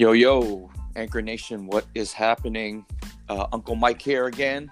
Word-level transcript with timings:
Yo, 0.00 0.12
yo, 0.12 0.70
Anchor 0.94 1.20
Nation, 1.20 1.66
what 1.66 1.84
is 1.96 2.12
happening? 2.12 2.86
Uh, 3.28 3.48
Uncle 3.52 3.74
Mike 3.74 4.00
here 4.00 4.26
again 4.26 4.70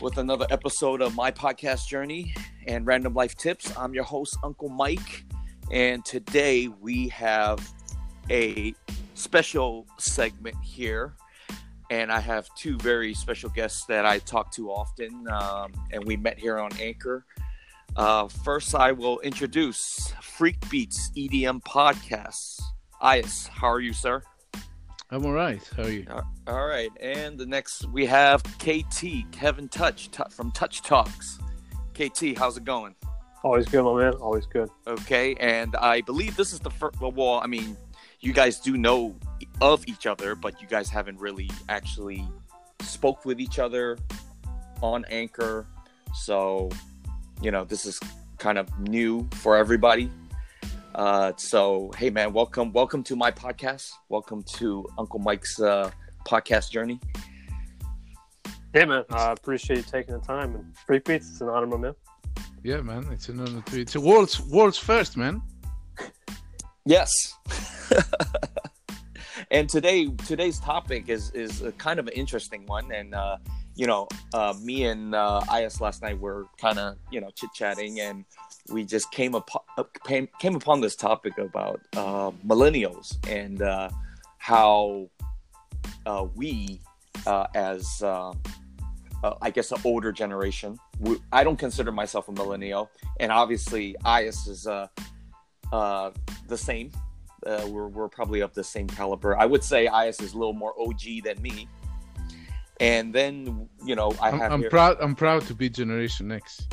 with 0.00 0.18
another 0.18 0.48
episode 0.50 1.00
of 1.00 1.14
my 1.14 1.30
podcast 1.30 1.86
journey 1.86 2.34
and 2.66 2.88
random 2.88 3.14
life 3.14 3.36
tips. 3.36 3.72
I'm 3.76 3.94
your 3.94 4.02
host, 4.02 4.36
Uncle 4.42 4.68
Mike, 4.68 5.24
and 5.70 6.04
today 6.04 6.66
we 6.66 7.06
have 7.10 7.64
a 8.30 8.74
special 9.14 9.86
segment 9.96 10.56
here. 10.60 11.14
And 11.88 12.10
I 12.10 12.18
have 12.18 12.52
two 12.56 12.78
very 12.78 13.14
special 13.14 13.50
guests 13.50 13.84
that 13.84 14.06
I 14.06 14.18
talk 14.18 14.50
to 14.54 14.72
often, 14.72 15.28
um, 15.28 15.70
and 15.92 16.04
we 16.04 16.16
met 16.16 16.36
here 16.36 16.58
on 16.58 16.72
Anchor. 16.80 17.24
Uh, 17.94 18.26
first, 18.26 18.74
I 18.74 18.90
will 18.90 19.20
introduce 19.20 20.12
Freak 20.20 20.68
Beats 20.68 21.12
EDM 21.16 21.62
Podcasts. 21.62 22.60
Ias, 23.02 23.48
how 23.48 23.68
are 23.68 23.80
you, 23.80 23.94
sir? 23.94 24.22
I'm 25.10 25.24
all 25.24 25.32
right. 25.32 25.62
How 25.74 25.84
are 25.84 25.90
you? 25.90 26.04
Uh, 26.10 26.22
all 26.46 26.66
right. 26.66 26.90
And 27.00 27.38
the 27.38 27.46
next 27.46 27.86
we 27.86 28.04
have 28.04 28.42
KT, 28.58 29.24
Kevin 29.32 29.68
Touch 29.68 30.10
t- 30.10 30.22
from 30.30 30.52
Touch 30.52 30.82
Talks. 30.82 31.38
KT, 31.94 32.36
how's 32.36 32.58
it 32.58 32.64
going? 32.64 32.94
Always 33.42 33.66
good, 33.66 33.84
my 33.84 33.98
man. 33.98 34.12
Always 34.14 34.44
good. 34.44 34.68
Okay. 34.86 35.34
And 35.36 35.74
I 35.76 36.02
believe 36.02 36.36
this 36.36 36.52
is 36.52 36.60
the 36.60 36.70
first, 36.70 37.00
well, 37.00 37.40
I 37.42 37.46
mean, 37.46 37.74
you 38.20 38.34
guys 38.34 38.60
do 38.60 38.76
know 38.76 39.16
of 39.62 39.88
each 39.88 40.06
other, 40.06 40.34
but 40.34 40.60
you 40.60 40.68
guys 40.68 40.90
haven't 40.90 41.18
really 41.18 41.50
actually 41.70 42.22
spoke 42.82 43.24
with 43.24 43.40
each 43.40 43.58
other 43.58 43.96
on 44.82 45.06
Anchor. 45.10 45.66
So, 46.12 46.68
you 47.40 47.50
know, 47.50 47.64
this 47.64 47.86
is 47.86 47.98
kind 48.36 48.58
of 48.58 48.78
new 48.78 49.26
for 49.36 49.56
everybody. 49.56 50.10
Uh, 51.00 51.32
so, 51.36 51.90
hey, 51.96 52.10
man, 52.10 52.30
welcome, 52.30 52.70
welcome 52.74 53.02
to 53.02 53.16
my 53.16 53.30
podcast. 53.30 53.90
Welcome 54.10 54.42
to 54.58 54.86
Uncle 54.98 55.18
Mike's 55.18 55.58
uh, 55.58 55.90
podcast 56.26 56.70
journey. 56.70 57.00
Yeah, 58.74 58.84
man. 58.84 59.04
I 59.08 59.32
appreciate 59.32 59.78
you 59.78 59.82
taking 59.82 60.12
the 60.12 60.20
time. 60.20 60.54
And 60.54 60.76
Freak 60.76 61.06
Beats, 61.06 61.30
it's 61.30 61.40
an 61.40 61.48
honor, 61.48 61.68
my 61.68 61.78
man. 61.78 61.94
Yeah, 62.62 62.82
man. 62.82 63.06
It's 63.12 63.30
an 63.30 63.40
honor 63.40 63.62
to. 63.62 63.80
It's 63.80 63.94
a 63.94 64.00
world's 64.00 64.42
world's 64.42 64.76
first, 64.76 65.16
man. 65.16 65.40
Yes. 66.84 67.10
and 69.50 69.68
today, 69.68 70.08
today's 70.26 70.60
topic 70.60 71.08
is 71.08 71.30
is 71.32 71.62
a 71.62 71.72
kind 71.72 71.98
of 71.98 72.06
an 72.06 72.12
interesting 72.14 72.66
one, 72.66 72.90
and 72.92 73.14
uh, 73.14 73.36
you 73.74 73.86
know, 73.86 74.08
uh, 74.34 74.54
me 74.62 74.84
and 74.84 75.14
uh, 75.14 75.40
Ias 75.48 75.80
last 75.80 76.02
night 76.02 76.18
were 76.18 76.46
kind 76.60 76.78
of 76.78 76.96
you 77.10 77.20
know 77.20 77.30
chit 77.34 77.50
chatting, 77.54 78.00
and 78.00 78.24
we 78.70 78.84
just 78.84 79.10
came 79.10 79.34
upon 79.34 79.62
came, 80.04 80.54
upon 80.54 80.80
this 80.80 80.96
topic 80.96 81.38
about 81.38 81.80
uh, 81.96 82.30
millennials 82.46 83.16
and 83.28 83.62
uh, 83.62 83.88
how 84.38 85.08
uh, 86.06 86.26
we, 86.34 86.80
uh, 87.26 87.46
as 87.54 88.02
uh, 88.02 88.32
uh, 89.22 89.34
I 89.42 89.50
guess, 89.50 89.72
an 89.72 89.80
older 89.84 90.12
generation, 90.12 90.78
we, 90.98 91.18
I 91.32 91.44
don't 91.44 91.58
consider 91.58 91.92
myself 91.92 92.28
a 92.28 92.32
millennial, 92.32 92.90
and 93.18 93.30
obviously 93.30 93.96
Ias 94.04 94.48
is 94.48 94.66
uh, 94.66 94.86
uh, 95.72 96.10
the 96.48 96.56
same. 96.56 96.90
Uh, 97.46 97.66
we're 97.68 97.88
we're 97.88 98.08
probably 98.08 98.40
of 98.40 98.52
the 98.54 98.64
same 98.64 98.86
caliber. 98.86 99.36
I 99.38 99.46
would 99.46 99.64
say 99.64 99.86
Ias 99.86 100.20
is 100.22 100.34
a 100.34 100.38
little 100.38 100.52
more 100.52 100.74
OG 100.80 101.24
than 101.24 101.40
me. 101.42 101.68
And 102.80 103.14
then 103.14 103.68
you 103.84 103.94
know 103.94 104.12
I 104.20 104.28
I'm, 104.30 104.38
have 104.38 104.52
I'm 104.52 104.60
here- 104.60 104.70
proud. 104.70 104.96
I'm 105.00 105.14
proud 105.14 105.42
to 105.46 105.54
be 105.54 105.68
Generation 105.68 106.32
X. 106.32 106.66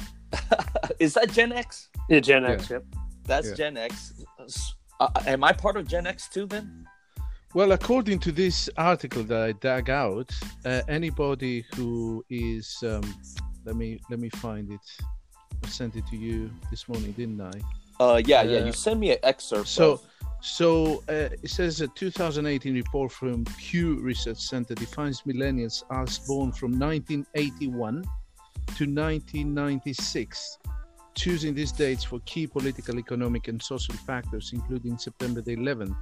is 0.99 1.13
that 1.15 1.31
Gen 1.31 1.51
X? 1.51 1.89
Yeah, 2.09 2.19
Gen 2.19 2.45
X, 2.45 2.69
yep. 2.69 2.83
That's 3.25 3.49
Yeah. 3.49 3.55
Gen 3.55 3.77
X. 3.77 4.13
Uh, 4.99 5.09
am 5.25 5.43
I 5.43 5.51
part 5.53 5.77
of 5.77 5.87
Gen 5.87 6.07
X 6.07 6.27
too 6.29 6.45
then? 6.45 6.87
Well, 7.53 7.71
according 7.71 8.19
to 8.19 8.31
this 8.31 8.69
article 8.77 9.23
that 9.23 9.41
I 9.41 9.51
dug 9.53 9.89
out, 9.89 10.31
uh, 10.65 10.81
anybody 10.87 11.65
who 11.75 12.23
is 12.29 12.77
um, 12.83 13.01
let 13.65 13.75
me 13.75 13.99
let 14.09 14.19
me 14.19 14.29
find 14.29 14.71
it. 14.71 14.79
I 15.63 15.67
sent 15.69 15.95
it 15.95 16.05
to 16.07 16.17
you 16.17 16.51
this 16.69 16.87
morning, 16.87 17.13
didn't 17.13 17.41
I? 17.41 17.51
Uh, 18.03 18.21
yeah, 18.25 18.43
yeah. 18.43 18.59
Uh, 18.59 18.65
You 18.65 18.71
send 18.73 18.99
me 18.99 19.11
an 19.11 19.17
excerpt. 19.23 19.67
so- 19.67 19.93
of- 19.93 20.01
So 20.41 21.03
uh, 21.09 21.29
it 21.43 21.49
says 21.49 21.81
a 21.81 21.87
2018 21.87 22.73
report 22.73 23.11
from 23.11 23.43
Pew 23.57 23.99
Research 23.99 24.37
Center 24.37 24.75
defines 24.75 25.21
millennials 25.21 25.83
as 25.91 26.19
born 26.19 26.51
from 26.51 26.77
1981 26.77 28.03
to 28.03 28.83
1996, 28.85 30.57
choosing 31.15 31.55
these 31.55 31.71
dates 31.71 32.03
for 32.03 32.19
key 32.25 32.45
political, 32.45 32.99
economic, 32.99 33.47
and 33.47 33.61
social 33.61 33.95
factors, 33.95 34.51
including 34.53 34.97
September 34.97 35.41
the 35.41 35.55
11th 35.55 35.95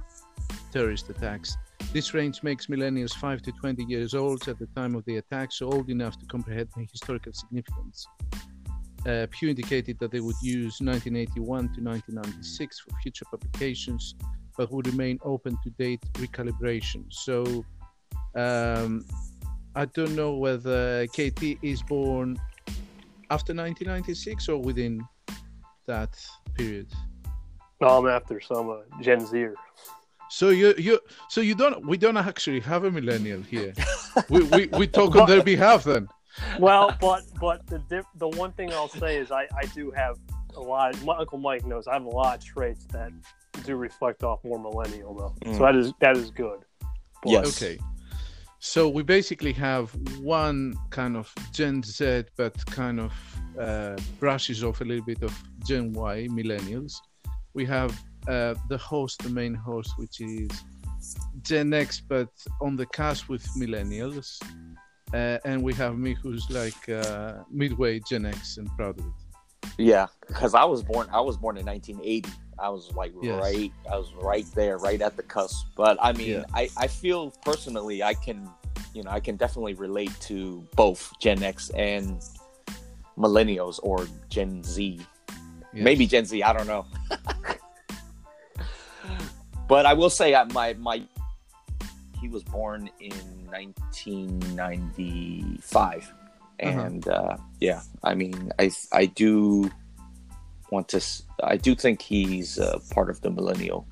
terrorist 0.72 1.08
attacks. 1.08 1.56
This 1.92 2.12
range 2.12 2.42
makes 2.42 2.66
millennials 2.66 3.14
5 3.14 3.40
to 3.42 3.52
20 3.52 3.84
years 3.84 4.12
old 4.12 4.46
at 4.48 4.58
the 4.58 4.66
time 4.76 4.94
of 4.94 5.04
the 5.06 5.16
attacks, 5.16 5.58
so 5.58 5.66
old 5.66 5.88
enough 5.88 6.18
to 6.18 6.26
comprehend 6.26 6.68
the 6.76 6.86
historical 6.90 7.32
significance. 7.32 8.06
Uh, 9.06 9.26
Pew 9.30 9.50
indicated 9.50 9.98
that 10.00 10.10
they 10.10 10.20
would 10.20 10.36
use 10.42 10.80
1981 10.80 11.74
to 11.74 11.80
1996 11.80 12.80
for 12.80 12.90
future 13.02 13.24
publications, 13.30 14.16
but 14.56 14.70
would 14.72 14.86
remain 14.88 15.18
open 15.22 15.56
to 15.62 15.70
date 15.78 16.00
recalibration. 16.14 17.04
So 17.10 17.64
um, 18.34 19.04
I 19.76 19.84
don't 19.84 20.16
know 20.16 20.34
whether 20.34 21.06
KT 21.08 21.58
is 21.62 21.82
born 21.82 22.36
after 23.30 23.54
1996 23.54 24.48
or 24.48 24.60
within 24.60 25.00
that 25.86 26.18
period. 26.54 26.88
No, 27.80 27.88
I'm 27.88 28.08
after 28.08 28.40
some 28.40 28.70
uh, 28.70 29.02
Gen 29.02 29.24
Zer. 29.24 29.54
So 30.30 30.48
you 30.50 30.74
you 30.76 30.98
so 31.28 31.40
you 31.40 31.54
don't 31.54 31.86
we 31.86 31.96
don't 31.96 32.16
actually 32.16 32.60
have 32.60 32.84
a 32.84 32.90
millennial 32.90 33.42
here. 33.42 33.72
we, 34.28 34.42
we 34.44 34.66
we 34.78 34.86
talk 34.88 35.14
on 35.14 35.28
their 35.28 35.44
behalf 35.44 35.84
then. 35.84 36.08
Well, 36.58 36.96
but 37.00 37.22
but 37.40 37.66
the 37.66 37.78
diff- 37.78 38.06
the 38.16 38.28
one 38.28 38.52
thing 38.52 38.72
I'll 38.72 38.88
say 38.88 39.16
is 39.18 39.30
I, 39.30 39.46
I 39.56 39.66
do 39.74 39.90
have 39.90 40.16
a 40.54 40.60
lot. 40.60 41.00
My 41.04 41.16
Uncle 41.16 41.38
Mike 41.38 41.64
knows 41.66 41.86
I 41.86 41.94
have 41.94 42.04
a 42.04 42.08
lot 42.08 42.38
of 42.38 42.44
traits 42.44 42.84
that 42.86 43.12
do 43.64 43.76
reflect 43.76 44.22
off 44.22 44.42
more 44.44 44.58
millennial 44.58 45.14
though. 45.14 45.50
Mm. 45.50 45.56
So 45.56 45.62
that 45.64 45.76
is 45.76 45.92
that 46.00 46.16
is 46.16 46.30
good. 46.30 46.60
But- 47.22 47.32
Yes. 47.32 47.56
Okay. 47.62 47.78
So 48.58 48.88
we 48.88 49.02
basically 49.02 49.52
have 49.52 49.90
one 50.20 50.74
kind 50.90 51.16
of 51.16 51.32
Gen 51.52 51.82
Z, 51.82 52.24
but 52.36 52.54
kind 52.66 52.98
of 53.00 53.12
uh, 53.60 53.96
brushes 54.18 54.64
off 54.64 54.80
a 54.80 54.84
little 54.84 55.04
bit 55.04 55.22
of 55.22 55.32
Gen 55.64 55.92
Y, 55.92 56.26
millennials. 56.30 56.94
We 57.54 57.64
have 57.66 57.92
uh, 58.26 58.54
the 58.68 58.78
host, 58.78 59.22
the 59.22 59.28
main 59.30 59.54
host, 59.54 59.92
which 59.98 60.20
is 60.20 60.50
Gen 61.42 61.72
X, 61.74 62.00
but 62.00 62.28
on 62.60 62.76
the 62.76 62.86
cusp 62.86 63.28
with 63.28 63.46
millennials. 63.56 64.40
Uh, 65.14 65.38
and 65.44 65.62
we 65.62 65.72
have 65.74 65.98
me, 65.98 66.14
who's 66.14 66.48
like 66.50 66.88
uh, 66.88 67.42
midway 67.50 68.00
Gen 68.00 68.26
X 68.26 68.56
and 68.58 68.68
proud 68.76 68.98
of 68.98 69.06
it. 69.06 69.12
Yeah, 69.78 70.06
because 70.26 70.54
I 70.54 70.64
was 70.64 70.82
born. 70.82 71.08
I 71.12 71.20
was 71.20 71.36
born 71.36 71.56
in 71.56 71.66
1980. 71.66 72.28
I 72.58 72.70
was 72.70 72.92
like 72.94 73.12
Yes. 73.22 73.40
right. 73.40 73.72
I 73.90 73.98
was 73.98 74.12
right 74.14 74.46
there, 74.54 74.78
right 74.78 75.00
at 75.02 75.16
the 75.16 75.22
cusp. 75.22 75.66
But 75.76 75.98
I 76.00 76.12
mean, 76.12 76.30
Yeah. 76.30 76.44
I 76.54 76.68
I 76.76 76.86
feel 76.86 77.30
personally, 77.44 78.02
I 78.02 78.14
can, 78.14 78.48
you 78.94 79.02
know, 79.02 79.10
I 79.10 79.20
can 79.20 79.36
definitely 79.36 79.74
relate 79.74 80.12
to 80.22 80.66
both 80.74 81.12
Gen 81.20 81.42
X 81.42 81.70
and 81.70 82.22
millennials 83.18 83.78
or 83.82 84.06
Gen 84.28 84.62
Z. 84.64 85.00
Yes. 85.28 85.36
Maybe 85.72 86.06
Gen 86.06 86.24
Z. 86.24 86.42
I 86.42 86.52
don't 86.52 86.66
know. 86.66 86.86
but 89.68 89.86
I 89.86 89.92
will 89.92 90.10
say, 90.10 90.34
I, 90.34 90.44
my 90.44 90.72
my 90.74 91.02
he 92.20 92.28
was 92.28 92.42
born 92.42 92.88
in 93.00 93.12
1995, 93.50 96.12
and 96.58 97.06
uh, 97.08 97.36
yeah, 97.60 97.82
I 98.02 98.14
mean, 98.14 98.52
I 98.58 98.70
I 98.92 99.06
do 99.06 99.70
want 100.70 100.88
to. 100.88 101.00
i 101.42 101.56
do 101.56 101.74
think 101.74 102.02
he's 102.02 102.58
uh, 102.58 102.78
part 102.90 103.10
of 103.10 103.20
the 103.20 103.30
millennial. 103.30 103.86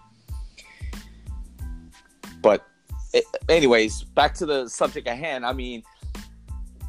But, 2.42 2.66
a- 3.14 3.22
anyways, 3.48 4.02
back 4.02 4.34
to 4.34 4.46
the 4.46 4.68
subject 4.68 5.08
at 5.08 5.16
hand. 5.16 5.46
I 5.46 5.52
mean, 5.52 5.82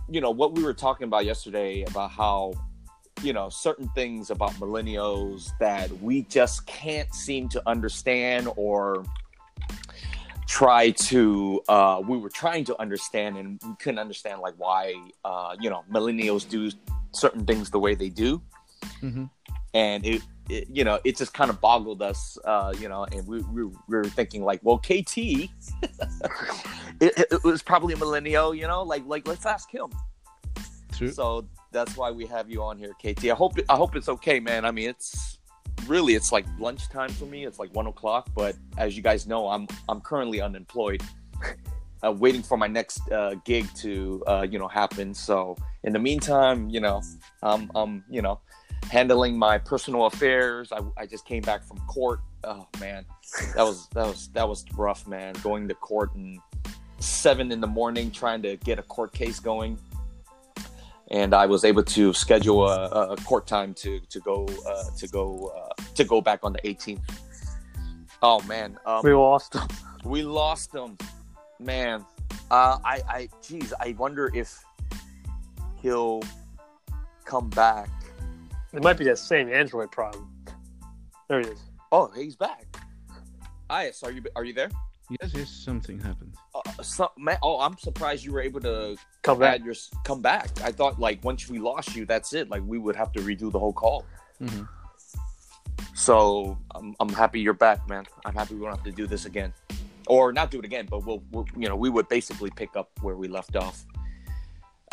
you 0.10 0.22
know 0.22 0.32
what 0.32 0.56
we 0.56 0.64
were 0.64 0.74
talking 0.74 1.06
about 1.06 1.26
yesterday 1.26 1.84
about 1.84 2.12
how 2.12 2.54
you 3.22 3.34
know 3.34 3.50
certain 3.50 3.90
things 3.90 4.30
about 4.30 4.52
millennials 4.54 5.52
that 5.60 5.92
we 6.02 6.24
just 6.24 6.66
can't 6.68 7.14
seem 7.14 7.50
to 7.50 7.62
understand 7.66 8.50
or 8.56 9.04
try 10.48 10.92
to 10.92 11.62
uh 11.68 12.02
we 12.08 12.18
were 12.18 12.30
trying 12.30 12.64
to 12.64 12.80
understand 12.80 13.38
and 13.38 13.60
we 13.68 13.76
couldn't 13.80 14.00
understand 14.00 14.40
like 14.42 14.54
why 14.58 14.94
uh 15.24 15.56
you 15.60 15.70
know 15.70 15.84
millennials 15.92 16.48
do 16.48 16.72
certain 17.12 17.46
things 17.46 17.70
the 17.72 17.80
way 17.80 17.96
they 17.96 18.10
do 18.10 18.42
Mhm. 19.02 19.30
and 19.74 20.06
it, 20.06 20.22
it 20.50 20.68
you 20.70 20.84
know 20.84 21.00
it 21.04 21.18
just 21.18 21.34
kind 21.34 21.50
of 21.50 21.60
boggled 21.60 22.02
us 22.04 22.38
uh 22.46 22.72
you 22.80 22.88
know 22.88 23.06
and 23.06 23.26
we, 23.28 23.42
we, 23.42 23.64
we 23.66 23.72
were 23.88 24.04
thinking 24.06 24.44
like 24.44 24.60
well 24.64 24.78
kt 24.78 25.18
it, 25.18 25.50
it, 27.02 27.28
it 27.32 27.44
was 27.44 27.64
probably 27.64 27.94
a 27.94 27.98
millennial 27.98 28.54
you 28.54 28.68
know 28.68 28.84
like 28.84 29.04
like 29.08 29.28
let's 29.28 29.46
ask 29.46 29.72
him 29.72 29.88
True. 30.94 31.12
so 31.12 31.48
that's 31.72 31.98
why 31.98 32.12
we 32.12 32.26
have 32.28 32.50
you 32.50 32.62
on 32.62 32.78
here 32.78 32.94
kt 33.02 33.26
i 33.26 33.34
hope 33.36 33.54
i 33.70 33.76
hope 33.76 33.96
it's 33.96 34.08
okay 34.10 34.40
man 34.40 34.64
i 34.66 34.72
mean 34.72 34.90
it's 34.90 35.40
really 35.88 36.16
it's 36.16 36.32
like 36.32 36.46
lunchtime 36.60 37.10
for 37.10 37.26
me. 37.26 37.46
It's 37.46 37.60
like 37.60 37.74
one 37.74 37.88
o'clock. 37.88 38.30
But 38.36 38.56
as 38.78 38.96
you 38.96 39.04
guys 39.04 39.28
know, 39.28 39.50
I'm 39.50 39.68
I'm 39.90 40.02
currently 40.02 40.42
unemployed, 40.42 41.02
uh, 42.06 42.12
waiting 42.12 42.44
for 42.44 42.58
my 42.58 42.68
next 42.68 43.10
uh, 43.12 43.36
gig 43.46 43.68
to 43.76 44.24
uh, 44.28 44.48
you 44.50 44.60
know 44.60 44.68
happen. 44.68 45.14
So 45.14 45.56
in 45.84 45.94
the 45.94 46.00
meantime, 46.00 46.70
you 46.70 46.80
know, 46.80 47.02
I'm 47.44 47.72
I'm 47.76 48.04
you 48.10 48.22
know 48.22 48.40
handling 48.92 49.38
my 49.38 49.58
personal 49.58 50.06
affairs. 50.06 50.72
I, 50.72 50.80
I 50.98 51.06
just 51.06 51.26
came 51.26 51.42
back 51.42 51.64
from 51.64 51.78
court. 51.88 52.20
Oh 52.44 52.68
man, 52.80 53.06
that 53.56 53.64
was 53.64 53.88
that 53.90 54.06
was 54.06 54.30
that 54.30 54.48
was 54.48 54.66
rough, 54.76 55.08
man. 55.08 55.36
Going 55.42 55.68
to 55.68 55.76
court 55.76 56.14
and 56.16 56.40
seven 57.00 57.52
in 57.52 57.60
the 57.60 57.68
morning 57.68 58.10
trying 58.10 58.42
to 58.42 58.56
get 58.58 58.80
a 58.80 58.84
court 58.84 59.14
case 59.14 59.40
going 59.40 59.78
and 61.12 61.34
I 61.34 61.46
was 61.46 61.63
able 61.63 61.84
to 61.84 62.13
schedule 62.13 62.68
a, 62.68 63.12
a 63.12 63.16
court 63.18 63.48
time 63.48 63.74
to 63.75 64.00
to 64.00 64.19
go 64.19 64.48
uh, 64.68 64.84
to 64.98 65.07
go 65.07 65.52
uh, 65.56 65.84
to 65.96 66.04
go 66.04 66.22
back 66.22 66.40
on 66.44 66.54
the 66.54 66.60
18th. 66.60 67.02
Oh 68.22 68.42
man, 68.44 68.78
um, 68.86 69.02
we 69.04 69.13
lost 69.13 69.54
them. 69.54 69.68
We 70.04 70.24
lost 70.24 70.72
them, 70.72 70.98
man. 71.60 72.06
Uh, 72.52 72.80
I 72.84 73.02
I 73.07 73.30
geez, 73.42 73.74
I 73.80 73.96
wonder 73.98 74.31
if 74.34 74.63
he'll 75.81 76.22
come 77.24 77.50
back. 77.50 77.90
It 78.74 78.84
might 78.84 78.98
be 78.98 79.06
that 79.06 79.19
same 79.19 79.51
Android 79.51 79.92
problem. 79.92 80.30
There 81.30 81.40
he 81.40 81.48
is. 81.48 81.60
Oh, 81.92 82.12
he's 82.16 82.36
back. 82.36 82.66
Ayas, 83.69 84.04
are 84.04 84.12
you 84.12 84.24
are 84.36 84.44
you 84.44 84.54
there? 84.54 84.69
Yes, 85.22 85.31
yes, 85.34 85.50
something 85.50 86.00
happened. 86.00 86.36
So, 86.81 87.12
man, 87.18 87.38
oh, 87.42 87.60
I'm 87.62 87.77
surprised 87.77 88.24
you 88.25 88.33
were 88.33 88.42
able 88.42 88.60
to 88.62 88.98
Come 89.22 89.39
back. 89.39 89.63
your 89.63 89.75
come 90.04 90.22
back. 90.22 90.50
I 90.63 90.72
thought 90.72 91.00
like 91.00 91.24
once 91.24 91.50
we 91.50 91.60
lost 91.60 91.95
you, 91.95 92.06
that's 92.06 92.33
it. 92.33 92.50
Like 92.50 92.63
we 92.66 92.77
would 92.77 92.95
have 92.95 93.12
to 93.13 93.19
redo 93.22 93.51
the 93.51 93.60
whole 93.60 93.74
call. 93.74 94.06
hmm 94.39 94.63
So 95.94 96.57
I'm, 96.74 96.95
I'm 97.00 97.10
happy 97.10 97.39
you're 97.39 97.54
back, 97.54 97.88
man. 97.88 98.06
I'm 98.25 98.33
happy 98.33 98.56
we 98.56 98.62
don't 98.62 98.75
have 98.75 98.83
to 98.83 98.92
do 98.92 99.07
this 99.07 99.25
again, 99.25 99.54
or 100.07 100.33
not 100.33 100.51
do 100.51 100.60
it 100.60 100.66
again. 100.66 100.88
But 100.89 101.06
we'll, 101.06 101.24
we'll 101.31 101.45
you 101.57 101.69
know, 101.69 101.75
we 101.75 101.89
would 101.89 102.10
basically 102.10 102.51
pick 102.51 102.75
up 102.75 102.89
where 103.01 103.16
we 103.16 103.27
left 103.27 103.56
off. 103.56 103.86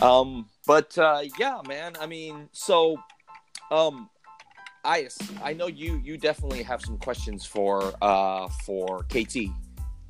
Um, 0.01 0.49
but 0.67 0.97
uh, 0.97 1.23
yeah, 1.39 1.61
man. 1.67 1.95
I 2.01 2.07
mean, 2.07 2.49
so, 2.53 2.97
um, 3.71 4.09
Ayas, 4.85 5.17
I 5.43 5.53
know 5.53 5.67
you 5.67 6.01
you 6.03 6.17
definitely 6.17 6.63
have 6.63 6.81
some 6.81 6.99
questions 6.99 7.45
for 7.45 7.93
uh 8.03 8.49
for 8.65 9.05
KT. 9.05 9.51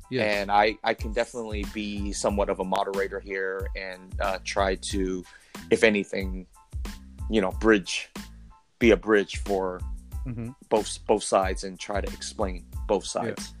Yeah. 0.09 0.23
And 0.23 0.51
I, 0.51 0.77
I 0.83 0.93
can 0.93 1.11
definitely 1.11 1.65
be 1.73 2.11
somewhat 2.13 2.49
of 2.49 2.59
a 2.59 2.63
moderator 2.63 3.19
here 3.19 3.67
and 3.75 4.13
uh, 4.19 4.39
try 4.43 4.75
to, 4.75 5.23
if 5.71 5.83
anything, 5.83 6.45
you 7.29 7.41
know, 7.41 7.51
bridge, 7.51 8.09
be 8.79 8.91
a 8.91 8.97
bridge 8.97 9.37
for 9.37 9.79
hmm 10.25 10.49
both 10.69 10.99
both 11.07 11.23
sides 11.23 11.63
and 11.63 11.79
try 11.79 12.01
to 12.01 12.11
explain 12.13 12.65
both 12.87 13.05
sides. 13.05 13.53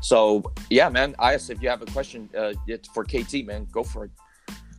So 0.00 0.42
yeah, 0.70 0.88
man. 0.88 1.14
Ayas, 1.18 1.50
if 1.50 1.62
you 1.62 1.68
have 1.68 1.82
a 1.82 1.86
question, 1.86 2.28
uh, 2.36 2.54
it's 2.66 2.88
for 2.88 3.04
KT, 3.04 3.44
man, 3.46 3.66
go 3.70 3.82
for 3.82 4.04
it. 4.06 4.10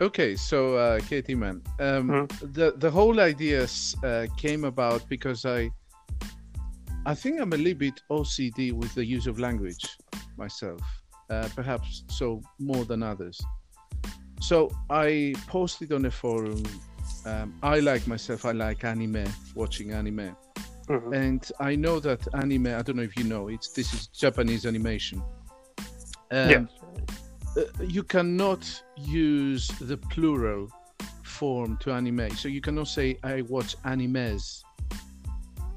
Okay, 0.02 0.36
so 0.36 0.76
uh, 0.76 1.00
KT, 1.00 1.30
man, 1.36 1.62
um, 1.80 2.10
Mhm. 2.10 2.54
the 2.54 2.74
the 2.78 2.90
whole 2.90 3.20
idea 3.20 3.64
s- 3.64 3.96
uh, 4.04 4.26
came 4.38 4.64
about 4.66 5.08
because 5.10 5.46
I, 5.46 5.70
I 7.06 7.14
think 7.16 7.40
I'm 7.40 7.54
a 7.54 7.58
little 7.58 7.78
bit 7.78 8.02
OCD 8.10 8.72
with 8.74 8.94
the 8.96 9.06
use 9.06 9.28
of 9.28 9.38
language 9.40 9.86
myself, 10.38 10.82
uh, 11.34 11.48
perhaps 11.56 12.04
so 12.20 12.26
more 12.60 12.86
than 12.86 13.02
others. 13.04 13.38
So 14.42 14.58
I 14.90 15.34
posted 15.48 15.90
on 15.94 16.06
a 16.06 16.12
forum. 16.12 16.62
Um, 17.26 17.48
I 17.64 17.80
like 17.80 18.04
myself. 18.08 18.46
I 18.46 18.52
like 18.52 18.84
anime, 18.94 19.26
watching 19.56 19.92
anime, 19.92 20.36
Mhm. 20.90 21.14
and 21.26 21.42
I 21.60 21.72
know 21.84 22.00
that 22.08 22.22
anime. 22.44 22.68
I 22.80 22.82
don't 22.86 22.98
know 23.00 23.08
if 23.12 23.16
you 23.20 23.26
know. 23.34 23.44
It's 23.56 23.70
this 23.78 23.94
is 23.94 24.08
Japanese 24.24 24.64
animation. 24.72 25.20
Um, 26.32 26.50
yeah. 26.52 26.66
uh, 27.58 27.84
you 27.96 28.04
cannot 28.04 28.64
use 28.98 29.68
the 29.90 29.98
plural 30.14 30.68
form 31.24 31.78
to 31.84 31.92
anime. 32.00 32.30
So 32.42 32.48
you 32.56 32.62
cannot 32.62 32.88
say 32.88 33.18
I 33.24 33.42
watch 33.56 33.72
animes. 33.94 34.44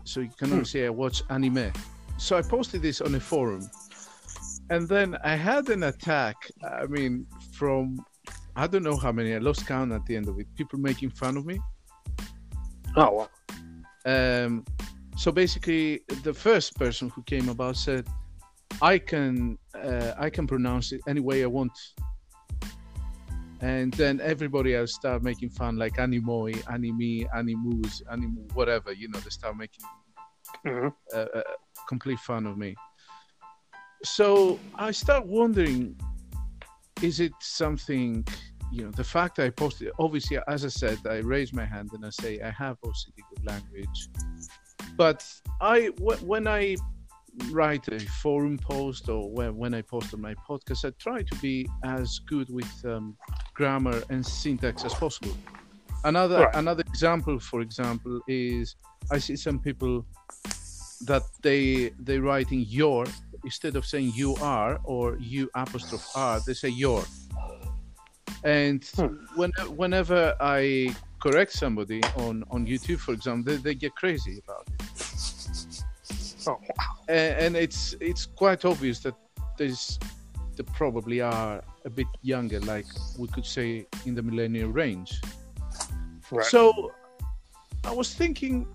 So 0.05 0.21
you 0.21 0.31
cannot 0.41 0.59
Hmm. 0.59 0.65
say 0.73 0.87
I 0.87 0.91
watch 0.91 1.23
anime. 1.31 1.73
So 2.19 2.37
I 2.39 2.43
posted 2.43 2.81
this 2.83 3.01
on 3.01 3.15
a 3.15 3.21
forum, 3.21 3.63
and 4.71 4.89
then 4.89 5.17
I 5.23 5.37
had 5.37 5.69
an 5.69 5.85
attack. 5.85 6.37
I 6.65 6.87
mean, 6.87 7.27
from 7.53 8.05
I 8.57 8.67
don't 8.67 8.83
know 8.83 8.97
how 8.97 9.13
many. 9.13 9.35
I 9.35 9.39
lost 9.39 9.67
count 9.67 9.93
at 9.93 10.05
the 10.07 10.17
end 10.17 10.29
of 10.29 10.39
it. 10.39 10.47
People 10.55 10.79
making 10.79 11.11
fun 11.11 11.37
of 11.37 11.45
me. 11.45 11.61
Oh 12.97 13.13
wow. 13.13 13.29
Um, 14.07 14.65
so 15.17 15.31
basically, 15.31 16.03
the 16.23 16.33
first 16.33 16.77
person 16.77 17.11
who 17.11 17.23
came 17.23 17.49
about 17.49 17.77
said, 17.77 18.07
"I 18.81 18.99
can 18.99 19.59
uh, 19.75 20.13
I 20.19 20.31
can 20.31 20.47
pronounce 20.47 20.93
it 20.93 21.01
any 21.07 21.21
way 21.21 21.43
I 21.43 21.47
want," 21.47 21.77
and 23.61 23.93
then 23.95 24.21
everybody 24.21 24.75
else 24.75 24.95
start 24.95 25.23
making 25.23 25.51
fun, 25.51 25.77
like 25.77 25.97
animoi, 25.97 26.63
anime, 26.71 27.29
animus, 27.35 28.03
animu, 28.11 28.53
whatever. 28.55 28.93
You 28.93 29.09
know, 29.09 29.21
they 29.21 29.31
start 29.31 29.57
making 29.57 29.85
hmm 30.65 30.89
uh, 31.15 31.27
uh, 31.35 31.43
complete 31.89 32.19
fun 32.21 32.47
of 32.47 32.57
me. 32.57 32.75
So 34.07 34.59
I 34.77 34.93
start 34.93 35.27
wondering, 35.27 35.99
is 37.03 37.21
it 37.21 37.33
something? 37.41 38.27
You 38.73 38.85
know, 38.85 38.91
the 38.91 39.05
fact 39.05 39.39
I 39.39 39.51
posted. 39.51 39.91
Obviously, 39.99 40.39
as 40.49 40.65
I 40.65 40.69
said, 40.69 40.99
I 41.07 41.17
raise 41.19 41.53
my 41.53 41.65
hand 41.65 41.91
and 41.93 42.05
I 42.05 42.11
say 42.11 42.41
I 42.41 42.51
have 42.51 42.81
OCD 42.83 43.19
with 43.31 43.45
language, 43.45 44.09
but 44.97 45.25
I 45.61 45.91
when 45.99 46.47
I 46.47 46.77
write 47.51 47.87
a 47.89 48.01
forum 48.23 48.59
post 48.59 49.09
or 49.09 49.31
when, 49.31 49.57
when 49.57 49.75
I 49.75 49.83
post 49.83 50.15
on 50.15 50.21
my 50.21 50.35
podcast, 50.49 50.85
I 50.85 50.91
try 50.99 51.23
to 51.23 51.35
be 51.37 51.69
as 51.85 52.21
good 52.21 52.49
with 52.49 52.73
um, 52.85 53.17
grammar 53.55 54.03
and 54.09 54.25
syntax 54.25 54.85
as 54.85 54.95
possible. 54.95 55.37
Another 56.05 56.45
Right. 56.45 56.55
another 56.55 56.85
example, 56.87 57.39
for 57.39 57.61
example, 57.61 58.21
is 58.29 58.77
I 59.11 59.19
see 59.19 59.37
some 59.37 59.59
people 59.59 60.07
that 61.03 61.23
they 61.43 61.91
they 61.99 62.19
write 62.19 62.53
in 62.53 62.61
your 62.61 63.05
instead 63.47 63.77
of 63.77 63.87
saying 63.87 64.13
you 64.15 64.37
are 64.43 64.79
or 64.85 65.17
you 65.19 65.49
apostrophe 65.55 66.05
are, 66.15 66.41
they 66.47 66.53
say 66.55 66.69
your. 66.69 67.03
And 68.45 68.85
Hmm. 68.97 69.17
when, 69.37 69.53
whenever 69.77 70.35
I 70.41 70.95
correct 71.23 71.53
somebody 71.53 72.03
on, 72.17 72.45
on 72.51 72.67
YouTube, 72.67 72.99
for 72.99 73.13
example, 73.15 73.55
they, 73.55 73.59
they 73.63 73.75
get 73.75 73.95
crazy 73.95 74.43
about 74.45 74.67
it 74.69 74.87
Oh 76.49 76.53
wow. 76.53 76.85
and, 77.09 77.39
and 77.45 77.57
it's 77.57 77.97
it's 78.01 78.25
quite 78.27 78.65
obvious 78.65 79.01
that 79.01 79.15
there's 79.59 79.99
they 80.57 80.63
probably 80.75 81.21
are 81.21 81.63
a 81.85 81.91
bit 81.91 82.07
younger, 82.23 82.61
like 82.61 82.87
we 83.19 83.27
could 83.29 83.45
say 83.45 83.87
in 84.07 84.15
the 84.15 84.23
millennial 84.23 84.71
range. 84.71 85.21
Right. 86.31 86.47
So 86.47 86.93
I 87.85 87.93
was 87.93 88.15
thinking, 88.15 88.67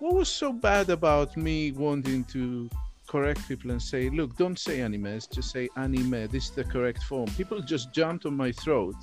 what 0.00 0.14
was 0.14 0.28
so 0.28 0.52
bad 0.52 0.90
about 0.90 1.36
me 1.36 1.72
wanting 1.72 2.24
to 2.24 2.70
correct 3.06 3.46
people 3.48 3.70
and 3.70 3.80
say, 3.80 4.08
look, 4.10 4.36
don't 4.36 4.58
say 4.58 4.78
animes, 4.78 5.30
just 5.30 5.50
say 5.50 5.68
anime. 5.76 6.26
This 6.28 6.44
is 6.44 6.50
the 6.50 6.64
correct 6.64 7.02
form. 7.04 7.26
People 7.36 7.60
just 7.60 7.92
jumped 7.92 8.26
on 8.26 8.36
my 8.36 8.52
throat 8.52 8.94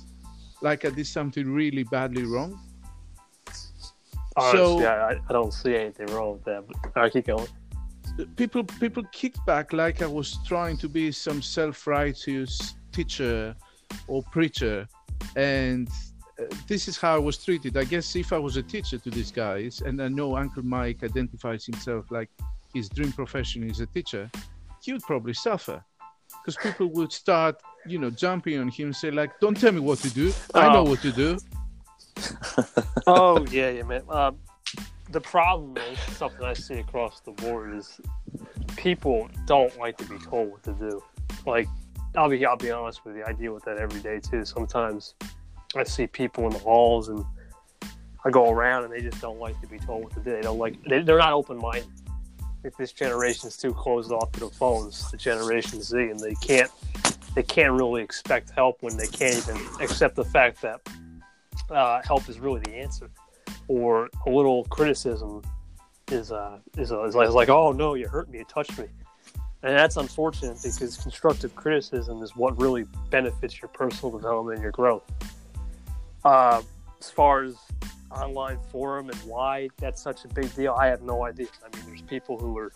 like 0.62 0.84
I 0.84 0.90
did 0.90 1.06
something 1.06 1.50
really 1.52 1.82
badly 1.84 2.24
wrong. 2.24 2.58
Honestly, 4.36 4.58
so- 4.58 4.84
I, 4.86 5.12
I- 5.12 5.20
I 5.28 5.32
don't 5.32 5.52
see 5.52 5.74
anything 5.76 6.06
wrong 6.08 6.32
with 6.34 6.44
that. 6.44 6.64
But 6.66 6.96
right, 6.96 7.12
keep 7.12 7.26
going. 7.26 7.46
people 8.36 8.64
people 8.64 9.02
kicked 9.12 9.44
back 9.46 9.72
like 9.72 10.02
I 10.02 10.06
was 10.06 10.38
trying 10.46 10.76
to 10.78 10.88
be 10.88 11.12
some 11.12 11.40
self-righteous 11.42 12.74
teacher 12.92 13.54
or 14.08 14.22
preacher, 14.32 14.88
and 15.36 15.88
uh, 16.40 16.44
this 16.66 16.88
is 16.88 16.96
how 16.96 17.14
I 17.14 17.18
was 17.18 17.38
treated. 17.38 17.76
I 17.76 17.84
guess 17.84 18.16
if 18.16 18.32
I 18.32 18.38
was 18.38 18.56
a 18.56 18.62
teacher 18.62 18.98
to 18.98 19.10
these 19.10 19.30
guys, 19.30 19.82
and 19.82 20.00
I 20.02 20.08
know 20.08 20.36
Uncle 20.36 20.64
Mike 20.64 21.02
identifies 21.04 21.64
himself 21.66 22.10
like 22.10 22.30
his 22.74 22.88
dream 22.88 23.12
profession 23.12 23.62
is 23.70 23.80
a 23.80 23.86
teacher, 23.86 24.30
he 24.82 24.92
would 24.92 25.02
probably 25.02 25.32
suffer 25.32 25.82
because 26.44 26.56
people 26.62 26.88
would 26.92 27.12
start, 27.12 27.56
you 27.86 27.98
know, 27.98 28.10
jumping 28.10 28.58
on 28.58 28.68
him 28.68 28.86
and 28.88 28.96
say 28.96 29.10
like, 29.10 29.38
"Don't 29.40 29.58
tell 29.58 29.72
me 29.72 29.80
what 29.80 29.98
to 30.00 30.10
do. 30.10 30.32
I 30.54 30.72
know 30.72 30.80
Oh. 30.80 30.90
what 30.90 31.00
to 31.02 31.12
do." 31.12 31.38
oh 33.06 33.44
yeah, 33.50 33.70
yeah, 33.70 33.82
man. 33.82 34.02
Um, 34.08 34.38
the 35.10 35.20
problem 35.20 35.76
is 35.92 35.98
something 36.16 36.42
I 36.44 36.54
see 36.54 36.74
across 36.74 37.20
the 37.20 37.32
board 37.32 37.74
is 37.74 38.00
people 38.76 39.28
don't 39.46 39.76
like 39.78 39.96
to 39.98 40.04
be 40.04 40.18
told 40.18 40.50
what 40.50 40.62
to 40.64 40.72
do. 40.72 41.02
Like, 41.46 41.68
I'll 42.16 42.28
be 42.28 42.44
I'll 42.44 42.56
be 42.56 42.70
honest 42.70 43.04
with 43.04 43.16
you, 43.16 43.24
I 43.26 43.32
deal 43.32 43.54
with 43.54 43.64
that 43.64 43.78
every 43.78 44.00
day 44.00 44.20
too. 44.20 44.44
Sometimes 44.44 45.14
I 45.76 45.84
see 45.84 46.06
people 46.06 46.44
in 46.44 46.50
the 46.50 46.58
halls 46.58 47.08
and 47.08 47.24
I 48.24 48.30
go 48.30 48.50
around 48.50 48.84
and 48.84 48.92
they 48.92 49.00
just 49.00 49.20
don't 49.20 49.38
like 49.38 49.60
to 49.60 49.66
be 49.66 49.78
told 49.78 50.04
what 50.04 50.12
to 50.14 50.20
do. 50.20 50.30
They 50.32 50.40
don't 50.42 50.58
like 50.58 50.82
they, 50.88 51.02
they're 51.02 51.18
not 51.18 51.32
open 51.32 51.58
minded. 51.58 51.88
If 52.64 52.76
this 52.78 52.92
generation 52.92 53.48
is 53.48 53.56
too 53.56 53.74
closed 53.74 54.10
off 54.10 54.32
to 54.32 54.40
the 54.40 54.48
phones, 54.48 55.10
the 55.10 55.18
Generation 55.18 55.82
Z, 55.82 55.96
and 55.96 56.18
they 56.18 56.34
can't 56.36 56.70
they 57.34 57.42
can't 57.42 57.72
really 57.72 58.02
expect 58.02 58.50
help 58.50 58.78
when 58.80 58.96
they 58.96 59.06
can't 59.06 59.36
even 59.36 59.60
accept 59.80 60.16
the 60.16 60.24
fact 60.24 60.62
that 60.62 60.80
uh, 61.70 62.00
help 62.02 62.28
is 62.28 62.40
really 62.40 62.60
the 62.60 62.74
answer, 62.74 63.10
or 63.68 64.08
a 64.26 64.30
little 64.30 64.64
criticism 64.64 65.42
is 66.10 66.32
uh 66.32 66.58
is, 66.78 66.90
uh, 66.90 67.04
is 67.04 67.14
like, 67.14 67.28
is 67.28 67.34
like 67.34 67.48
oh 67.50 67.72
no 67.72 67.94
you 67.94 68.08
hurt 68.08 68.28
me 68.30 68.38
you 68.38 68.44
touched 68.44 68.78
me. 68.78 68.86
And 69.62 69.74
that's 69.74 69.96
unfortunate 69.96 70.58
because 70.62 70.98
constructive 70.98 71.54
criticism 71.56 72.22
is 72.22 72.36
what 72.36 72.58
really 72.60 72.84
benefits 73.08 73.62
your 73.62 73.68
personal 73.68 74.14
development 74.14 74.56
and 74.56 74.62
your 74.62 74.72
growth. 74.72 75.04
Uh, 76.22 76.60
as 77.00 77.10
far 77.10 77.44
as 77.44 77.56
online 78.14 78.58
forum 78.70 79.08
and 79.10 79.18
why 79.20 79.68
that's 79.78 80.02
such 80.02 80.24
a 80.24 80.28
big 80.28 80.52
deal 80.54 80.72
i 80.74 80.86
have 80.86 81.02
no 81.02 81.24
idea 81.24 81.46
i 81.64 81.76
mean 81.76 81.86
there's 81.86 82.02
people 82.02 82.38
who 82.38 82.56
are 82.56 82.72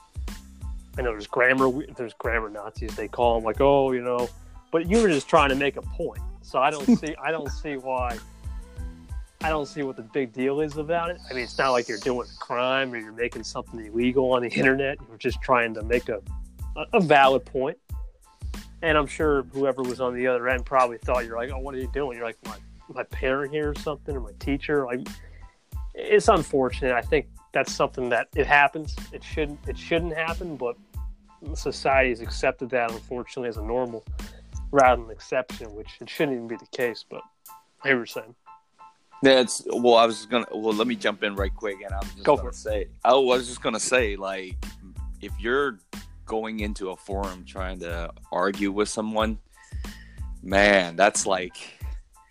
i 0.98 1.02
know 1.02 1.10
there's 1.10 1.26
grammar 1.26 1.70
there's 1.96 2.14
grammar 2.14 2.48
nazis 2.48 2.94
they 2.96 3.08
call 3.08 3.36
them 3.36 3.44
like 3.44 3.60
oh 3.60 3.92
you 3.92 4.02
know 4.02 4.28
but 4.70 4.88
you 4.88 5.00
were 5.00 5.08
just 5.08 5.28
trying 5.28 5.48
to 5.48 5.54
make 5.54 5.76
a 5.76 5.82
point 5.82 6.20
so 6.42 6.58
i 6.58 6.70
don't 6.70 6.86
see 6.98 7.14
i 7.22 7.30
don't 7.30 7.50
see 7.50 7.76
why 7.76 8.16
I 9.40 9.50
don't 9.50 9.66
see 9.66 9.82
what 9.82 9.96
the 9.96 10.02
big 10.02 10.32
deal 10.32 10.60
is 10.60 10.78
about 10.78 11.10
it. 11.10 11.20
I 11.30 11.32
mean, 11.32 11.44
it's 11.44 11.56
not 11.56 11.70
like 11.70 11.88
you're 11.88 11.98
doing 11.98 12.26
a 12.28 12.38
crime 12.44 12.92
or 12.92 12.98
you're 12.98 13.12
making 13.12 13.44
something 13.44 13.78
illegal 13.86 14.32
on 14.32 14.42
the 14.42 14.48
internet. 14.48 14.98
You're 15.08 15.16
just 15.16 15.40
trying 15.40 15.74
to 15.74 15.82
make 15.82 16.08
a, 16.08 16.20
a 16.92 17.00
valid 17.00 17.44
point. 17.44 17.78
And 18.82 18.98
I'm 18.98 19.06
sure 19.06 19.44
whoever 19.52 19.82
was 19.82 20.00
on 20.00 20.14
the 20.14 20.26
other 20.26 20.48
end 20.48 20.66
probably 20.66 20.98
thought 20.98 21.24
you're 21.24 21.36
like, 21.36 21.50
oh, 21.50 21.58
what 21.58 21.74
are 21.74 21.78
you 21.78 21.90
doing? 21.92 22.16
You're 22.16 22.26
like 22.26 22.38
my 22.46 22.56
my 22.92 23.02
parent 23.04 23.52
here 23.52 23.70
or 23.70 23.74
something 23.74 24.16
or 24.16 24.20
my 24.20 24.32
teacher. 24.38 24.86
Like, 24.86 25.06
it's 25.98 26.28
unfortunate. 26.28 26.92
I 26.92 27.02
think 27.02 27.26
that's 27.52 27.72
something 27.72 28.08
that 28.10 28.28
it 28.36 28.46
happens. 28.46 28.94
It 29.12 29.22
shouldn't 29.24 29.58
it 29.66 29.76
shouldn't 29.76 30.14
happen, 30.14 30.56
but 30.56 30.76
society 31.54 32.10
has 32.10 32.20
accepted 32.20 32.70
that 32.70 32.90
unfortunately 32.90 33.48
as 33.48 33.56
a 33.56 33.62
normal 33.62 34.04
rather 34.70 34.96
than 34.96 35.06
an 35.06 35.10
exception, 35.10 35.74
which 35.74 35.88
it 36.00 36.08
shouldn't 36.08 36.36
even 36.36 36.48
be 36.48 36.56
the 36.56 36.66
case. 36.76 37.04
But 37.08 37.22
I 37.82 37.88
hear 37.88 37.96
what 37.96 38.00
you're 38.00 38.06
saying. 38.06 38.34
That's 39.22 39.62
well. 39.66 39.96
I 39.96 40.06
was 40.06 40.26
gonna. 40.26 40.46
Well, 40.52 40.74
let 40.74 40.86
me 40.86 40.94
jump 40.94 41.24
in 41.24 41.34
right 41.34 41.54
quick, 41.54 41.76
and 41.84 41.92
I'm 41.92 42.02
just 42.02 42.22
Go 42.22 42.36
gonna 42.36 42.42
for 42.44 42.48
it. 42.50 42.54
say. 42.54 42.88
I 43.04 43.14
was 43.14 43.48
just 43.48 43.60
gonna 43.60 43.80
say, 43.80 44.14
like, 44.14 44.54
if 45.20 45.32
you're 45.40 45.80
going 46.24 46.60
into 46.60 46.90
a 46.90 46.96
forum 46.96 47.44
trying 47.44 47.80
to 47.80 48.10
argue 48.30 48.70
with 48.70 48.88
someone, 48.88 49.38
man, 50.42 50.94
that's 50.94 51.26
like, 51.26 51.56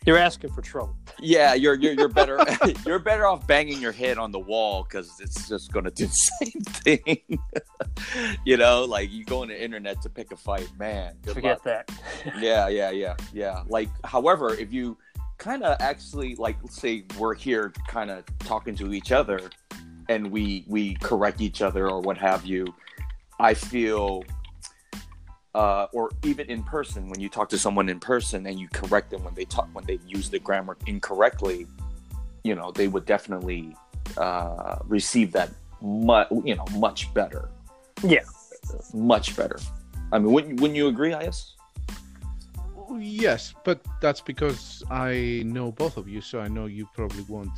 You're 0.08 0.18
asking 0.18 0.54
for 0.54 0.62
trouble. 0.62 0.96
yeah, 1.20 1.54
you're 1.54 1.76
you're 1.76 1.92
you're 1.92 2.08
better. 2.08 2.40
you're 2.86 2.98
better 2.98 3.28
off 3.28 3.46
banging 3.46 3.82
your 3.82 3.92
head 3.92 4.18
on 4.18 4.32
the 4.32 4.40
wall 4.40 4.84
because 4.84 5.12
it's 5.20 5.50
just 5.50 5.74
gonna 5.74 5.92
do 5.92 6.08
the 6.08 6.14
same 6.14 6.62
thing. 6.62 7.40
you 8.46 8.56
know, 8.56 8.86
like 8.86 9.12
you 9.12 9.26
go 9.26 9.42
on 9.42 9.50
the 9.50 9.62
internet 9.62 10.02
to 10.04 10.10
pick 10.10 10.32
a 10.32 10.38
fight, 10.38 10.70
man. 10.80 11.16
Forget 11.24 11.44
luck. 11.44 11.64
that. 11.64 11.92
yeah 12.40 12.70
yeah 12.70 12.90
yeah 12.90 13.16
yeah 13.34 13.64
like 13.68 13.90
however 14.06 14.54
if 14.54 14.72
you 14.72 14.98
kind 15.38 15.62
of 15.64 15.76
actually 15.82 16.36
like 16.36 16.56
let's 16.64 16.80
say 16.80 17.04
we're 17.20 17.36
here 17.36 17.74
kind 17.90 18.10
of 18.10 18.24
talking 18.40 18.76
to 18.76 18.94
each 18.94 19.12
other 19.12 19.50
and 20.08 20.32
we 20.32 20.64
we 20.68 20.96
correct 20.96 21.42
each 21.42 21.62
other 21.62 21.90
or 21.90 22.00
what 22.02 22.18
have 22.18 22.46
you 22.46 22.66
i 23.40 23.54
feel 23.54 24.24
uh, 25.58 25.88
or 25.92 26.12
even 26.24 26.48
in 26.52 26.62
person 26.62 27.10
when 27.10 27.20
you 27.20 27.30
talk 27.30 27.50
to 27.50 27.58
someone 27.58 27.90
in 27.90 28.00
person 28.00 28.46
and 28.46 28.60
you 28.60 28.68
correct 28.70 29.10
them 29.10 29.24
when 29.24 29.34
they 29.34 29.46
talk 29.46 29.68
when 29.74 29.84
they 29.86 29.98
use 30.06 30.30
the 30.30 30.38
grammar 30.38 30.78
incorrectly 30.86 31.66
you 32.44 32.54
know 32.54 32.72
they 32.72 32.88
would 32.88 33.06
definitely 33.06 33.76
uh, 34.18 34.78
receive 34.86 35.32
that 35.32 35.50
much 35.82 36.28
you 36.46 36.56
know 36.56 36.66
much 36.78 37.12
better 37.16 37.50
Yeah. 38.04 38.26
much 38.94 39.36
better 39.36 39.58
i 40.14 40.20
mean 40.20 40.32
wouldn't, 40.32 40.62
wouldn't 40.62 40.78
you 40.78 40.88
agree 40.90 41.14
is 41.14 41.56
Yes, 43.00 43.54
but 43.66 43.82
that's 44.02 44.22
because 44.22 44.82
I 44.90 45.44
know 45.46 45.74
both 45.74 45.98
of 45.98 46.08
you, 46.08 46.22
so 46.22 46.40
I 46.40 46.48
know 46.48 46.68
you 46.68 46.88
probably 46.96 47.24
won't. 47.24 47.50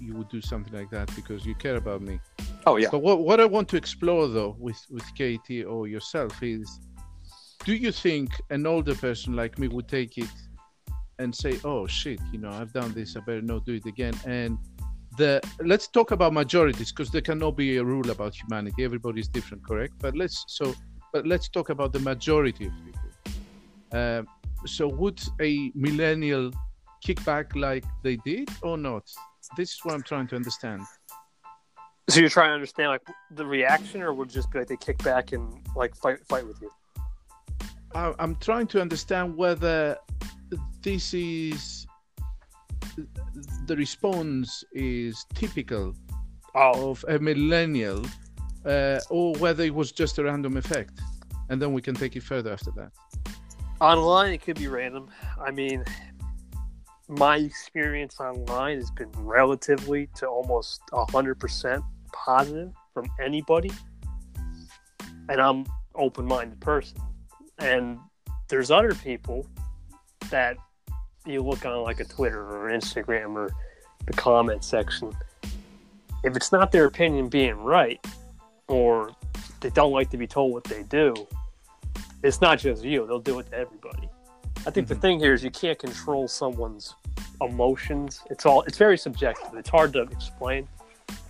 You 0.00 0.14
would 0.14 0.28
do 0.28 0.40
something 0.40 0.72
like 0.72 0.90
that 0.90 1.14
because 1.16 1.44
you 1.46 1.54
care 1.54 1.76
about 1.76 2.00
me. 2.02 2.20
oh 2.66 2.76
yeah 2.76 2.88
But 2.90 3.00
what 3.00 3.20
what 3.28 3.40
I 3.40 3.46
want 3.46 3.68
to 3.70 3.76
explore 3.76 4.28
though 4.28 4.56
with 4.58 4.80
with 4.90 5.04
KT 5.18 5.64
or 5.66 5.86
yourself 5.88 6.42
is, 6.42 6.66
do 7.64 7.74
you 7.74 7.92
think 7.92 8.28
an 8.50 8.66
older 8.66 8.94
person 8.94 9.34
like 9.34 9.58
me 9.58 9.68
would 9.68 9.88
take 9.88 10.18
it 10.18 10.34
and 11.18 11.34
say, 11.34 11.58
"Oh 11.64 11.86
shit, 11.86 12.20
you 12.32 12.38
know, 12.42 12.50
I've 12.50 12.72
done 12.72 12.92
this. 12.92 13.16
I 13.16 13.20
better 13.20 13.42
not 13.42 13.64
do 13.64 13.74
it 13.74 13.86
again." 13.86 14.14
And 14.26 14.58
the 15.16 15.40
let's 15.60 15.86
talk 15.86 16.10
about 16.10 16.32
majorities 16.32 16.90
because 16.92 17.10
there 17.10 17.20
cannot 17.30 17.56
be 17.56 17.76
a 17.76 17.84
rule 17.84 18.10
about 18.10 18.34
humanity. 18.34 18.84
Everybody's 18.84 19.28
different, 19.28 19.64
correct? 19.66 19.94
But 20.00 20.16
let's 20.16 20.44
so 20.48 20.74
but 21.12 21.26
let's 21.26 21.48
talk 21.48 21.70
about 21.70 21.92
the 21.92 22.00
majority 22.00 22.66
of 22.66 22.72
people. 22.84 23.98
Um, 23.98 24.26
so 24.66 24.88
would 24.88 25.20
a 25.40 25.70
millennial 25.74 26.50
kick 27.02 27.24
back 27.24 27.54
like 27.54 27.84
they 28.02 28.16
did 28.16 28.48
or 28.62 28.76
not? 28.76 29.04
This 29.56 29.72
is 29.72 29.80
what 29.82 29.94
I'm 29.94 30.02
trying 30.02 30.26
to 30.28 30.36
understand. 30.36 30.82
So 32.08 32.20
you're 32.20 32.28
trying 32.28 32.50
to 32.50 32.54
understand 32.54 32.90
like 32.90 33.02
the 33.30 33.46
reaction, 33.46 34.02
or 34.02 34.12
would 34.12 34.28
it 34.28 34.34
just 34.34 34.50
be 34.50 34.58
like 34.58 34.68
they 34.68 34.76
kick 34.76 35.02
back 35.02 35.32
and 35.32 35.60
like 35.74 35.96
fight 35.96 36.18
fight 36.26 36.46
with 36.46 36.60
you? 36.60 36.70
I- 37.94 38.14
I'm 38.18 38.36
trying 38.36 38.66
to 38.68 38.80
understand 38.80 39.36
whether 39.36 39.96
this 40.82 41.14
is 41.14 41.86
the 43.66 43.76
response 43.76 44.62
is 44.72 45.24
typical 45.34 45.94
Oh, 46.56 46.90
of 46.90 47.04
a 47.08 47.18
millennial 47.18 48.06
uh, 48.64 49.00
or 49.10 49.34
whether 49.36 49.64
it 49.64 49.74
was 49.74 49.90
just 49.90 50.18
a 50.18 50.22
random 50.24 50.56
effect 50.56 51.00
and 51.48 51.60
then 51.60 51.72
we 51.72 51.82
can 51.82 51.96
take 51.96 52.14
it 52.14 52.22
further 52.22 52.52
after 52.52 52.70
that 52.76 52.92
online 53.80 54.32
it 54.32 54.42
could 54.42 54.58
be 54.58 54.68
random. 54.68 55.08
I 55.40 55.50
mean, 55.50 55.84
my 57.08 57.36
experience 57.36 58.18
online 58.20 58.78
has 58.78 58.90
been 58.90 59.10
relatively 59.16 60.08
to 60.16 60.26
almost 60.26 60.80
hundred 60.92 61.38
percent 61.38 61.82
positive 62.12 62.72
from 62.92 63.10
anybody, 63.20 63.70
and 65.28 65.40
I'm 65.40 65.66
open-minded 65.94 66.60
person. 66.60 66.98
And 67.58 67.98
there's 68.48 68.70
other 68.70 68.94
people 68.94 69.46
that 70.30 70.56
you 71.26 71.42
look 71.42 71.64
on 71.64 71.82
like 71.82 72.00
a 72.00 72.04
Twitter 72.04 72.42
or 72.42 72.70
Instagram 72.70 73.34
or 73.34 73.50
the 74.06 74.12
comment 74.12 74.64
section. 74.64 75.12
If 76.22 76.36
it's 76.36 76.52
not 76.52 76.72
their 76.72 76.86
opinion 76.86 77.28
being 77.28 77.56
right, 77.56 78.04
or 78.68 79.10
they 79.60 79.70
don't 79.70 79.92
like 79.92 80.10
to 80.10 80.16
be 80.16 80.26
told 80.26 80.52
what 80.52 80.64
they 80.64 80.82
do, 80.84 81.14
it's 82.22 82.40
not 82.40 82.58
just 82.58 82.82
you. 82.82 83.06
They'll 83.06 83.18
do 83.18 83.38
it 83.38 83.50
to 83.50 83.58
everybody. 83.58 84.08
I 84.66 84.70
think 84.70 84.88
the 84.88 84.94
thing 84.94 85.18
here 85.18 85.34
is 85.34 85.44
you 85.44 85.50
can't 85.50 85.78
control 85.78 86.26
someone's 86.26 86.94
emotions. 87.40 88.20
It's 88.30 88.46
all 88.46 88.62
it's 88.62 88.78
very 88.78 88.96
subjective. 88.96 89.54
It's 89.54 89.68
hard 89.68 89.92
to 89.94 90.02
explain 90.02 90.66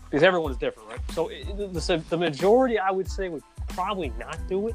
because 0.04 0.22
everyone's 0.22 0.56
different, 0.56 0.88
right? 0.88 1.00
So 1.12 1.28
it, 1.28 1.56
the, 1.56 2.02
the 2.08 2.16
majority, 2.16 2.78
I 2.78 2.90
would 2.90 3.10
say, 3.10 3.28
would 3.28 3.42
probably 3.68 4.12
not 4.18 4.38
do 4.48 4.68
it. 4.68 4.74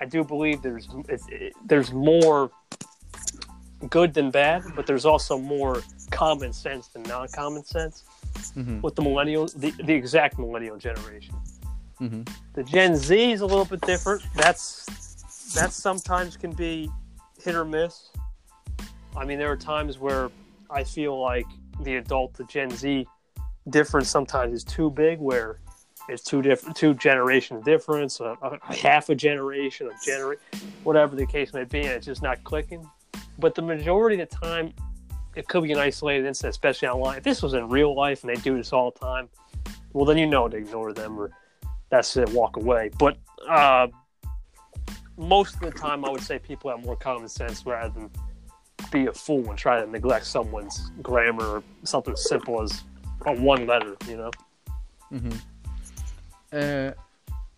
I 0.00 0.04
do 0.04 0.22
believe 0.22 0.60
there's 0.60 0.88
it, 1.08 1.54
there's 1.64 1.92
more 1.92 2.50
good 3.88 4.12
than 4.12 4.30
bad, 4.30 4.62
but 4.74 4.86
there's 4.86 5.06
also 5.06 5.38
more 5.38 5.82
common 6.10 6.52
sense 6.52 6.88
than 6.88 7.02
non-common 7.04 7.64
sense 7.64 8.04
mm-hmm. 8.56 8.80
with 8.80 8.94
the 8.94 9.02
millennial, 9.02 9.46
the, 9.56 9.70
the 9.84 9.94
exact 9.94 10.38
millennial 10.38 10.76
generation. 10.76 11.34
Mm-hmm. 12.00 12.22
The 12.54 12.64
Gen 12.64 12.96
Z 12.96 13.32
is 13.32 13.40
a 13.40 13.46
little 13.46 13.64
bit 13.64 13.80
different. 13.82 14.22
That's 14.34 14.84
that 15.54 15.72
sometimes 15.72 16.36
can 16.36 16.52
be 16.52 16.90
hit 17.46 17.54
or 17.54 17.64
miss. 17.64 18.10
I 19.16 19.24
mean, 19.24 19.38
there 19.38 19.50
are 19.50 19.56
times 19.56 19.98
where 19.98 20.30
I 20.68 20.84
feel 20.84 21.18
like 21.18 21.46
the 21.80 21.96
adult 21.96 22.34
to 22.34 22.44
Gen 22.44 22.70
Z 22.70 23.06
difference 23.70 24.08
sometimes 24.08 24.52
is 24.52 24.64
too 24.64 24.90
big, 24.90 25.20
where 25.20 25.60
it's 26.08 26.22
two 26.22 26.42
different, 26.42 26.76
two 26.76 26.92
generation 26.94 27.60
difference, 27.62 28.20
a, 28.20 28.36
a, 28.42 28.74
half 28.74 29.08
a 29.08 29.14
generation, 29.14 29.88
a 29.88 30.10
gener, 30.10 30.36
whatever 30.82 31.14
the 31.14 31.24
case 31.24 31.54
may 31.54 31.64
be, 31.64 31.80
and 31.80 31.90
it's 31.90 32.06
just 32.06 32.20
not 32.20 32.42
clicking. 32.44 32.88
But 33.38 33.54
the 33.54 33.62
majority 33.62 34.20
of 34.20 34.28
the 34.28 34.36
time, 34.36 34.74
it 35.36 35.46
could 35.46 35.62
be 35.62 35.72
an 35.72 35.78
isolated 35.78 36.26
incident, 36.26 36.50
especially 36.50 36.88
online. 36.88 37.18
If 37.18 37.24
this 37.24 37.42
was 37.42 37.54
in 37.54 37.68
real 37.68 37.94
life 37.94 38.24
and 38.24 38.34
they 38.34 38.40
do 38.40 38.56
this 38.56 38.72
all 38.72 38.90
the 38.90 38.98
time, 38.98 39.28
well, 39.92 40.04
then 40.04 40.18
you 40.18 40.26
know 40.26 40.48
to 40.48 40.56
ignore 40.56 40.92
them 40.92 41.18
or 41.18 41.30
that's 41.90 42.16
it, 42.16 42.28
walk 42.30 42.56
away. 42.56 42.90
But 42.98 43.18
uh, 43.48 43.86
most 45.16 45.54
of 45.54 45.60
the 45.60 45.70
time, 45.70 46.04
I 46.04 46.10
would 46.10 46.22
say 46.22 46.38
people 46.38 46.70
have 46.70 46.84
more 46.84 46.96
common 46.96 47.28
sense 47.28 47.64
rather 47.64 47.92
than 47.92 48.10
be 48.92 49.06
a 49.06 49.12
fool 49.12 49.48
and 49.48 49.58
try 49.58 49.80
to 49.80 49.90
neglect 49.90 50.26
someone's 50.26 50.90
grammar 51.02 51.44
or 51.44 51.62
something 51.84 52.12
as 52.12 52.28
simple 52.28 52.62
as 52.62 52.84
one 53.24 53.66
letter, 53.66 53.96
you 54.08 54.16
know? 54.16 54.30
Mm-hmm. 55.12 55.36
Uh, 56.52 56.90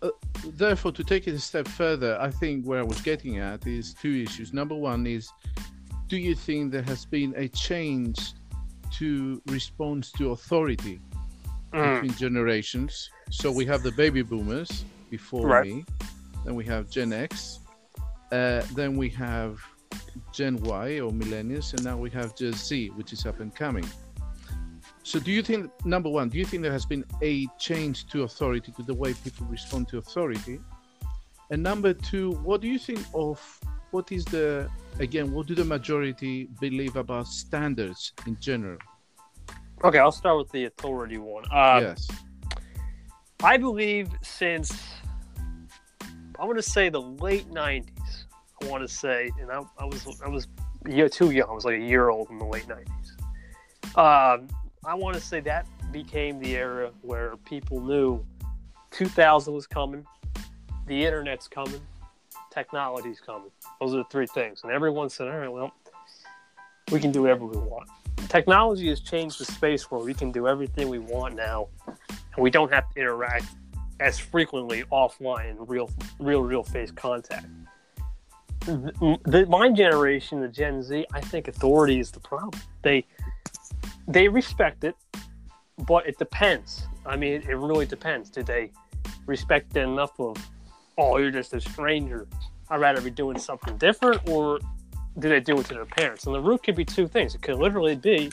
uh, 0.01 0.09
therefore, 0.53 0.91
to 0.93 1.03
take 1.03 1.27
it 1.27 1.33
a 1.33 1.39
step 1.39 1.67
further, 1.67 2.17
I 2.19 2.31
think 2.31 2.65
where 2.65 2.79
I 2.79 2.83
was 2.83 3.01
getting 3.01 3.37
at 3.39 3.67
is 3.67 3.93
two 3.93 4.23
issues. 4.23 4.53
Number 4.53 4.75
one 4.75 5.05
is, 5.05 5.29
do 6.07 6.17
you 6.17 6.35
think 6.35 6.71
there 6.71 6.83
has 6.83 7.05
been 7.05 7.33
a 7.35 7.47
change 7.49 8.33
to 8.93 9.41
response 9.47 10.11
to 10.13 10.31
authority 10.31 10.99
Mm. 11.73 12.01
between 12.01 12.17
generations? 12.17 13.11
So 13.29 13.51
we 13.51 13.65
have 13.65 13.83
the 13.83 13.91
baby 13.91 14.23
boomers 14.23 14.85
before 15.11 15.45
Right. 15.47 15.67
me, 15.67 15.85
then 16.45 16.55
we 16.55 16.65
have 16.65 16.89
Gen 16.89 17.13
X, 17.13 17.59
uh, 18.31 18.61
then 18.75 18.95
we 18.95 19.09
have 19.09 19.59
Gen 20.33 20.57
Y 20.57 20.99
or 20.99 21.11
millennials, 21.11 21.73
and 21.73 21.83
now 21.83 21.97
we 21.97 22.09
have 22.11 22.35
Gen 22.35 22.53
Z, 22.53 22.89
which 22.89 23.13
is 23.13 23.25
up 23.25 23.39
and 23.39 23.53
coming. 23.53 23.85
So, 25.03 25.19
do 25.19 25.31
you 25.31 25.41
think 25.41 25.71
number 25.85 26.09
one? 26.09 26.29
Do 26.29 26.37
you 26.37 26.45
think 26.45 26.61
there 26.61 26.71
has 26.71 26.85
been 26.85 27.03
a 27.23 27.47
change 27.57 28.07
to 28.07 28.23
authority, 28.23 28.71
to 28.73 28.83
the 28.83 28.93
way 28.93 29.13
people 29.13 29.47
respond 29.47 29.87
to 29.89 29.97
authority? 29.97 30.59
And 31.49 31.63
number 31.63 31.93
two, 31.93 32.33
what 32.43 32.61
do 32.61 32.67
you 32.67 32.77
think 32.77 32.99
of 33.15 33.41
what 33.91 34.11
is 34.11 34.23
the 34.25 34.69
again? 34.99 35.31
What 35.31 35.47
do 35.47 35.55
the 35.55 35.65
majority 35.65 36.47
believe 36.59 36.95
about 36.95 37.27
standards 37.27 38.13
in 38.27 38.37
general? 38.39 38.77
Okay, 39.83 39.97
I'll 39.97 40.11
start 40.11 40.37
with 40.37 40.51
the 40.51 40.65
authority 40.65 41.17
one. 41.17 41.45
Uh, 41.51 41.79
yes. 41.81 42.07
I 43.41 43.57
believe 43.57 44.09
since 44.21 44.77
I 46.39 46.45
want 46.45 46.57
to 46.57 46.63
say 46.63 46.89
the 46.89 47.01
late 47.01 47.49
'90s. 47.49 47.89
I 48.61 48.67
want 48.67 48.81
to 48.81 48.87
say, 48.87 49.29
and 49.39 49.51
I, 49.51 49.61
I 49.77 49.85
was 49.85 50.07
I 50.23 50.29
was 50.29 50.47
too 51.11 51.31
young. 51.31 51.49
I 51.49 51.53
was 51.53 51.65
like 51.65 51.75
a 51.75 51.83
year 51.83 52.09
old 52.09 52.29
in 52.29 52.37
the 52.37 52.45
late 52.45 52.65
'90s. 52.67 53.97
Um, 53.97 54.47
I 54.85 54.93
want 54.93 55.15
to 55.15 55.21
say 55.21 55.41
that 55.41 55.67
became 55.91 56.39
the 56.39 56.55
era 56.55 56.91
where 57.01 57.35
people 57.37 57.81
knew 57.81 58.23
2000 58.91 59.53
was 59.53 59.67
coming, 59.67 60.05
the 60.87 61.05
internet's 61.05 61.47
coming, 61.47 61.81
technology's 62.51 63.19
coming. 63.19 63.51
Those 63.81 63.93
are 63.93 63.97
the 63.97 64.03
three 64.05 64.27
things, 64.27 64.61
and 64.63 64.71
everyone 64.71 65.09
said, 65.09 65.27
"All 65.27 65.37
right, 65.37 65.51
well, 65.51 65.73
we 66.91 66.99
can 67.01 67.11
do 67.11 67.23
whatever 67.23 67.45
we 67.45 67.57
want." 67.57 67.89
Technology 68.29 68.87
has 68.89 69.01
changed 69.01 69.39
the 69.39 69.45
space 69.45 69.91
where 69.91 70.01
we 70.01 70.13
can 70.13 70.31
do 70.31 70.47
everything 70.47 70.87
we 70.87 70.99
want 70.99 71.35
now, 71.35 71.67
and 71.87 72.37
we 72.37 72.49
don't 72.49 72.71
have 72.71 72.89
to 72.93 72.99
interact 72.99 73.45
as 73.99 74.19
frequently 74.19 74.83
offline 74.91 75.55
real, 75.59 75.89
real, 76.19 76.41
real 76.41 76.63
face 76.63 76.91
contact. 76.91 77.45
The, 78.61 79.19
the, 79.25 79.45
my 79.47 79.69
generation, 79.71 80.41
the 80.41 80.47
Gen 80.47 80.83
Z, 80.83 81.05
I 81.13 81.21
think 81.21 81.47
authority 81.47 81.99
is 81.99 82.11
the 82.11 82.19
problem. 82.19 82.61
They 82.81 83.05
they 84.07 84.27
respect 84.27 84.83
it, 84.83 84.95
but 85.87 86.07
it 86.07 86.17
depends. 86.17 86.87
I 87.05 87.15
mean, 87.15 87.33
it 87.33 87.55
really 87.55 87.85
depends. 87.85 88.29
Do 88.29 88.41
they 88.43 88.71
respect 89.27 89.75
it 89.77 89.81
enough 89.81 90.19
of, 90.19 90.35
oh, 90.97 91.17
you're 91.17 91.31
just 91.31 91.53
a 91.53 91.61
stranger. 91.61 92.27
I'd 92.69 92.81
rather 92.81 93.01
be 93.01 93.11
doing 93.11 93.37
something 93.37 93.77
different, 93.77 94.27
or 94.27 94.59
do 95.19 95.29
they 95.29 95.39
do 95.39 95.59
it 95.59 95.67
to 95.67 95.75
their 95.75 95.85
parents? 95.85 96.25
And 96.25 96.33
the 96.33 96.41
root 96.41 96.63
could 96.63 96.75
be 96.75 96.85
two 96.85 97.07
things. 97.07 97.35
It 97.35 97.41
could 97.41 97.57
literally 97.57 97.95
be 97.95 98.31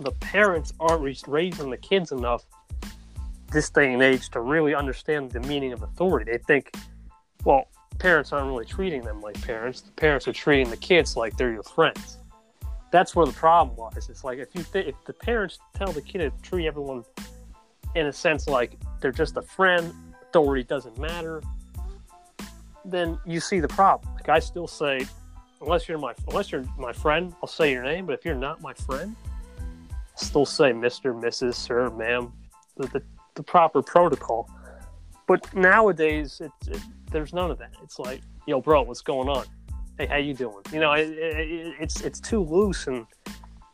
the 0.00 0.12
parents 0.12 0.72
aren't 0.80 1.02
raising 1.28 1.70
the 1.70 1.76
kids 1.76 2.12
enough 2.12 2.44
this 3.52 3.70
day 3.70 3.92
and 3.92 4.02
age 4.02 4.28
to 4.30 4.40
really 4.40 4.74
understand 4.74 5.30
the 5.30 5.40
meaning 5.40 5.72
of 5.72 5.82
authority. 5.82 6.32
They 6.32 6.38
think, 6.38 6.74
well, 7.44 7.68
parents 7.98 8.32
aren't 8.32 8.46
really 8.46 8.64
treating 8.64 9.02
them 9.02 9.20
like 9.20 9.40
parents. 9.42 9.82
The 9.82 9.92
parents 9.92 10.26
are 10.28 10.32
treating 10.32 10.70
the 10.70 10.76
kids 10.76 11.16
like 11.16 11.36
they're 11.36 11.52
your 11.52 11.62
friends. 11.62 12.18
That's 12.90 13.16
where 13.16 13.26
the 13.26 13.32
problem 13.32 13.76
lies. 13.76 14.08
It's 14.10 14.24
like 14.24 14.38
if 14.38 14.54
you 14.54 14.62
th- 14.62 14.86
if 14.86 14.94
the 15.06 15.12
parents 15.12 15.58
tell 15.74 15.92
the 15.92 16.02
kid 16.02 16.18
to 16.18 16.30
treat 16.42 16.66
everyone 16.66 17.04
in 17.94 18.06
a 18.06 18.12
sense 18.12 18.46
like 18.46 18.78
they're 19.00 19.12
just 19.12 19.36
a 19.36 19.42
friend, 19.42 19.94
authority 20.22 20.64
doesn't 20.64 20.98
matter, 20.98 21.42
then 22.84 23.18
you 23.24 23.40
see 23.40 23.60
the 23.60 23.68
problem. 23.68 24.12
Like 24.14 24.28
I 24.28 24.38
still 24.40 24.66
say, 24.66 25.06
unless 25.60 25.88
you're 25.88 25.98
my 25.98 26.14
unless 26.28 26.52
you're 26.52 26.64
my 26.78 26.92
friend, 26.92 27.34
I'll 27.42 27.48
say 27.48 27.72
your 27.72 27.84
name. 27.84 28.06
But 28.06 28.18
if 28.18 28.24
you're 28.24 28.34
not 28.34 28.60
my 28.60 28.74
friend, 28.74 29.16
I 29.60 30.24
still 30.24 30.46
say 30.46 30.72
Mister, 30.72 31.14
Mrs., 31.14 31.54
Sir, 31.54 31.88
Ma'am. 31.90 32.32
The, 32.76 32.86
the, 32.88 33.02
the 33.34 33.42
proper 33.42 33.82
protocol. 33.82 34.48
But 35.26 35.54
nowadays, 35.54 36.40
it, 36.40 36.80
there's 37.10 37.32
none 37.32 37.50
of 37.50 37.58
that. 37.58 37.72
It's 37.82 37.98
like, 37.98 38.22
yo, 38.46 38.60
bro, 38.60 38.82
what's 38.82 39.02
going 39.02 39.28
on? 39.28 39.46
Hey, 39.98 40.06
how 40.06 40.16
you 40.16 40.34
doing? 40.34 40.62
You 40.72 40.80
know, 40.80 40.92
it, 40.92 41.08
it's 41.80 42.00
it's 42.00 42.20
too 42.20 42.42
loose, 42.42 42.86
and 42.86 43.06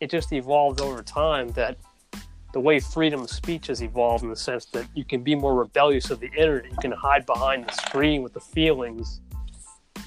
it 0.00 0.10
just 0.10 0.32
evolved 0.32 0.80
over 0.80 1.02
time. 1.02 1.48
That 1.50 1.78
the 2.52 2.60
way 2.60 2.80
freedom 2.80 3.20
of 3.20 3.30
speech 3.30 3.68
has 3.68 3.82
evolved 3.82 4.24
in 4.24 4.30
the 4.30 4.36
sense 4.36 4.66
that 4.66 4.86
you 4.94 5.04
can 5.04 5.22
be 5.22 5.34
more 5.34 5.54
rebellious 5.54 6.10
of 6.10 6.20
the 6.20 6.28
internet. 6.28 6.70
You 6.70 6.76
can 6.78 6.92
hide 6.92 7.24
behind 7.24 7.68
the 7.68 7.72
screen 7.72 8.22
with 8.22 8.34
the 8.34 8.40
feelings. 8.40 9.20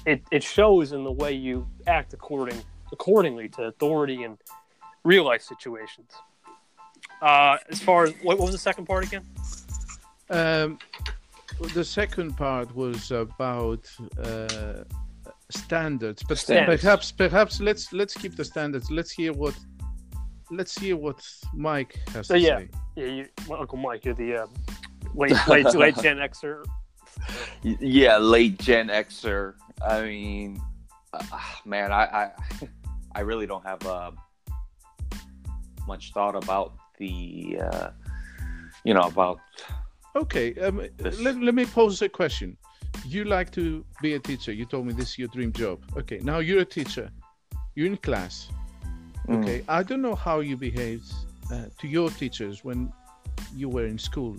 It 0.06 0.22
it 0.30 0.42
shows 0.42 0.92
in 0.92 1.04
the 1.04 1.12
way 1.12 1.32
you 1.32 1.66
act 1.86 2.12
according 2.12 2.62
accordingly 2.92 3.48
to 3.48 3.64
authority 3.64 4.22
and 4.24 4.38
real 5.04 5.24
life 5.24 5.42
situations. 5.42 6.10
Uh, 7.22 7.56
as 7.70 7.80
far 7.80 8.04
as 8.04 8.12
what, 8.22 8.36
what 8.38 8.46
was 8.46 8.52
the 8.52 8.58
second 8.58 8.84
part 8.84 9.04
again? 9.06 9.24
Um, 10.28 10.78
the 11.72 11.84
second 11.84 12.36
part 12.36 12.74
was 12.74 13.12
about 13.12 13.88
uh, 14.18 14.82
standards, 15.50 16.22
but 16.24 16.38
Standards. 16.38 16.82
perhaps 16.82 17.12
perhaps 17.12 17.60
let's 17.60 17.92
let's 17.92 18.14
keep 18.14 18.34
the 18.36 18.44
standards. 18.44 18.90
Let's 18.90 19.12
hear 19.12 19.32
what 19.32 19.54
let's 20.50 20.76
hear 20.76 20.96
what 20.96 21.24
Mike 21.54 22.00
has 22.12 22.26
So, 22.26 22.34
to 22.34 22.40
yeah. 22.40 22.58
say. 22.58 22.68
Yeah, 22.96 23.04
you, 23.06 23.28
well, 23.46 23.60
Uncle 23.60 23.78
Mike, 23.78 24.04
you're 24.04 24.14
the 24.14 24.42
uh, 24.42 24.46
late 25.14 25.36
late 25.46 25.74
late 25.74 25.96
Gen 25.98 26.16
Xer. 26.18 26.64
Yeah, 27.62 28.16
late 28.18 28.58
Gen 28.58 28.88
Xer. 28.88 29.54
I 29.86 30.02
mean, 30.02 30.60
uh, 31.12 31.20
man, 31.64 31.92
I, 31.92 32.04
I 32.04 32.30
I 33.14 33.20
really 33.20 33.46
don't 33.46 33.64
have 33.64 33.86
uh, 33.86 34.10
much 35.86 36.12
thought 36.12 36.34
about 36.34 36.74
the 36.98 37.58
uh, 37.60 37.90
you 38.84 38.94
know 38.94 39.02
about 39.02 39.40
Okay, 40.14 40.54
um, 40.56 40.86
let, 40.98 41.36
let 41.36 41.54
me 41.54 41.64
pose 41.64 42.02
a 42.02 42.08
question. 42.08 42.56
You 43.06 43.24
like 43.24 43.50
to 43.52 43.84
be 44.02 44.14
a 44.14 44.18
teacher. 44.18 44.52
You 44.52 44.66
told 44.66 44.86
me 44.86 44.92
this 44.92 45.10
is 45.10 45.18
your 45.18 45.28
dream 45.28 45.52
job. 45.52 45.80
Okay, 45.96 46.18
now 46.22 46.38
you're 46.38 46.60
a 46.60 46.66
teacher. 46.66 47.10
You're 47.74 47.86
in 47.86 47.96
class. 47.96 48.48
mm, 49.26 49.38
Okay, 49.38 49.64
I 49.68 49.82
don't 49.82 50.02
know 50.02 50.14
how 50.14 50.40
you 50.40 50.56
behaved 50.58 51.10
uh, 51.50 51.64
to 51.78 51.88
your 51.88 52.10
teachers 52.10 52.62
when 52.62 52.92
you 53.56 53.70
were 53.70 53.86
in 53.86 53.98
school, 53.98 54.36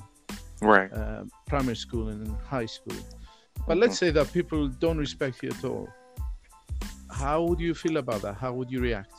right. 0.62 0.94
uh, 0.94 1.24
primary 1.48 1.76
school 1.76 2.10
and 2.10 2.28
high 2.48 2.68
school. 2.68 2.98
But 3.68 3.78
let's 3.78 3.98
say 3.98 4.12
that 4.12 4.32
people 4.32 4.68
don't 4.68 4.98
respect 4.98 5.42
you 5.42 5.50
at 5.50 5.64
all. 5.64 5.90
How 7.10 7.42
would 7.44 7.60
you 7.60 7.74
feel 7.74 7.98
about 7.98 8.22
that? 8.22 8.36
How 8.36 8.54
would 8.54 8.70
you 8.70 8.80
react? 8.80 9.14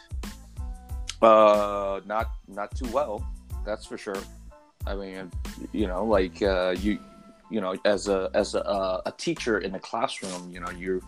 Uh, 1.24 2.00
not 2.04 2.30
not 2.48 2.74
too 2.76 2.88
well. 2.92 3.26
That's 3.64 3.86
for 3.86 3.96
sure. 3.96 4.22
I 4.86 4.94
mean, 4.94 5.30
you 5.72 5.86
know, 5.86 6.04
like 6.04 6.42
uh, 6.42 6.74
you, 6.78 6.98
you 7.50 7.60
know, 7.60 7.74
as 7.86 8.08
a 8.08 8.30
as 8.34 8.54
a, 8.54 9.02
a 9.06 9.12
teacher 9.16 9.58
in 9.58 9.74
a 9.74 9.78
classroom, 9.78 10.50
you 10.52 10.60
know, 10.60 10.70
you're 10.70 11.00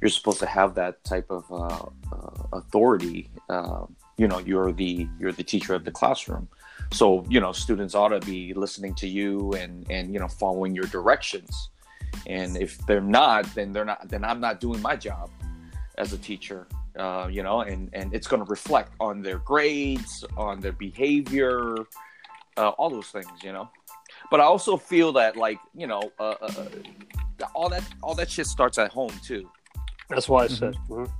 you're 0.00 0.10
supposed 0.10 0.38
to 0.38 0.46
have 0.46 0.74
that 0.76 1.02
type 1.02 1.26
of 1.30 1.50
uh, 1.50 2.14
uh, 2.14 2.58
authority. 2.58 3.28
Uh, 3.48 3.86
you 4.18 4.28
know, 4.28 4.38
you're 4.38 4.70
the 4.70 5.08
you're 5.18 5.32
the 5.32 5.42
teacher 5.42 5.74
of 5.74 5.84
the 5.84 5.90
classroom, 5.90 6.48
so 6.92 7.24
you 7.28 7.40
know, 7.40 7.50
students 7.50 7.94
ought 7.94 8.10
to 8.10 8.20
be 8.20 8.54
listening 8.54 8.94
to 8.94 9.08
you 9.08 9.52
and 9.54 9.90
and 9.90 10.12
you 10.12 10.20
know, 10.20 10.28
following 10.28 10.74
your 10.74 10.86
directions. 10.86 11.70
And 12.26 12.56
if 12.56 12.78
they're 12.86 13.00
not, 13.00 13.52
then 13.54 13.72
they're 13.72 13.84
not. 13.84 14.08
Then 14.08 14.24
I'm 14.24 14.40
not 14.40 14.60
doing 14.60 14.80
my 14.80 14.94
job 14.94 15.28
as 15.98 16.12
a 16.12 16.18
teacher 16.18 16.68
uh, 16.98 17.28
you 17.30 17.42
know, 17.42 17.60
and 17.60 17.90
and 17.92 18.14
it's 18.14 18.26
going 18.26 18.44
to 18.44 18.48
reflect 18.50 18.92
on 19.00 19.22
their 19.22 19.38
grades, 19.38 20.24
on 20.36 20.60
their 20.60 20.72
behavior, 20.72 21.76
uh, 22.56 22.70
all 22.70 22.90
those 22.90 23.08
things, 23.08 23.28
you 23.42 23.52
know. 23.52 23.68
But 24.30 24.40
I 24.40 24.44
also 24.44 24.76
feel 24.76 25.12
that, 25.12 25.36
like, 25.36 25.58
you 25.74 25.86
know, 25.86 26.02
uh, 26.18 26.34
uh, 26.40 26.52
uh, 26.58 27.46
all 27.54 27.68
that 27.68 27.84
all 28.02 28.14
that 28.14 28.30
shit 28.30 28.46
starts 28.46 28.78
at 28.78 28.90
home 28.90 29.12
too. 29.24 29.48
That's 30.08 30.28
why 30.28 30.44
I 30.44 30.46
said. 30.48 30.74
mhm. 30.88 31.10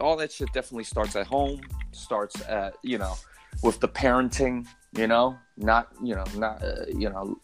All 0.00 0.16
that 0.16 0.32
shit 0.32 0.52
definitely 0.52 0.84
starts 0.84 1.14
at 1.16 1.26
home. 1.26 1.60
Starts 1.92 2.40
at 2.48 2.74
you 2.82 2.98
know, 2.98 3.14
with 3.62 3.80
the 3.80 3.88
parenting, 3.88 4.66
you 4.96 5.06
know, 5.06 5.38
not 5.56 5.88
you 6.02 6.14
know, 6.14 6.24
not 6.36 6.62
uh, 6.62 6.86
you 6.88 7.10
know, 7.10 7.38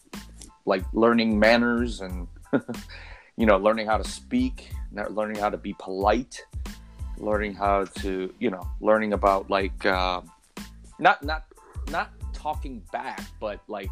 like 0.65 0.83
learning 0.93 1.37
manners 1.39 2.01
and 2.01 2.27
you 3.37 3.45
know, 3.45 3.57
learning 3.57 3.87
how 3.87 3.97
to 3.97 4.03
speak, 4.03 4.69
not 4.91 5.13
learning 5.13 5.37
how 5.37 5.49
to 5.49 5.57
be 5.57 5.75
polite, 5.79 6.43
learning 7.19 7.53
how 7.53 7.85
to 8.01 8.33
you 8.39 8.49
know, 8.49 8.67
learning 8.81 9.13
about 9.13 9.49
like 9.49 9.85
uh, 9.85 10.21
not 10.99 11.23
not 11.23 11.45
not 11.89 12.11
talking 12.33 12.81
back, 12.91 13.21
but 13.39 13.61
like 13.67 13.91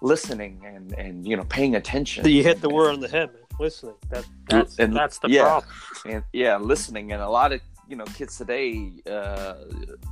listening 0.00 0.62
and 0.66 0.92
and 0.98 1.26
you 1.26 1.36
know, 1.36 1.44
paying 1.44 1.76
attention. 1.76 2.26
You 2.28 2.42
hit 2.42 2.60
the 2.60 2.70
word 2.70 2.92
on 2.94 3.00
the 3.00 3.08
head, 3.08 3.32
man. 3.32 3.42
Listening. 3.60 3.94
That 4.10 4.26
that's 4.48 4.78
And- 4.78 4.96
that's 4.96 5.18
the 5.18 5.28
yeah. 5.28 5.42
problem. 5.42 5.72
and 6.06 6.24
yeah 6.32 6.56
listening 6.56 7.12
and 7.12 7.22
a 7.22 7.28
lot 7.28 7.52
of 7.52 7.60
you 7.88 7.96
know 7.96 8.04
kids 8.06 8.36
today 8.38 8.90
uh 9.08 9.54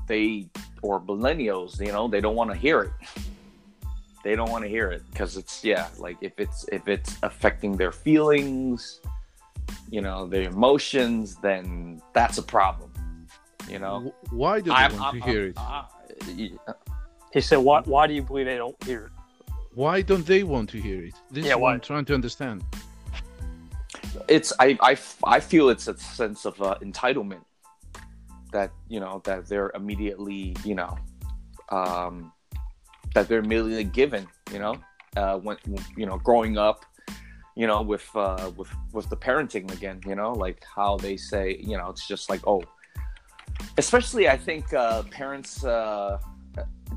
they 0.06 0.46
or 0.82 1.00
millennials 1.00 1.80
you 1.84 1.90
know 1.90 2.06
they 2.06 2.20
don't 2.20 2.36
want 2.36 2.50
to 2.50 2.56
hear 2.56 2.82
it 2.82 2.92
they 4.22 4.36
don't 4.36 4.50
want 4.50 4.62
to 4.62 4.68
hear 4.68 4.90
it 4.90 5.02
because 5.10 5.36
it's 5.38 5.64
yeah 5.64 5.88
like 5.98 6.16
if 6.20 6.32
it's 6.38 6.66
if 6.70 6.86
it's 6.86 7.16
affecting 7.22 7.76
their 7.76 7.90
feelings 7.92 9.00
you 9.90 10.00
know 10.00 10.26
the 10.26 10.42
emotions 10.42 11.36
then 11.36 12.00
that's 12.12 12.38
a 12.38 12.42
problem 12.42 12.90
you 13.68 13.78
know 13.78 14.14
Why 14.30 14.60
do 14.60 14.70
they 14.70 14.76
I'm- 14.76 14.92
want 14.92 15.04
I'm- 15.04 15.20
to 15.20 15.26
hear 15.28 15.46
it? 15.48 15.58
I'm- 15.58 16.58
He 17.32 17.40
said, 17.40 17.58
"Why? 17.58 17.80
Why 17.82 18.06
do 18.08 18.14
you 18.14 18.22
believe 18.22 18.46
they 18.46 18.56
don't 18.56 18.80
hear 18.84 19.06
it?" 19.06 19.12
Why 19.74 20.02
don't 20.02 20.26
they 20.26 20.42
want 20.42 20.68
to 20.70 20.78
hear 20.80 21.04
it? 21.08 21.14
This 21.30 21.44
Yeah, 21.46 21.52
is 21.52 21.56
what 21.56 21.62
why? 21.62 21.74
I'm 21.74 21.80
trying 21.80 22.04
to 22.06 22.14
understand. 22.14 22.64
it's 24.28 24.52
I, 24.58 24.76
I 24.90 24.92
i 25.36 25.38
feel 25.40 25.68
it's 25.74 25.86
a 25.88 25.96
sense 25.96 26.44
of 26.44 26.60
uh, 26.60 26.76
entitlement 26.82 27.44
that 28.52 28.70
you 28.88 28.98
know 29.04 29.20
that 29.24 29.46
they're 29.48 29.70
immediately 29.80 30.56
you 30.64 30.74
know 30.74 30.92
um, 31.70 32.32
that 33.14 33.28
they're 33.28 33.38
immediately 33.46 33.84
given. 33.84 34.26
You 34.52 34.58
know, 34.64 34.74
uh, 35.16 35.36
when 35.38 35.56
you 35.96 36.06
know 36.06 36.18
growing 36.18 36.58
up, 36.58 36.84
you 37.56 37.66
know, 37.66 37.82
with 37.82 38.08
uh, 38.14 38.50
with 38.56 38.68
with 38.92 39.08
the 39.08 39.16
parenting 39.16 39.70
again. 39.72 40.00
You 40.06 40.14
know, 40.14 40.32
like 40.32 40.62
how 40.64 40.96
they 40.96 41.16
say, 41.16 41.58
you 41.60 41.76
know, 41.76 41.88
it's 41.88 42.06
just 42.06 42.30
like 42.30 42.46
oh, 42.46 42.62
especially 43.78 44.28
I 44.28 44.36
think 44.36 44.72
uh, 44.72 45.02
parents, 45.04 45.64
uh, 45.64 46.18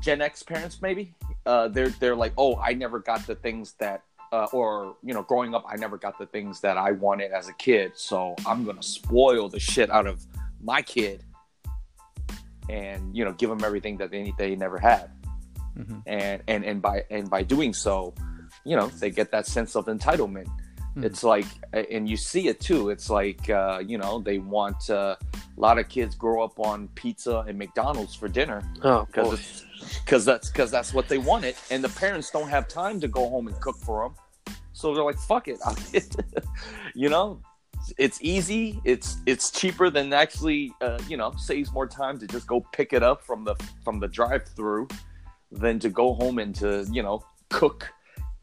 Gen 0.00 0.20
X 0.20 0.42
parents 0.42 0.80
maybe, 0.80 1.14
uh, 1.46 1.68
they're 1.68 1.90
they're 1.90 2.16
like 2.16 2.32
oh 2.38 2.56
I 2.56 2.74
never 2.74 2.98
got 2.98 3.26
the 3.26 3.34
things 3.34 3.74
that. 3.78 4.02
Uh, 4.32 4.48
or 4.52 4.96
you 5.04 5.14
know, 5.14 5.22
growing 5.22 5.54
up, 5.54 5.64
I 5.68 5.76
never 5.76 5.96
got 5.96 6.18
the 6.18 6.26
things 6.26 6.60
that 6.62 6.76
I 6.76 6.90
wanted 6.90 7.30
as 7.30 7.48
a 7.48 7.52
kid, 7.52 7.92
so 7.94 8.34
I'm 8.44 8.64
gonna 8.64 8.82
spoil 8.82 9.48
the 9.48 9.60
shit 9.60 9.90
out 9.90 10.08
of 10.08 10.26
my 10.60 10.82
kid, 10.82 11.22
and 12.68 13.16
you 13.16 13.24
know, 13.24 13.32
give 13.32 13.48
them 13.48 13.62
everything 13.62 13.96
that 13.98 14.10
they 14.10 14.34
they 14.36 14.56
never 14.56 14.76
had 14.76 15.12
mm-hmm. 15.78 15.98
and 16.06 16.42
and 16.48 16.64
and 16.64 16.82
by 16.82 17.04
and 17.10 17.28
by 17.28 17.42
doing 17.42 17.72
so, 17.72 18.14
you 18.64 18.76
know, 18.76 18.88
they 18.88 19.10
get 19.10 19.30
that 19.30 19.46
sense 19.46 19.76
of 19.76 19.86
entitlement. 19.86 20.46
Mm-hmm. 20.46 21.04
It's 21.04 21.24
like, 21.24 21.46
and 21.72 22.08
you 22.08 22.16
see 22.16 22.48
it 22.48 22.60
too. 22.60 22.90
It's 22.90 23.10
like, 23.10 23.50
uh, 23.50 23.82
you 23.84 23.98
know, 23.98 24.20
they 24.20 24.38
want 24.38 24.90
uh, 24.90 25.16
a 25.56 25.60
lot 25.60 25.78
of 25.78 25.88
kids 25.88 26.14
grow 26.14 26.42
up 26.42 26.58
on 26.60 26.88
pizza 26.94 27.44
and 27.48 27.58
McDonald's 27.58 28.14
for 28.14 28.28
dinner. 28.28 28.62
Oh, 28.82 29.04
because 29.04 29.64
because 30.04 30.24
that's 30.24 30.50
because 30.50 30.70
that's 30.70 30.94
what 30.94 31.08
they 31.08 31.18
wanted, 31.18 31.56
and 31.70 31.82
the 31.82 31.88
parents 31.88 32.30
don't 32.30 32.48
have 32.48 32.68
time 32.68 33.00
to 33.00 33.08
go 33.08 33.28
home 33.28 33.48
and 33.48 33.60
cook 33.60 33.76
for 33.78 34.04
them. 34.04 34.54
So 34.72 34.94
they're 34.94 35.04
like, 35.04 35.18
"Fuck 35.18 35.48
it," 35.48 35.58
you 36.94 37.08
know. 37.08 37.40
It's 37.98 38.18
easy. 38.22 38.80
It's 38.84 39.18
it's 39.26 39.50
cheaper 39.50 39.90
than 39.90 40.10
actually, 40.14 40.72
uh, 40.80 40.98
you 41.06 41.18
know, 41.18 41.32
saves 41.36 41.70
more 41.70 41.86
time 41.86 42.18
to 42.18 42.26
just 42.26 42.46
go 42.46 42.64
pick 42.72 42.94
it 42.94 43.02
up 43.02 43.22
from 43.22 43.44
the 43.44 43.56
from 43.84 44.00
the 44.00 44.08
drive-through 44.08 44.88
than 45.52 45.78
to 45.80 45.90
go 45.90 46.14
home 46.14 46.38
and 46.38 46.54
to 46.54 46.86
you 46.90 47.02
know 47.02 47.22
cook 47.50 47.92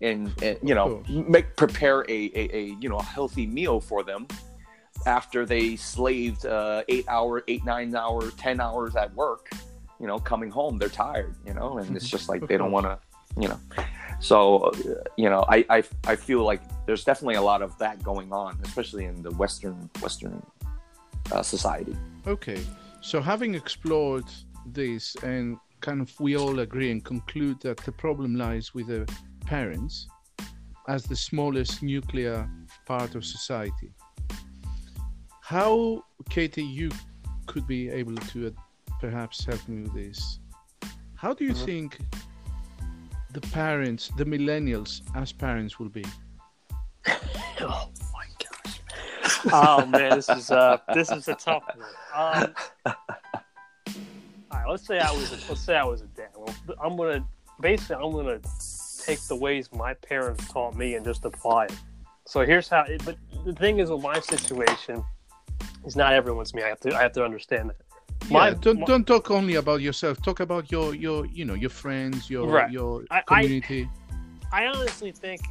and, 0.02 0.32
and 0.42 0.58
you 0.64 0.74
know 0.76 1.04
make 1.10 1.56
prepare 1.56 2.02
a, 2.02 2.32
a, 2.36 2.56
a, 2.56 2.76
you 2.80 2.90
know 2.90 2.98
a 2.98 3.04
healthy 3.04 3.46
meal 3.46 3.80
for 3.80 4.04
them 4.04 4.28
after 5.06 5.46
they 5.46 5.76
slaved 5.76 6.46
uh, 6.46 6.84
eight 6.88 7.06
hour 7.08 7.44
eight 7.48 7.64
nine 7.66 7.96
hours 7.96 8.34
ten 8.36 8.60
hours 8.60 8.96
at 8.96 9.14
work 9.16 9.50
you 10.00 10.08
know 10.08 10.20
coming 10.20 10.50
home 10.50 10.78
they're 10.78 10.90
tired 10.90 11.36
you 11.46 11.54
know 11.54 11.78
and 11.78 11.96
it's 11.96 12.10
just 12.16 12.30
like 12.30 12.48
they 12.48 12.58
don't 12.58 12.72
want 12.72 12.86
to 12.86 12.98
you 13.40 13.48
know. 13.48 13.60
So 14.20 14.72
you 15.18 15.30
know 15.30 15.46
I, 15.48 15.66
I 15.70 15.84
i 16.06 16.16
feel 16.16 16.44
like 16.44 16.62
there's 16.86 17.04
definitely 17.04 17.36
a 17.36 17.42
lot 17.42 17.62
of 17.62 17.78
that 17.78 18.04
going 18.04 18.32
on 18.34 18.60
especially 18.64 19.06
in 19.06 19.22
the 19.22 19.32
western 19.32 19.90
western 20.02 20.46
uh, 21.32 21.42
society. 21.42 21.96
Okay. 22.28 22.62
So 23.02 23.22
having 23.22 23.56
explored 23.56 24.26
this 24.66 25.16
and 25.24 25.58
kind 25.80 26.02
of 26.02 26.20
we 26.20 26.38
all 26.38 26.60
agree 26.60 26.92
and 26.92 27.04
conclude 27.04 27.60
that 27.62 27.78
the 27.78 27.92
problem 27.92 28.36
lies 28.36 28.74
with 28.74 28.88
the 28.88 29.12
parents 29.52 30.08
as 30.88 31.04
the 31.04 31.16
smallest 31.16 31.84
nuclear 31.84 32.50
part 32.86 33.16
of 33.16 33.26
society. 33.26 33.92
How, 35.42 36.06
KT, 36.30 36.60
you 36.60 36.90
could 37.48 37.68
be 37.68 37.90
able 37.90 38.16
to 38.32 38.48
uh, 38.48 38.52
perhaps 39.02 39.44
help 39.44 39.62
me 39.68 39.82
with 39.84 39.94
this. 39.94 40.40
How 41.16 41.34
do 41.34 41.44
you 41.44 41.52
uh-huh. 41.52 41.66
think 41.66 42.00
the 43.32 43.42
parents, 43.42 44.10
the 44.16 44.24
millennials, 44.24 45.02
as 45.16 45.34
parents 45.34 45.78
will 45.80 45.90
be? 45.90 46.06
oh 47.60 47.90
my 48.18 48.28
gosh! 48.44 48.80
Oh 49.52 49.86
man, 49.86 50.12
this 50.16 50.30
is 50.30 50.50
uh, 50.52 50.78
this 50.94 51.12
is 51.12 51.28
a 51.28 51.36
tough 51.36 51.64
one. 51.76 51.86
Um, 52.16 52.54
all 54.50 54.60
right, 54.60 54.70
let's 54.70 54.86
say 54.88 55.00
I 55.00 55.12
was 55.12 55.32
a, 55.34 55.40
let's 55.50 55.62
say 55.62 55.76
I 55.76 55.84
was 55.84 56.02
a 56.02 56.10
dad. 56.20 56.30
Well, 56.38 56.56
I'm 56.82 56.96
gonna 56.96 57.26
basically 57.60 58.04
I'm 58.04 58.12
gonna 58.14 58.40
take 59.02 59.20
the 59.28 59.36
ways 59.36 59.70
my 59.74 59.94
parents 59.96 60.48
taught 60.52 60.76
me 60.76 60.96
and 60.96 61.06
just 61.06 61.26
apply 61.26 61.66
it. 61.66 61.76
So 62.26 62.46
here's 62.46 62.68
how. 62.68 62.84
It, 62.84 63.04
but 63.04 63.18
the 63.46 63.54
thing 63.54 63.80
is, 63.80 63.90
with 63.90 64.02
my 64.02 64.20
situation, 64.20 65.04
is 65.86 65.96
not 65.96 66.14
everyone's 66.14 66.54
me. 66.54 66.64
I 66.64 66.70
have 66.70 66.80
to 66.82 66.96
I 66.96 67.02
have 67.02 67.14
to 67.14 67.26
understand 67.26 67.70
that. 67.70 67.78
My, 68.30 68.50
yeah, 68.50 68.56
don't 68.62 68.80
my, 68.80 68.86
don't 68.86 69.06
talk 69.06 69.32
only 69.32 69.56
about 69.56 69.82
yourself. 69.82 70.22
Talk 70.22 70.40
about 70.40 70.72
your 70.72 70.94
your 70.96 71.26
you 71.26 71.46
know 71.46 71.56
your 71.56 71.70
friends, 71.70 72.30
your 72.30 72.48
right. 72.48 72.72
your 72.72 73.04
community. 73.28 73.90
I, 74.52 74.66
I 74.66 74.68
honestly 74.68 75.12
think 75.12 75.42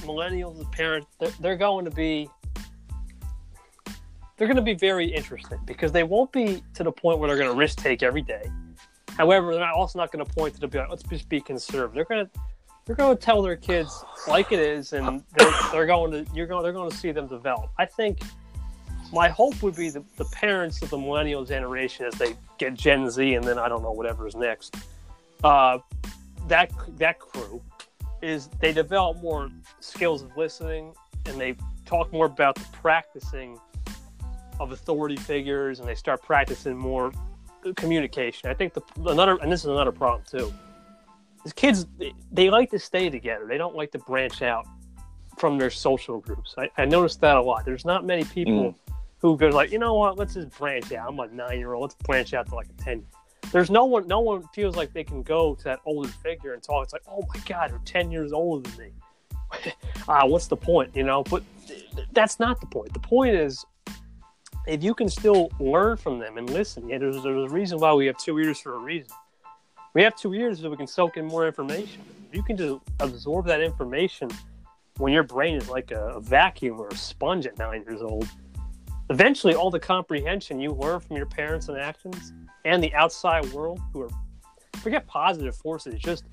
millennials, 0.00 0.70
parents, 0.72 1.06
they're, 1.18 1.32
they're 1.40 1.56
going 1.56 1.84
to 1.84 1.90
be 1.90 2.28
they're 4.36 4.48
going 4.48 4.56
to 4.56 4.62
be 4.62 4.74
very 4.74 5.06
interesting 5.06 5.58
because 5.64 5.92
they 5.92 6.02
won't 6.02 6.32
be 6.32 6.62
to 6.74 6.82
the 6.82 6.92
point 6.92 7.18
where 7.18 7.28
they're 7.28 7.38
going 7.38 7.50
to 7.50 7.56
risk 7.56 7.78
take 7.78 8.02
every 8.02 8.22
day. 8.22 8.50
However, 9.16 9.52
they're 9.52 9.60
not 9.60 9.74
also 9.74 9.98
not 9.98 10.10
going 10.10 10.24
to 10.24 10.32
point 10.34 10.54
to 10.54 10.60
the 10.60 10.68
be 10.68 10.78
like, 10.78 10.88
let's 10.88 11.02
just 11.02 11.28
be 11.28 11.40
conservative. 11.40 11.94
They're 11.94 12.04
going 12.04 12.26
to 12.26 12.40
they're 12.84 12.96
going 12.96 13.16
to 13.16 13.22
tell 13.22 13.42
their 13.42 13.56
kids 13.56 14.04
like 14.26 14.52
it 14.52 14.58
is, 14.58 14.92
and 14.92 15.22
they're, 15.36 15.52
they're 15.72 15.86
going 15.86 16.10
to 16.12 16.26
you're 16.34 16.46
going 16.46 16.62
they're 16.62 16.72
going 16.72 16.90
to 16.90 16.96
see 16.96 17.12
them 17.12 17.26
develop. 17.26 17.70
I 17.78 17.86
think 17.86 18.20
my 19.12 19.28
hope 19.28 19.62
would 19.62 19.76
be 19.76 19.90
the, 19.90 20.02
the 20.16 20.24
parents 20.26 20.80
of 20.82 20.90
the 20.90 20.98
millennial 20.98 21.44
generation 21.44 22.06
as 22.06 22.14
they 22.14 22.34
get 22.58 22.74
Gen 22.74 23.10
Z, 23.10 23.34
and 23.34 23.44
then 23.44 23.58
I 23.58 23.68
don't 23.68 23.82
know 23.82 23.92
whatever 23.92 24.26
is 24.26 24.34
next. 24.34 24.76
Uh, 25.44 25.78
that 26.48 26.70
that 26.98 27.18
crew 27.18 27.62
is 28.20 28.48
they 28.60 28.72
develop 28.72 29.20
more 29.22 29.50
skills 29.80 30.22
of 30.22 30.36
listening, 30.36 30.94
and 31.26 31.40
they 31.40 31.56
talk 31.84 32.12
more 32.12 32.26
about 32.26 32.54
the 32.54 32.66
practicing 32.72 33.58
of 34.60 34.72
authority 34.72 35.16
figures 35.16 35.80
and 35.80 35.88
they 35.88 35.94
start 35.94 36.22
practicing 36.22 36.76
more 36.76 37.12
communication. 37.76 38.48
I 38.48 38.54
think 38.54 38.74
the 38.74 38.82
another 39.06 39.36
and 39.42 39.50
this 39.50 39.60
is 39.60 39.66
another 39.66 39.92
problem 39.92 40.22
too. 40.28 40.52
Kids 41.56 41.86
they, 42.30 42.50
like 42.50 42.70
to 42.70 42.78
stay 42.78 43.10
together. 43.10 43.46
They 43.46 43.58
don't 43.58 43.74
like 43.74 43.90
to 43.92 43.98
branch 43.98 44.42
out 44.42 44.66
from 45.38 45.58
their 45.58 45.70
social 45.70 46.20
groups. 46.20 46.54
I, 46.56 46.68
I 46.78 46.84
noticed 46.84 47.20
that 47.22 47.36
a 47.36 47.42
lot. 47.42 47.64
There's 47.64 47.84
not 47.84 48.04
many 48.04 48.24
people 48.24 48.72
mm. 48.72 48.94
who 49.18 49.36
go 49.36 49.48
like, 49.48 49.72
you 49.72 49.78
know 49.78 49.94
what, 49.94 50.16
let's 50.16 50.34
just 50.34 50.56
branch 50.56 50.92
out. 50.92 51.08
I'm 51.08 51.18
a 51.18 51.26
nine 51.28 51.58
year 51.58 51.74
old. 51.74 51.82
Let's 51.82 51.94
branch 51.96 52.34
out 52.34 52.48
to 52.48 52.54
like 52.54 52.68
a 52.68 52.82
ten. 52.82 53.04
There's 53.50 53.70
no 53.70 53.84
one. 53.84 54.06
No 54.06 54.20
one 54.20 54.44
feels 54.54 54.76
like 54.76 54.92
they 54.92 55.04
can 55.04 55.22
go 55.22 55.54
to 55.56 55.64
that 55.64 55.80
older 55.84 56.08
figure 56.08 56.54
and 56.54 56.62
talk. 56.62 56.84
It's 56.84 56.92
like, 56.92 57.02
oh 57.08 57.22
my 57.34 57.40
god, 57.46 57.70
they're 57.70 57.80
ten 57.84 58.10
years 58.10 58.32
older 58.32 58.68
than 58.70 58.78
me. 58.78 58.92
ah, 60.08 60.24
what's 60.26 60.46
the 60.46 60.56
point? 60.56 60.94
You 60.94 61.02
know, 61.02 61.24
but 61.24 61.42
that's 62.12 62.38
not 62.38 62.60
the 62.60 62.66
point. 62.66 62.92
The 62.92 63.00
point 63.00 63.34
is 63.34 63.64
if 64.66 64.82
you 64.82 64.94
can 64.94 65.08
still 65.08 65.50
learn 65.58 65.96
from 65.96 66.18
them 66.18 66.38
and 66.38 66.48
listen, 66.50 66.88
yeah, 66.88 66.98
there's, 66.98 67.22
there's 67.22 67.50
a 67.50 67.54
reason 67.54 67.78
why 67.78 67.92
we 67.92 68.06
have 68.06 68.16
two 68.16 68.38
ears 68.38 68.60
for 68.60 68.74
a 68.74 68.78
reason. 68.78 69.10
We 69.94 70.02
have 70.02 70.16
two 70.16 70.32
ears 70.32 70.60
so 70.60 70.70
we 70.70 70.76
can 70.76 70.86
soak 70.86 71.16
in 71.16 71.26
more 71.26 71.46
information. 71.46 72.02
You 72.32 72.42
can 72.42 72.56
just 72.56 72.80
absorb 73.00 73.46
that 73.46 73.60
information 73.60 74.30
when 74.96 75.12
your 75.12 75.22
brain 75.22 75.56
is 75.56 75.68
like 75.68 75.90
a, 75.90 76.18
vacuum 76.20 76.80
or 76.80 76.88
a 76.88 76.96
sponge 76.96 77.46
at 77.46 77.58
nine 77.58 77.84
years 77.86 78.00
old. 78.00 78.26
Eventually, 79.10 79.54
all 79.54 79.70
the 79.70 79.80
comprehension 79.80 80.58
you 80.60 80.70
learn 80.72 81.00
from 81.00 81.16
your 81.16 81.26
parents' 81.26 81.68
and 81.68 81.76
actions 81.76 82.32
and 82.64 82.82
the 82.82 82.94
outside 82.94 83.44
world, 83.52 83.80
who 83.92 84.02
are 84.02 84.08
forget 84.76 85.06
positive 85.06 85.54
forces, 85.54 86.00
just 86.00 86.24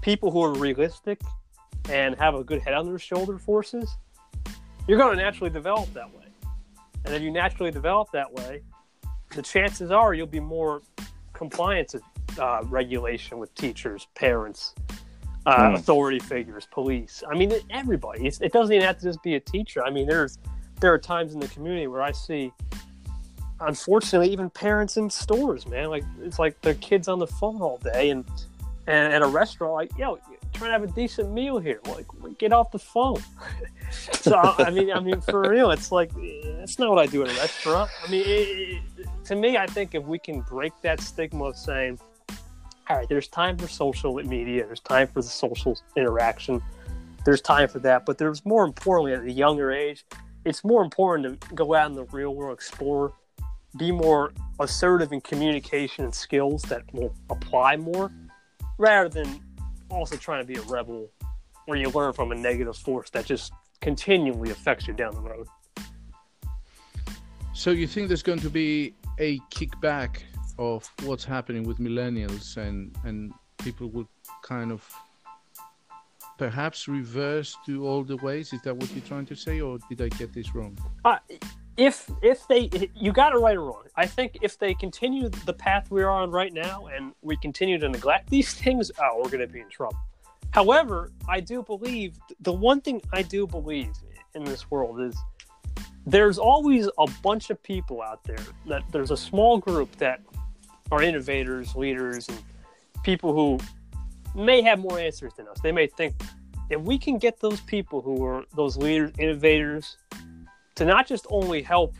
people 0.00 0.30
who 0.30 0.42
are 0.42 0.54
realistic 0.54 1.20
and 1.90 2.14
have 2.16 2.34
a 2.34 2.42
good 2.42 2.62
head 2.62 2.74
on 2.74 2.86
their 2.86 2.98
shoulder 2.98 3.38
forces, 3.38 3.90
you're 4.88 4.98
going 4.98 5.16
to 5.16 5.22
naturally 5.22 5.50
develop 5.50 5.92
that 5.92 6.12
way. 6.14 6.24
And 7.04 7.14
if 7.14 7.20
you 7.20 7.30
naturally 7.30 7.70
develop 7.70 8.10
that 8.12 8.32
way, 8.32 8.62
the 9.34 9.42
chances 9.42 9.90
are 9.90 10.14
you'll 10.14 10.26
be 10.26 10.40
more 10.40 10.82
compliant 11.32 11.88
uh, 12.38 12.62
regulation 12.64 13.38
with 13.38 13.54
teachers, 13.54 14.06
parents, 14.14 14.74
uh, 15.46 15.70
mm. 15.70 15.74
authority 15.74 16.18
figures, 16.18 16.66
police. 16.70 17.22
I 17.28 17.34
mean, 17.34 17.52
everybody. 17.70 18.26
It's, 18.26 18.40
it 18.40 18.52
doesn't 18.52 18.74
even 18.74 18.86
have 18.86 18.98
to 18.98 19.04
just 19.04 19.22
be 19.22 19.34
a 19.34 19.40
teacher. 19.40 19.84
I 19.84 19.90
mean, 19.90 20.06
there's 20.06 20.38
there 20.80 20.92
are 20.92 20.98
times 20.98 21.32
in 21.34 21.40
the 21.40 21.48
community 21.48 21.86
where 21.86 22.02
I 22.02 22.12
see, 22.12 22.52
unfortunately, 23.60 24.30
even 24.32 24.50
parents 24.50 24.96
in 24.96 25.08
stores, 25.08 25.66
man. 25.66 25.90
Like 25.90 26.04
it's 26.20 26.38
like 26.38 26.60
their 26.60 26.74
kids 26.74 27.08
on 27.08 27.18
the 27.18 27.26
phone 27.26 27.60
all 27.60 27.78
day, 27.78 28.10
and 28.10 28.24
and 28.86 29.12
at 29.12 29.22
a 29.22 29.26
restaurant, 29.26 29.74
like 29.74 29.96
yo, 29.96 30.18
trying 30.52 30.68
to 30.68 30.72
have 30.72 30.82
a 30.82 30.92
decent 30.92 31.32
meal 31.32 31.58
here. 31.58 31.80
Like, 31.86 32.06
get 32.38 32.52
off 32.52 32.70
the 32.70 32.78
phone. 32.78 33.22
so 33.90 34.38
I 34.58 34.70
mean, 34.70 34.92
I 34.92 35.00
mean, 35.00 35.20
for 35.20 35.48
real, 35.48 35.70
it's 35.70 35.92
like 35.92 36.10
that's 36.56 36.78
not 36.78 36.90
what 36.90 36.98
I 36.98 37.06
do 37.06 37.22
at 37.22 37.30
a 37.30 37.34
restaurant. 37.34 37.90
I 38.06 38.10
mean, 38.10 38.24
it, 38.26 38.82
it, 38.98 39.08
to 39.24 39.36
me, 39.36 39.56
I 39.56 39.66
think 39.66 39.94
if 39.94 40.04
we 40.04 40.18
can 40.18 40.40
break 40.42 40.72
that 40.82 41.00
stigma 41.00 41.44
of 41.44 41.56
saying, 41.56 41.98
all 42.88 42.96
right, 42.96 43.08
there's 43.08 43.28
time 43.28 43.56
for 43.56 43.68
social 43.68 44.14
media, 44.14 44.66
there's 44.66 44.80
time 44.80 45.06
for 45.06 45.22
the 45.22 45.28
social 45.28 45.78
interaction, 45.96 46.62
there's 47.24 47.40
time 47.40 47.68
for 47.68 47.78
that, 47.80 48.04
but 48.04 48.18
there's 48.18 48.44
more 48.44 48.64
importantly 48.64 49.12
at 49.12 49.22
a 49.22 49.30
younger 49.30 49.70
age, 49.72 50.04
it's 50.44 50.64
more 50.64 50.82
important 50.82 51.40
to 51.40 51.54
go 51.54 51.74
out 51.74 51.88
in 51.90 51.96
the 51.96 52.04
real 52.06 52.34
world, 52.34 52.54
explore, 52.54 53.12
be 53.78 53.92
more 53.92 54.32
assertive 54.58 55.12
in 55.12 55.20
communication 55.20 56.04
and 56.04 56.14
skills 56.14 56.62
that 56.62 56.82
will 56.92 57.14
apply 57.30 57.76
more, 57.76 58.10
rather 58.78 59.08
than 59.08 59.40
also 59.88 60.16
trying 60.16 60.40
to 60.40 60.46
be 60.46 60.58
a 60.58 60.62
rebel 60.62 61.08
where 61.66 61.78
you 61.78 61.88
learn 61.90 62.12
from 62.12 62.32
a 62.32 62.34
negative 62.34 62.76
force 62.76 63.10
that 63.10 63.24
just 63.24 63.52
continually 63.80 64.50
affects 64.50 64.86
you 64.88 64.94
down 64.94 65.14
the 65.14 65.20
road. 65.20 65.46
So 67.54 67.70
you 67.70 67.86
think 67.86 68.08
there's 68.08 68.22
going 68.22 68.40
to 68.40 68.50
be 68.50 68.94
a 69.18 69.38
kickback 69.50 70.22
of 70.58 70.88
what's 71.04 71.24
happening 71.24 71.64
with 71.64 71.78
millennials 71.78 72.56
and 72.56 72.96
and 73.04 73.32
people 73.58 73.88
would 73.90 74.08
kind 74.42 74.72
of 74.72 74.88
perhaps 76.38 76.88
reverse 76.88 77.56
to 77.64 77.86
older 77.86 78.16
ways 78.16 78.52
is 78.52 78.60
that 78.62 78.76
what 78.76 78.90
you're 78.92 79.04
trying 79.04 79.26
to 79.26 79.36
say 79.36 79.60
or 79.60 79.78
did 79.88 80.00
i 80.02 80.08
get 80.16 80.32
this 80.32 80.54
wrong 80.54 80.76
Uh, 81.04 81.18
if 81.76 82.10
if 82.22 82.46
they 82.48 82.68
you 82.94 83.12
got 83.12 83.34
it 83.34 83.38
right 83.38 83.56
or 83.56 83.64
wrong. 83.64 83.84
I 83.96 84.06
think 84.06 84.38
if 84.42 84.58
they 84.58 84.74
continue 84.74 85.28
the 85.28 85.52
path 85.52 85.90
we're 85.90 86.08
on 86.08 86.30
right 86.30 86.52
now 86.52 86.86
and 86.86 87.12
we 87.22 87.36
continue 87.36 87.78
to 87.78 87.88
neglect 87.88 88.28
these 88.30 88.54
things, 88.54 88.90
oh, 89.00 89.16
we're 89.22 89.30
going 89.30 89.46
to 89.46 89.52
be 89.52 89.60
in 89.60 89.68
trouble. 89.68 89.98
However, 90.50 91.10
I 91.28 91.40
do 91.40 91.62
believe 91.62 92.18
the 92.40 92.52
one 92.52 92.80
thing 92.80 93.00
I 93.12 93.22
do 93.22 93.46
believe 93.46 93.92
in 94.34 94.44
this 94.44 94.70
world 94.70 95.00
is 95.00 95.16
there's 96.04 96.38
always 96.38 96.88
a 96.98 97.06
bunch 97.22 97.48
of 97.50 97.62
people 97.62 98.02
out 98.02 98.22
there 98.24 98.44
that 98.66 98.82
there's 98.90 99.10
a 99.10 99.16
small 99.16 99.58
group 99.58 99.90
that 99.96 100.20
are 100.90 101.02
innovators, 101.02 101.74
leaders, 101.74 102.28
and 102.28 102.38
people 103.02 103.32
who 103.32 103.58
may 104.34 104.62
have 104.62 104.78
more 104.78 104.98
answers 104.98 105.32
than 105.34 105.48
us. 105.48 105.60
They 105.60 105.72
may 105.72 105.86
think 105.86 106.14
if 106.70 106.80
we 106.80 106.98
can 106.98 107.18
get 107.18 107.40
those 107.40 107.60
people 107.60 108.00
who 108.00 108.24
are 108.24 108.44
those 108.54 108.76
leaders, 108.76 109.12
innovators, 109.18 109.96
to 110.76 110.84
not 110.84 111.06
just 111.06 111.26
only 111.30 111.62
help 111.62 111.94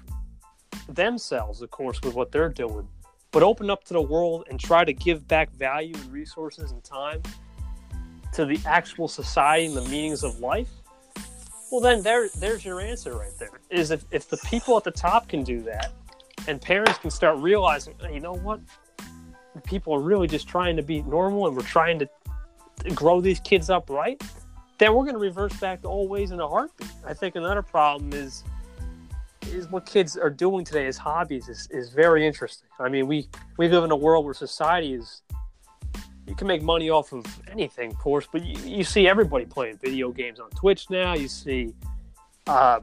themselves, 0.88 1.62
of 1.62 1.71
course, 1.71 2.01
with 2.03 2.14
what 2.14 2.33
they're 2.33 2.49
doing, 2.49 2.88
but 3.31 3.42
open 3.42 3.71
up 3.71 3.85
to 3.85 3.95
the 3.95 4.01
world 4.01 4.47
and 4.51 4.59
try 4.59 4.85
to 4.85 4.92
give 4.92 5.27
back 5.29 5.51
value 5.53 5.95
and 5.95 6.12
resources 6.12 6.73
and 6.73 6.83
time 6.83 7.23
to 8.33 8.45
the 8.45 8.59
actual 8.66 9.09
society 9.09 9.66
and 9.66 9.77
the 9.77 9.88
meanings 9.88 10.25
of 10.25 10.40
life. 10.40 10.71
Well, 11.71 11.81
then 11.81 12.03
there, 12.03 12.29
there's 12.38 12.64
your 12.64 12.81
answer 12.81 13.14
right 13.16 13.33
there. 13.38 13.61
Is 13.71 13.90
if, 13.90 14.05
if 14.11 14.29
the 14.29 14.37
people 14.38 14.77
at 14.77 14.85
the 14.85 14.90
top 14.90 15.29
can 15.29 15.42
do 15.42 15.62
that, 15.62 15.92
and 16.47 16.61
parents 16.61 16.99
can 16.99 17.11
start 17.11 17.39
realizing, 17.39 17.95
"Hey, 18.01 18.15
you 18.15 18.21
know 18.21 18.35
what, 18.35 18.61
people 19.65 19.95
are 19.95 20.01
really 20.01 20.27
just 20.27 20.49
trying 20.49 20.77
to 20.77 20.83
be 20.83 21.03
normal, 21.03 21.47
and 21.47 21.57
we're 21.57 21.63
trying 21.63 21.99
to 21.99 22.09
grow 22.95 23.21
these 23.21 23.41
kids 23.41 23.71
up 23.71 23.91
right, 23.91 24.21
then 24.79 24.95
we're 24.95 25.03
going 25.03 25.15
to 25.15 25.21
reverse 25.21 25.55
back 25.61 25.83
to 25.83 25.89
old 25.89 26.11
ways 26.11 26.31
in 26.31 26.41
a 26.41 26.49
heartbeat. 26.49 26.91
I 27.07 27.15
think 27.15 27.37
another 27.37 27.63
problem 27.63 28.13
is 28.13 28.45
is 29.49 29.69
what 29.69 29.85
kids 29.85 30.17
are 30.17 30.31
doing 30.31 30.65
today 30.65 30.87
as 30.87 30.97
hobbies 30.97 31.49
is, 31.49 31.69
is 31.71 31.91
very 31.91 32.27
interesting. 32.27 32.69
I 32.79 32.89
mean, 32.89 33.07
we, 33.07 33.29
we 33.59 33.69
live 33.69 33.85
in 33.85 33.91
a 33.91 33.97
world 33.97 34.25
where 34.25 34.35
society 34.35 34.95
is 34.95 35.23
you 36.27 36.37
can 36.37 36.47
make 36.47 36.63
money 36.63 36.89
off 36.89 37.13
of 37.13 37.27
anything, 37.51 37.91
of 37.91 37.99
course, 37.99 38.27
but 38.31 38.45
you, 38.45 38.57
you 38.65 38.85
see 38.85 39.09
everybody 39.09 39.45
playing 39.45 39.79
video 39.79 40.11
games 40.11 40.41
on 40.41 40.49
Twitch 40.51 40.89
now. 40.89 41.15
You 41.15 41.29
see 41.29 41.75
uh, 42.47 42.81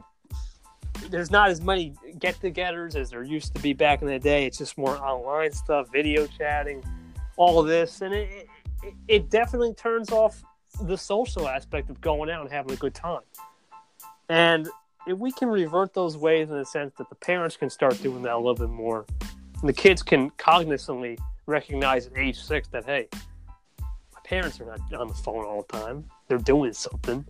there's 1.08 1.30
not 1.30 1.50
as 1.50 1.60
many 1.60 1.94
get-togethers 2.18 2.96
as 2.96 3.10
there 3.10 3.22
used 3.22 3.54
to 3.54 3.62
be 3.62 3.72
back 3.72 4.02
in 4.02 4.08
the 4.08 4.18
day. 4.18 4.46
It's 4.46 4.58
just 4.58 4.76
more 4.76 4.96
online 4.96 5.52
stuff, 5.52 5.90
video 5.90 6.26
chatting, 6.26 6.82
all 7.36 7.62
this, 7.62 8.02
and 8.02 8.14
it, 8.14 8.48
it, 8.82 8.94
it 9.08 9.30
definitely 9.30 9.74
turns 9.74 10.10
off 10.10 10.42
the 10.82 10.96
social 10.96 11.48
aspect 11.48 11.90
of 11.90 12.00
going 12.00 12.30
out 12.30 12.42
and 12.42 12.50
having 12.50 12.72
a 12.72 12.76
good 12.76 12.94
time. 12.94 13.22
And 14.28 14.68
if 15.06 15.18
we 15.18 15.32
can 15.32 15.48
revert 15.48 15.94
those 15.94 16.16
ways 16.16 16.50
in 16.50 16.56
the 16.56 16.64
sense 16.64 16.92
that 16.98 17.08
the 17.08 17.16
parents 17.16 17.56
can 17.56 17.70
start 17.70 18.00
doing 18.02 18.22
that 18.22 18.34
a 18.34 18.36
little 18.36 18.54
bit 18.54 18.68
more, 18.68 19.06
and 19.60 19.68
the 19.68 19.72
kids 19.72 20.02
can 20.02 20.30
cognizantly 20.32 21.18
recognize 21.46 22.06
at 22.06 22.16
age 22.16 22.40
six 22.40 22.68
that 22.68 22.84
hey, 22.84 23.08
my 23.80 24.20
parents 24.24 24.60
are 24.60 24.66
not 24.66 24.80
on 24.94 25.08
the 25.08 25.14
phone 25.14 25.44
all 25.44 25.66
the 25.68 25.78
time; 25.78 26.04
they're 26.28 26.38
doing 26.38 26.72
something. 26.72 27.24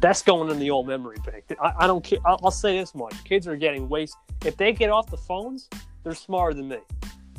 That's 0.00 0.22
going 0.22 0.50
in 0.50 0.58
the 0.58 0.70
old 0.70 0.86
memory 0.86 1.16
bank. 1.24 1.44
I, 1.60 1.72
I 1.80 1.86
don't 1.86 2.04
care. 2.04 2.18
I'll, 2.26 2.38
I'll 2.44 2.50
say 2.50 2.78
this 2.78 2.94
much: 2.94 3.14
kids 3.24 3.48
are 3.48 3.56
getting 3.56 3.88
waste. 3.88 4.16
If 4.44 4.56
they 4.56 4.72
get 4.72 4.90
off 4.90 5.10
the 5.10 5.16
phones, 5.16 5.68
they're 6.02 6.14
smarter 6.14 6.54
than 6.54 6.68
me. 6.68 6.78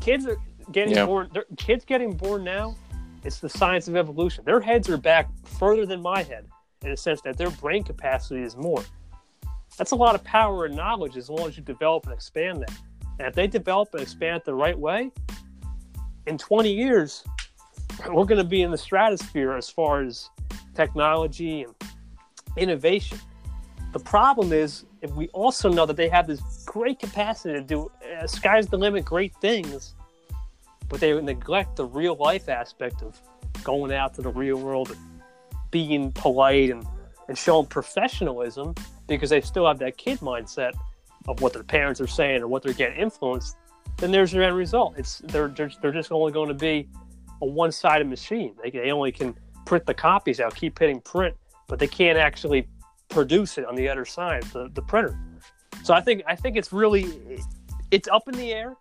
Kids 0.02 0.26
are 0.26 0.38
getting 0.72 0.96
Yeah. 0.96 1.06
born. 1.06 1.30
Kids 1.58 1.86
getting 1.86 2.12
born 2.16 2.44
now. 2.44 2.76
It's 3.24 3.40
the 3.40 3.50
science 3.50 3.88
of 3.88 3.96
evolution. 3.96 4.44
Their 4.46 4.60
heads 4.60 4.90
are 4.90 4.98
back 4.98 5.30
further 5.60 5.86
than 5.86 6.02
my 6.02 6.24
head 6.24 6.46
in 6.84 6.92
a 6.92 6.98
sense 6.98 7.22
that 7.22 7.38
their 7.38 7.50
brain 7.52 7.84
capacity 7.84 8.42
is 8.42 8.56
more. 8.56 8.84
That's 9.78 9.92
a 9.92 9.96
lot 9.96 10.16
of 10.16 10.24
power 10.24 10.66
and 10.66 10.76
knowledge 10.76 11.18
as 11.18 11.30
long 11.30 11.48
as 11.48 11.58
you 11.58 11.64
develop 11.64 12.06
and 12.06 12.14
expand 12.14 12.62
that. 12.62 12.72
And 13.20 13.28
if 13.28 13.34
they 13.34 13.48
develop 13.48 13.90
and 13.94 14.02
expand 14.02 14.38
it 14.38 14.46
the 14.46 14.54
right 14.54 14.78
way, 14.78 15.12
in 16.26 16.38
20 16.38 16.72
years, 16.72 17.24
we're 18.08 18.26
going 18.26 18.38
to 18.38 18.44
be 18.44 18.62
in 18.62 18.72
the 18.72 18.78
stratosphere 18.78 19.54
as 19.56 19.70
far 19.70 20.02
as 20.04 20.30
technology 20.76 21.64
and 21.64 21.74
innovation. 22.58 23.20
The 23.94 24.00
problem 24.00 24.52
is, 24.54 24.86
if 25.02 25.12
we 25.12 25.28
also 25.30 25.70
know 25.70 25.86
that 25.86 25.96
they 25.96 26.10
have 26.10 26.28
this 26.28 26.42
great 26.66 27.00
capacity 27.00 27.54
to 27.54 27.62
do 27.62 27.92
uh, 28.20 28.28
sky's 28.28 28.68
the 28.68 28.78
limit 28.78 29.06
great 29.06 29.34
things, 29.36 29.96
but 30.90 31.00
they 31.00 31.20
neglect 31.22 31.76
the 31.76 31.86
real 31.86 32.16
life 32.16 32.50
aspect 32.50 33.02
of 33.02 33.20
going 33.64 33.92
out 33.92 34.14
to 34.16 34.22
the 34.22 34.30
real 34.30 34.58
world 34.58 34.92
and 34.92 35.00
being 35.72 36.12
polite 36.12 36.70
and, 36.70 36.86
and 37.28 37.38
showing 37.38 37.66
professionalism 37.66 38.74
because 39.08 39.30
they 39.30 39.42
still 39.42 39.68
have 39.68 39.80
that 39.80 39.98
kid 39.98 40.20
mindset 40.20 40.74
of 41.28 41.42
what 41.42 41.54
their 41.54 41.64
parents 41.64 42.00
are 42.00 42.08
saying 42.08 42.42
or 42.42 42.48
what 42.48 42.64
they're 42.64 42.74
getting 42.74 43.00
influenced, 43.00 43.58
then 43.98 44.12
there's 44.12 44.32
your 44.32 44.44
end 44.44 44.56
result. 44.56 44.96
It's 44.98 45.20
they're 45.26 45.50
they're, 45.50 45.72
they're 45.82 45.92
just 45.92 46.12
only 46.12 46.32
going 46.32 46.50
to 46.50 46.54
be 46.54 46.88
a 47.42 47.46
one-sided 47.46 48.08
machine. 48.08 48.56
They, 48.64 48.70
they 48.70 48.92
only 48.92 49.12
can 49.12 49.36
print 49.66 49.86
the 49.86 49.94
copies 49.94 50.40
out, 50.40 50.56
keep 50.56 50.80
hitting 50.80 51.02
print, 51.02 51.36
but 51.68 51.80
they 51.80 51.88
can't 51.88 52.18
actually 52.18 52.68
produce 53.10 53.58
it 53.58 53.66
on 53.66 53.76
the 53.76 53.88
other 53.88 54.06
side, 54.06 54.44
the, 54.54 54.70
the 54.74 54.82
printer. 54.82 55.18
So 55.84 55.94
I 55.94 56.02
think 56.02 56.24
I 56.28 56.36
think 56.36 56.58
it's 56.58 56.74
really 56.74 57.06
it's 57.92 58.08
up 58.08 58.28
in 58.28 58.36
the 58.36 58.52
air. 58.52 58.76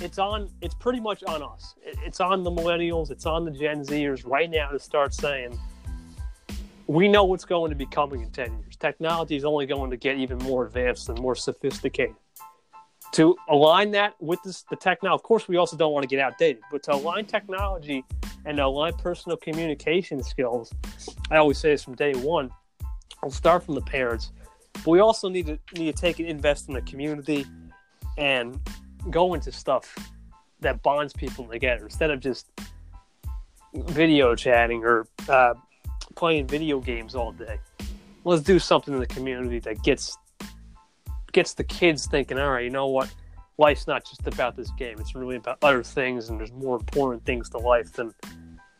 It's 0.00 0.18
on. 0.18 0.50
It's 0.62 0.74
pretty 0.74 1.00
much 1.00 1.22
on 1.24 1.42
us. 1.42 1.74
It's 1.84 2.20
on 2.20 2.42
the 2.42 2.50
millennials. 2.50 3.10
It's 3.10 3.26
on 3.26 3.44
the 3.44 3.50
Gen 3.50 3.82
Zers 3.84 4.26
right 4.26 4.50
now 4.50 4.70
to 4.70 4.78
start 4.78 5.14
saying, 5.14 5.58
we 6.86 7.06
know 7.06 7.24
what's 7.24 7.44
going 7.44 7.70
to 7.70 7.76
be 7.76 7.86
coming 7.86 8.22
in 8.22 8.30
ten 8.30 8.58
years. 8.58 8.76
Technology 8.76 9.36
is 9.36 9.44
only 9.44 9.66
going 9.66 9.90
to 9.90 9.96
get 9.96 10.16
even 10.16 10.38
more 10.38 10.66
advanced 10.66 11.08
and 11.08 11.18
more 11.18 11.34
sophisticated. 11.34 12.16
To 13.12 13.36
align 13.48 13.90
that 13.90 14.14
with 14.20 14.38
this, 14.42 14.62
the 14.70 14.76
technology, 14.76 15.18
of 15.18 15.22
course, 15.22 15.48
we 15.48 15.56
also 15.56 15.76
don't 15.76 15.92
want 15.92 16.04
to 16.04 16.08
get 16.08 16.20
outdated, 16.20 16.62
but 16.70 16.82
to 16.84 16.94
align 16.94 17.26
technology 17.26 18.04
and 18.44 18.56
to 18.56 18.64
align 18.64 18.92
personal 18.94 19.36
communication 19.36 20.22
skills, 20.22 20.72
I 21.30 21.36
always 21.36 21.58
say 21.58 21.70
this 21.70 21.82
from 21.82 21.94
day 21.94 22.14
one. 22.14 22.50
I'll 23.22 23.30
start 23.30 23.64
from 23.64 23.74
the 23.74 23.82
parents, 23.82 24.32
but 24.72 24.86
we 24.86 25.00
also 25.00 25.28
need 25.28 25.46
to 25.46 25.58
need 25.74 25.94
to 25.94 26.00
take 26.00 26.18
and 26.18 26.28
invest 26.28 26.68
in 26.68 26.74
the 26.74 26.82
community 26.82 27.46
and 28.16 28.58
go 29.10 29.34
into 29.34 29.52
stuff 29.52 29.94
that 30.60 30.82
bonds 30.82 31.12
people 31.12 31.44
together 31.46 31.84
instead 31.84 32.10
of 32.10 32.20
just 32.20 32.50
video 33.74 34.34
chatting 34.34 34.84
or 34.84 35.06
uh, 35.28 35.54
playing 36.16 36.46
video 36.46 36.80
games 36.80 37.14
all 37.14 37.32
day. 37.32 37.58
Let's 38.24 38.42
do 38.42 38.58
something 38.58 38.92
in 38.92 39.00
the 39.00 39.06
community 39.06 39.58
that 39.60 39.82
gets 39.82 40.16
gets 41.32 41.54
the 41.54 41.64
kids 41.64 42.06
thinking. 42.06 42.38
All 42.38 42.50
right, 42.50 42.64
you 42.64 42.70
know 42.70 42.88
what? 42.88 43.12
Life's 43.60 43.86
not 43.86 44.06
just 44.06 44.26
about 44.26 44.56
this 44.56 44.70
game. 44.78 44.96
It's 44.98 45.14
really 45.14 45.36
about 45.36 45.58
other 45.60 45.82
things, 45.82 46.30
and 46.30 46.40
there's 46.40 46.50
more 46.50 46.76
important 46.76 47.22
things 47.26 47.50
to 47.50 47.58
life 47.58 47.92
than 47.92 48.14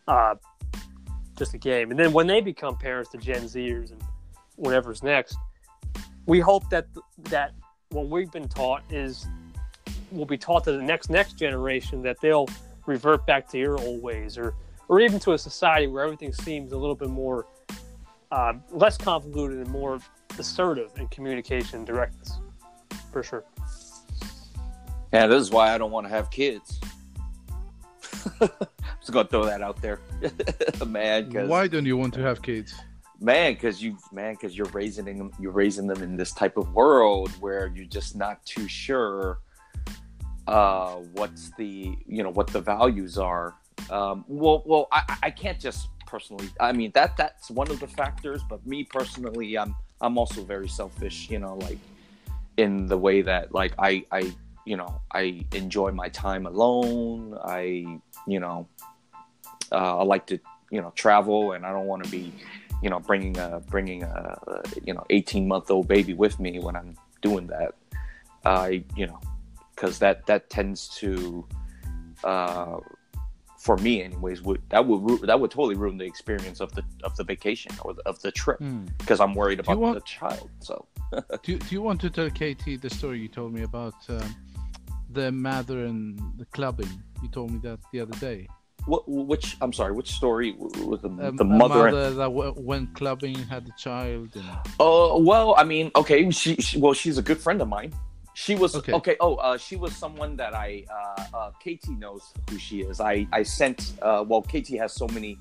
uh, 0.08 0.36
just 1.36 1.52
a 1.52 1.58
game. 1.58 1.90
And 1.90 2.00
then 2.00 2.14
when 2.14 2.26
they 2.26 2.40
become 2.40 2.78
parents, 2.78 3.10
to 3.10 3.18
Gen 3.18 3.42
Zers 3.42 3.92
and 3.92 4.02
whatever's 4.56 5.02
next, 5.02 5.36
we 6.24 6.40
hope 6.40 6.70
that 6.70 6.86
that 7.24 7.52
what 7.90 8.08
we've 8.08 8.32
been 8.32 8.48
taught 8.48 8.82
is 8.88 9.26
will 10.10 10.24
be 10.24 10.38
taught 10.38 10.64
to 10.64 10.72
the 10.72 10.82
next 10.82 11.10
next 11.10 11.34
generation 11.34 12.00
that 12.00 12.18
they'll 12.22 12.48
revert 12.86 13.26
back 13.26 13.46
to 13.50 13.58
your 13.58 13.78
old 13.78 14.02
ways 14.02 14.38
or 14.38 14.54
or 14.88 14.98
even 14.98 15.20
to 15.20 15.32
a 15.34 15.38
society 15.38 15.88
where 15.88 16.02
everything 16.02 16.32
seems 16.32 16.72
a 16.72 16.78
little 16.78 16.96
bit 16.96 17.10
more 17.10 17.46
uh, 18.32 18.54
less 18.70 18.96
convoluted 18.96 19.58
and 19.58 19.68
more 19.68 19.98
assertive 20.38 20.90
in 20.96 21.06
communication 21.08 21.80
and 21.80 21.86
directness 21.86 22.38
for 23.12 23.22
sure 23.22 23.44
Yeah, 25.12 25.26
this 25.26 25.42
is 25.42 25.50
why 25.50 25.74
I 25.74 25.78
don't 25.78 25.90
want 25.90 26.06
to 26.06 26.10
have 26.10 26.30
kids. 26.30 26.80
I'm 28.40 28.48
just 29.00 29.12
gonna 29.12 29.28
throw 29.28 29.44
that 29.44 29.62
out 29.62 29.80
there, 29.82 30.00
man. 30.86 31.48
Why 31.48 31.66
don't 31.68 31.86
you 31.86 31.96
want 31.96 32.14
to 32.14 32.20
have 32.22 32.42
kids? 32.42 32.74
man, 33.20 33.52
because 33.52 33.82
you 33.82 33.98
man, 34.12 34.34
because 34.34 34.56
you're 34.56 34.66
raising 34.68 35.04
them, 35.04 35.30
you're 35.38 35.52
raising 35.52 35.86
them 35.86 36.02
in 36.02 36.16
this 36.16 36.32
type 36.32 36.56
of 36.56 36.72
world 36.74 37.30
where 37.40 37.70
you're 37.74 37.84
just 37.84 38.16
not 38.16 38.44
too 38.46 38.66
sure 38.66 39.40
uh, 40.48 40.94
what's 41.12 41.50
the 41.56 41.96
you 42.06 42.22
know 42.22 42.30
what 42.30 42.48
the 42.48 42.60
values 42.60 43.18
are. 43.18 43.54
Um, 43.90 44.24
well, 44.28 44.62
well, 44.66 44.88
I, 44.92 45.02
I- 45.08 45.18
I 45.24 45.30
can't 45.30 45.60
just 45.60 45.88
personally. 46.06 46.48
I 46.58 46.72
mean 46.72 46.90
that 46.94 47.16
that's 47.16 47.50
one 47.50 47.70
of 47.70 47.78
the 47.80 47.86
factors, 47.86 48.42
but 48.48 48.66
me 48.66 48.84
personally, 48.84 49.56
I'm 49.56 49.74
I'm 50.00 50.18
also 50.18 50.42
very 50.42 50.68
selfish. 50.68 51.30
You 51.30 51.38
know, 51.38 51.56
like 51.56 51.78
in 52.56 52.86
the 52.86 52.98
way 52.98 53.22
that 53.22 53.52
like 53.54 53.72
I 53.78 54.04
I 54.10 54.32
you 54.66 54.76
know 54.76 55.00
I 55.12 55.44
enjoy 55.54 55.90
my 55.92 56.08
time 56.08 56.46
alone. 56.46 57.38
I 57.44 57.84
you 58.26 58.40
know 58.40 58.68
uh, 59.72 59.98
I 59.98 60.02
like 60.04 60.26
to 60.26 60.38
you 60.70 60.80
know 60.80 60.92
travel, 60.94 61.52
and 61.52 61.64
I 61.66 61.72
don't 61.72 61.86
want 61.86 62.04
to 62.04 62.10
be 62.10 62.32
you 62.82 62.90
know 62.90 63.00
bringing 63.00 63.36
a 63.38 63.60
bringing 63.68 64.02
a, 64.02 64.62
you 64.84 64.94
know 64.94 65.04
18 65.10 65.46
month 65.48 65.70
old 65.70 65.88
baby 65.88 66.14
with 66.14 66.38
me 66.40 66.58
when 66.58 66.76
I'm 66.76 66.96
doing 67.22 67.46
that. 67.48 67.72
I 68.44 68.84
you 68.96 69.06
know 69.06 69.20
because 69.74 69.98
that 69.98 70.26
that 70.26 70.50
tends 70.50 70.88
to 70.98 71.46
uh, 72.24 72.78
for 73.58 73.76
me, 73.78 74.02
anyways, 74.02 74.40
would 74.42 74.62
that 74.70 74.86
would 74.86 75.02
ru- 75.02 75.26
that 75.26 75.38
would 75.38 75.50
totally 75.50 75.74
ruin 75.74 75.98
the 75.98 76.04
experience 76.04 76.60
of 76.60 76.72
the 76.74 76.82
of 77.04 77.14
the 77.16 77.24
vacation 77.24 77.72
or 77.82 77.94
the, 77.94 78.02
of 78.06 78.20
the 78.22 78.32
trip 78.32 78.58
Hmm. 78.58 78.86
because 78.98 79.20
I'm 79.20 79.34
worried 79.34 79.60
about 79.60 79.78
want- 79.78 79.94
the 79.96 80.00
child. 80.02 80.50
So 80.60 80.86
Do, 81.42 81.58
do 81.58 81.66
you 81.70 81.82
want 81.82 82.00
to 82.02 82.10
tell 82.10 82.30
KT 82.30 82.80
the 82.80 82.88
story 82.90 83.18
you 83.20 83.28
told 83.28 83.52
me 83.52 83.62
about 83.62 83.94
um, 84.08 84.34
the 85.12 85.30
mother 85.32 85.84
and 85.84 86.18
the 86.38 86.44
clubbing? 86.46 86.90
You 87.22 87.28
told 87.28 87.50
me 87.50 87.58
that 87.62 87.78
the 87.92 88.00
other 88.00 88.18
day. 88.18 88.48
what? 88.86 89.06
Which 89.08 89.56
I'm 89.60 89.72
sorry, 89.72 89.92
which 89.92 90.10
story 90.12 90.52
was 90.58 91.00
the, 91.02 91.08
Um, 91.08 91.36
the 91.36 91.44
a 91.44 91.44
mother? 91.44 91.88
and- 91.88 91.96
that 92.18 92.30
w- 92.38 92.54
went 92.56 92.94
clubbing, 92.94 93.34
had 93.54 93.68
a 93.68 93.74
child, 93.78 94.28
and 94.34 94.48
Uh, 94.80 95.16
well, 95.30 95.54
I 95.58 95.64
mean, 95.64 95.90
okay, 95.96 96.30
she, 96.30 96.56
she 96.56 96.78
well, 96.78 96.94
she's 96.94 97.18
a 97.18 97.22
good 97.22 97.38
friend 97.38 97.60
of 97.60 97.68
mine. 97.68 97.92
She 98.34 98.54
was 98.54 98.74
Okay. 98.76 98.92
okay. 98.94 99.16
oh, 99.20 99.34
uh, 99.36 99.58
she 99.58 99.76
was 99.76 99.92
someone 99.94 100.34
that 100.36 100.54
I 100.54 100.84
uh, 100.98 101.24
uh, 101.36 101.50
Katie 101.64 101.96
knows 102.04 102.22
who 102.48 102.56
she 102.58 102.80
is. 102.80 103.00
I 103.00 103.26
I 103.32 103.42
sent. 103.42 103.92
Uh, 104.00 104.24
well, 104.26 104.40
Katie 104.40 104.78
has 104.78 104.92
so 104.94 105.06
many 105.08 105.36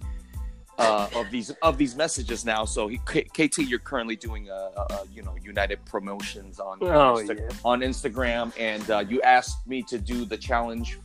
uh, 0.80 1.10
of 1.16 1.30
these 1.30 1.50
of 1.62 1.78
these 1.78 1.96
messages 1.96 2.46
now. 2.46 2.66
So 2.66 2.88
he, 2.88 3.00
K- 3.08 3.24
KT, 3.48 3.60
you're 3.60 3.80
currently 3.80 4.16
doing 4.16 4.50
a, 4.50 4.54
a, 4.54 4.82
a 4.82 5.00
you 5.14 5.22
know 5.22 5.36
United 5.44 5.84
Promotions 5.86 6.60
on 6.60 6.78
Oh, 6.82 6.88
Insta- 7.22 7.38
yeah. 7.40 7.56
on 7.66 7.82
Instagram, 7.82 8.52
and 8.58 8.90
uh, 8.90 9.00
you 9.08 9.22
asked 9.22 9.68
me 9.68 9.84
to 9.84 9.98
do 10.00 10.26
the 10.26 10.38
challenge. 10.38 10.98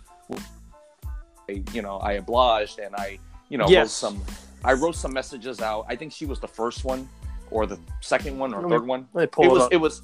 I- 1.48 1.62
You 1.72 1.82
know, 1.82 1.98
I 1.98 2.12
obliged, 2.12 2.78
and 2.78 2.94
I 2.96 3.18
you 3.48 3.58
know 3.58 3.66
wrote 3.66 3.90
some. 3.90 4.22
I 4.64 4.72
wrote 4.72 4.96
some 4.96 5.12
messages 5.12 5.60
out. 5.60 5.84
I 5.88 5.96
think 5.96 6.10
she 6.12 6.24
was 6.24 6.40
the 6.40 6.48
first 6.48 6.84
one, 6.86 7.06
or 7.50 7.66
the 7.66 7.78
second 8.00 8.38
one, 8.38 8.54
or 8.54 8.62
Let 8.62 8.70
third 8.70 8.86
one. 8.86 9.08
Let 9.12 9.22
me 9.22 9.26
pull 9.26 9.44
It 9.44 9.50
was. 9.52 9.62
up. 9.64 9.72
It 9.72 9.76
was. 9.76 10.02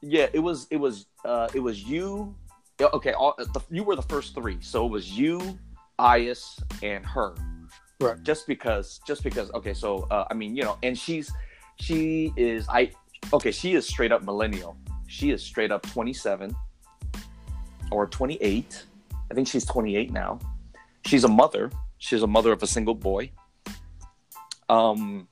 Yeah, 0.00 0.26
it 0.32 0.40
was. 0.40 0.66
It 0.70 0.76
was. 0.78 1.06
Uh, 1.24 1.48
it 1.54 1.60
was 1.60 1.84
you. 1.84 2.34
Okay, 2.80 3.12
all, 3.12 3.34
the, 3.38 3.60
you 3.70 3.84
were 3.84 3.94
the 3.94 4.02
first 4.02 4.34
three. 4.34 4.58
So 4.60 4.84
it 4.86 4.90
was 4.90 5.12
you, 5.16 5.56
Ias, 6.00 6.60
and 6.82 7.06
her. 7.06 7.34
Right. 8.02 8.22
Just 8.22 8.46
because. 8.46 9.00
Just 9.06 9.22
because. 9.22 9.50
Okay, 9.52 9.74
so 9.74 10.06
uh, 10.10 10.26
I 10.30 10.34
mean, 10.34 10.56
you 10.56 10.62
know, 10.62 10.78
and 10.82 10.98
she's, 10.98 11.32
she 11.80 12.32
is. 12.36 12.66
I. 12.68 12.90
Okay, 13.32 13.52
she 13.52 13.74
is 13.74 13.86
straight 13.86 14.12
up 14.12 14.22
millennial. 14.22 14.76
She 15.06 15.30
is 15.30 15.42
straight 15.42 15.70
up 15.70 15.82
twenty 15.82 16.12
seven. 16.12 16.54
Or 17.90 18.06
twenty 18.06 18.36
eight. 18.40 18.84
I 19.30 19.34
think 19.34 19.48
she's 19.48 19.64
twenty 19.64 19.96
eight 19.96 20.12
now. 20.12 20.38
She's 21.04 21.24
a 21.24 21.28
mother. 21.28 21.70
She's 21.98 22.22
a 22.22 22.26
mother 22.26 22.52
of 22.52 22.62
a 22.62 22.66
single 22.66 22.94
boy. 22.94 23.30
Um, 24.68 25.28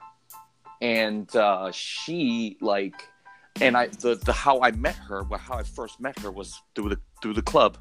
and 0.81 1.35
uh, 1.35 1.71
she 1.73 2.57
like 2.61 3.09
and 3.61 3.77
I 3.77 3.89
the, 3.89 4.15
the 4.15 4.33
how 4.33 4.61
I 4.61 4.71
met 4.73 4.97
her, 4.97 5.25
how 5.39 5.57
I 5.57 5.63
first 5.63 6.01
met 6.01 6.19
her 6.21 6.31
was 6.31 6.61
through 6.75 6.91
the 6.91 6.99
through 7.23 7.35
the 7.35 7.43
club. 7.43 7.79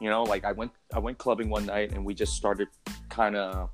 You 0.00 0.10
know, 0.10 0.22
like 0.22 0.44
I 0.44 0.52
went 0.52 0.72
I 0.92 0.98
went 0.98 1.18
clubbing 1.18 1.48
one 1.48 1.66
night 1.66 1.92
and 1.92 2.04
we 2.04 2.14
just 2.14 2.34
started 2.34 2.68
kind 3.08 3.36
of 3.36 3.70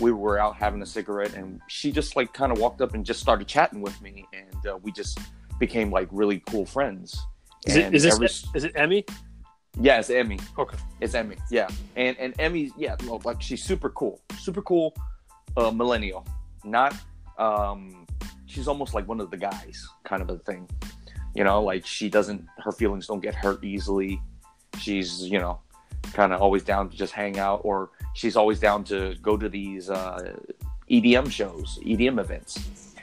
we 0.00 0.12
were 0.12 0.38
out 0.38 0.56
having 0.56 0.82
a 0.82 0.86
cigarette 0.86 1.34
and 1.34 1.60
she 1.68 1.90
just 1.92 2.16
like 2.16 2.32
kind 2.32 2.52
of 2.52 2.58
walked 2.58 2.80
up 2.80 2.94
and 2.94 3.04
just 3.04 3.20
started 3.20 3.46
chatting 3.46 3.80
with 3.80 4.00
me 4.02 4.26
and 4.32 4.66
uh, 4.66 4.76
we 4.82 4.92
just 4.92 5.18
became 5.58 5.90
like 5.90 6.08
really 6.10 6.40
cool 6.46 6.66
friends. 6.66 7.18
Is 7.66 7.76
it, 7.76 7.84
And 7.86 7.94
is 7.94 8.02
this 8.02 8.14
every- 8.14 8.26
is 8.54 8.64
it 8.64 8.72
Emmy? 8.76 9.04
yeah, 9.80 9.98
it's 9.98 10.10
Emmy. 10.10 10.38
Okay. 10.58 10.76
It's 11.00 11.14
Emmy. 11.14 11.36
Yeah, 11.50 11.68
and 11.96 12.16
and 12.18 12.34
Emmy, 12.38 12.70
yeah, 12.78 12.96
no, 13.04 13.20
like 13.24 13.42
she's 13.42 13.62
super 13.62 13.90
cool, 13.90 14.20
super 14.38 14.62
cool, 14.62 14.94
uh, 15.56 15.70
millennial. 15.70 16.26
Not, 16.64 16.94
um, 17.38 18.06
she's 18.46 18.68
almost 18.68 18.94
like 18.94 19.06
one 19.06 19.20
of 19.20 19.30
the 19.30 19.36
guys, 19.36 19.86
kind 20.04 20.22
of 20.22 20.30
a 20.30 20.38
thing. 20.38 20.68
You 21.34 21.44
know, 21.44 21.62
like 21.62 21.84
she 21.84 22.08
doesn't, 22.08 22.46
her 22.58 22.72
feelings 22.72 23.06
don't 23.06 23.20
get 23.20 23.34
hurt 23.34 23.62
easily. 23.62 24.20
She's, 24.78 25.20
you 25.22 25.38
know, 25.38 25.60
kind 26.12 26.32
of 26.32 26.40
always 26.40 26.62
down 26.62 26.88
to 26.90 26.96
just 26.96 27.12
hang 27.12 27.38
out, 27.38 27.60
or 27.64 27.90
she's 28.16 28.34
always 28.34 28.58
down 28.58 28.82
to 28.82 29.14
go 29.20 29.36
to 29.36 29.48
these 29.48 29.90
uh, 29.90 30.34
EDM 30.90 31.30
shows, 31.30 31.78
EDM 31.84 32.18
events, 32.18 32.94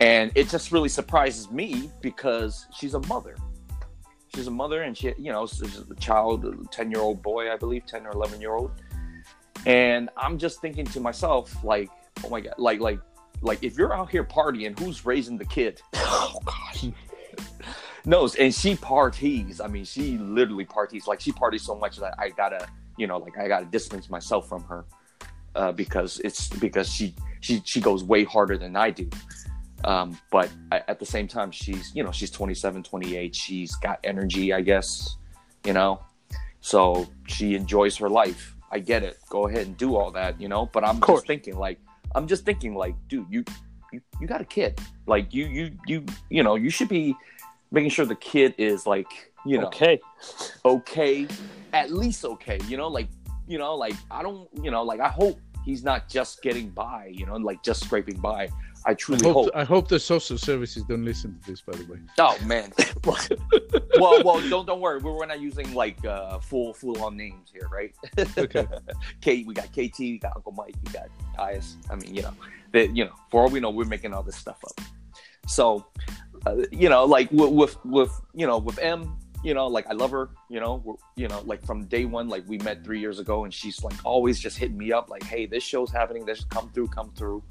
and 0.00 0.32
it 0.34 0.48
just 0.48 0.72
really 0.72 0.88
surprises 0.88 1.50
me 1.50 1.90
because 2.00 2.66
she's 2.74 2.94
a 2.94 3.06
mother. 3.06 3.36
She's 4.34 4.46
a 4.46 4.50
mother 4.50 4.82
and 4.82 4.96
she 4.96 5.12
you 5.18 5.30
know 5.30 5.46
she's 5.46 5.78
a 5.78 5.94
child 5.96 6.46
a 6.46 6.54
10 6.70 6.90
year 6.90 7.00
old 7.00 7.22
boy 7.22 7.52
i 7.52 7.56
believe 7.56 7.84
10 7.84 8.06
or 8.06 8.12
11 8.12 8.40
year 8.40 8.54
old 8.54 8.70
and 9.66 10.08
i'm 10.16 10.38
just 10.38 10.62
thinking 10.62 10.86
to 10.86 11.00
myself 11.00 11.62
like 11.62 11.90
oh 12.24 12.30
my 12.30 12.40
god 12.40 12.54
like 12.56 12.80
like 12.80 12.98
like 13.42 13.62
if 13.62 13.76
you're 13.76 13.92
out 13.92 14.10
here 14.10 14.24
partying 14.24 14.78
who's 14.78 15.04
raising 15.04 15.36
the 15.36 15.44
kid? 15.44 15.82
Oh 15.94 16.38
gosh. 16.44 16.86
No 18.04 18.28
and 18.38 18.54
she 18.54 18.74
parties. 18.76 19.60
I 19.60 19.66
mean 19.66 19.84
she 19.84 20.16
literally 20.16 20.64
parties. 20.64 21.06
Like 21.06 21.20
she 21.20 21.32
parties 21.32 21.62
so 21.62 21.74
much 21.74 21.98
that 21.98 22.14
i 22.18 22.30
gotta 22.30 22.66
you 22.96 23.06
know 23.06 23.18
like 23.18 23.38
i 23.38 23.48
gotta 23.48 23.66
distance 23.66 24.10
myself 24.10 24.48
from 24.48 24.62
her 24.64 24.84
uh, 25.54 25.72
because 25.72 26.20
it's 26.24 26.48
because 26.48 26.88
she 26.88 27.14
she 27.40 27.62
she 27.64 27.80
goes 27.80 28.04
way 28.04 28.24
harder 28.24 28.56
than 28.56 28.76
i 28.76 28.90
do. 28.90 29.08
Um, 29.84 30.16
but 30.30 30.48
I, 30.70 30.82
at 30.86 31.00
the 31.00 31.06
same 31.06 31.26
time 31.26 31.50
she's 31.50 31.94
you 31.94 32.04
know 32.04 32.12
she's 32.12 32.30
27 32.30 32.84
28 32.84 33.34
she's 33.34 33.74
got 33.76 33.98
energy 34.04 34.52
i 34.52 34.60
guess 34.60 35.16
you 35.64 35.72
know? 35.72 36.00
So 36.60 37.08
she 37.26 37.54
enjoys 37.54 37.96
her 37.96 38.08
life. 38.08 38.54
I 38.70 38.78
get 38.78 39.02
it. 39.02 39.18
Go 39.28 39.48
ahead 39.48 39.66
and 39.66 39.76
do 39.76 39.96
all 39.96 40.12
that 40.12 40.40
you 40.40 40.48
know? 40.48 40.66
But 40.66 40.84
i'm 40.84 41.00
just 41.00 41.26
thinking 41.26 41.56
like 41.56 41.80
i'm 42.14 42.28
just 42.28 42.44
thinking 42.44 42.74
like 42.74 42.94
dude 43.08 43.26
you 43.28 43.44
you, 43.92 44.00
you 44.20 44.26
got 44.26 44.40
a 44.40 44.44
kid. 44.44 44.80
Like 45.06 45.34
you 45.34 45.46
you 45.46 45.70
you 45.86 46.06
you 46.30 46.42
know 46.42 46.54
you 46.54 46.70
should 46.70 46.88
be 46.88 47.14
making 47.70 47.90
sure 47.90 48.06
the 48.06 48.14
kid 48.14 48.54
is 48.58 48.86
like 48.86 49.31
you 49.46 49.58
know 49.58 49.66
Okay. 49.66 50.00
okay, 50.64 51.26
at 51.72 51.90
least 51.90 52.24
okay, 52.24 52.58
you 52.68 52.76
know, 52.76 52.88
like, 52.88 53.08
you 53.46 53.58
know, 53.58 53.74
like 53.74 53.94
I 54.10 54.22
don't, 54.22 54.48
you 54.62 54.70
know, 54.70 54.82
like 54.82 55.00
I 55.00 55.08
hope 55.08 55.38
he's 55.64 55.82
not 55.82 56.08
just 56.08 56.42
getting 56.42 56.70
by, 56.70 57.10
you 57.12 57.26
know, 57.26 57.36
like 57.36 57.62
just 57.62 57.84
scraping 57.84 58.18
by. 58.18 58.48
I 58.84 58.90
I 58.90 58.94
truly 58.94 59.24
hope, 59.24 59.34
hope. 59.34 59.50
I 59.54 59.64
hope 59.64 59.88
the 59.88 60.00
social 60.00 60.36
services 60.36 60.82
don't 60.84 61.04
listen 61.04 61.38
to 61.38 61.50
this. 61.50 61.60
By 61.60 61.76
the 61.76 61.84
way, 61.84 61.98
Oh 62.18 62.36
man. 62.44 62.72
well, 63.98 64.24
well, 64.24 64.48
don't 64.48 64.66
don't 64.66 64.80
worry. 64.80 64.98
We're, 64.98 65.12
we're 65.12 65.26
not 65.26 65.40
using 65.40 65.72
like 65.72 66.04
uh, 66.04 66.38
full 66.38 66.74
full 66.74 67.02
on 67.02 67.16
names 67.16 67.50
here, 67.52 67.68
right? 67.70 67.94
okay. 68.36 68.66
Kate, 69.20 69.46
we 69.46 69.54
got 69.54 69.66
KT, 69.70 69.98
we 70.00 70.18
got 70.18 70.32
Uncle 70.34 70.52
Mike, 70.52 70.74
we 70.84 70.92
got 70.92 71.08
Ias. 71.38 71.76
I 71.90 71.94
mean, 71.94 72.14
you 72.14 72.22
know, 72.22 72.34
that 72.72 72.96
you 72.96 73.04
know, 73.04 73.12
for 73.30 73.42
all 73.42 73.48
we 73.48 73.60
know, 73.60 73.70
we're 73.70 73.84
making 73.84 74.12
all 74.12 74.22
this 74.22 74.36
stuff 74.36 74.58
up. 74.64 74.84
So, 75.46 75.86
uh, 76.46 76.56
you 76.72 76.88
know, 76.88 77.04
like 77.04 77.30
with, 77.30 77.50
with 77.50 77.84
with 77.84 78.20
you 78.34 78.46
know 78.46 78.58
with 78.58 78.78
M, 78.80 79.16
you 79.42 79.54
know, 79.54 79.66
like 79.66 79.86
I 79.88 79.92
love 79.92 80.10
her. 80.12 80.30
You 80.48 80.60
know, 80.60 80.80
we're, 80.84 80.94
you 81.16 81.28
know, 81.28 81.40
like 81.44 81.64
from 81.64 81.84
day 81.86 82.04
one, 82.04 82.28
like 82.28 82.44
we 82.46 82.58
met 82.58 82.84
three 82.84 83.00
years 83.00 83.18
ago, 83.18 83.44
and 83.44 83.52
she's 83.52 83.82
like 83.84 83.94
always 84.04 84.38
just 84.40 84.56
hitting 84.58 84.76
me 84.78 84.92
up, 84.92 85.08
like, 85.10 85.22
hey, 85.24 85.46
this 85.46 85.62
show's 85.62 85.90
happening, 85.90 86.24
this 86.24 86.44
come 86.44 86.70
through, 86.70 86.88
come 86.88 87.10
through, 87.16 87.42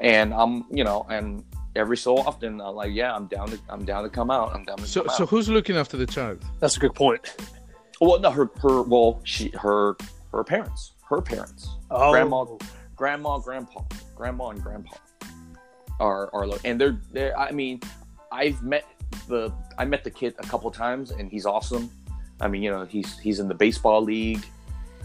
and 0.00 0.32
I'm, 0.34 0.64
you 0.70 0.84
know, 0.84 1.06
and 1.08 1.44
every 1.74 1.96
so 1.96 2.16
often, 2.18 2.60
I'm 2.60 2.74
like, 2.74 2.92
yeah, 2.92 3.14
I'm 3.14 3.26
down 3.26 3.48
to, 3.48 3.58
I'm 3.68 3.84
down 3.84 4.02
to 4.04 4.08
come 4.10 4.30
out, 4.30 4.54
I'm 4.54 4.64
down 4.64 4.78
to 4.78 4.86
So, 4.86 5.02
come 5.02 5.16
so 5.16 5.22
out. 5.24 5.28
who's 5.30 5.48
looking 5.48 5.76
after 5.76 5.96
the 5.96 6.06
child? 6.06 6.42
That's 6.60 6.76
a 6.76 6.80
good 6.80 6.94
point. 6.94 7.34
Well, 8.00 8.18
no, 8.20 8.30
her, 8.30 8.50
her, 8.60 8.82
well, 8.82 9.20
she, 9.24 9.48
her, 9.50 9.96
her 10.32 10.44
parents, 10.44 10.92
her 11.08 11.20
parents. 11.22 11.68
Oh, 11.90 12.10
Grandma- 12.12 12.44
grandma, 12.96 13.38
grandpa, 13.38 13.82
grandma, 14.14 14.48
and 14.50 14.62
grandpa 14.62 14.96
are 15.98 16.28
are 16.34 16.46
lo- 16.46 16.58
and 16.64 16.78
they're 16.80 16.98
they're. 17.12 17.38
I 17.38 17.52
mean, 17.52 17.80
I've 18.30 18.62
met 18.62 18.84
the 19.28 19.52
I 19.78 19.84
met 19.84 20.04
the 20.04 20.10
kid 20.10 20.34
a 20.38 20.46
couple 20.46 20.70
times, 20.70 21.10
and 21.10 21.30
he's 21.30 21.46
awesome. 21.46 21.90
I 22.40 22.48
mean, 22.48 22.62
you 22.62 22.70
know, 22.70 22.84
he's 22.84 23.18
he's 23.18 23.40
in 23.40 23.48
the 23.48 23.54
baseball 23.54 24.02
league. 24.02 24.44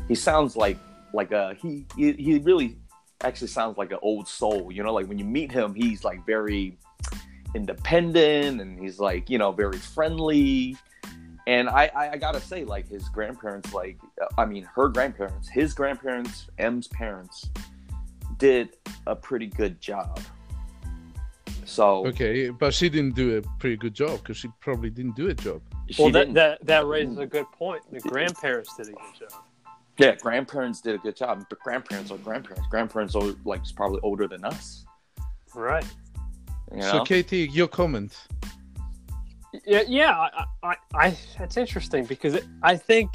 He 0.08 0.16
sounds 0.16 0.56
like 0.56 0.78
like 1.14 1.32
a 1.32 1.56
he 1.62 1.86
he, 1.96 2.14
he 2.14 2.40
really 2.40 2.78
actually 3.24 3.48
sounds 3.48 3.78
like 3.78 3.92
an 3.92 4.00
old 4.02 4.28
soul. 4.28 4.72
You 4.72 4.84
know, 4.84 4.94
like 4.94 5.08
when 5.08 5.18
you 5.18 5.26
meet 5.26 5.52
him, 5.52 5.74
he's 5.74 6.04
like 6.04 6.26
very 6.26 6.78
independent, 7.56 8.62
and 8.62 8.80
he's 8.80 9.00
like 9.00 9.30
you 9.30 9.38
know 9.38 9.52
very 9.52 9.78
friendly. 9.78 10.78
And 11.48 11.70
I, 11.70 11.90
I, 11.96 12.10
I 12.12 12.18
gotta 12.18 12.40
say, 12.40 12.64
like 12.64 12.88
his 12.88 13.10
grandparents, 13.10 13.74
like 13.74 13.98
I 14.38 14.46
mean, 14.46 14.64
her 14.76 14.90
grandparents, 14.90 15.50
his 15.50 15.74
grandparents, 15.74 16.48
M's 16.58 16.88
parents, 16.88 17.50
did 18.38 18.78
a 19.08 19.16
pretty 19.16 19.48
good 19.48 19.82
job. 19.82 20.20
So 21.66 22.06
Okay, 22.08 22.50
but 22.50 22.74
she 22.74 22.90
didn't 22.90 23.16
do 23.16 23.38
a 23.38 23.42
pretty 23.60 23.78
good 23.78 23.94
job 23.94 24.20
because 24.20 24.38
she 24.38 24.50
probably 24.60 24.90
didn't 24.90 25.16
do 25.16 25.30
a 25.30 25.34
job. 25.34 25.62
she 25.90 26.02
Well, 26.02 26.12
that, 26.12 26.34
that 26.34 26.66
that 26.66 26.86
raises 26.88 27.18
a 27.18 27.26
good 27.26 27.46
point. 27.52 27.82
The 27.92 28.00
grandparents 28.00 28.76
did 28.76 28.88
a 28.88 28.92
good 28.92 29.30
job. 29.30 29.44
yeah, 29.98 30.16
grandparents 30.16 30.82
did 30.82 30.96
a 30.96 30.98
good 30.98 31.16
job, 31.16 31.46
but 31.50 31.60
grandparents 31.60 32.12
are 32.12 32.18
grandparents. 32.18 32.68
Grandparents 32.70 33.16
are 33.16 33.34
like 33.46 33.62
probably 33.76 34.00
older 34.02 34.28
than 34.28 34.44
us. 34.46 34.86
Right. 35.54 35.86
You 36.74 36.82
So, 36.82 36.98
know? 37.00 37.04
Katie, 37.04 37.50
your 37.52 37.68
comment. 37.68 38.16
Yeah, 39.66 39.84
yeah. 39.88 40.12
I, 40.18 40.46
I, 40.64 40.76
I 40.94 41.18
that's 41.38 41.58
interesting 41.58 42.06
because 42.06 42.34
it, 42.36 42.46
I 42.64 42.78
think 42.78 43.10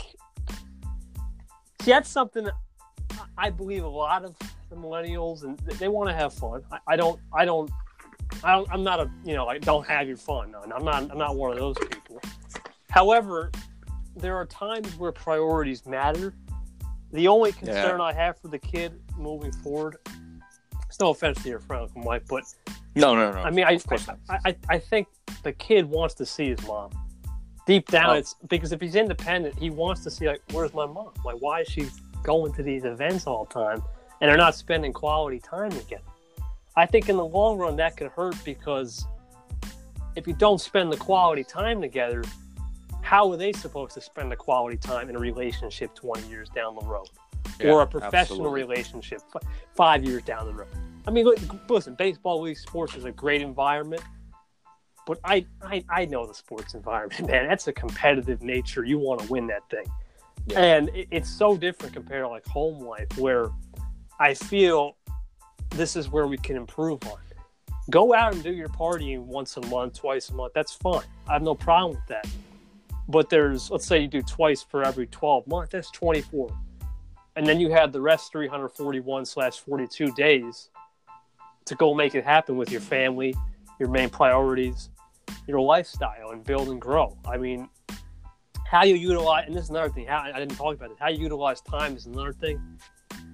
see, 1.80 1.90
that's 1.92 2.10
something 2.10 2.44
that 2.44 2.54
I 3.38 3.48
believe 3.50 3.84
a 3.84 3.88
lot 3.88 4.24
of 4.24 4.36
the 4.68 4.76
millennials 4.76 5.44
and 5.44 5.58
they 5.78 5.88
want 5.88 6.10
to 6.10 6.14
have 6.14 6.34
fun. 6.34 6.62
I, 6.70 6.78
I 6.88 6.96
don't, 6.96 7.18
I 7.32 7.44
don't, 7.44 7.70
I 8.44 8.64
I'm 8.70 8.82
not 8.82 9.00
a, 9.00 9.10
you 9.24 9.34
know, 9.34 9.46
like 9.46 9.62
don't 9.62 9.86
have 9.86 10.06
your 10.08 10.16
fun. 10.16 10.50
No, 10.50 10.60
I'm 10.62 10.84
not, 10.84 11.10
I'm 11.10 11.18
not 11.18 11.36
one 11.36 11.52
of 11.52 11.58
those 11.58 11.76
people. 11.78 12.20
However, 12.90 13.50
there 14.16 14.36
are 14.36 14.46
times 14.46 14.96
where 14.96 15.12
priorities 15.12 15.84
matter, 15.86 16.32
The 17.12 17.28
only 17.28 17.52
concern 17.52 18.00
I 18.00 18.12
have 18.12 18.38
for 18.38 18.48
the 18.48 18.58
kid 18.58 18.98
moving 19.16 19.52
forward, 19.52 19.96
it's 20.86 20.98
no 21.00 21.10
offense 21.10 21.42
to 21.42 21.48
your 21.48 21.60
friend, 21.60 21.88
Mike, 21.96 22.24
but 22.28 22.44
No, 22.94 23.14
no, 23.14 23.30
no. 23.32 23.38
I 23.40 23.50
mean, 23.50 23.64
I, 23.64 23.72
of 23.72 23.86
course 23.86 24.06
not. 24.06 24.18
I, 24.28 24.38
I, 24.46 24.56
I 24.70 24.78
think 24.78 25.08
the 25.42 25.52
kid 25.52 25.84
wants 25.84 26.14
to 26.14 26.26
see 26.26 26.48
his 26.48 26.66
mom. 26.66 26.90
Deep 27.66 27.88
down, 27.88 28.10
Oh. 28.10 28.12
it's 28.14 28.34
because 28.48 28.72
if 28.72 28.80
he's 28.80 28.94
independent, 28.94 29.58
he 29.58 29.70
wants 29.70 30.02
to 30.04 30.10
see 30.10 30.26
like, 30.26 30.40
where's 30.52 30.72
my 30.72 30.86
mom? 30.86 31.12
Like, 31.24 31.36
why 31.40 31.60
is 31.62 31.68
she 31.68 31.86
going 32.22 32.52
to 32.54 32.62
these 32.62 32.84
events 32.84 33.26
all 33.26 33.44
the 33.44 33.52
time, 33.54 33.82
and 34.20 34.28
they're 34.30 34.36
not 34.36 34.54
spending 34.54 34.92
quality 34.92 35.38
time 35.40 35.70
together? 35.70 36.02
I 36.76 36.86
think 36.86 37.08
in 37.08 37.16
the 37.16 37.24
long 37.24 37.58
run 37.58 37.76
that 37.76 37.96
could 37.96 38.08
hurt 38.08 38.36
because 38.44 39.06
if 40.14 40.26
you 40.26 40.34
don't 40.34 40.60
spend 40.60 40.92
the 40.92 40.96
quality 40.96 41.42
time 41.44 41.80
together, 41.80 42.22
how 43.02 43.30
are 43.30 43.36
they 43.36 43.52
supposed 43.52 43.94
to 43.94 44.00
spend 44.00 44.30
the 44.30 44.36
quality 44.36 44.76
time 44.76 45.08
in 45.08 45.16
a 45.16 45.18
relationship 45.18 45.94
20 45.94 46.28
years 46.28 46.48
down 46.50 46.74
the 46.74 46.84
road? 46.86 47.08
Yeah, 47.60 47.70
or 47.72 47.82
a 47.82 47.86
professional 47.86 48.40
absolutely. 48.46 48.62
relationship 48.62 49.20
five 49.74 50.04
years 50.04 50.22
down 50.24 50.46
the 50.46 50.52
road. 50.52 50.68
I 51.06 51.10
mean, 51.10 51.26
listen, 51.68 51.94
baseball, 51.94 52.42
league 52.42 52.58
sports 52.58 52.96
is 52.96 53.04
a 53.04 53.12
great 53.12 53.40
environment, 53.40 54.02
but 55.06 55.18
I, 55.24 55.46
I, 55.62 55.84
I 55.88 56.04
know 56.06 56.26
the 56.26 56.34
sports 56.34 56.74
environment, 56.74 57.26
man. 57.30 57.48
That's 57.48 57.68
a 57.68 57.72
competitive 57.72 58.42
nature. 58.42 58.84
You 58.84 58.98
want 58.98 59.20
to 59.20 59.28
win 59.28 59.46
that 59.46 59.62
thing, 59.70 59.86
Yeah. 60.48 60.60
and 60.60 60.88
it, 60.90 61.08
it's 61.12 61.30
so 61.30 61.56
different 61.56 61.94
compared 61.94 62.24
to 62.24 62.28
like 62.28 62.46
home 62.46 62.84
life, 62.84 63.06
where 63.16 63.50
I 64.18 64.34
feel 64.34 64.96
this 65.76 65.96
is 65.96 66.08
where 66.08 66.26
we 66.26 66.36
can 66.38 66.56
improve 66.56 67.02
on. 67.06 67.18
Go 67.90 68.14
out 68.14 68.34
and 68.34 68.42
do 68.42 68.52
your 68.52 68.68
partying 68.68 69.20
once 69.20 69.56
a 69.56 69.66
month, 69.66 69.98
twice 70.00 70.30
a 70.30 70.34
month. 70.34 70.52
That's 70.54 70.72
fine. 70.72 71.04
I 71.28 71.34
have 71.34 71.42
no 71.42 71.54
problem 71.54 71.92
with 71.92 72.06
that. 72.08 72.26
But 73.08 73.30
there's, 73.30 73.70
let's 73.70 73.86
say 73.86 74.00
you 74.00 74.08
do 74.08 74.22
twice 74.22 74.62
for 74.62 74.82
every 74.82 75.06
12 75.06 75.46
months. 75.46 75.72
That's 75.72 75.90
24 75.92 76.50
and 77.36 77.46
then 77.46 77.60
you 77.60 77.70
had 77.70 77.92
the 77.92 78.00
rest 78.00 78.32
341 78.32 79.24
slash 79.24 79.58
42 79.58 80.10
days 80.12 80.70
to 81.66 81.74
go 81.74 81.94
make 81.94 82.14
it 82.14 82.24
happen 82.24 82.56
with 82.56 82.72
your 82.72 82.80
family 82.80 83.34
your 83.78 83.88
main 83.88 84.08
priorities 84.08 84.90
your 85.46 85.60
lifestyle 85.60 86.30
and 86.30 86.42
build 86.42 86.68
and 86.68 86.80
grow 86.80 87.16
i 87.28 87.36
mean 87.36 87.68
how 88.68 88.82
you 88.82 88.96
utilize 88.96 89.44
and 89.46 89.54
this 89.54 89.64
is 89.64 89.70
another 89.70 89.90
thing 89.90 90.06
how 90.06 90.20
i 90.20 90.38
didn't 90.38 90.56
talk 90.56 90.74
about 90.74 90.90
it 90.90 90.96
how 90.98 91.08
you 91.08 91.20
utilize 91.20 91.60
time 91.60 91.94
is 91.94 92.06
another 92.06 92.32
thing 92.32 92.60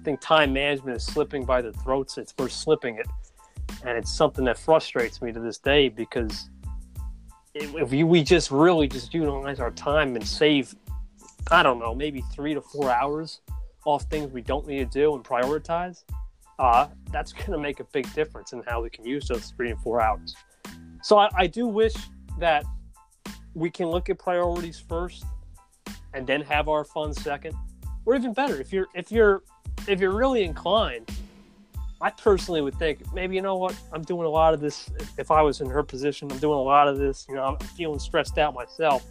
i 0.03 0.05
think 0.05 0.19
time 0.19 0.51
management 0.51 0.97
is 0.97 1.05
slipping 1.05 1.45
by 1.45 1.61
the 1.61 1.71
throats 1.73 2.17
it's 2.17 2.33
we're 2.37 2.49
slipping 2.49 2.97
it 2.97 3.07
and 3.85 3.97
it's 3.97 4.13
something 4.13 4.45
that 4.45 4.57
frustrates 4.57 5.21
me 5.21 5.31
to 5.31 5.39
this 5.39 5.57
day 5.57 5.89
because 5.89 6.49
if 7.53 7.91
we 7.91 8.03
we 8.03 8.23
just 8.23 8.51
really 8.51 8.87
just 8.87 9.13
utilize 9.13 9.59
our 9.59 9.71
time 9.71 10.15
and 10.15 10.27
save 10.27 10.75
i 11.51 11.63
don't 11.63 11.79
know 11.79 11.95
maybe 11.95 12.21
three 12.33 12.53
to 12.53 12.61
four 12.61 12.91
hours 12.91 13.41
off 13.85 14.03
things 14.03 14.31
we 14.31 14.41
don't 14.41 14.67
need 14.67 14.79
to 14.79 14.99
do 14.99 15.15
and 15.15 15.23
prioritize, 15.23 16.03
uh, 16.59 16.87
that's 17.11 17.33
going 17.33 17.51
to 17.51 17.57
make 17.57 17.79
a 17.79 17.85
big 17.85 18.11
difference 18.13 18.53
in 18.53 18.63
how 18.67 18.81
we 18.81 18.89
can 18.89 19.05
use 19.05 19.27
those 19.27 19.51
three 19.55 19.71
and 19.71 19.79
four 19.81 20.01
hours. 20.01 20.35
So 21.01 21.17
I, 21.17 21.29
I 21.35 21.47
do 21.47 21.67
wish 21.67 21.93
that 22.39 22.65
we 23.53 23.69
can 23.69 23.87
look 23.87 24.09
at 24.09 24.17
priorities 24.17 24.79
first 24.87 25.25
and 26.13 26.25
then 26.25 26.41
have 26.41 26.69
our 26.69 26.83
fun 26.83 27.13
second, 27.13 27.55
or 28.05 28.15
even 28.15 28.33
better, 28.33 28.59
if 28.59 28.71
you're 28.71 28.87
if 28.93 29.11
you're 29.11 29.43
if 29.87 29.99
you're 29.99 30.15
really 30.15 30.43
inclined. 30.43 31.09
I 32.01 32.09
personally 32.09 32.59
would 32.59 32.75
think 32.75 33.13
maybe 33.13 33.35
you 33.35 33.41
know 33.41 33.55
what 33.55 33.79
I'm 33.93 34.01
doing 34.01 34.25
a 34.25 34.29
lot 34.29 34.53
of 34.53 34.59
this. 34.59 34.89
If, 35.17 35.31
I 35.31 35.41
was 35.41 35.61
in 35.61 35.69
her 35.69 35.83
position, 35.83 36.29
I'm 36.29 36.37
doing 36.37 36.59
a 36.59 36.61
lot 36.61 36.89
of 36.89 36.97
this. 36.97 37.25
You 37.29 37.35
know, 37.35 37.43
I'm 37.43 37.57
feeling 37.57 37.97
stressed 37.97 38.37
out 38.37 38.53
myself. 38.53 39.05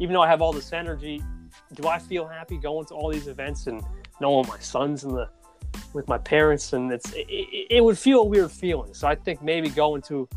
Even 0.00 0.14
though 0.14 0.22
I 0.22 0.26
have 0.26 0.42
all 0.42 0.52
this 0.52 0.72
energy, 0.72 1.22
do 1.74 1.86
I 1.86 2.00
feel 2.00 2.26
happy 2.26 2.56
going 2.56 2.86
to 2.86 2.94
all 2.94 3.12
these 3.12 3.28
events 3.28 3.68
and 3.68 3.80
knowing 4.20 4.48
my 4.48 4.58
sons 4.58 5.04
and 5.04 5.14
the 5.14 5.28
with 5.92 6.08
my 6.08 6.18
parents 6.18 6.72
and 6.72 6.92
it's 6.92 7.12
it, 7.12 7.26
it, 7.28 7.66
it 7.70 7.84
would 7.84 7.98
feel 7.98 8.20
a 8.20 8.24
weird 8.24 8.50
feeling 8.50 8.94
so 8.94 9.08
i 9.08 9.14
think 9.14 9.42
maybe 9.42 9.68
going 9.68 10.00
to 10.00 10.28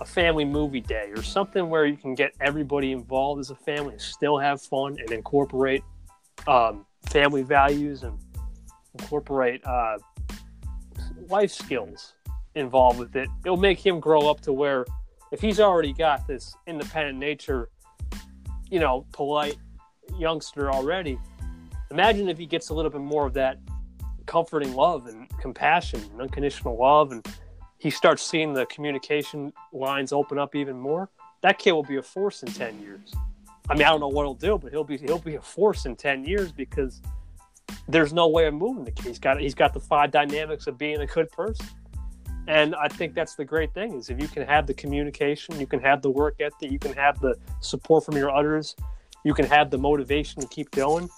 a 0.00 0.04
family 0.04 0.44
movie 0.44 0.80
day 0.80 1.10
or 1.14 1.22
something 1.22 1.68
where 1.68 1.84
you 1.86 1.96
can 1.96 2.14
get 2.14 2.32
everybody 2.40 2.92
involved 2.92 3.40
as 3.40 3.50
a 3.50 3.54
family 3.54 3.92
and 3.92 4.00
still 4.00 4.38
have 4.38 4.60
fun 4.60 4.96
and 4.98 5.10
incorporate 5.10 5.82
um, 6.46 6.84
family 7.06 7.42
values 7.42 8.02
and 8.02 8.18
incorporate 8.98 9.64
uh, 9.66 9.98
life 11.28 11.50
skills 11.50 12.14
involved 12.54 12.98
with 12.98 13.16
it. 13.16 13.28
It'll 13.44 13.56
make 13.56 13.84
him 13.84 14.00
grow 14.00 14.28
up 14.30 14.40
to 14.42 14.52
where 14.52 14.84
if 15.32 15.40
he's 15.40 15.60
already 15.60 15.92
got 15.92 16.26
this 16.26 16.54
independent 16.66 17.18
nature 17.18 17.68
you 18.70 18.80
know 18.80 19.06
polite 19.12 19.56
youngster 20.18 20.70
already 20.72 21.18
imagine 21.90 22.28
if 22.28 22.38
he 22.38 22.46
gets 22.46 22.70
a 22.70 22.74
little 22.74 22.90
bit 22.90 23.00
more 23.00 23.26
of 23.26 23.34
that 23.34 23.58
comforting 24.26 24.74
love 24.74 25.06
and 25.06 25.28
compassion 25.38 26.00
and 26.12 26.22
unconditional 26.22 26.76
love 26.78 27.12
and 27.12 27.26
he 27.78 27.90
starts 27.90 28.22
seeing 28.22 28.54
the 28.54 28.64
communication 28.66 29.52
lines 29.72 30.10
open 30.12 30.38
up 30.38 30.54
even 30.54 30.78
more. 30.78 31.10
That 31.42 31.58
kid 31.58 31.72
will 31.72 31.82
be 31.82 31.96
a 31.96 32.02
force 32.02 32.42
in 32.42 32.50
10 32.50 32.80
years. 32.80 33.12
I 33.68 33.74
mean 33.74 33.82
i 33.82 33.90
don't 33.90 34.00
know 34.00 34.08
what 34.08 34.24
he'll 34.24 34.34
do 34.34 34.58
but 34.58 34.72
he'll 34.72 34.84
be 34.84 34.98
he'll 34.98 35.18
be 35.18 35.36
a 35.36 35.40
force 35.40 35.86
in 35.86 35.96
10 35.96 36.24
years 36.24 36.52
because 36.52 37.00
there's 37.88 38.12
no 38.12 38.28
way 38.28 38.46
of 38.46 38.54
moving 38.54 38.84
the 38.84 38.90
kid 38.90 39.06
he's 39.06 39.18
got 39.18 39.40
he's 39.40 39.54
got 39.54 39.72
the 39.72 39.80
five 39.80 40.10
dynamics 40.10 40.66
of 40.66 40.78
being 40.78 41.00
a 41.00 41.06
good 41.06 41.30
person 41.30 41.66
and 42.46 42.74
i 42.76 42.88
think 42.88 43.14
that's 43.14 43.34
the 43.34 43.44
great 43.44 43.72
thing 43.74 43.94
is 43.94 44.10
if 44.10 44.20
you 44.20 44.28
can 44.28 44.46
have 44.46 44.66
the 44.66 44.74
communication 44.74 45.58
you 45.58 45.66
can 45.66 45.80
have 45.80 46.02
the 46.02 46.10
work 46.10 46.36
ethic 46.40 46.70
you 46.70 46.78
can 46.78 46.92
have 46.92 47.18
the 47.20 47.34
support 47.60 48.04
from 48.04 48.16
your 48.16 48.30
others 48.30 48.74
you 49.24 49.34
can 49.34 49.46
have 49.46 49.70
the 49.70 49.78
motivation 49.78 50.40
to 50.40 50.48
keep 50.48 50.70
going 50.70 51.08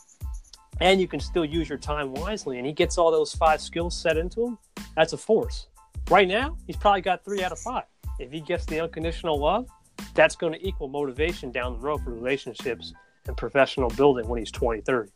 and 0.81 1.01
you 1.01 1.09
can 1.09 1.21
still 1.21 1.45
use 1.45 1.69
your 1.69 1.79
time 1.79 2.12
wisely. 2.12 2.59
And 2.59 2.67
he 2.67 2.73
gets 2.73 2.99
all 2.99 3.11
those 3.11 3.35
five 3.35 3.61
skills 3.61 3.97
set 3.97 4.17
into 4.17 4.47
him. 4.47 4.59
That's 4.95 5.12
a 5.12 5.17
force. 5.17 5.69
Right 6.11 6.29
now, 6.29 6.57
he's 6.67 6.77
probably 6.77 7.01
got 7.01 7.25
three 7.25 7.43
out 7.43 7.53
of 7.53 7.59
five. 7.59 7.85
If 8.19 8.31
he 8.31 8.41
gets 8.41 8.64
the 8.67 8.81
unconditional 8.81 9.39
love, 9.39 9.69
that's 10.14 10.37
going 10.37 10.53
to 10.53 10.67
equal 10.67 10.89
motivation 10.89 11.51
down 11.51 11.75
the 11.75 11.79
road 11.79 12.03
for 12.03 12.11
relationships 12.11 12.93
and 13.27 13.37
professional 13.37 13.91
building 13.91 14.29
when 14.29 14.39
he's 14.39 14.51
20, 14.51 14.83
30. 14.83 15.11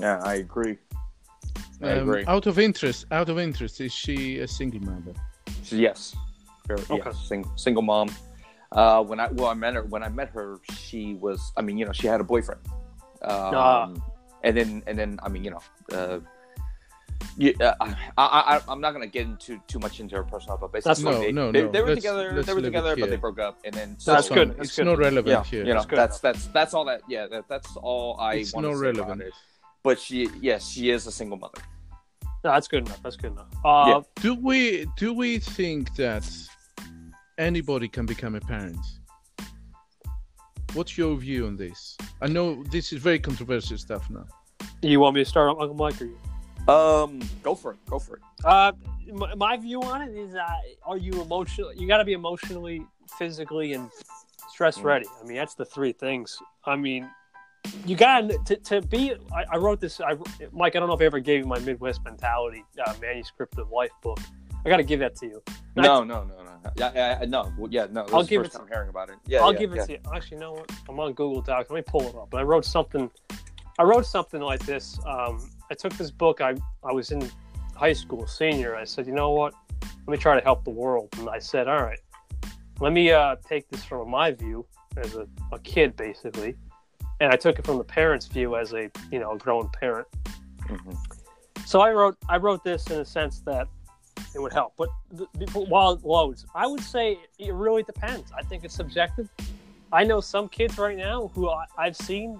Yeah, 0.00 0.20
I 0.24 0.34
agree. 0.36 0.78
I 1.82 1.92
Um, 1.92 2.08
agree. 2.08 2.24
out 2.26 2.46
of 2.46 2.58
interest, 2.58 3.06
out 3.10 3.28
of 3.28 3.38
interest, 3.38 3.80
is 3.80 3.92
she 3.92 4.38
a 4.40 4.48
single 4.48 4.80
mother? 4.80 5.14
Yes. 5.70 6.14
Very- 6.66 6.80
Okay. 6.90 7.02
yes, 7.10 7.18
sing, 7.28 7.44
single 7.56 7.82
mom. 7.82 8.08
Uh, 8.72 9.02
when 9.02 9.18
I 9.18 9.26
well, 9.32 9.48
I 9.48 9.54
met 9.54 9.74
her. 9.74 9.82
When 9.82 10.02
I 10.02 10.08
met 10.08 10.28
her, 10.30 10.58
she 10.78 11.14
was. 11.14 11.52
I 11.56 11.62
mean, 11.62 11.76
you 11.78 11.84
know, 11.86 11.92
she 11.92 12.06
had 12.06 12.20
a 12.20 12.24
boyfriend. 12.24 12.60
Um, 13.22 13.54
Ah. 13.54 13.92
And 14.42 14.56
then, 14.56 14.82
and 14.86 14.96
then, 14.98 15.18
I 15.22 15.28
mean, 15.28 15.44
you 15.44 15.50
know, 15.50 15.60
uh, 15.92 16.20
yeah, 17.36 17.52
uh, 17.60 17.74
I, 17.80 17.94
I, 18.16 18.56
I, 18.56 18.60
I'm 18.68 18.80
not 18.80 18.92
gonna 18.92 19.06
get 19.06 19.26
into 19.26 19.60
too 19.66 19.78
much 19.80 20.00
into 20.00 20.16
her 20.16 20.22
personal, 20.22 20.56
but 20.56 20.72
basically, 20.72 20.88
That's 20.90 21.00
No, 21.02 21.20
they, 21.20 21.32
no, 21.32 21.52
they, 21.52 21.62
no. 21.62 21.70
they 21.70 21.80
were 21.82 21.88
Let's- 21.88 21.98
together. 22.00 22.32
let's 22.34 22.46
They 22.46 22.54
were 22.54 22.62
together, 22.62 22.96
but 22.96 23.10
they 23.10 23.16
broke 23.16 23.38
up, 23.40 23.58
and 23.64 23.74
then 23.74 23.96
That's 24.06 24.28
fine. 24.28 24.38
good, 24.38 24.48
that's 24.56 24.68
It's 24.68 24.76
good. 24.76 24.86
not 24.86 24.98
relevant 24.98 25.26
yeah, 25.26 25.44
here. 25.44 25.60
you 25.66 25.74
know, 25.74 25.80
That's 25.80 25.86
good. 25.86 25.98
that's 25.98 26.18
that's 26.20 26.46
that's 26.46 26.72
all 26.74 26.84
that. 26.86 27.02
Yeah, 27.08 27.26
that, 27.26 27.48
that's 27.48 27.76
all 27.76 28.16
I 28.18 28.34
it's 28.36 28.54
want 28.54 28.66
not 28.66 28.72
to 28.72 28.78
say 28.78 28.84
relevant. 28.86 29.22
About 29.82 29.90
it. 29.90 29.94
But 29.96 30.00
she, 30.00 30.28
yes, 30.40 30.68
she 30.68 30.90
is 30.90 31.06
a 31.06 31.12
single 31.12 31.38
mother. 31.38 31.58
No, 32.44 32.52
that's 32.52 32.68
good 32.68 32.86
enough. 32.86 33.02
That's 33.02 33.16
good 33.16 33.32
enough. 33.32 33.48
Uh, 33.64 33.84
Yeah. 33.86 34.00
Do 34.22 34.34
we 34.34 34.86
do 34.96 35.12
we 35.12 35.38
think 35.38 35.94
that 35.96 36.26
anybody 37.38 37.88
can 37.88 38.06
become 38.06 38.34
a 38.34 38.40
parent? 38.40 38.78
What's 40.72 40.96
your 40.96 41.16
view 41.16 41.46
on 41.46 41.56
this? 41.56 41.96
I 42.22 42.28
know 42.28 42.62
this 42.70 42.92
is 42.92 43.02
very 43.02 43.18
controversial 43.18 43.76
stuff 43.76 44.08
now. 44.08 44.24
You 44.82 45.00
want 45.00 45.16
me 45.16 45.22
to 45.24 45.28
start, 45.28 45.50
Uncle 45.50 45.74
Mike, 45.74 46.00
or 46.00 46.06
you? 46.06 46.72
Um, 46.72 47.20
go 47.42 47.54
for 47.54 47.72
it. 47.72 47.78
Go 47.86 47.98
for 47.98 48.16
it. 48.16 48.22
Uh, 48.44 48.72
my, 49.12 49.34
my 49.34 49.56
view 49.56 49.82
on 49.82 50.02
it 50.02 50.16
is, 50.16 50.34
uh, 50.34 50.46
are 50.84 50.96
you 50.96 51.20
emotional? 51.20 51.74
You 51.74 51.88
got 51.88 51.98
to 51.98 52.04
be 52.04 52.12
emotionally, 52.12 52.86
physically, 53.18 53.72
and 53.72 53.90
stress 54.50 54.78
ready. 54.80 55.06
I 55.20 55.26
mean, 55.26 55.36
that's 55.36 55.54
the 55.54 55.64
three 55.64 55.92
things. 55.92 56.38
I 56.64 56.76
mean, 56.76 57.10
you 57.86 57.96
got 57.96 58.30
to 58.46 58.56
to 58.56 58.80
be. 58.82 59.12
I, 59.34 59.44
I 59.52 59.56
wrote 59.56 59.80
this. 59.80 60.00
I, 60.00 60.16
Mike, 60.52 60.76
I 60.76 60.80
don't 60.80 60.88
know 60.88 60.94
if 60.94 61.00
I 61.00 61.04
ever 61.04 61.20
gave 61.20 61.40
you 61.40 61.46
my 61.46 61.58
Midwest 61.60 62.02
mentality 62.04 62.64
uh, 62.86 62.94
manuscript 63.00 63.58
of 63.58 63.70
life 63.70 63.90
book. 64.02 64.18
I 64.64 64.68
got 64.68 64.76
to 64.78 64.82
give 64.82 65.00
that 65.00 65.16
to 65.16 65.26
you. 65.26 65.42
I- 65.48 65.54
No, 65.76 66.04
no, 66.04 66.24
no, 66.24 66.34
no. 66.44 66.70
Yeah, 66.76 66.92
yeah, 66.94 67.24
no. 67.26 67.50
Well, 67.56 67.70
Yeah, 67.70 67.86
no. 67.90 68.04
This 68.04 68.12
I'll 68.12 68.20
is 68.20 68.26
the 68.26 68.30
give 68.30 68.42
first 68.42 68.54
it 68.54 68.58
time 68.58 68.68
hearing 68.68 68.90
about 68.90 69.08
it. 69.08 69.16
Yeah, 69.26 69.40
I'll 69.42 69.52
yeah, 69.54 69.58
give 69.58 69.72
it 69.72 69.86
to 69.86 69.92
you. 69.92 69.98
Actually, 70.14 70.36
you 70.36 70.40
know 70.42 70.52
what? 70.52 70.70
I'm 70.88 71.00
on 71.00 71.12
Google 71.14 71.40
Docs. 71.40 71.70
Let 71.70 71.76
me 71.76 71.82
pull 71.86 72.02
it 72.02 72.14
up. 72.14 72.28
But 72.30 72.40
I 72.40 72.42
wrote 72.42 72.64
something. 72.66 73.10
I 73.78 73.82
wrote 73.84 74.04
something 74.04 74.42
like 74.42 74.60
this. 74.66 74.98
Um, 75.06 75.50
I 75.70 75.74
took 75.74 75.94
this 75.94 76.10
book. 76.10 76.40
I 76.42 76.54
I 76.84 76.92
was 76.92 77.12
in 77.12 77.30
high 77.74 77.94
school, 77.94 78.26
senior. 78.26 78.76
I 78.76 78.84
said, 78.84 79.06
you 79.06 79.14
know 79.14 79.30
what? 79.30 79.54
Let 79.82 80.08
me 80.08 80.18
try 80.18 80.34
to 80.38 80.44
help 80.44 80.64
the 80.64 80.70
world. 80.70 81.08
And 81.18 81.30
I 81.30 81.38
said, 81.38 81.66
all 81.66 81.82
right, 81.82 81.98
let 82.80 82.92
me 82.92 83.10
uh, 83.10 83.36
take 83.48 83.68
this 83.70 83.82
from 83.84 84.10
my 84.10 84.32
view 84.32 84.66
as 84.98 85.14
a, 85.14 85.26
a 85.52 85.58
kid, 85.60 85.96
basically, 85.96 86.56
and 87.20 87.32
I 87.32 87.36
took 87.36 87.58
it 87.58 87.66
from 87.66 87.78
the 87.78 87.84
parents' 87.84 88.26
view 88.26 88.56
as 88.56 88.72
a 88.72 88.90
you 89.10 89.18
know 89.18 89.32
a 89.32 89.38
grown 89.38 89.68
parent. 89.68 90.08
Mhm. 90.64 90.96
So 91.66 91.80
I 91.80 91.92
wrote 91.92 92.16
I 92.28 92.38
wrote 92.38 92.64
this 92.64 92.86
in 92.88 93.00
a 93.00 93.04
sense 93.04 93.40
that 93.40 93.68
it 94.34 94.40
would 94.40 94.52
help. 94.52 94.74
But 94.76 94.88
the, 95.12 95.26
the, 95.34 95.46
while 95.60 95.92
it 95.92 96.04
loads, 96.04 96.46
I 96.54 96.66
would 96.66 96.82
say 96.82 97.18
it 97.38 97.52
really 97.52 97.82
depends. 97.82 98.32
I 98.36 98.42
think 98.42 98.64
it's 98.64 98.74
subjective. 98.74 99.28
I 99.92 100.04
know 100.04 100.20
some 100.20 100.48
kids 100.48 100.78
right 100.78 100.96
now 100.96 101.30
who 101.34 101.48
I, 101.48 101.64
I've 101.76 101.96
seen 101.96 102.38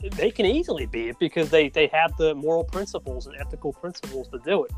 they 0.00 0.30
can 0.30 0.46
easily 0.46 0.86
be 0.86 1.10
it 1.10 1.18
because 1.18 1.48
they 1.50 1.68
they 1.68 1.86
have 1.88 2.16
the 2.16 2.34
moral 2.34 2.64
principles 2.64 3.26
and 3.26 3.36
ethical 3.36 3.72
principles 3.72 4.28
to 4.28 4.38
do 4.44 4.64
it. 4.64 4.72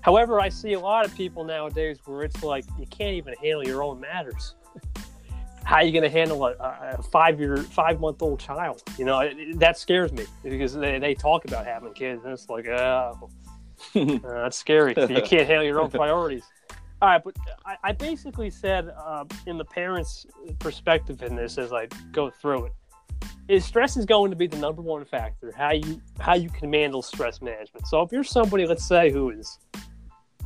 However, 0.00 0.40
I 0.40 0.48
see 0.48 0.72
a 0.72 0.80
lot 0.80 1.04
of 1.04 1.14
people 1.14 1.44
nowadays 1.44 1.98
where 2.04 2.24
it's 2.24 2.42
like 2.42 2.64
you 2.78 2.86
can't 2.86 3.14
even 3.14 3.34
handle 3.34 3.64
your 3.64 3.84
own 3.84 4.00
matters. 4.00 4.56
How 5.64 5.76
are 5.76 5.84
you 5.84 5.92
going 5.92 6.02
to 6.02 6.10
handle 6.10 6.44
a, 6.44 6.96
a 6.98 7.02
five 7.02 7.38
year, 7.38 7.56
five 7.56 8.00
month 8.00 8.22
old 8.22 8.40
child? 8.40 8.82
You 8.98 9.04
know, 9.04 9.20
it, 9.20 9.58
that 9.58 9.78
scares 9.78 10.12
me 10.12 10.26
because 10.42 10.74
they, 10.74 10.98
they 10.98 11.14
talk 11.14 11.44
about 11.44 11.66
having 11.66 11.92
kids 11.92 12.24
and 12.24 12.32
it's 12.32 12.48
like, 12.48 12.66
oh, 12.66 13.28
uh, 13.94 14.18
that's 14.22 14.56
scary. 14.56 14.94
You 14.96 15.22
can't 15.24 15.46
handle 15.46 15.64
your 15.64 15.80
own 15.80 15.90
priorities. 15.90 16.44
All 17.00 17.08
right, 17.08 17.22
but 17.22 17.36
I, 17.66 17.76
I 17.82 17.92
basically 17.92 18.48
said 18.48 18.92
uh, 18.96 19.24
in 19.46 19.58
the 19.58 19.64
parents' 19.64 20.24
perspective 20.60 21.22
in 21.22 21.34
this 21.34 21.58
as 21.58 21.72
I 21.72 21.88
go 22.12 22.30
through 22.30 22.66
it, 22.66 22.72
is 23.48 23.64
stress 23.64 23.96
is 23.96 24.04
going 24.04 24.30
to 24.30 24.36
be 24.36 24.46
the 24.46 24.56
number 24.56 24.82
one 24.82 25.04
factor. 25.04 25.52
How 25.56 25.72
you 25.72 26.00
how 26.20 26.34
you 26.34 26.48
can 26.48 26.72
handle 26.72 27.02
stress 27.02 27.42
management. 27.42 27.88
So 27.88 28.02
if 28.02 28.12
you're 28.12 28.22
somebody, 28.22 28.66
let's 28.66 28.86
say, 28.86 29.10
who 29.10 29.30
is 29.30 29.58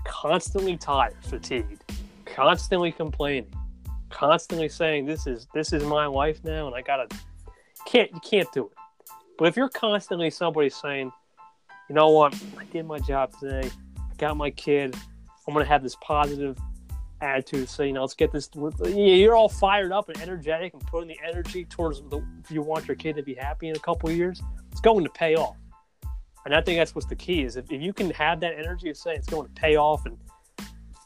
constantly 0.05 0.79
tired, 0.79 1.17
fatigued, 1.23 1.85
constantly 2.25 2.91
complaining, 2.91 3.53
constantly 4.11 4.68
saying 4.68 5.07
this 5.07 5.26
is 5.26 5.46
this 5.54 5.72
is 5.72 5.84
my 5.84 6.07
life 6.07 6.42
now 6.44 6.66
and 6.66 6.74
I 6.74 6.82
gotta 6.82 7.09
can't 7.86 8.11
you 8.12 8.20
can't 8.20 8.50
do 8.52 8.66
it. 8.66 8.72
But 9.38 9.48
if 9.48 9.57
you're 9.57 9.68
constantly 9.68 10.30
somebody 10.30 10.70
saying, 10.70 11.12
you 11.88 11.94
know 11.94 12.09
what, 12.09 12.34
I 12.59 12.64
did 12.64 12.86
my 12.86 12.98
job 12.98 13.32
today, 13.38 13.68
I 13.98 14.14
got 14.16 14.36
my 14.36 14.50
kid, 14.50 14.96
I'm 15.46 15.54
gonna 15.54 15.66
have 15.66 15.82
this 15.82 15.96
positive 16.00 16.59
attitude, 17.20 17.68
So 17.68 17.82
you 17.82 17.92
know, 17.92 18.02
let's 18.02 18.14
get 18.14 18.32
this. 18.32 18.48
You're 18.84 19.36
all 19.36 19.48
fired 19.48 19.92
up 19.92 20.09
and 20.09 20.20
energetic 20.20 20.74
and 20.74 20.86
putting 20.86 21.09
the 21.09 21.18
energy 21.26 21.64
towards 21.64 22.02
the. 22.02 22.22
You 22.50 22.62
want 22.62 22.86
your 22.86 22.96
kid 22.96 23.16
to 23.16 23.22
be 23.22 23.34
happy 23.34 23.68
in 23.68 23.76
a 23.76 23.80
couple 23.80 24.11
years. 24.11 24.42
It's 24.70 24.80
going 24.80 25.04
to 25.04 25.11
pay 25.11 25.34
off. 25.34 25.57
And 26.44 26.54
I 26.54 26.61
think 26.61 26.78
that's 26.78 26.94
what's 26.94 27.09
the 27.09 27.16
key 27.16 27.42
is 27.42 27.57
if, 27.57 27.70
if 27.72 27.82
you 27.82 27.92
can 27.92 28.11
have 28.11 28.40
that 28.40 28.54
energy 28.57 28.90
of 28.90 28.96
saying 28.96 29.18
it's 29.18 29.28
going 29.28 29.46
to 29.46 29.61
pay 29.61 29.76
off 29.76 30.07
and 30.07 30.16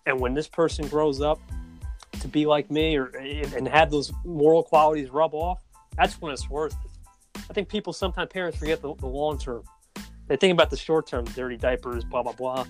and 0.07 0.19
when 0.19 0.35
this 0.35 0.49
person 0.49 0.87
grows 0.89 1.21
up 1.21 1.41
to 2.21 2.29
be 2.29 2.47
like 2.47 2.71
me 2.71 2.97
or 2.97 3.07
and 3.07 3.67
have 3.69 3.91
those 3.91 4.13
moral 4.25 4.63
qualities 4.63 5.11
rub 5.11 5.35
off, 5.35 5.63
that's 5.97 6.21
when 6.21 6.33
it's 6.33 6.49
worth 6.49 6.77
it. 6.85 6.91
I 7.49 7.53
think 7.53 7.69
people 7.69 7.93
sometimes 7.93 8.31
parents 8.33 8.59
forget 8.59 8.81
the, 8.81 8.95
the 8.97 9.07
long 9.07 9.39
term. 9.39 9.65
They 10.29 10.37
think 10.37 10.53
about 10.53 10.71
the 10.71 10.77
short 10.77 11.07
term, 11.07 11.25
dirty 11.25 11.57
diapers, 11.57 12.05
blah 12.05 12.23
blah 12.23 12.33
blah. 12.33 12.67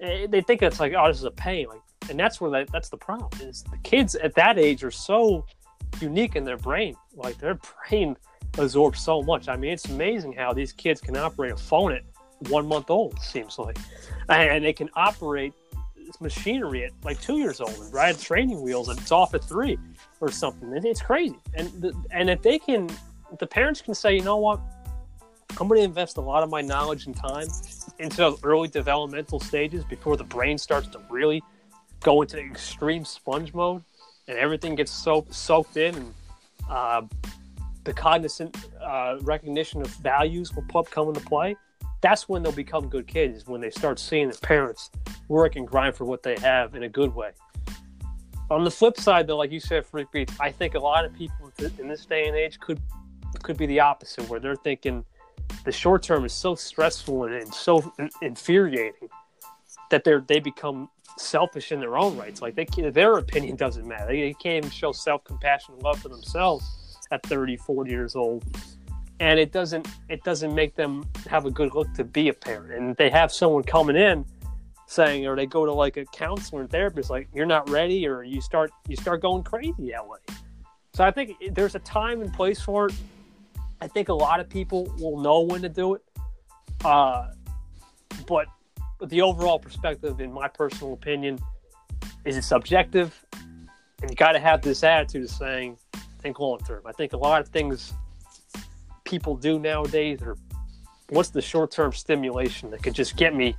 Eh, 0.00 0.26
they 0.28 0.40
think 0.40 0.62
it's 0.62 0.80
like, 0.80 0.92
oh, 0.96 1.08
this 1.08 1.18
is 1.18 1.24
a 1.24 1.30
pain. 1.30 1.68
Like, 1.68 1.80
and 2.10 2.18
that's 2.18 2.40
where 2.40 2.50
that, 2.50 2.72
that's 2.72 2.88
the 2.88 2.96
problem. 2.96 3.30
Is 3.40 3.62
the 3.62 3.78
kids 3.78 4.14
at 4.16 4.34
that 4.34 4.58
age 4.58 4.82
are 4.84 4.90
so 4.90 5.46
unique 6.00 6.36
in 6.36 6.44
their 6.44 6.56
brain. 6.56 6.96
Like 7.14 7.38
their 7.38 7.58
brain 7.88 8.16
absorbs 8.58 9.00
so 9.00 9.22
much. 9.22 9.48
I 9.48 9.56
mean, 9.56 9.72
it's 9.72 9.86
amazing 9.86 10.32
how 10.32 10.52
these 10.52 10.72
kids 10.72 11.00
can 11.00 11.16
operate 11.16 11.52
a 11.52 11.56
phone 11.56 11.92
at 11.92 12.02
one 12.48 12.66
month 12.66 12.90
old, 12.90 13.18
seems 13.20 13.58
like. 13.58 13.78
And 14.28 14.64
they 14.64 14.72
can 14.72 14.90
operate 14.94 15.54
machinery 16.20 16.84
at 16.84 16.92
like 17.02 17.20
two 17.20 17.38
years 17.38 17.60
old 17.60 17.74
and 17.78 17.92
ride 17.92 18.18
training 18.18 18.62
wheels 18.62 18.88
and 18.88 18.98
it's 18.98 19.12
off 19.12 19.34
at 19.34 19.44
three 19.44 19.78
or 20.20 20.30
something. 20.30 20.72
And 20.72 20.84
it's 20.84 21.02
crazy. 21.02 21.38
And 21.54 21.68
the, 21.80 21.94
and 22.10 22.30
if 22.30 22.42
they 22.42 22.58
can, 22.58 22.90
if 23.32 23.38
the 23.38 23.46
parents 23.46 23.80
can 23.80 23.94
say, 23.94 24.14
you 24.14 24.22
know 24.22 24.36
what, 24.36 24.60
I'm 25.60 25.68
going 25.68 25.80
to 25.80 25.84
invest 25.84 26.16
a 26.16 26.20
lot 26.20 26.42
of 26.42 26.50
my 26.50 26.60
knowledge 26.60 27.06
and 27.06 27.16
time 27.16 27.46
into 27.98 28.16
those 28.16 28.42
early 28.42 28.68
developmental 28.68 29.38
stages 29.38 29.84
before 29.84 30.16
the 30.16 30.24
brain 30.24 30.58
starts 30.58 30.88
to 30.88 31.00
really 31.08 31.42
go 32.00 32.22
into 32.22 32.38
extreme 32.38 33.04
sponge 33.04 33.54
mode 33.54 33.82
and 34.26 34.36
everything 34.38 34.74
gets 34.74 34.90
so 34.90 35.26
soaked 35.30 35.76
in 35.76 35.94
and 35.94 36.14
uh, 36.68 37.02
the 37.84 37.92
cognizant 37.92 38.56
uh, 38.82 39.18
recognition 39.22 39.80
of 39.80 39.88
values 39.96 40.52
will 40.54 40.64
come 40.84 41.08
into 41.08 41.20
play 41.20 41.54
that's 42.04 42.28
when 42.28 42.42
they'll 42.42 42.52
become 42.52 42.86
good 42.86 43.06
kids 43.06 43.38
is 43.38 43.46
when 43.46 43.62
they 43.62 43.70
start 43.70 43.98
seeing 43.98 44.28
their 44.28 44.36
parents 44.42 44.90
work 45.28 45.56
and 45.56 45.66
grind 45.66 45.96
for 45.96 46.04
what 46.04 46.22
they 46.22 46.36
have 46.36 46.74
in 46.74 46.82
a 46.82 46.88
good 46.88 47.14
way. 47.14 47.30
On 48.50 48.62
the 48.62 48.70
flip 48.70 48.98
side, 48.98 49.26
though, 49.26 49.38
like 49.38 49.50
you 49.50 49.58
said, 49.58 49.86
Freak 49.86 50.12
Beats, 50.12 50.34
I 50.38 50.50
think 50.52 50.74
a 50.74 50.78
lot 50.78 51.06
of 51.06 51.14
people 51.14 51.50
in 51.78 51.88
this 51.88 52.04
day 52.04 52.26
and 52.28 52.36
age 52.36 52.60
could 52.60 52.78
could 53.42 53.56
be 53.56 53.64
the 53.64 53.80
opposite, 53.80 54.28
where 54.28 54.38
they're 54.38 54.54
thinking 54.54 55.02
the 55.64 55.72
short 55.72 56.02
term 56.02 56.26
is 56.26 56.34
so 56.34 56.54
stressful 56.54 57.24
and, 57.24 57.34
and 57.34 57.54
so 57.54 57.90
infuriating 58.20 59.08
that 59.90 60.04
they 60.04 60.18
they 60.28 60.40
become 60.40 60.90
selfish 61.16 61.72
in 61.72 61.80
their 61.80 61.96
own 61.96 62.18
rights. 62.18 62.42
Like 62.42 62.54
they 62.54 62.66
their 62.90 63.16
opinion 63.16 63.56
doesn't 63.64 63.88
matter. 63.88 64.08
They, 64.08 64.20
they 64.20 64.34
can't 64.34 64.66
even 64.66 64.70
show 64.70 64.92
self 64.92 65.24
compassion 65.24 65.72
and 65.72 65.82
love 65.82 66.00
for 66.00 66.10
themselves 66.10 66.98
at 67.10 67.22
30, 67.24 67.56
40 67.56 67.90
years 67.90 68.14
old 68.14 68.44
and 69.24 69.40
it 69.40 69.52
doesn't 69.52 69.88
it 70.10 70.22
doesn't 70.22 70.54
make 70.54 70.74
them 70.74 71.02
have 71.30 71.46
a 71.46 71.50
good 71.50 71.74
look 71.74 71.90
to 71.94 72.04
be 72.04 72.28
a 72.28 72.34
parent. 72.34 72.72
And 72.74 72.94
they 72.96 73.08
have 73.08 73.32
someone 73.32 73.62
coming 73.62 73.96
in 73.96 74.26
saying, 74.86 75.26
or 75.26 75.34
they 75.34 75.46
go 75.46 75.64
to 75.64 75.72
like 75.72 75.96
a 75.96 76.04
counselor 76.04 76.60
and 76.60 76.70
therapist, 76.70 77.08
like 77.08 77.28
you're 77.32 77.46
not 77.46 77.70
ready, 77.70 78.06
or 78.06 78.22
you 78.22 78.42
start 78.42 78.70
you 78.86 78.96
start 78.96 79.22
going 79.22 79.42
crazy 79.42 79.90
that 79.92 80.06
way. 80.06 80.18
So 80.92 81.04
I 81.04 81.10
think 81.10 81.36
there's 81.52 81.74
a 81.74 81.78
time 81.80 82.20
and 82.20 82.32
place 82.34 82.60
for 82.60 82.88
it. 82.88 82.94
I 83.80 83.88
think 83.88 84.10
a 84.10 84.14
lot 84.14 84.40
of 84.40 84.48
people 84.48 84.92
will 84.98 85.18
know 85.18 85.40
when 85.40 85.62
to 85.62 85.70
do 85.70 85.94
it, 85.94 86.02
uh, 86.84 87.28
but 88.26 88.46
the 89.06 89.22
overall 89.22 89.58
perspective, 89.58 90.20
in 90.20 90.32
my 90.32 90.48
personal 90.48 90.92
opinion, 90.92 91.38
is 92.26 92.36
it 92.36 92.44
subjective, 92.44 93.24
and 94.02 94.10
you 94.10 94.16
got 94.16 94.32
to 94.32 94.38
have 94.38 94.60
this 94.60 94.84
attitude 94.84 95.24
of 95.24 95.30
saying, 95.30 95.78
think 96.20 96.38
long 96.38 96.58
term. 96.58 96.82
I 96.84 96.92
think 96.92 97.14
a 97.14 97.16
lot 97.16 97.40
of 97.40 97.48
things 97.48 97.94
people 99.04 99.36
do 99.36 99.58
nowadays 99.58 100.20
or 100.22 100.36
what's 101.10 101.30
the 101.30 101.42
short 101.42 101.70
term 101.70 101.92
stimulation 101.92 102.70
that 102.70 102.82
could 102.82 102.94
just 102.94 103.16
get 103.16 103.34
me 103.34 103.56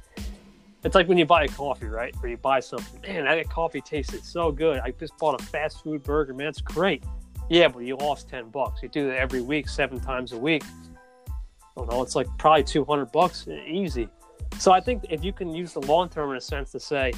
it's 0.85 0.93
like 0.93 1.07
when 1.07 1.17
you 1.17 1.25
buy 1.25 1.45
a 1.45 1.47
coffee, 1.47 1.87
right? 1.87 2.15
Or 2.21 2.29
you 2.29 2.37
buy 2.37 2.59
something, 2.59 3.01
man, 3.01 3.25
that 3.25 3.49
coffee 3.49 3.81
tasted 3.81 4.23
so 4.23 4.51
good. 4.51 4.77
I 4.77 4.91
just 4.91 5.17
bought 5.17 5.41
a 5.41 5.43
fast 5.43 5.83
food 5.83 6.03
burger, 6.03 6.31
man, 6.31 6.45
it's 6.45 6.61
great. 6.61 7.03
Yeah, 7.49 7.69
but 7.69 7.79
you 7.79 7.95
lost 7.95 8.29
ten 8.29 8.49
bucks. 8.49 8.83
You 8.83 8.89
do 8.89 9.07
that 9.07 9.17
every 9.17 9.41
week, 9.41 9.67
seven 9.67 9.99
times 9.99 10.31
a 10.31 10.37
week. 10.37 10.63
I 11.27 11.33
don't 11.75 11.89
know, 11.89 12.03
it's 12.03 12.15
like 12.15 12.27
probably 12.37 12.63
two 12.63 12.85
hundred 12.85 13.11
bucks, 13.11 13.47
easy. 13.47 14.07
So 14.59 14.71
I 14.71 14.79
think 14.79 15.05
if 15.09 15.23
you 15.23 15.33
can 15.33 15.53
use 15.55 15.73
the 15.73 15.81
long 15.81 16.07
term 16.07 16.29
in 16.29 16.37
a 16.37 16.41
sense 16.41 16.71
to 16.73 16.79
say, 16.79 17.13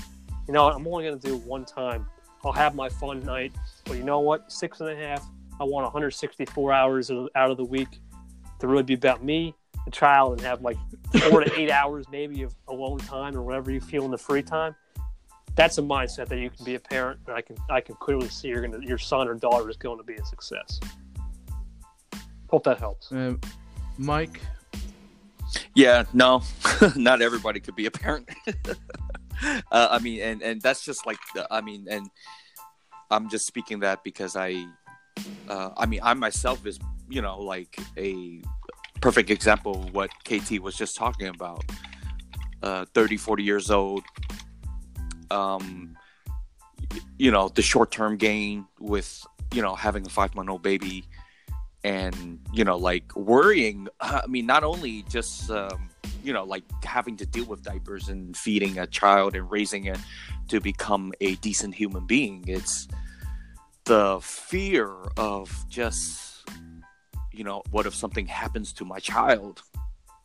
you 0.47 0.53
know, 0.53 0.69
I'm 0.69 0.87
only 0.87 1.03
going 1.03 1.19
to 1.19 1.27
do 1.27 1.35
one 1.37 1.65
time. 1.65 2.07
I'll 2.45 2.53
have 2.53 2.73
my 2.73 2.87
fun 2.87 3.19
night, 3.25 3.51
but 3.83 3.97
you 3.97 4.03
know 4.03 4.21
what? 4.21 4.49
Six 4.49 4.79
and 4.79 4.89
a 4.89 4.95
half. 4.95 5.27
I 5.59 5.65
want 5.65 5.83
164 5.83 6.71
hours 6.71 7.11
out 7.11 7.51
of 7.51 7.57
the 7.57 7.65
week 7.65 7.99
to 8.59 8.67
really 8.67 8.83
be 8.83 8.93
about 8.93 9.23
me, 9.23 9.53
the 9.85 9.91
child, 9.91 10.33
and 10.33 10.41
have 10.41 10.61
like 10.61 10.77
four 11.29 11.43
to 11.43 11.59
eight 11.59 11.71
hours 11.79 12.05
maybe 12.11 12.43
of 12.43 12.53
alone 12.67 12.99
time 12.99 13.35
or 13.35 13.43
whatever 13.43 13.71
you 13.71 13.79
feel 13.79 14.05
in 14.05 14.11
the 14.11 14.17
free 14.17 14.41
time. 14.41 14.75
That's 15.55 15.77
a 15.79 15.81
mindset 15.81 16.27
that 16.27 16.37
you 16.37 16.49
can 16.49 16.65
be 16.65 16.75
a 16.75 16.79
parent, 16.79 17.19
and 17.27 17.35
I 17.35 17.41
can 17.41 17.57
I 17.69 17.81
can 17.81 17.95
clearly 17.95 18.29
see 18.29 18.49
you're 18.49 18.61
gonna 18.61 18.85
your 18.85 18.99
son 18.99 19.27
or 19.27 19.33
daughter 19.33 19.69
is 19.69 19.77
going 19.77 19.97
to 19.97 20.03
be 20.03 20.15
a 20.15 20.25
success. 20.25 20.79
Hope 22.49 22.63
that 22.63 22.77
helps. 22.77 23.11
Um, 23.11 23.41
Mike. 23.97 24.39
Yeah, 25.73 26.03
no, 26.13 26.43
not 26.95 27.21
everybody 27.21 27.59
could 27.59 27.75
be 27.75 27.85
a 27.85 27.91
parent. 27.91 28.29
uh, 29.43 29.87
I 29.91 29.99
mean, 29.99 30.21
and 30.21 30.41
and 30.41 30.61
that's 30.61 30.83
just 30.83 31.05
like 31.05 31.17
I 31.49 31.61
mean, 31.61 31.87
and 31.89 32.09
I'm 33.09 33.29
just 33.29 33.47
speaking 33.47 33.79
that 33.79 34.03
because 34.03 34.35
I, 34.35 34.65
uh, 35.49 35.71
I 35.77 35.85
mean, 35.85 35.99
I 36.03 36.13
myself 36.13 36.65
is 36.65 36.79
you 37.09 37.21
know, 37.21 37.39
like 37.39 37.77
a 37.97 38.41
perfect 39.01 39.29
example 39.29 39.83
of 39.83 39.93
what 39.93 40.09
KT 40.25 40.59
was 40.59 40.75
just 40.75 40.95
talking 40.95 41.27
about. 41.27 41.63
Uh, 42.63 42.85
30, 42.93 43.17
40 43.17 43.43
years 43.43 43.71
old. 43.71 44.03
Um, 45.29 45.95
you 47.17 47.31
know, 47.31 47.49
the 47.49 47.61
short 47.61 47.91
term 47.91 48.17
gain 48.17 48.65
with, 48.79 49.25
you 49.53 49.61
know, 49.61 49.75
having 49.75 50.05
a 50.05 50.09
five 50.09 50.35
month 50.35 50.49
old 50.49 50.63
baby 50.63 51.05
and, 51.83 52.39
you 52.53 52.63
know, 52.63 52.77
like 52.77 53.15
worrying. 53.15 53.87
I 53.99 54.25
mean, 54.27 54.45
not 54.45 54.63
only 54.63 55.03
just, 55.03 55.49
um, 55.51 55.89
you 56.23 56.33
know, 56.33 56.43
like 56.43 56.63
having 56.83 57.15
to 57.17 57.25
deal 57.25 57.45
with 57.45 57.61
diapers 57.63 58.09
and 58.09 58.35
feeding 58.35 58.79
a 58.79 58.87
child 58.87 59.35
and 59.35 59.49
raising 59.49 59.85
it 59.85 59.99
to 60.49 60.59
become 60.59 61.13
a 61.21 61.35
decent 61.35 61.75
human 61.75 62.05
being, 62.05 62.43
it's 62.47 62.87
the 63.87 64.19
fear 64.21 64.91
of 65.15 65.65
just 65.69 66.27
you 67.31 67.43
know, 67.43 67.61
what 67.69 67.85
if 67.85 67.93
something 67.93 68.25
happens 68.25 68.73
to 68.73 68.85
my 68.85 68.99
child? 68.99 69.61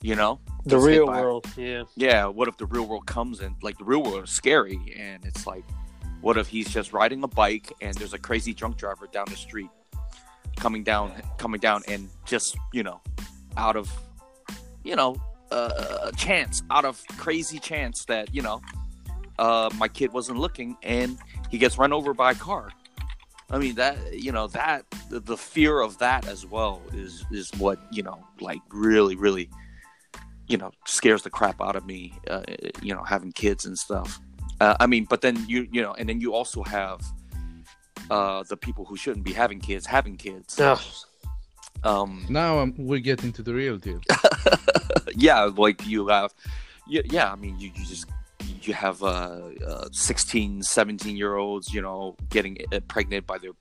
You 0.00 0.16
know, 0.16 0.40
the 0.64 0.78
real 0.78 1.06
world, 1.06 1.46
yeah, 1.56 1.84
yeah. 1.94 2.26
What 2.26 2.48
if 2.48 2.56
the 2.56 2.66
real 2.66 2.86
world 2.86 3.06
comes 3.06 3.40
and 3.40 3.54
like 3.62 3.78
the 3.78 3.84
real 3.84 4.02
world 4.02 4.24
is 4.24 4.30
scary, 4.30 4.80
and 4.98 5.24
it's 5.24 5.46
like, 5.46 5.62
what 6.22 6.36
if 6.36 6.48
he's 6.48 6.68
just 6.68 6.92
riding 6.92 7.22
a 7.22 7.28
bike 7.28 7.72
and 7.80 7.94
there's 7.94 8.14
a 8.14 8.18
crazy 8.18 8.52
drunk 8.52 8.78
driver 8.78 9.06
down 9.06 9.26
the 9.28 9.36
street, 9.36 9.70
coming 10.56 10.82
down, 10.82 11.12
coming 11.38 11.60
down, 11.60 11.82
and 11.86 12.08
just 12.24 12.56
you 12.72 12.82
know, 12.82 13.00
out 13.56 13.76
of, 13.76 13.92
you 14.82 14.96
know, 14.96 15.14
uh, 15.52 16.10
chance, 16.12 16.64
out 16.70 16.84
of 16.84 17.00
crazy 17.16 17.60
chance 17.60 18.04
that 18.06 18.34
you 18.34 18.42
know, 18.42 18.60
uh, 19.38 19.70
my 19.76 19.86
kid 19.86 20.12
wasn't 20.12 20.36
looking 20.36 20.76
and 20.82 21.16
he 21.48 21.58
gets 21.58 21.78
run 21.78 21.92
over 21.92 22.12
by 22.12 22.32
a 22.32 22.34
car. 22.34 22.72
I 23.53 23.59
mean 23.59 23.74
that 23.74 24.18
you 24.18 24.32
know 24.32 24.48
that 24.48 24.84
the, 25.11 25.20
the 25.20 25.36
fear 25.36 25.80
of 25.80 25.98
that 25.98 26.26
as 26.26 26.46
well 26.46 26.80
is 26.94 27.24
is 27.30 27.50
what 27.59 27.78
you 27.92 28.03
know 28.03 28.24
like 28.40 28.61
really 28.70 29.14
really 29.14 29.50
you 30.48 30.57
know 30.57 30.72
scares 30.86 31.22
the 31.22 31.30
crap 31.30 31.61
out 31.61 31.76
of 31.76 31.86
me. 31.86 32.14
Uh, 32.28 32.42
you 32.80 32.94
know 32.94 33.03
having 33.03 33.32
kids 33.32 33.66
and 33.66 33.78
stuff. 33.78 34.18
Uh, 34.61 34.76
I 34.80 34.86
mean, 34.86 35.05
but 35.05 35.20
then 35.20 35.44
you 35.48 35.68
you 35.70 35.82
know, 35.82 35.92
and 35.94 36.09
then 36.09 36.20
you 36.20 36.34
also 36.34 36.62
have 36.62 37.00
uh, 38.11 38.42
the 38.48 38.57
people 38.57 38.84
who 38.84 38.96
shouldn't 38.96 39.24
be 39.24 39.32
having 39.32 39.61
kids 39.61 39.86
having 39.86 40.16
kids. 40.16 40.59
Ugh. 40.61 40.80
Um, 41.84 42.24
Now 42.28 42.61
um, 42.61 42.74
we're 42.78 43.00
getting 43.00 43.32
to 43.32 43.42
the 43.42 43.53
real 43.53 43.76
deal. 43.76 44.00
yeah, 45.16 45.50
like 45.57 45.84
you 45.86 46.07
have, 46.09 46.32
yeah, 46.86 47.03
yeah. 47.07 47.32
I 47.32 47.34
mean, 47.34 47.59
you, 47.59 47.70
you 47.74 47.84
just 47.84 48.07
you 48.62 48.74
have 48.74 49.03
uh, 49.03 49.40
uh, 49.66 49.88
16, 49.93 50.62
17 50.62 51.16
year 51.16 51.36
olds, 51.36 51.72
you 51.72 51.82
know, 51.82 52.16
getting 52.30 52.59
uh, 52.72 52.80
pregnant 52.88 53.26
by 53.26 53.38
their 53.38 53.53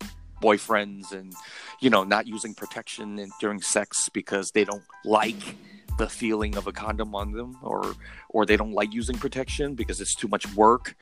boyfriends 0.41 1.11
and 1.11 1.33
you 1.81 1.89
know 1.91 2.03
not 2.03 2.25
using 2.25 2.55
protection 2.55 3.29
during 3.39 3.61
sex 3.61 4.09
because 4.09 4.49
they 4.49 4.63
don't 4.63 4.81
like 5.05 5.55
the 5.99 6.09
feeling 6.09 6.57
of 6.57 6.65
a 6.65 6.71
condom 6.71 7.13
on 7.13 7.31
them 7.31 7.55
or 7.61 7.93
or 8.29 8.43
they 8.45 8.57
don't 8.57 8.73
like 8.73 8.91
using 8.91 9.15
protection 9.15 9.75
because 9.75 10.01
it's 10.01 10.15
too 10.15 10.27
much 10.27 10.51
work 10.55 10.95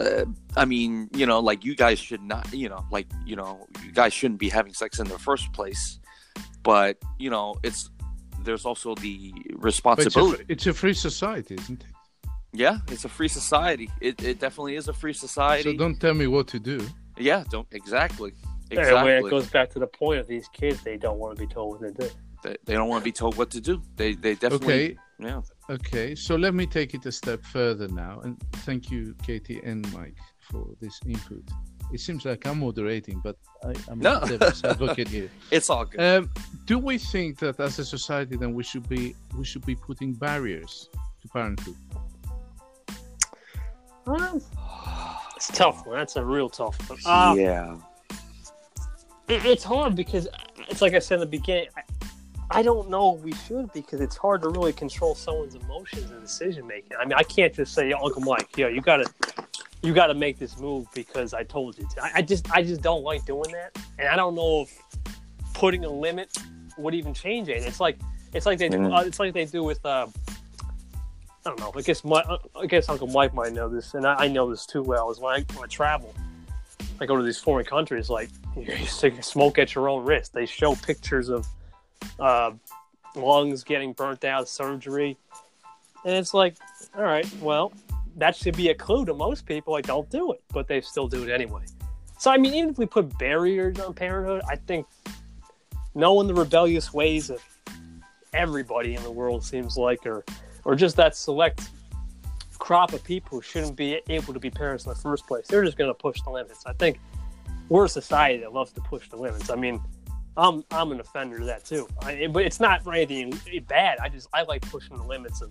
uh, 0.00 0.24
i 0.56 0.64
mean 0.64 1.08
you 1.14 1.26
know 1.26 1.38
like 1.38 1.64
you 1.64 1.76
guys 1.76 1.96
should 2.00 2.22
not 2.22 2.52
you 2.52 2.68
know 2.68 2.84
like 2.90 3.06
you 3.24 3.36
know 3.36 3.68
you 3.84 3.92
guys 3.92 4.12
shouldn't 4.12 4.40
be 4.40 4.48
having 4.48 4.74
sex 4.74 4.98
in 4.98 5.06
the 5.06 5.18
first 5.18 5.52
place 5.52 6.00
but 6.64 6.98
you 7.20 7.30
know 7.30 7.54
it's 7.62 7.88
there's 8.44 8.64
also 8.64 8.94
the 8.96 9.32
But 9.32 9.46
it's 9.46 9.54
a, 9.54 9.58
responsibility 9.58 10.44
it's 10.48 10.66
a 10.66 10.74
free 10.74 10.94
society, 10.94 11.54
isn't 11.54 11.82
it? 11.82 11.89
Yeah 12.52 12.78
it's 12.88 13.04
a 13.04 13.08
free 13.08 13.28
society 13.28 13.88
it, 14.00 14.22
it 14.22 14.40
definitely 14.40 14.76
is 14.76 14.88
a 14.88 14.92
free 14.92 15.12
society 15.12 15.70
So 15.72 15.76
don't 15.76 15.98
tell 16.00 16.14
me 16.14 16.26
what 16.26 16.46
to 16.48 16.58
do. 16.58 16.78
yeah 17.18 17.44
don't 17.50 17.66
exactly 17.70 18.32
And 18.70 18.78
when 18.78 18.86
exactly 18.86 19.12
it 19.12 19.30
goes 19.30 19.48
back 19.50 19.70
to 19.70 19.78
the 19.78 19.86
point 19.86 20.18
of 20.20 20.26
these 20.26 20.46
kids, 20.48 20.82
they 20.82 20.96
don't 20.96 21.18
want 21.18 21.36
to 21.36 21.40
be 21.46 21.52
told 21.52 21.80
what 21.80 21.96
to 21.96 22.02
do. 22.02 22.10
they, 22.44 22.56
they 22.66 22.74
don't 22.74 22.88
want 22.88 23.02
to 23.02 23.04
be 23.04 23.12
told 23.12 23.36
what 23.36 23.50
to 23.50 23.60
do 23.60 23.80
they 23.96 24.14
they 24.14 24.34
definitely 24.34 24.66
Okay, 24.68 24.96
yeah 25.28 25.40
okay. 25.76 26.14
So 26.14 26.34
let 26.36 26.52
me 26.54 26.66
take 26.66 26.94
it 26.94 27.04
a 27.06 27.12
step 27.12 27.40
further 27.44 27.86
now, 27.88 28.14
and 28.24 28.32
thank 28.66 28.90
you, 28.90 29.14
Katie 29.26 29.60
and 29.70 29.80
Mike, 29.92 30.16
for 30.50 30.64
this 30.80 30.98
input. 31.06 31.44
It 31.92 32.00
seems 32.00 32.24
like 32.24 32.46
I'm 32.48 32.60
moderating, 32.60 33.20
but 33.22 33.36
I, 33.68 33.72
I'm 33.90 33.98
No. 33.98 34.14
a 34.22 34.26
devil's 34.28 34.64
advocate 34.64 35.08
here. 35.08 35.28
it's 35.56 35.68
all 35.68 35.84
good 35.84 36.00
Um, 36.00 36.30
do 36.70 36.78
we 36.78 36.96
think 36.98 37.38
that 37.40 37.60
as 37.60 37.78
a 37.78 37.84
society, 37.84 38.34
then 38.42 38.52
we 38.58 38.62
should 38.70 38.88
be 38.88 39.14
we 39.38 39.44
should 39.50 39.64
be 39.72 39.76
putting 39.88 40.10
barriers 40.14 40.88
to 41.20 41.28
parenthood? 41.28 41.76
Um, 44.06 44.40
it's 45.36 45.48
tough 45.48 45.86
one. 45.86 45.96
That's 45.98 46.16
a 46.16 46.24
real 46.24 46.48
tough 46.48 46.76
one. 46.88 46.98
Uh, 47.04 47.34
yeah 47.36 47.76
it, 49.30 49.44
it's 49.46 49.64
hard 49.64 49.94
because 49.94 50.28
it's 50.68 50.82
like 50.82 50.94
I 50.94 50.98
said 50.98 51.14
in 51.14 51.20
the 51.20 51.26
beginning. 51.26 51.68
I, 51.76 51.82
I 52.52 52.62
don't 52.62 52.90
know 52.90 53.16
if 53.16 53.22
we 53.22 53.32
should 53.32 53.72
because 53.72 54.00
it's 54.00 54.16
hard 54.16 54.42
to 54.42 54.48
really 54.48 54.72
control 54.72 55.14
someone's 55.14 55.54
emotions 55.54 56.10
and 56.10 56.20
decision 56.20 56.66
making. 56.66 56.96
I 57.00 57.04
mean, 57.04 57.14
I 57.14 57.22
can't 57.22 57.54
just 57.54 57.72
say, 57.74 57.92
Uncle 57.92 58.22
Mike, 58.22 58.58
yo, 58.58 58.66
you 58.66 58.80
gotta, 58.80 59.08
you 59.82 59.94
gotta 59.94 60.14
make 60.14 60.40
this 60.40 60.58
move 60.58 60.88
because 60.92 61.32
I 61.32 61.44
told 61.44 61.78
you 61.78 61.86
to. 61.94 62.02
I, 62.02 62.10
I 62.16 62.22
just, 62.22 62.50
I 62.50 62.64
just 62.64 62.82
don't 62.82 63.04
like 63.04 63.24
doing 63.24 63.52
that, 63.52 63.78
and 64.00 64.08
I 64.08 64.16
don't 64.16 64.34
know 64.34 64.62
if 64.62 64.82
putting 65.54 65.84
a 65.84 65.88
limit 65.88 66.36
would 66.76 66.94
even 66.94 67.14
change 67.14 67.48
it. 67.48 67.62
It's 67.62 67.78
like, 67.78 68.00
it's 68.32 68.46
like 68.46 68.58
they 68.58 68.68
do, 68.68 68.78
Mm. 68.78 68.98
uh, 68.98 69.02
it's 69.06 69.20
like 69.20 69.32
they 69.32 69.44
do 69.44 69.62
with. 69.62 69.84
Uh, 69.86 70.08
I 71.44 71.48
don't 71.50 71.58
know. 71.58 71.72
I 71.74 71.80
guess 71.80 72.04
my, 72.04 72.22
I 72.54 72.66
guess 72.66 72.88
Uncle 72.88 73.06
Mike 73.06 73.32
might 73.32 73.52
know 73.52 73.68
this, 73.68 73.94
and 73.94 74.06
I, 74.06 74.14
I 74.24 74.28
know 74.28 74.50
this 74.50 74.66
too 74.66 74.82
well. 74.82 75.10
Is 75.10 75.18
when 75.18 75.34
I, 75.34 75.44
when 75.54 75.64
I 75.64 75.68
travel, 75.68 76.14
I 77.00 77.06
go 77.06 77.16
to 77.16 77.22
these 77.22 77.38
foreign 77.38 77.64
countries, 77.64 78.10
like 78.10 78.28
you 78.56 78.76
stick 78.86 79.22
smoke 79.24 79.58
at 79.58 79.74
your 79.74 79.88
own 79.88 80.04
risk. 80.04 80.32
They 80.32 80.46
show 80.46 80.74
pictures 80.74 81.30
of 81.30 81.46
uh, 82.18 82.52
lungs 83.14 83.64
getting 83.64 83.94
burnt 83.94 84.24
out, 84.24 84.48
surgery, 84.48 85.16
and 86.04 86.14
it's 86.14 86.34
like, 86.34 86.56
all 86.96 87.04
right, 87.04 87.26
well, 87.40 87.72
that 88.16 88.36
should 88.36 88.56
be 88.56 88.68
a 88.68 88.74
clue 88.74 89.04
to 89.06 89.14
most 89.14 89.46
people. 89.46 89.72
Like, 89.72 89.86
don't 89.86 90.08
do 90.10 90.32
it, 90.32 90.42
but 90.52 90.68
they 90.68 90.80
still 90.82 91.08
do 91.08 91.22
it 91.22 91.30
anyway. 91.30 91.62
So, 92.18 92.30
I 92.30 92.36
mean, 92.36 92.52
even 92.52 92.70
if 92.70 92.78
we 92.78 92.84
put 92.84 93.16
barriers 93.18 93.78
on 93.80 93.94
parenthood, 93.94 94.42
I 94.48 94.56
think 94.56 94.86
knowing 95.94 96.26
the 96.26 96.34
rebellious 96.34 96.92
ways 96.92 97.30
of 97.30 97.42
everybody 98.34 98.94
in 98.94 99.02
the 99.02 99.10
world 99.10 99.42
seems 99.42 99.76
like, 99.76 100.04
or 100.04 100.24
or 100.70 100.76
just 100.76 100.94
that 100.94 101.16
select 101.16 101.68
crop 102.60 102.92
of 102.92 103.02
people 103.02 103.38
who 103.38 103.42
shouldn't 103.42 103.74
be 103.74 104.00
able 104.08 104.32
to 104.32 104.38
be 104.38 104.50
parents 104.50 104.84
in 104.84 104.90
the 104.90 104.94
first 104.94 105.26
place, 105.26 105.48
they're 105.48 105.64
just 105.64 105.76
going 105.76 105.90
to 105.90 105.94
push 105.94 106.22
the 106.22 106.30
limits. 106.30 106.64
I 106.64 106.72
think 106.74 107.00
we're 107.68 107.86
a 107.86 107.88
society 107.88 108.38
that 108.42 108.52
loves 108.52 108.70
to 108.74 108.80
push 108.82 109.08
the 109.08 109.16
limits. 109.16 109.50
I 109.50 109.56
mean, 109.56 109.80
I'm 110.36 110.64
I'm 110.70 110.92
an 110.92 111.00
offender 111.00 111.38
of 111.38 111.46
that 111.46 111.64
too. 111.64 111.88
I, 112.02 112.28
but 112.28 112.44
it's 112.44 112.60
not 112.60 112.84
for 112.84 112.94
anything 112.94 113.36
bad. 113.66 113.98
I 114.00 114.08
just 114.08 114.28
I 114.32 114.42
like 114.42 114.62
pushing 114.62 114.96
the 114.96 115.02
limits 115.02 115.42
of 115.42 115.50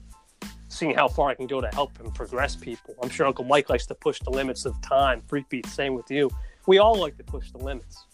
seeing 0.70 0.96
how 0.96 1.10
far 1.10 1.28
I 1.28 1.36
can 1.36 1.48
go 1.48 1.60
to 1.60 1.68
help 1.68 2.00
and 2.00 2.16
progress 2.16 2.56
people. 2.56 2.96
I'm 3.04 3.10
sure 3.10 3.28
Uncle 3.28 3.44
Mike 3.44 3.70
likes 3.70 3.88
to 3.88 3.96
push 3.96 4.20
the 4.20 4.30
limits 4.30 4.64
of 4.64 4.82
time. 4.82 5.22
Freakbeat, 5.28 5.66
same 5.66 5.96
with 5.96 6.10
you. 6.10 6.32
We 6.66 6.78
all 6.78 6.98
like 6.98 7.18
to 7.18 7.26
push 7.26 7.52
the 7.52 7.58
limits 7.58 8.06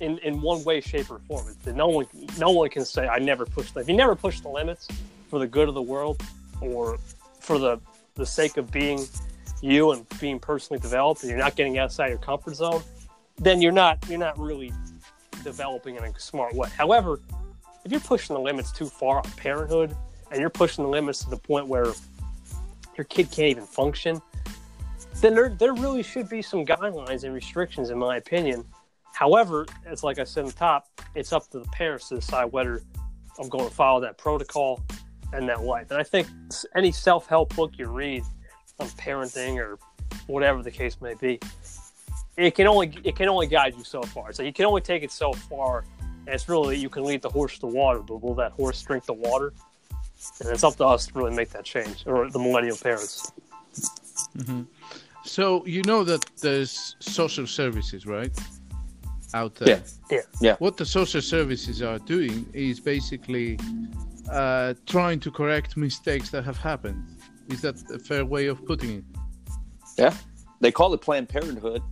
in 0.00 0.18
in 0.18 0.40
one 0.40 0.62
way, 0.62 0.80
shape, 0.80 1.10
or 1.10 1.18
form. 1.26 1.44
No 1.74 1.88
one 1.88 2.06
no 2.38 2.52
one 2.52 2.68
can 2.68 2.84
say 2.84 3.08
I 3.08 3.18
never 3.18 3.46
pushed. 3.46 3.76
If 3.76 3.88
you 3.88 3.96
never 3.96 4.14
push 4.14 4.38
the 4.38 4.48
limits 4.48 4.86
for 5.28 5.40
the 5.40 5.46
good 5.48 5.68
of 5.68 5.74
the 5.74 5.82
world 5.82 6.22
or 6.62 6.98
for 7.40 7.58
the 7.58 7.80
the 8.14 8.26
sake 8.26 8.56
of 8.56 8.70
being 8.70 9.04
you 9.62 9.92
and 9.92 10.06
being 10.20 10.38
personally 10.38 10.80
developed, 10.80 11.22
and 11.22 11.30
you're 11.30 11.38
not 11.38 11.56
getting 11.56 11.78
outside 11.78 12.08
your 12.08 12.18
comfort 12.18 12.54
zone, 12.54 12.82
then 13.36 13.60
you're 13.62 13.72
not 13.72 13.98
you're 14.08 14.18
not 14.18 14.38
really 14.38 14.72
developing 15.44 15.96
in 15.96 16.04
a 16.04 16.18
smart 16.18 16.54
way. 16.54 16.68
However, 16.76 17.20
if 17.84 17.90
you're 17.90 18.00
pushing 18.00 18.34
the 18.34 18.40
limits 18.40 18.72
too 18.72 18.86
far 18.86 19.18
on 19.18 19.30
parenthood, 19.32 19.96
and 20.30 20.40
you're 20.40 20.50
pushing 20.50 20.84
the 20.84 20.90
limits 20.90 21.24
to 21.24 21.30
the 21.30 21.36
point 21.36 21.66
where 21.66 21.92
your 22.96 23.04
kid 23.04 23.30
can't 23.30 23.48
even 23.48 23.64
function, 23.64 24.20
then 25.20 25.34
there 25.34 25.50
there 25.50 25.74
really 25.74 26.02
should 26.02 26.28
be 26.28 26.42
some 26.42 26.64
guidelines 26.64 27.24
and 27.24 27.34
restrictions, 27.34 27.90
in 27.90 27.98
my 27.98 28.16
opinion. 28.16 28.64
However, 29.12 29.66
it's 29.86 30.02
like 30.02 30.18
I 30.18 30.24
said 30.24 30.44
on 30.44 30.50
the 30.50 30.54
top, 30.54 30.88
it's 31.14 31.32
up 31.32 31.48
to 31.50 31.58
the 31.58 31.66
parents 31.66 32.08
to 32.08 32.16
decide 32.16 32.46
whether 32.46 32.82
I'm 33.38 33.48
going 33.48 33.68
to 33.68 33.74
follow 33.74 34.00
that 34.00 34.18
protocol 34.18 34.82
and 35.32 35.48
that 35.48 35.62
life. 35.62 35.90
And 35.90 35.98
I 35.98 36.02
think 36.02 36.28
any 36.74 36.92
self 36.92 37.26
help 37.26 37.54
book 37.54 37.72
you 37.78 37.86
read 37.86 38.24
on 38.78 38.88
parenting 38.88 39.56
or 39.58 39.78
whatever 40.26 40.62
the 40.62 40.70
case 40.70 41.00
may 41.00 41.14
be, 41.14 41.40
it 42.36 42.54
can 42.54 42.66
only 42.66 42.98
it 43.04 43.16
can 43.16 43.28
only 43.28 43.46
guide 43.46 43.74
you 43.76 43.84
so 43.84 44.02
far. 44.02 44.32
So 44.32 44.42
you 44.42 44.52
can 44.52 44.64
only 44.64 44.80
take 44.80 45.02
it 45.02 45.12
so 45.12 45.32
far, 45.32 45.84
and 46.26 46.34
it's 46.34 46.48
really 46.48 46.76
you 46.76 46.88
can 46.88 47.04
lead 47.04 47.22
the 47.22 47.30
horse 47.30 47.58
to 47.58 47.66
water, 47.66 48.00
but 48.00 48.22
will 48.22 48.34
that 48.34 48.52
horse 48.52 48.82
drink 48.82 49.04
the 49.04 49.12
water? 49.12 49.52
And 50.40 50.50
it's 50.50 50.62
up 50.62 50.76
to 50.76 50.86
us 50.86 51.06
to 51.08 51.14
really 51.14 51.34
make 51.34 51.50
that 51.50 51.64
change, 51.64 52.04
or 52.06 52.30
the 52.30 52.38
millennial 52.38 52.76
parents. 52.76 53.32
Mm-hmm. 54.36 54.62
So 55.24 55.64
you 55.66 55.82
know 55.82 56.04
that 56.04 56.24
there's 56.40 56.96
social 57.00 57.46
services, 57.46 58.06
right? 58.06 58.32
Out 59.34 59.54
there. 59.54 59.68
yeah, 60.10 60.20
Yeah. 60.40 60.56
What 60.58 60.76
the 60.76 60.84
social 60.84 61.22
services 61.22 61.80
are 61.80 61.98
doing 61.98 62.46
is 62.52 62.80
basically 62.80 63.58
uh, 64.32 64.74
trying 64.86 65.20
to 65.20 65.30
correct 65.30 65.76
mistakes 65.76 66.30
that 66.30 66.44
have 66.44 66.58
happened. 66.58 67.04
Is 67.48 67.60
that 67.60 67.76
a 67.90 67.98
fair 67.98 68.24
way 68.24 68.46
of 68.46 68.64
putting 68.64 68.90
it? 68.98 69.04
yeah 69.98 70.14
they 70.60 70.72
call 70.72 70.94
it 70.94 71.00
planned 71.02 71.28
parenthood 71.28 71.82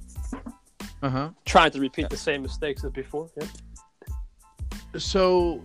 Uh 1.03 1.09
huh. 1.09 1.31
Trying 1.45 1.71
to 1.73 1.81
repeat 1.81 2.11
the 2.11 2.17
same 2.17 2.43
mistakes 2.43 2.85
as 2.85 2.91
before. 2.93 3.31
Yeah. 3.41 3.47
So, 4.99 5.63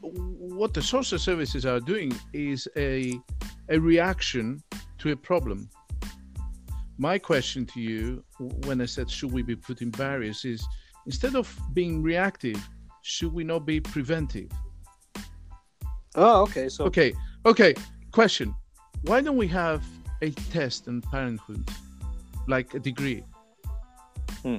what 0.00 0.72
the 0.72 0.80
social 0.80 1.18
services 1.18 1.66
are 1.66 1.80
doing 1.80 2.12
is 2.32 2.66
a 2.76 3.20
a 3.68 3.78
reaction 3.78 4.62
to 4.98 5.12
a 5.12 5.16
problem. 5.16 5.68
My 6.96 7.18
question 7.18 7.66
to 7.66 7.80
you, 7.80 8.24
when 8.66 8.80
I 8.80 8.86
said 8.86 9.10
should 9.10 9.32
we 9.32 9.42
be 9.42 9.54
putting 9.54 9.90
barriers, 9.90 10.44
is 10.44 10.66
instead 11.04 11.36
of 11.36 11.46
being 11.74 12.02
reactive, 12.02 12.58
should 13.02 13.32
we 13.32 13.44
not 13.44 13.66
be 13.66 13.80
preventive? 13.80 14.50
Oh, 16.18 16.42
okay. 16.42 16.68
So 16.68 16.84
Okay, 16.84 17.12
okay. 17.46 17.74
Question: 18.12 18.54
Why 19.02 19.20
don't 19.20 19.36
we 19.36 19.48
have 19.48 19.82
a 20.22 20.30
test 20.52 20.88
in 20.88 21.00
parenthood, 21.00 21.68
like 22.46 22.74
a 22.74 22.78
degree? 22.80 23.22
Hmm. 24.42 24.58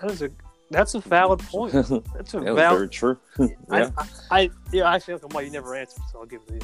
that 0.00 0.10
is 0.10 0.22
a 0.22 0.30
that's 0.70 0.94
a 0.94 1.00
valid 1.00 1.40
point. 1.40 1.72
That's 1.72 1.90
a 1.90 2.00
That 2.40 2.54
valid. 2.54 2.56
very 2.56 2.88
true. 2.88 3.18
I, 3.70 3.78
yeah. 3.78 3.90
I, 3.96 4.06
I 4.30 4.50
yeah, 4.70 4.92
actually, 4.94 5.14
Uncle 5.14 5.30
Mike, 5.32 5.46
you 5.46 5.50
never 5.50 5.74
answered, 5.74 6.02
so 6.12 6.20
I'll 6.20 6.26
give 6.26 6.42
it 6.42 6.48
to 6.48 6.54
you. 6.54 6.60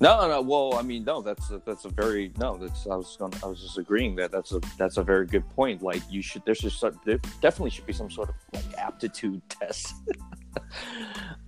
No, 0.00 0.28
no. 0.28 0.40
Well, 0.40 0.74
I 0.78 0.82
mean, 0.82 1.04
no. 1.04 1.22
That's 1.22 1.50
a, 1.50 1.60
that's 1.66 1.84
a 1.84 1.88
very 1.88 2.32
no. 2.38 2.56
That's 2.56 2.86
I 2.86 2.94
was 2.94 3.16
going. 3.18 3.32
I 3.42 3.46
was 3.46 3.60
just 3.60 3.78
agreeing 3.78 4.14
that 4.16 4.30
that's 4.30 4.52
a 4.52 4.60
that's 4.78 4.96
a 4.96 5.02
very 5.02 5.26
good 5.26 5.48
point. 5.50 5.82
Like 5.82 6.02
you 6.10 6.22
should. 6.22 6.42
There's 6.44 6.60
just 6.60 6.78
some- 6.78 7.00
there 7.04 7.18
definitely 7.40 7.70
should 7.70 7.86
be 7.86 7.92
some 7.92 8.10
sort 8.10 8.28
of 8.28 8.34
like 8.52 8.78
aptitude 8.78 9.42
test 9.48 9.94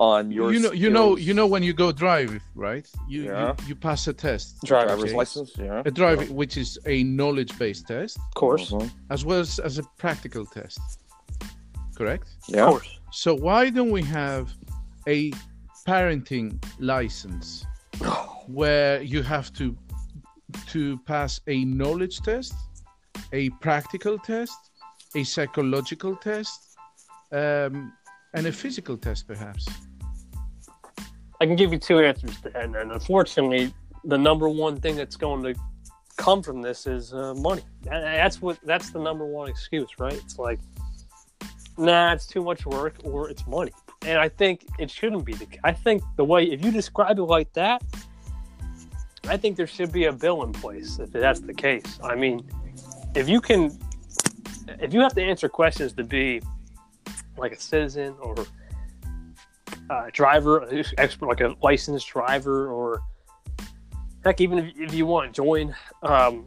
on 0.00 0.30
your. 0.32 0.52
you 0.52 0.60
know, 0.60 0.72
you 0.72 0.90
know, 0.90 1.16
you 1.16 1.32
know 1.34 1.46
when 1.46 1.62
you 1.62 1.72
go 1.72 1.92
drive, 1.92 2.42
right? 2.54 2.88
You 3.08 3.24
Yeah. 3.24 3.54
you, 3.60 3.68
you 3.68 3.74
pass 3.76 4.06
a 4.08 4.12
test, 4.12 4.60
driver's 4.64 5.04
okay? 5.04 5.14
license. 5.14 5.52
Yeah. 5.56 5.82
a 5.84 5.90
driving, 5.90 6.34
which 6.34 6.56
is 6.56 6.78
a 6.86 7.04
knowledge-based 7.04 7.86
test, 7.86 8.18
Of 8.18 8.34
course. 8.34 8.70
Mhm. 8.70 8.90
as 9.10 9.24
well 9.24 9.40
as, 9.40 9.58
as 9.60 9.78
a 9.78 9.84
practical 9.98 10.44
test. 10.44 10.80
correct? 11.96 12.28
Yeah. 12.48 12.64
Of 12.64 12.70
course. 12.70 12.98
So 13.12 13.34
why 13.34 13.70
don't 13.70 13.90
we 13.90 14.02
have 14.02 14.50
a 15.06 15.30
parenting 15.86 16.62
license 16.78 17.66
where 18.46 19.02
you 19.02 19.22
have 19.22 19.52
to 19.54 19.76
to 20.66 20.98
pass 21.06 21.40
a 21.46 21.64
knowledge 21.64 22.20
test, 22.20 22.54
a 23.32 23.50
practical 23.60 24.18
test, 24.18 24.58
a 25.14 25.22
psychological 25.22 26.16
test, 26.16 26.76
um, 27.32 27.92
and 28.34 28.46
a 28.46 28.52
physical 28.52 28.96
test, 28.96 29.26
perhaps? 29.26 29.68
I 31.40 31.46
can 31.46 31.56
give 31.56 31.72
you 31.72 31.78
two 31.78 32.00
answers 32.00 32.38
that, 32.40 32.56
and 32.56 32.76
unfortunately, 32.76 33.72
the 34.04 34.18
number 34.18 34.48
one 34.48 34.80
thing 34.80 34.96
that's 34.96 35.16
going 35.16 35.42
to 35.42 35.54
come 36.16 36.42
from 36.42 36.60
this 36.60 36.86
is 36.86 37.14
uh, 37.14 37.34
money. 37.34 37.62
That's 37.84 38.42
what 38.42 38.58
that's 38.64 38.90
the 38.90 38.98
number 38.98 39.24
one 39.24 39.48
excuse, 39.48 39.88
right? 39.98 40.12
It's 40.12 40.38
like, 40.38 40.60
nah, 41.78 42.12
it's 42.12 42.26
too 42.26 42.42
much 42.42 42.66
work, 42.66 42.96
or 43.04 43.30
it's 43.30 43.46
money. 43.46 43.72
And 44.02 44.18
I 44.18 44.28
think 44.28 44.66
it 44.78 44.90
shouldn't 44.90 45.24
be 45.24 45.34
the. 45.34 45.46
I 45.62 45.72
think 45.72 46.02
the 46.16 46.24
way 46.24 46.44
if 46.44 46.64
you 46.64 46.70
describe 46.70 47.18
it 47.18 47.22
like 47.22 47.52
that, 47.52 47.82
I 49.28 49.36
think 49.36 49.56
there 49.56 49.66
should 49.66 49.92
be 49.92 50.06
a 50.06 50.12
bill 50.12 50.42
in 50.42 50.52
place 50.52 50.98
if 50.98 51.12
that's 51.12 51.40
the 51.40 51.52
case. 51.52 51.98
I 52.02 52.14
mean, 52.14 52.48
if 53.14 53.28
you 53.28 53.40
can, 53.40 53.78
if 54.80 54.94
you 54.94 55.00
have 55.00 55.14
to 55.14 55.22
answer 55.22 55.48
questions 55.48 55.92
to 55.94 56.04
be 56.04 56.40
like 57.36 57.52
a 57.52 57.60
citizen 57.60 58.14
or 58.20 58.34
a 59.90 60.10
driver, 60.12 60.66
expert, 60.98 61.26
like 61.26 61.40
a 61.40 61.54
licensed 61.62 62.08
driver, 62.08 62.68
or 62.68 63.02
heck, 64.24 64.40
even 64.40 64.58
if, 64.58 64.72
if 64.78 64.94
you 64.94 65.04
want 65.04 65.26
to 65.26 65.42
join 65.42 65.74
um, 66.02 66.46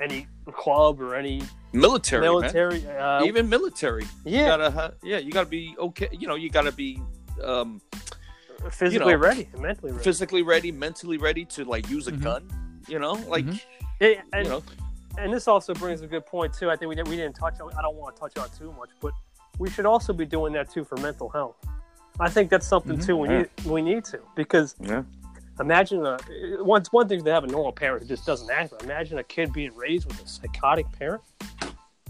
any 0.00 0.26
club 0.52 1.00
or 1.00 1.14
any 1.14 1.42
Military, 1.72 2.20
man. 2.22 2.30
military, 2.32 2.86
uh, 2.98 3.24
even 3.24 3.48
military. 3.48 4.02
You 4.24 4.38
yeah, 4.38 4.46
gotta, 4.56 4.94
yeah, 5.02 5.18
you 5.18 5.30
gotta 5.32 5.48
be 5.48 5.74
okay. 5.78 6.08
You 6.12 6.26
know, 6.26 6.34
you 6.34 6.50
gotta 6.50 6.72
be 6.72 7.00
um, 7.44 7.80
physically 8.70 9.12
you 9.12 9.16
know, 9.18 9.22
ready, 9.22 9.48
mentally 9.58 9.92
ready. 9.92 10.04
physically 10.04 10.42
ready, 10.42 10.72
mentally 10.72 11.16
ready 11.16 11.44
to 11.46 11.64
like 11.64 11.88
use 11.88 12.08
a 12.08 12.12
Mhm. 12.12 12.22
gun. 12.22 12.82
You 12.88 12.98
know, 12.98 13.12
like 13.28 13.44
Mhm. 13.46 13.60
Yeah, 14.00 14.22
and, 14.32 14.44
you 14.44 14.50
know, 14.50 14.62
and 15.18 15.32
this 15.32 15.46
also 15.46 15.74
brings 15.74 16.00
a 16.02 16.06
good 16.06 16.26
point 16.26 16.52
too. 16.54 16.70
I 16.70 16.76
think 16.76 16.88
we 16.88 16.94
didn't, 16.94 17.08
we 17.08 17.16
didn't 17.16 17.36
touch 17.36 17.60
on. 17.60 17.72
I 17.78 17.82
don't 17.82 17.96
want 17.96 18.16
to 18.16 18.20
touch 18.20 18.36
on 18.38 18.48
too 18.58 18.72
much, 18.72 18.90
but 19.00 19.12
we 19.58 19.70
should 19.70 19.86
also 19.86 20.12
be 20.12 20.24
doing 20.24 20.52
that 20.54 20.70
too 20.70 20.84
for 20.84 20.96
mental 20.96 21.28
health. 21.28 21.56
I 22.18 22.28
think 22.28 22.50
that's 22.50 22.66
something 22.66 22.96
Mhm. 22.98 23.06
too 23.06 23.16
we 23.16 23.28
Yeah. 23.28 23.38
need 23.38 23.48
we 23.64 23.82
need 23.82 24.04
to 24.06 24.18
because 24.34 24.74
yeah, 24.80 25.02
imagine 25.60 26.04
a 26.06 26.16
one 26.62 26.82
one 26.90 27.08
thing 27.08 27.22
to 27.24 27.30
have 27.32 27.44
a 27.44 27.46
normal 27.46 27.72
parent 27.72 28.02
who 28.02 28.08
just 28.08 28.26
doesn't 28.26 28.50
act. 28.50 28.70
But 28.70 28.82
imagine 28.84 29.18
a 29.18 29.24
kid 29.24 29.52
being 29.52 29.74
raised 29.74 30.06
with 30.06 30.22
a 30.22 30.26
psychotic 30.28 30.90
parent. 30.98 31.22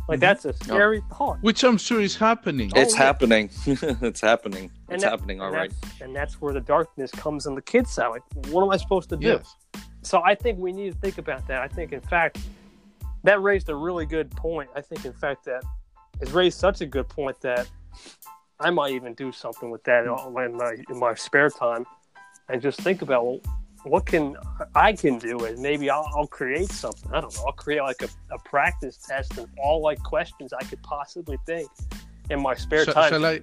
Like 0.09 0.19
Mhm. 0.19 0.21
that's 0.21 0.45
a 0.45 0.53
scary 0.55 1.03
thought. 1.17 1.39
Which 1.41 1.63
I'm 1.63 1.77
sure 1.79 2.01
is 2.01 2.17
happening. 2.17 2.71
Oh, 2.75 2.81
it's 2.81 2.95
yeah. 2.95 3.03
happening. 3.05 3.51
it's 3.67 4.21
happening. 4.21 4.71
And 4.89 4.95
It's 4.95 5.05
that- 5.05 5.11
happening. 5.11 5.41
All 5.41 5.49
and 5.49 5.57
right. 5.57 5.71
that's- 5.71 6.01
and 6.01 6.17
that's 6.17 6.41
where 6.41 6.53
the 6.53 6.61
darkness 6.61 7.11
comes 7.13 7.47
on 7.47 7.55
the 7.55 7.63
kids' 7.63 7.91
side. 7.93 8.09
Like, 8.09 8.23
what 8.49 8.63
am 8.63 8.71
I 8.71 8.77
supposed 8.77 9.09
to 9.11 9.17
do? 9.17 9.27
Yes. 9.29 9.55
So 10.03 10.23
I 10.25 10.35
think 10.35 10.59
we 10.59 10.73
need 10.73 10.93
to 10.95 10.99
think 10.99 11.19
about 11.19 11.47
that. 11.49 11.61
I 11.63 11.69
think, 11.69 11.93
in 11.93 12.01
fact, 12.01 12.39
that 13.25 13.41
raised 13.43 13.69
a 13.69 13.75
really 13.77 14.07
good 14.07 14.31
point. 14.33 14.71
I 14.75 14.81
think, 14.81 15.05
in 15.05 15.13
fact, 15.13 15.45
that 15.45 15.63
has 16.21 16.33
raised 16.33 16.59
such 16.59 16.81
a 16.81 16.87
good 16.87 17.09
point 17.09 17.39
that 17.43 17.69
I 18.59 18.71
might 18.71 18.93
even 18.93 19.15
do 19.15 19.31
something 19.31 19.71
with 19.71 19.85
that 19.85 20.07
in 20.07 20.57
my, 20.57 20.77
in 20.91 20.99
my 20.99 21.15
spare 21.15 21.51
time 21.51 21.85
and 22.51 22.61
just 22.61 22.81
think 22.81 23.03
about 23.03 23.25
well, 23.25 23.41
what 23.85 24.07
can 24.07 24.37
I 24.75 24.93
can 24.93 25.19
do, 25.19 25.45
and 25.45 25.59
maybe 25.59 25.89
I'll, 25.91 26.09
I'll 26.15 26.27
create 26.27 26.71
something. 26.71 27.11
I 27.13 27.21
don't 27.21 27.35
know. 27.35 27.45
I'll 27.47 27.53
create 27.53 27.83
like 27.83 28.03
a, 28.03 28.09
a 28.35 28.39
practice 28.45 28.99
test 28.99 29.39
of 29.39 29.49
all 29.63 29.81
like 29.83 30.03
questions 30.03 30.53
I 30.53 30.65
could 30.65 30.83
possibly 30.83 31.39
think 31.47 31.69
in 32.29 32.43
my 32.43 32.55
spare 32.55 32.85
Sh- 32.85 32.93
time. 32.93 33.11
shall 33.11 33.27
I? 33.27 33.41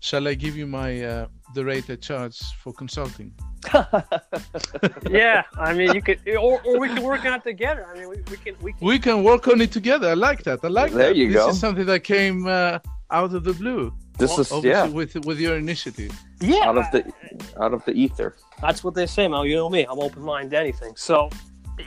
Shall 0.00 0.26
I 0.26 0.34
give 0.34 0.56
you 0.56 0.66
my 0.66 1.02
uh, 1.04 1.26
the 1.54 1.64
rate 1.64 1.88
I 1.88 1.96
charge 1.96 2.38
for 2.62 2.72
consulting? 2.72 3.32
yeah, 5.10 5.44
I 5.56 5.72
mean, 5.72 5.94
you 5.94 6.02
could, 6.02 6.18
or, 6.28 6.60
or 6.64 6.80
we 6.80 6.88
can 6.88 7.02
work 7.02 7.24
on 7.24 7.34
it 7.34 7.44
together. 7.44 7.86
I 7.88 7.98
mean, 7.98 8.08
we, 8.08 8.16
we 8.30 8.36
can, 8.36 8.56
we 8.60 8.72
can. 8.72 8.86
We 8.86 8.98
can 8.98 9.22
work 9.22 9.46
on 9.46 9.60
it 9.60 9.70
together. 9.70 10.08
I 10.10 10.14
like 10.14 10.42
that. 10.42 10.58
I 10.64 10.68
like 10.68 10.92
There 10.92 11.08
that. 11.08 11.16
you 11.16 11.28
this 11.28 11.36
go. 11.36 11.50
is 11.50 11.60
something 11.60 11.86
that 11.86 12.00
came 12.00 12.46
uh, 12.46 12.80
out 13.12 13.32
of 13.32 13.44
the 13.44 13.52
blue. 13.52 13.94
This 14.18 14.30
Well, 14.30 14.40
is 14.40 14.52
Obviously, 14.52 14.70
yeah, 14.70 14.86
with 14.94 15.14
with 15.24 15.40
your 15.40 15.56
initiative. 15.56 16.12
yeah, 16.40 16.68
out 16.68 16.76
of 16.78 16.84
the 16.92 17.12
out 17.60 17.72
of 17.74 17.84
the 17.84 17.92
ether. 17.92 18.36
That's 18.60 18.84
what 18.84 18.94
they 18.94 19.06
say, 19.06 19.26
man. 19.28 19.44
You 19.46 19.56
know 19.56 19.70
me. 19.70 19.86
I'm 19.88 19.98
open 19.98 20.22
minded 20.22 20.50
to 20.50 20.58
anything. 20.58 20.92
So, 20.96 21.30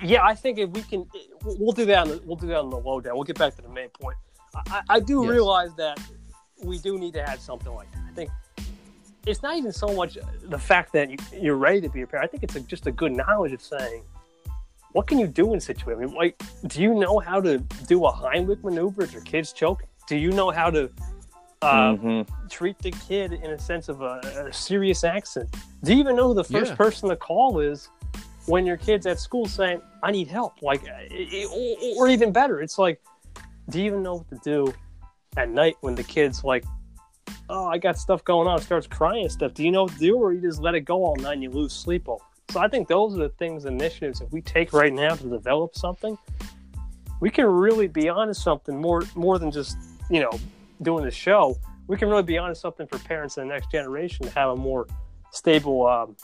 yeah, 0.04 0.24
I 0.24 0.34
think 0.36 0.58
if 0.58 0.70
we 0.72 0.82
can, 0.82 1.06
we'll 1.44 1.72
do 1.72 1.86
that. 1.86 2.00
On 2.00 2.08
the, 2.10 2.22
we'll 2.26 2.36
do 2.36 2.48
that 2.48 2.58
on 2.60 2.70
the 2.70 2.78
low 2.78 3.00
down. 3.00 3.14
We'll 3.16 3.24
get 3.24 3.38
back 3.38 3.56
to 3.58 3.62
the 3.62 3.70
main 3.70 3.90
point. 3.90 4.18
I, 4.56 4.82
I 4.90 5.00
do 5.00 5.22
Yes. 5.24 5.32
realize 5.32 5.74
that 5.76 6.00
we 6.64 6.80
do 6.80 6.98
need 6.98 7.14
to 7.14 7.24
have 7.24 7.40
something 7.40 7.74
like 7.74 7.92
that. 7.92 8.02
I 8.10 8.12
think 8.14 8.32
it's 9.28 9.42
not 9.44 9.56
even 9.58 9.72
so 9.72 9.88
much 9.94 10.18
the 10.44 10.58
fact 10.60 10.94
that 10.94 11.10
you, 11.12 11.18
you're 11.40 11.58
ready 11.58 11.82
to 11.82 11.90
be 11.90 12.02
a 12.02 12.08
parent. 12.08 12.28
I 12.28 12.32
think 12.32 12.44
it's 12.44 12.56
a, 12.56 12.62
just 12.62 12.88
a 12.88 12.92
good 12.92 13.12
knowledge 13.12 13.54
of 13.54 13.62
saying, 13.62 14.04
what 14.94 15.08
can 15.08 15.20
you 15.20 15.28
do 15.28 15.54
in 15.54 15.60
situations? 15.60 16.04
I 16.04 16.06
mean, 16.08 16.16
like, 16.16 16.42
do 16.68 16.82
you 16.82 16.94
know 16.94 17.20
how 17.20 17.42
to 17.42 17.58
do 17.88 18.06
a 18.06 18.12
Heimlich 18.12 18.64
maneuver 18.64 19.04
if 19.04 19.12
your 19.14 19.22
kid's 19.24 19.52
choking? 19.52 19.88
Do 20.08 20.16
you 20.16 20.32
know 20.32 20.52
how 20.52 20.70
to 20.70 20.90
uh, 21.66 21.94
Mhm. 21.96 22.50
treat 22.50 22.78
the 22.80 22.92
kid 22.92 23.34
in 23.34 23.52
a 23.52 23.60
sense 23.60 23.90
of 23.90 24.02
a, 24.02 24.20
a 24.48 24.54
serious 24.54 25.04
accent. 25.04 25.50
Do 25.84 25.94
you 25.94 26.00
even 26.00 26.16
know 26.16 26.28
who 26.30 26.34
the 26.34 26.44
first 26.44 26.72
Yeah. 26.72 26.76
person 26.78 27.10
to 27.10 27.16
call 27.16 27.60
is 27.60 27.90
when 28.46 28.66
your 28.66 28.78
kid's 28.78 29.06
at 29.08 29.20
school 29.20 29.46
saying, 29.48 29.82
"I 30.04 30.12
need 30.12 30.28
help"? 30.28 30.62
Like, 30.62 30.84
eh, 30.88 31.46
or, 31.52 31.78
or 31.98 32.08
even 32.10 32.32
better, 32.32 32.62
it's 32.62 32.78
like, 32.78 33.02
do 33.70 33.80
you 33.80 33.86
even 33.86 34.04
know 34.04 34.16
what 34.16 34.30
to 34.30 34.38
do 34.44 34.74
at 35.38 35.50
night 35.50 35.76
when 35.82 35.96
the 35.96 36.04
kid's 36.04 36.44
like, 36.44 36.64
"Oh, 37.50 37.66
I 37.68 37.78
got 37.78 37.98
stuff 37.98 38.24
going 38.24 38.48
on," 38.48 38.62
starts 38.62 38.88
crying 38.88 39.24
and 39.24 39.32
stuff? 39.32 39.54
Do 39.54 39.64
you 39.64 39.72
know 39.72 39.84
what 39.84 39.94
to 39.94 40.00
do, 40.00 40.16
or 40.18 40.34
you 40.34 40.42
just 40.42 40.62
let 40.62 40.76
it 40.76 40.82
go 40.82 41.04
all 41.04 41.16
night 41.16 41.34
and 41.34 41.44
you 41.44 41.50
lose 41.50 41.74
sleep 41.74 42.08
over? 42.08 42.24
So 42.52 42.60
I 42.60 42.68
think 42.68 42.88
those 42.88 43.16
are 43.16 43.24
the 43.24 43.30
things, 43.30 43.66
initiatives. 43.66 44.22
If 44.22 44.32
we 44.32 44.42
take 44.42 44.72
right 44.72 44.94
now 44.94 45.16
to 45.16 45.28
develop 45.28 45.76
something, 45.76 46.16
we 47.20 47.30
can 47.32 47.46
really 47.48 47.88
be 47.88 48.08
onto 48.10 48.34
something 48.34 48.80
more 48.80 49.04
more 49.16 49.40
than 49.40 49.50
just 49.52 49.78
you 50.10 50.20
know 50.22 50.32
doing 50.82 51.04
the 51.06 51.12
show, 51.12 51.58
we 51.88 51.98
can 51.98 52.10
really 52.10 52.24
be 52.24 52.38
onto 52.38 52.56
something 52.56 52.88
for 52.88 52.98
parents 53.00 53.38
in 53.38 53.48
the 53.48 53.54
next 53.54 53.72
generation 53.72 54.26
to 54.26 54.32
have 54.32 54.50
a 54.52 54.56
more 54.56 54.88
stable 55.32 55.88
um, 55.88 56.16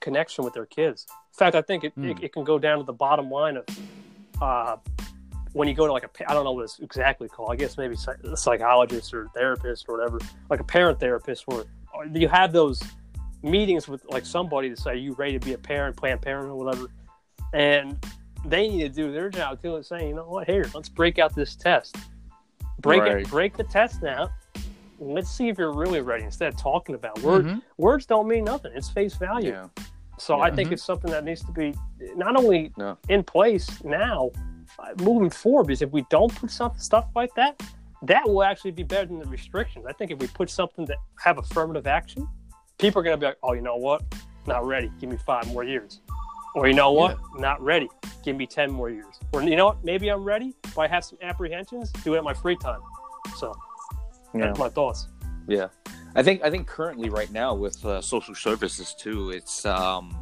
connection 0.00 0.44
with 0.44 0.54
their 0.54 0.66
kids. 0.66 1.06
In 1.10 1.38
fact, 1.38 1.56
I 1.56 1.62
think 1.62 1.84
it, 1.84 1.92
it, 1.96 2.00
Mm. 2.00 2.22
it 2.22 2.32
can 2.32 2.44
go 2.44 2.58
down 2.58 2.78
to 2.78 2.84
the 2.84 2.92
bottom 2.92 3.30
line 3.30 3.56
of 3.56 3.64
uh, 4.40 4.76
when 5.52 5.66
you 5.68 5.74
go 5.74 5.86
to 5.86 5.92
like 5.92 6.04
a, 6.04 6.30
I 6.30 6.34
don't 6.34 6.44
know 6.44 6.52
what 6.52 6.64
it's 6.64 6.78
exactly 6.78 7.28
called. 7.28 7.50
I 7.50 7.56
guess 7.56 7.76
maybe 7.76 7.96
a 8.24 8.36
psychologist 8.36 9.12
or 9.14 9.28
therapist 9.34 9.86
or 9.88 9.96
whatever, 9.96 10.18
like 10.50 10.60
a 10.60 10.64
parent 10.64 11.00
therapist, 11.00 11.46
where 11.46 11.64
or 11.94 12.06
you 12.06 12.28
have 12.28 12.52
those 12.52 12.82
meetings 13.42 13.88
with 13.88 14.04
like 14.06 14.26
somebody 14.26 14.68
to 14.68 14.76
say, 14.76 14.96
you 14.96 15.14
ready 15.14 15.38
to 15.38 15.44
be 15.44 15.54
a 15.54 15.58
parent, 15.58 15.96
Planned 15.96 16.22
Parenthood, 16.22 16.52
or 16.52 16.64
whatever. 16.64 16.88
And 17.54 17.96
they 18.44 18.68
need 18.68 18.82
to 18.82 18.88
do 18.88 19.10
their 19.10 19.30
job 19.30 19.60
too 19.62 19.76
and 19.76 19.84
saying, 19.84 20.08
you 20.08 20.14
know 20.14 20.24
what, 20.28 20.46
here, 20.46 20.66
let's 20.74 20.88
break 20.88 21.18
out 21.18 21.34
this 21.34 21.56
test. 21.56 21.96
Break 22.80 23.02
Right. 23.02 23.18
it, 23.18 23.28
break 23.28 23.56
the 23.56 23.64
test 23.64 24.02
now. 24.02 24.30
Let's 25.00 25.30
see 25.30 25.48
if 25.48 25.58
you're 25.58 25.72
really 25.72 26.00
ready. 26.00 26.24
Instead 26.24 26.52
of 26.52 26.60
talking 26.60 26.94
about 26.94 27.20
words, 27.22 27.46
Mhm. 27.46 27.62
words 27.76 28.06
don't 28.06 28.26
mean 28.26 28.44
nothing. 28.44 28.72
It's 28.74 28.88
face 28.88 29.14
value. 29.14 29.50
Yeah. 29.50 29.68
So 30.18 30.40
I 30.40 30.48
Yeah. 30.48 30.54
think 30.56 30.68
Mhm. 30.68 30.72
it's 30.72 30.84
something 30.84 31.10
that 31.10 31.24
needs 31.24 31.44
to 31.44 31.52
be 31.52 31.74
not 32.16 32.36
only 32.36 32.72
Yeah. 32.76 32.96
in 33.08 33.22
place 33.22 33.82
now, 33.84 34.30
uh, 34.78 34.94
moving 35.02 35.30
forward. 35.30 35.68
Because 35.68 35.82
if 35.82 35.90
we 35.92 36.02
don't 36.10 36.34
put 36.34 36.50
some 36.50 36.72
stuff 36.78 37.06
like 37.14 37.32
that, 37.34 37.62
that 38.02 38.28
will 38.28 38.42
actually 38.42 38.72
be 38.72 38.82
better 38.82 39.06
than 39.06 39.18
the 39.18 39.26
restrictions. 39.26 39.86
I 39.86 39.92
think 39.92 40.10
if 40.10 40.18
we 40.18 40.26
put 40.28 40.50
something 40.50 40.84
that 40.86 40.98
have 41.20 41.38
affirmative 41.38 41.86
action, 41.86 42.28
people 42.78 43.00
are 43.00 43.04
going 43.04 43.14
to 43.16 43.20
be 43.20 43.26
like, 43.26 43.38
"Oh, 43.42 43.52
you 43.54 43.60
know 43.60 43.76
what? 43.76 44.02
Not 44.46 44.64
ready. 44.66 44.90
Give 44.98 45.10
me 45.10 45.16
five 45.16 45.52
more 45.52 45.64
years." 45.64 46.00
Or 46.54 46.66
you 46.68 46.74
know 46.74 46.92
what? 46.92 47.18
Not 47.36 47.60
ready. 47.62 47.88
Give 48.24 48.36
me 48.36 48.46
ten 48.46 48.70
more 48.70 48.90
years. 48.90 49.14
Or 49.32 49.42
you 49.42 49.56
know 49.56 49.66
what? 49.66 49.84
Maybe 49.84 50.08
I'm 50.08 50.24
ready, 50.24 50.54
but 50.74 50.82
I 50.82 50.88
have 50.88 51.04
some 51.04 51.18
apprehensions. 51.22 51.92
Do 52.04 52.14
it 52.14 52.18
at 52.18 52.24
my 52.24 52.34
free 52.34 52.56
time. 52.56 52.80
So 53.36 53.54
Yeah. 54.34 54.46
that's 54.46 54.58
my 54.58 54.68
thoughts. 54.68 55.08
Yeah, 55.46 55.68
I 56.14 56.22
think 56.22 56.42
I 56.42 56.50
think 56.50 56.66
currently 56.66 57.08
right 57.10 57.30
now 57.32 57.54
with 57.54 57.82
uh, 57.84 58.00
social 58.02 58.34
services 58.34 58.94
too, 58.98 59.30
it's 59.30 59.64
um, 59.64 60.14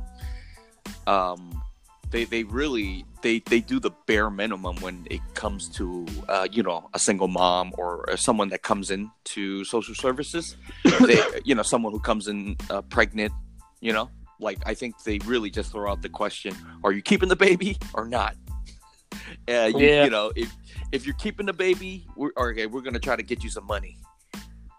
um, 1.06 1.62
they 2.10 2.24
they 2.24 2.44
really 2.44 3.04
they 3.22 3.40
they 3.40 3.60
do 3.60 3.80
the 3.80 3.90
bare 4.06 4.30
minimum 4.30 4.76
when 4.76 5.06
it 5.10 5.20
comes 5.34 5.68
to 5.70 6.06
uh, 6.28 6.46
you 6.52 6.62
know 6.62 6.88
a 6.94 6.98
single 6.98 7.28
mom 7.28 7.72
or, 7.76 8.04
or 8.08 8.16
someone 8.16 8.48
that 8.50 8.62
comes 8.62 8.90
in 8.90 9.10
to 9.24 9.64
social 9.64 9.94
services. 9.94 10.56
they 11.06 11.20
you 11.44 11.54
know 11.54 11.62
someone 11.62 11.92
who 11.92 12.00
comes 12.00 12.28
in 12.28 12.56
uh, 12.70 12.82
pregnant, 12.82 13.32
you 13.80 13.92
know, 13.92 14.08
like 14.40 14.58
I 14.66 14.74
think 14.74 15.02
they 15.04 15.18
really 15.24 15.50
just 15.50 15.72
throw 15.72 15.90
out 15.90 16.02
the 16.02 16.08
question: 16.08 16.54
Are 16.84 16.92
you 16.92 17.02
keeping 17.02 17.28
the 17.28 17.36
baby 17.36 17.78
or 17.94 18.06
not? 18.06 18.36
Uh, 19.48 19.70
you, 19.74 19.86
Yeah. 19.86 20.04
you 20.04 20.10
know, 20.10 20.32
if 20.36 20.52
if 20.92 21.06
you're 21.06 21.14
keeping 21.14 21.46
the 21.46 21.52
baby, 21.52 22.06
we're 22.16 22.32
okay. 22.36 22.66
We're 22.66 22.80
gonna 22.80 22.98
try 22.98 23.16
to 23.16 23.22
get 23.22 23.42
you 23.44 23.50
some 23.50 23.64
money 23.66 23.96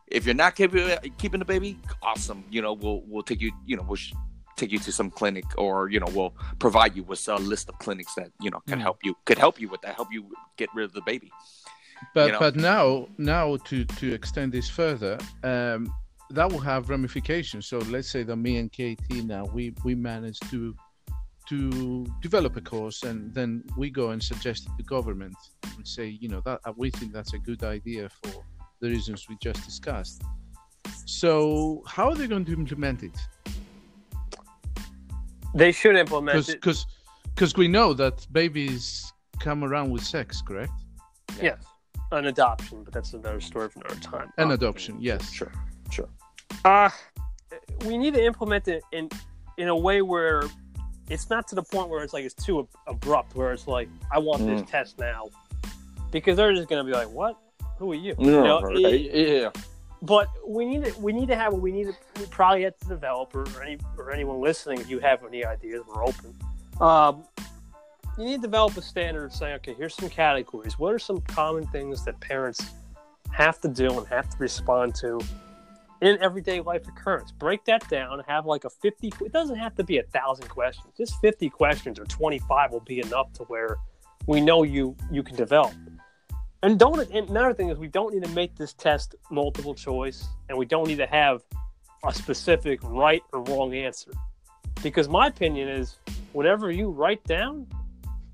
if 0.07 0.25
you're 0.25 0.35
not 0.35 0.55
keeping 0.55 0.89
keeping 1.17 1.39
the 1.39 1.45
baby, 1.45 1.77
awesome. 2.01 2.43
You 2.49 2.61
know, 2.61 2.73
we'll 2.73 3.01
we'll 3.07 3.23
take 3.23 3.41
you. 3.41 3.51
You 3.65 3.77
know, 3.77 3.83
we'll 3.83 3.95
sh- 3.95 4.13
take 4.55 4.71
you 4.71 4.79
to 4.79 4.91
some 4.91 5.09
clinic, 5.09 5.45
or 5.57 5.89
you 5.89 5.99
know, 5.99 6.07
we'll 6.13 6.33
provide 6.59 6.95
you 6.95 7.03
with 7.03 7.25
a 7.27 7.35
list 7.37 7.69
of 7.69 7.77
clinics 7.79 8.13
that 8.15 8.29
you 8.41 8.49
know 8.49 8.61
can 8.67 8.79
Mm. 8.79 8.83
help 8.83 8.99
you 9.03 9.15
could 9.25 9.37
help 9.37 9.59
you 9.59 9.69
with 9.69 9.81
that, 9.81 9.95
help 9.95 10.09
you 10.11 10.29
get 10.57 10.69
rid 10.73 10.85
of 10.85 10.93
the 10.93 11.01
baby. 11.01 11.31
But 12.13 12.27
you 12.27 12.31
know? 12.33 12.39
but 12.39 12.55
now 12.55 13.07
now 13.17 13.57
to 13.57 13.85
to 13.85 14.13
extend 14.13 14.51
this 14.53 14.69
further, 14.69 15.17
um, 15.43 15.93
that 16.31 16.51
will 16.51 16.59
have 16.59 16.89
ramifications. 16.89 17.67
So 17.67 17.79
let's 17.79 18.09
say 18.09 18.23
that 18.23 18.35
me 18.35 18.57
and 18.57 18.71
KT 18.71 19.25
now 19.25 19.45
we 19.45 19.73
we 19.83 19.95
manage 19.95 20.39
to 20.51 20.75
to 21.49 22.05
develop 22.21 22.57
a 22.57 22.61
course 22.61 23.03
and 23.03 23.33
then 23.33 23.63
we 23.77 23.89
go 23.89 24.09
and 24.09 24.21
suggest 24.21 24.67
it 24.67 24.71
to 24.77 24.83
government 24.83 25.35
and 25.77 25.87
say 25.87 26.07
you 26.07 26.27
know 26.27 26.41
that 26.41 26.59
we 26.75 26.89
think 26.91 27.13
that's 27.13 27.33
a 27.33 27.39
good 27.39 27.63
idea 27.63 28.09
for 28.09 28.43
the 28.81 28.89
reasons 28.89 29.27
we 29.29 29.37
just 29.41 29.63
discussed. 29.63 30.21
So 31.05 31.83
how 31.87 32.09
are 32.09 32.15
they 32.15 32.27
going 32.27 32.45
to 32.45 32.53
implement 32.53 33.03
it? 33.03 33.17
They 35.55 35.71
should 35.71 35.95
implement 35.95 36.49
it. 36.49 36.53
Because 36.55 36.85
because 37.33 37.55
we 37.55 37.67
know 37.67 37.93
that 37.93 38.27
babies 38.31 39.13
come 39.39 39.63
around 39.63 39.91
with 39.91 40.03
sex, 40.03 40.41
correct? 40.41 40.73
Yes, 41.41 41.63
an 42.11 42.25
adoption, 42.25 42.83
but 42.83 42.93
that's 42.93 43.13
another 43.13 43.39
story 43.39 43.69
for 43.69 43.79
another 43.81 43.99
time. 44.01 44.31
An 44.37 44.51
adoption, 44.51 44.97
yes. 44.99 45.31
Sure, 45.31 45.51
sure. 45.91 46.09
Uh, 46.65 46.89
we 47.85 47.97
need 47.97 48.13
to 48.13 48.23
implement 48.23 48.67
it 48.67 48.83
in 48.91 49.09
in 49.57 49.67
a 49.69 49.75
way 49.75 50.01
where 50.01 50.43
it's 51.09 51.29
not 51.29 51.47
to 51.47 51.55
the 51.55 51.63
point 51.63 51.89
where 51.89 52.03
it's 52.03 52.13
like 52.13 52.25
it's 52.25 52.33
too 52.33 52.59
ab- 52.59 52.67
abrupt, 52.87 53.35
where 53.35 53.51
it's 53.53 53.67
like 53.67 53.87
I 54.11 54.19
want 54.19 54.41
Mm. 54.41 54.57
this 54.59 54.69
test 54.69 54.99
now, 54.99 55.29
because 56.11 56.37
they're 56.37 56.53
just 56.53 56.67
gonna 56.69 56.83
be 56.83 56.91
like, 56.91 57.09
"What? 57.09 57.37
Who 57.79 57.91
are 57.91 57.95
you?" 57.95 58.13
No, 58.17 58.25
You 58.25 58.43
know, 58.43 58.61
right. 58.61 58.75
it- 58.77 59.41
yeah. 59.43 59.49
but 60.01 60.27
we 60.45 60.65
need 60.65 60.83
to 60.85 60.99
we 60.99 61.11
need 61.13 61.27
to 61.29 61.35
have 61.35 61.53
we 61.53 61.71
need 61.71 61.85
to 61.87 61.93
we 62.19 62.25
probably 62.27 62.63
have 62.63 62.77
to 62.77 62.87
develop 62.87 63.33
or 63.35 63.45
any 63.63 63.77
or 63.97 64.11
anyone 64.11 64.39
listening 64.41 64.79
if 64.79 64.89
you 64.89 64.99
have 64.99 65.23
any 65.25 65.43
ideas 65.45 65.81
we're 65.87 66.03
open 66.05 66.35
um, 66.81 67.23
you 68.17 68.25
need 68.25 68.35
to 68.35 68.41
develop 68.43 68.77
a 68.77 68.81
standard 68.81 69.25
of 69.25 69.33
saying 69.33 69.55
okay 69.55 69.73
here's 69.73 69.95
some 69.95 70.07
categories 70.09 70.77
what 70.77 70.93
are 70.93 70.99
some 70.99 71.19
common 71.21 71.65
things 71.67 72.05
that 72.05 72.19
parents 72.19 72.61
have 73.31 73.59
to 73.59 73.67
do 73.67 73.97
and 73.97 74.05
have 74.07 74.29
to 74.29 74.37
respond 74.37 74.93
to 74.93 75.19
in 76.01 76.17
everyday 76.21 76.61
life 76.61 76.87
occurrence 76.87 77.31
break 77.31 77.63
that 77.65 77.87
down 77.89 78.21
have 78.27 78.45
like 78.45 78.63
a 78.63 78.69
50 78.69 79.11
it 79.21 79.31
doesn't 79.31 79.57
have 79.57 79.75
to 79.75 79.83
be 79.83 79.97
a 79.97 80.03
thousand 80.03 80.47
questions 80.47 80.93
just 80.97 81.19
50 81.21 81.49
questions 81.49 81.99
or 81.99 82.05
25 82.05 82.71
will 82.71 82.79
be 82.81 82.99
enough 82.99 83.31
to 83.33 83.43
where 83.43 83.77
we 84.27 84.41
know 84.41 84.63
you 84.63 84.95
you 85.11 85.23
can 85.23 85.35
develop 85.35 85.73
and 86.63 86.79
don't 86.79 86.99
and 87.11 87.29
another 87.29 87.53
thing 87.53 87.69
is 87.69 87.77
we 87.77 87.87
don't 87.87 88.13
need 88.13 88.23
to 88.23 88.31
make 88.31 88.55
this 88.55 88.73
test 88.73 89.15
multiple 89.29 89.75
choice 89.75 90.27
and 90.49 90.57
we 90.57 90.65
don't 90.65 90.87
need 90.87 90.97
to 90.97 91.07
have 91.07 91.41
a 92.05 92.13
specific 92.13 92.79
right 92.83 93.21
or 93.33 93.41
wrong 93.43 93.73
answer. 93.73 94.11
Because 94.83 95.09
my 95.09 95.27
opinion 95.27 95.67
is 95.67 95.97
whatever 96.33 96.71
you 96.71 96.89
write 96.89 97.23
down, 97.25 97.67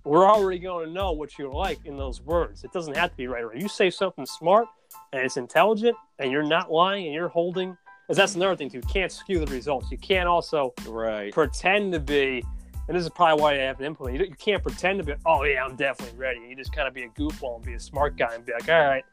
we're 0.04 0.30
already 0.30 0.60
going 0.60 0.86
to 0.86 0.92
know 0.92 1.12
what 1.14 1.38
you 1.38 1.52
like 1.52 1.80
in 1.86 1.98
those 1.98 2.22
words. 2.22 2.64
It 2.64 2.74
doesn't 2.74 2.96
have 2.96 3.12
to 3.12 3.18
be 3.18 3.28
right 3.28 3.44
or 3.44 3.50
wrong. 3.50 3.62
You 3.62 3.70
say 3.70 3.90
something 3.90 4.26
smart 4.26 4.68
and 5.14 5.22
it's 5.22 5.38
intelligent 5.38 5.96
and 6.20 6.32
you're 6.32 6.44
not 6.44 6.72
lying 6.72 7.06
and 7.06 7.14
you're 7.14 7.30
holding 7.30 7.78
because 8.08 8.18
that's 8.18 8.36
another 8.36 8.56
thing 8.56 8.70
too. 8.70 8.78
You 8.78 8.84
can't 8.84 9.12
skew 9.12 9.40
the 9.44 9.52
results. 9.54 9.90
You 9.92 9.98
can't 9.98 10.28
also 10.28 10.74
Right. 10.88 11.32
pretend 11.34 11.94
to 11.94 12.00
be, 12.00 12.44
and 12.88 12.98
this 12.98 13.04
is 13.04 13.10
probably 13.10 13.42
why 13.42 13.56
they 13.56 13.64
have 13.64 13.78
to 13.78 13.86
implement. 13.86 14.20
You, 14.20 14.26
you 14.26 14.36
can't 14.36 14.62
pretend 14.62 15.00
to 15.00 15.06
be. 15.06 15.14
Oh 15.26 15.44
yeah, 15.44 15.64
I'm 15.64 15.76
definitely 15.78 16.18
ready. 16.18 16.42
You 16.50 16.56
just 16.56 16.74
kind 16.74 16.88
of 16.88 16.94
be 16.94 17.04
a 17.04 17.10
goofball 17.10 17.56
and 17.58 17.66
be 17.66 17.74
a 17.76 17.80
smart 17.80 18.18
guy 18.18 18.34
and 18.34 18.46
be 18.46 18.52
like, 18.52 18.68
all 18.70 18.86
right, 18.86 19.06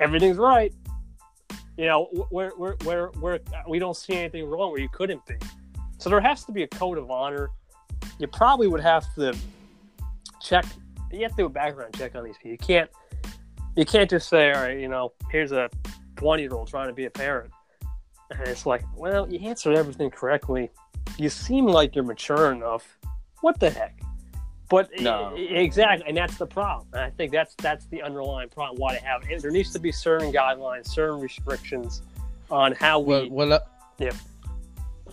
everything's 0.00 0.38
right. 0.38 0.72
You 1.76 1.86
know, 1.86 2.04
where 2.30 2.50
where 2.56 2.76
where 2.84 3.06
where 3.20 3.40
we 3.68 3.78
don't 3.78 3.96
see 3.96 4.14
anything 4.14 4.48
wrong 4.48 4.70
where 4.70 4.80
you 4.80 4.88
couldn't 4.88 5.24
be. 5.26 5.34
So 5.98 6.08
there 6.08 6.20
has 6.20 6.44
to 6.44 6.52
be 6.52 6.62
a 6.62 6.68
code 6.68 6.98
of 6.98 7.10
honor. 7.10 7.50
You 8.18 8.26
probably 8.28 8.66
would 8.68 8.80
have 8.80 9.12
to 9.16 9.34
check. 10.40 10.64
You 11.12 11.20
have 11.22 11.32
to 11.32 11.36
do 11.36 11.46
a 11.46 11.50
background 11.50 11.94
check 11.96 12.14
on 12.14 12.24
these 12.24 12.36
people. 12.36 12.52
You 12.52 12.58
can't. 12.58 12.90
You 13.76 13.84
can't 13.84 14.08
just 14.10 14.28
say, 14.28 14.52
all 14.52 14.62
right, 14.62 14.78
you 14.78 14.88
know, 14.88 15.12
here's 15.30 15.52
a 15.52 15.70
20 16.16 16.42
year 16.42 16.52
old 16.52 16.68
trying 16.68 16.88
to 16.88 16.92
be 16.94 17.06
a 17.06 17.10
parent. 17.10 17.50
And 18.30 18.40
it's 18.48 18.66
like, 18.66 18.82
well, 18.96 19.30
you 19.30 19.38
answered 19.48 19.76
everything 19.76 20.10
correctly. 20.10 20.70
You 21.18 21.28
seem 21.28 21.66
like 21.66 21.94
you're 21.94 22.04
mature 22.04 22.52
enough. 22.52 22.98
What 23.40 23.58
the 23.60 23.70
heck? 23.70 23.98
But 24.70 24.88
No. 25.00 25.34
exactly, 25.36 26.06
and 26.08 26.16
that's 26.16 26.38
the 26.38 26.46
problem. 26.46 26.88
And 26.94 27.02
I 27.02 27.10
think 27.10 27.30
that's 27.30 27.54
that's 27.56 27.84
the 27.86 28.00
underlying 28.02 28.48
problem. 28.48 28.80
Why 28.80 28.94
they 28.94 29.00
have 29.00 29.22
it. 29.28 29.42
There 29.42 29.50
needs 29.50 29.70
to 29.72 29.78
be 29.78 29.92
certain 29.92 30.32
guidelines, 30.32 30.86
certain 30.86 31.20
restrictions 31.20 32.00
on 32.50 32.72
how 32.72 33.00
we. 33.00 33.06
Well, 33.06 33.30
well, 33.30 33.52
uh, 33.54 33.58
Yeah. 33.98 34.12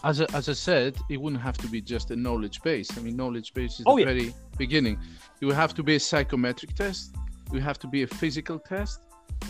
As 0.01 0.21
I, 0.21 0.25
as 0.33 0.47
I 0.47 0.53
said, 0.53 0.95
it 1.09 1.19
wouldn't 1.19 1.41
have 1.41 1.57
to 1.57 1.67
be 1.67 1.81
just 1.81 2.09
a 2.11 2.15
knowledge 2.15 2.61
base. 2.61 2.97
I 2.97 3.01
mean, 3.01 3.17
knowledge 3.17 3.53
base 3.53 3.81
is 3.81 3.85
Oh, 3.85 3.95
the 3.97 4.03
yeah. 4.03 4.05
very 4.05 4.33
beginning. 4.57 4.97
It 5.41 5.45
would 5.45 5.55
have 5.55 5.73
to 5.73 5.83
be 5.83 5.95
a 5.95 5.99
psychometric 5.99 6.73
test. 6.73 7.13
Would 7.51 7.61
have 7.63 7.79
to 7.79 7.87
be 7.87 8.03
a 8.03 8.07
physical 8.07 8.59
test, 8.59 8.99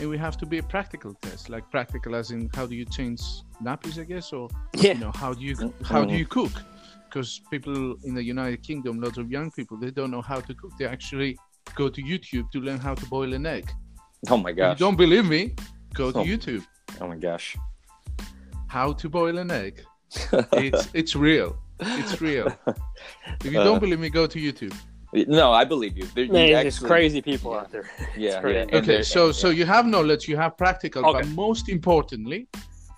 and 0.00 0.08
we 0.08 0.16
have 0.18 0.36
to 0.38 0.46
be 0.46 0.58
a 0.58 0.62
practical 0.62 1.14
test. 1.22 1.48
Like 1.50 1.70
practical, 1.70 2.14
as 2.14 2.30
in 2.30 2.48
how 2.54 2.66
do 2.66 2.74
you 2.74 2.84
change 2.86 3.20
nappies, 3.62 3.98
I 4.00 4.04
guess, 4.04 4.32
or 4.32 4.48
yeah, 4.74 4.92
you 4.94 5.00
know 5.00 5.12
how 5.12 5.32
do 5.34 5.42
you 5.42 5.54
how 5.84 6.04
do 6.04 6.14
you 6.14 6.26
cook? 6.26 6.52
Because 7.06 7.40
people 7.50 7.96
in 8.04 8.14
the 8.14 8.22
United 8.22 8.62
Kingdom, 8.62 9.00
lots 9.00 9.18
of 9.18 9.30
young 9.30 9.50
people, 9.50 9.76
they 9.76 9.90
don't 9.90 10.10
know 10.10 10.22
how 10.22 10.40
to 10.40 10.54
cook. 10.54 10.72
They 10.78 10.86
actually 10.86 11.36
go 11.74 11.88
to 11.88 12.00
YouTube 12.02 12.50
to 12.52 12.60
learn 12.60 12.78
how 12.78 12.94
to 12.94 13.06
boil 13.06 13.34
an 13.34 13.46
egg. 13.46 13.70
Oh 14.28 14.36
my 14.36 14.50
If 14.50 14.56
you 14.56 14.74
don't 14.76 14.96
believe 14.96 15.26
me, 15.26 15.54
go 15.94 16.10
to 16.12 16.18
Oh. 16.20 16.24
YouTube. 16.24 16.64
Oh 17.00 17.08
my 17.08 17.16
gosh. 17.16 17.56
How 18.68 18.92
to 18.92 19.08
boil 19.08 19.38
an 19.38 19.50
egg. 19.50 19.74
It's 20.52 20.88
it's 20.94 21.14
real. 21.16 21.56
It's 21.80 22.20
real. 22.20 22.46
If 23.44 23.52
you 23.52 23.60
Uh, 23.60 23.64
don't 23.64 23.80
believe 23.80 24.00
me, 24.00 24.08
go 24.10 24.26
to 24.26 24.38
YouTube. 24.38 24.74
No, 25.12 25.52
I 25.52 25.64
believe 25.64 25.96
you. 25.98 26.06
There, 26.14 26.24
you 26.24 26.32
man, 26.32 26.50
there's 26.52 26.74
actually- 26.76 26.88
crazy 26.88 27.22
people 27.22 27.54
out 27.54 27.70
there. 27.70 27.88
Yeah, 28.16 28.40
yeah. 28.46 28.64
Okay, 28.78 28.80
there- 28.80 29.02
so 29.02 29.32
so 29.32 29.50
you 29.50 29.64
have 29.66 29.86
knowledge, 29.86 30.28
you 30.28 30.36
have 30.36 30.56
practical, 30.56 31.02
but 31.02 31.26
most 31.28 31.68
importantly, 31.68 32.48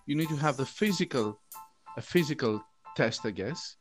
you 0.06 0.14
need 0.16 0.28
to 0.28 0.36
have 0.36 0.56
the 0.56 0.66
physical, 0.66 1.40
a 1.96 2.02
physical 2.02 2.62
test, 2.96 3.20
I 3.24 3.30
guess, 3.30 3.76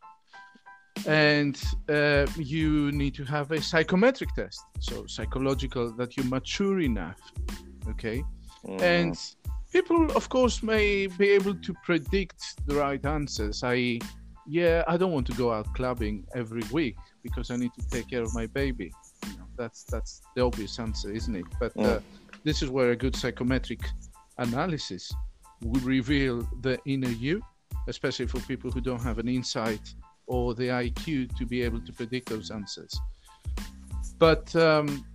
and 1.07 1.59
uh, 1.89 2.25
you 2.37 2.91
need 2.91 3.13
to 3.15 3.23
have 3.25 3.51
a 3.51 3.61
psychometric 3.61 4.33
test, 4.35 4.59
so 4.79 5.05
psychological 5.07 5.91
that 5.97 6.15
you're 6.15 6.25
mature 6.25 6.79
enough. 6.81 7.19
Okay, 7.89 8.23
Mm. 8.67 8.79
and 8.81 9.15
people, 9.73 10.11
of 10.15 10.29
course, 10.29 10.61
may 10.61 11.07
be 11.07 11.29
able 11.29 11.55
to 11.55 11.73
predict 11.83 12.39
the 12.67 12.75
right 12.75 13.03
answers. 13.05 13.63
I, 13.63 13.97
yeah, 14.47 14.83
I 14.87 14.97
don't 14.97 15.11
want 15.11 15.25
to 15.27 15.33
go 15.33 15.51
out 15.51 15.67
clubbing 15.73 16.25
every 16.35 16.61
week 16.71 16.97
because 17.23 17.51
I 17.51 17.55
need 17.57 17.71
to 17.79 17.87
take 17.89 18.09
care 18.09 18.21
of 18.23 18.33
my 18.33 18.47
baby. 18.47 18.91
You 19.25 19.37
know, 19.37 19.45
that's 19.57 19.83
that's 19.83 20.21
the 20.35 20.43
obvious 20.43 20.79
answer, 20.79 21.11
isn't 21.11 21.35
it? 21.35 21.45
But 21.59 21.71
uh, 21.77 21.99
Mm. 21.99 22.01
this 22.43 22.61
is 22.63 22.69
where 22.69 22.91
a 22.91 22.95
good 22.95 23.15
psychometric 23.15 23.81
analysis 24.37 25.11
will 25.63 25.81
reveal 25.81 26.47
the 26.61 26.77
inner 26.85 27.09
you, 27.09 27.41
especially 27.87 28.27
for 28.27 28.39
people 28.41 28.71
who 28.71 28.81
don't 28.81 29.01
have 29.03 29.19
an 29.19 29.27
insight 29.27 29.85
or 30.27 30.53
the 30.55 30.69
IQ 30.69 31.35
to 31.37 31.45
be 31.45 31.61
able 31.61 31.81
to 31.81 31.91
predict 31.93 32.29
those 32.29 32.49
answers. 32.51 32.93
But 34.17 34.55
um, 34.55 35.05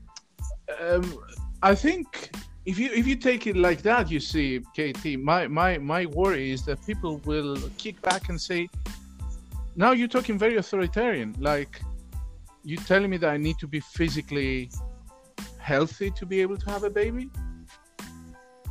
um, 0.81 1.19
I 1.63 1.75
think 1.75 2.31
if 2.65 2.79
you 2.79 2.91
if 2.93 3.07
you 3.07 3.17
take 3.17 3.47
it 3.47 3.57
like 3.57 3.83
that, 3.83 4.11
you 4.11 4.21
see, 4.21 4.61
KT, 4.77 5.19
my 5.19 5.47
my 5.49 5.79
my 5.79 6.07
worry 6.07 6.51
is 6.51 6.65
that 6.67 6.85
people 6.87 7.19
will 7.25 7.57
kick 7.79 8.01
back 8.03 8.29
and 8.29 8.41
say, 8.41 8.69
"Now 9.77 9.93
you're 9.93 10.09
talking 10.17 10.39
very 10.39 10.57
authoritarian. 10.57 11.35
Like 11.39 11.81
you 12.71 12.77
telling 12.93 13.11
me 13.15 13.17
that 13.23 13.31
I 13.37 13.39
need 13.47 13.59
to 13.65 13.69
be 13.77 13.81
physically 13.99 14.71
healthy 15.71 16.09
to 16.19 16.25
be 16.33 16.37
able 16.45 16.57
to 16.65 16.69
have 16.75 16.83
a 16.91 16.91
baby." 17.03 17.25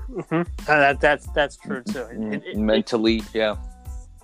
Mhm. 0.10 0.43
Uh, 0.70 0.80
that, 0.84 0.96
that's 1.06 1.26
that's 1.38 1.56
true 1.66 1.82
too. 1.93 2.06
It- 2.14 2.20
Mm, 2.20 2.34
it- 2.36 2.43
it- 2.52 2.58
mentally, 2.74 3.18
yeah. 3.34 3.56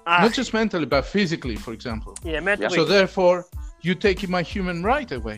ah, 0.06 0.22
Not 0.26 0.34
just 0.34 0.52
mentally, 0.62 0.86
but 0.96 1.04
physically, 1.18 1.56
for 1.66 1.74
example. 1.78 2.14
yeah, 2.24 2.40
mentally. 2.50 2.76
So 2.80 2.86
therefore, 2.86 3.38
you're 3.84 4.02
taking 4.10 4.30
my 4.38 4.44
human 4.54 4.78
right 4.94 5.12
away. 5.20 5.38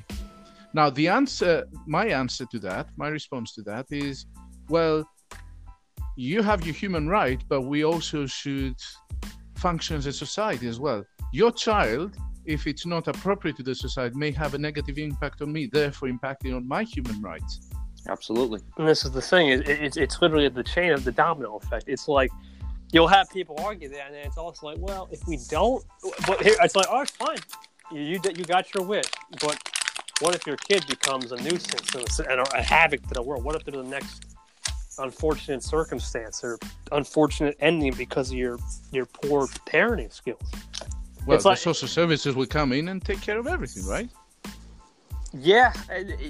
Now, 0.80 0.88
the 1.00 1.08
answer, 1.20 1.54
my 1.98 2.06
answer 2.22 2.46
to 2.54 2.60
that, 2.68 2.86
my 3.04 3.08
response 3.20 3.54
to 3.58 3.62
that 3.70 3.86
is, 4.06 4.26
well, 4.76 4.98
you 6.18 6.42
have 6.50 6.60
your 6.66 6.76
human 6.84 7.06
right, 7.20 7.42
but 7.48 7.62
we 7.74 7.80
also 7.92 8.20
should 8.26 8.80
function 9.66 9.96
as 9.98 10.06
a 10.08 10.12
society 10.26 10.68
as 10.74 10.80
well. 10.80 11.02
Your 11.32 11.52
child, 11.52 12.10
if 12.46 12.68
it's 12.68 12.86
not 12.86 13.08
appropriate 13.08 13.58
to 13.58 13.64
the 13.64 13.76
society, 13.76 14.16
may 14.18 14.32
have 14.32 14.54
a 14.54 14.58
negative 14.58 14.98
impact 14.98 15.42
on 15.42 15.52
me, 15.52 15.68
therefore 15.72 16.10
impacting 16.10 16.56
on 16.56 16.68
my 16.68 16.84
human 16.84 17.22
rights. 17.22 17.70
Absolutely. 18.08 18.60
And 18.78 18.88
this 18.88 19.06
is 19.06 19.12
the 19.12 19.22
thing: 19.22 19.50
is 19.50 19.62
it, 19.62 19.70
it's 19.70 19.98
it's 19.98 20.22
literally 20.22 20.50
the 20.50 20.64
chain 20.64 20.92
of 20.92 21.04
the 21.04 21.12
domino 21.12 21.56
effect. 21.58 21.86
It's 21.88 22.08
like 22.08 22.32
you'll 22.92 23.08
have 23.08 23.30
people 23.30 23.60
argue 23.60 23.90
that, 23.90 24.08
and 24.08 24.16
then 24.16 24.26
it's 24.26 24.38
also 24.38 24.68
like, 24.68 24.78
well, 24.80 25.08
if 25.12 25.26
we 25.28 25.40
don't, 25.50 25.84
but 26.28 26.42
here 26.42 26.56
it's 26.62 26.76
like, 26.76 26.88
oh, 26.90 27.06
fine, 27.06 27.38
you 27.92 28.02
you, 28.02 28.20
you 28.36 28.44
got 28.44 28.74
your 28.74 28.86
wish, 28.86 29.06
but 29.42 29.58
what 30.20 30.36
if 30.36 30.46
your 30.46 30.58
kid 30.58 30.86
becomes 30.88 31.32
a 31.32 31.38
nuisance 31.38 32.20
and 32.20 32.40
a, 32.40 32.58
a 32.58 32.62
havoc 32.62 33.02
to 33.08 33.14
the 33.14 33.22
world? 33.22 33.44
What 33.44 33.56
if 33.56 33.64
there's 33.66 33.84
the 33.84 33.90
next 33.90 34.26
unfortunate 35.00 35.64
circumstance 35.64 36.44
or 36.44 36.60
unfortunate 36.92 37.58
ending 37.60 37.94
because 37.94 38.32
of 38.32 38.38
your 38.38 38.60
your 38.92 39.06
poor 39.06 39.48
parenting 39.48 40.12
skills? 40.12 40.52
Well, 41.26 41.36
It's 41.36 41.44
the 41.44 41.50
like- 41.50 41.58
social 41.58 41.88
services 41.88 42.36
will 42.36 42.46
come 42.46 42.74
in 42.74 42.90
and 42.90 43.04
take 43.04 43.22
care 43.22 43.38
of 43.40 43.48
everything, 43.48 43.86
right? 43.86 44.10
Yeah, 45.36 45.74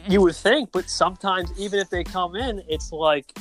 you 0.08 0.22
would 0.22 0.36
think, 0.36 0.72
but 0.72 0.90
sometimes 0.90 1.52
even 1.60 1.80
if 1.80 1.90
they 1.90 2.06
come 2.06 2.38
in, 2.38 2.64
it's 2.70 2.94
like 2.94 3.38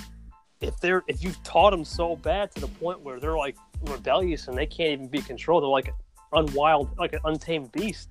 if 0.61 0.79
they're 0.81 1.05
if 1.07 1.23
you've 1.23 1.41
taught 1.45 1.71
them 1.71 1.85
so 1.85 2.17
bad 2.17 2.53
to 2.55 2.61
the 2.63 2.67
point 2.67 3.01
where 3.01 3.21
they're 3.21 3.37
like 3.37 3.57
rebellious 3.83 4.49
and 4.49 4.59
they 4.59 4.67
can't 4.67 4.91
even 4.93 5.09
be 5.09 5.23
controlled, 5.23 5.63
they're 5.63 5.69
like 5.69 5.95
unwild, 6.33 6.99
like 6.99 7.13
an 7.13 7.21
untamed 7.27 7.71
beast. 7.71 8.09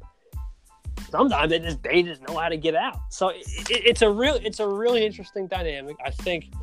Sometimes 1.09 1.49
they 1.49 1.59
just 1.59 1.83
they 1.83 2.03
just 2.03 2.21
know 2.25 2.37
how 2.37 2.47
to 2.47 2.55
get 2.55 2.73
out. 2.73 2.99
So 3.09 3.29
it, 3.29 3.43
it, 3.69 3.85
it's 3.85 4.01
a 4.01 4.09
real 4.09 4.35
it's 4.35 4.61
a 4.61 4.67
really 4.67 5.05
interesting 5.05 5.47
dynamic. 5.47 5.97
I 6.05 6.11
think 6.11 6.53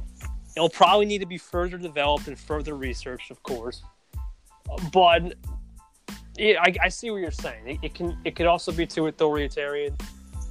it'll 0.56 0.70
probably 0.70 1.04
need 1.04 1.18
to 1.18 1.26
be 1.26 1.38
further 1.38 1.76
developed 1.76 2.28
and 2.28 2.38
further 2.38 2.74
researched, 2.74 3.30
of 3.30 3.42
course. 3.42 3.82
But 4.90 5.34
yeah, 6.38 6.62
I, 6.62 6.74
I 6.84 6.88
see 6.88 7.10
what 7.10 7.18
you're 7.20 7.30
saying. 7.30 7.66
It, 7.66 7.78
it 7.82 7.94
can 7.94 8.16
it 8.24 8.36
could 8.36 8.46
also 8.46 8.72
be 8.72 8.86
too 8.86 9.06
authoritarian. 9.06 9.96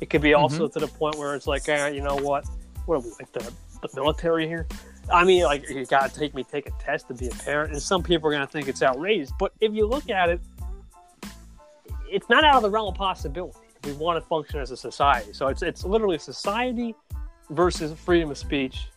It 0.02 0.10
could 0.10 0.22
be 0.22 0.34
also 0.34 0.68
to 0.68 0.80
the 0.80 0.88
point 0.88 1.16
where 1.16 1.34
it's 1.34 1.48
like, 1.48 1.68
eh, 1.70 1.88
you 1.90 2.02
know 2.02 2.16
what? 2.16 2.46
What 2.86 2.96
are 2.96 3.00
we 3.00 3.10
like 3.20 3.32
the, 3.32 3.52
the 3.82 3.90
military 3.96 4.48
here? 4.48 4.68
I 5.12 5.24
mean, 5.24 5.44
like 5.44 5.70
you 5.70 5.86
gotta 5.86 6.14
take 6.14 6.36
me 6.36 6.44
take 6.44 6.68
a 6.68 6.72
test 6.80 7.08
to 7.08 7.14
be 7.14 7.28
a 7.28 7.32
parent, 7.32 7.72
and 7.74 7.82
some 7.82 8.04
people 8.04 8.30
are 8.30 8.32
gonna 8.34 8.46
think 8.46 8.68
it's 8.68 8.84
outrageous. 8.84 9.32
But 9.40 9.54
if 9.62 9.74
you 9.74 9.88
look 9.88 10.10
at 10.10 10.30
it, 10.30 10.42
it's 12.10 12.30
not 12.30 12.44
out 12.44 12.58
of 12.58 12.62
the 12.64 12.70
realm 12.70 12.90
of 12.90 12.96
possibility. 12.96 13.58
We 13.86 13.94
want 13.94 14.22
to 14.22 14.28
function 14.28 14.60
as 14.60 14.72
a 14.72 14.78
society, 14.78 15.34
so 15.34 15.48
it's 15.48 15.62
it's 15.62 15.86
literally 15.86 16.18
society 16.18 16.94
versus 17.50 17.98
freedom 17.98 18.30
of 18.32 18.38
speech, 18.38 18.90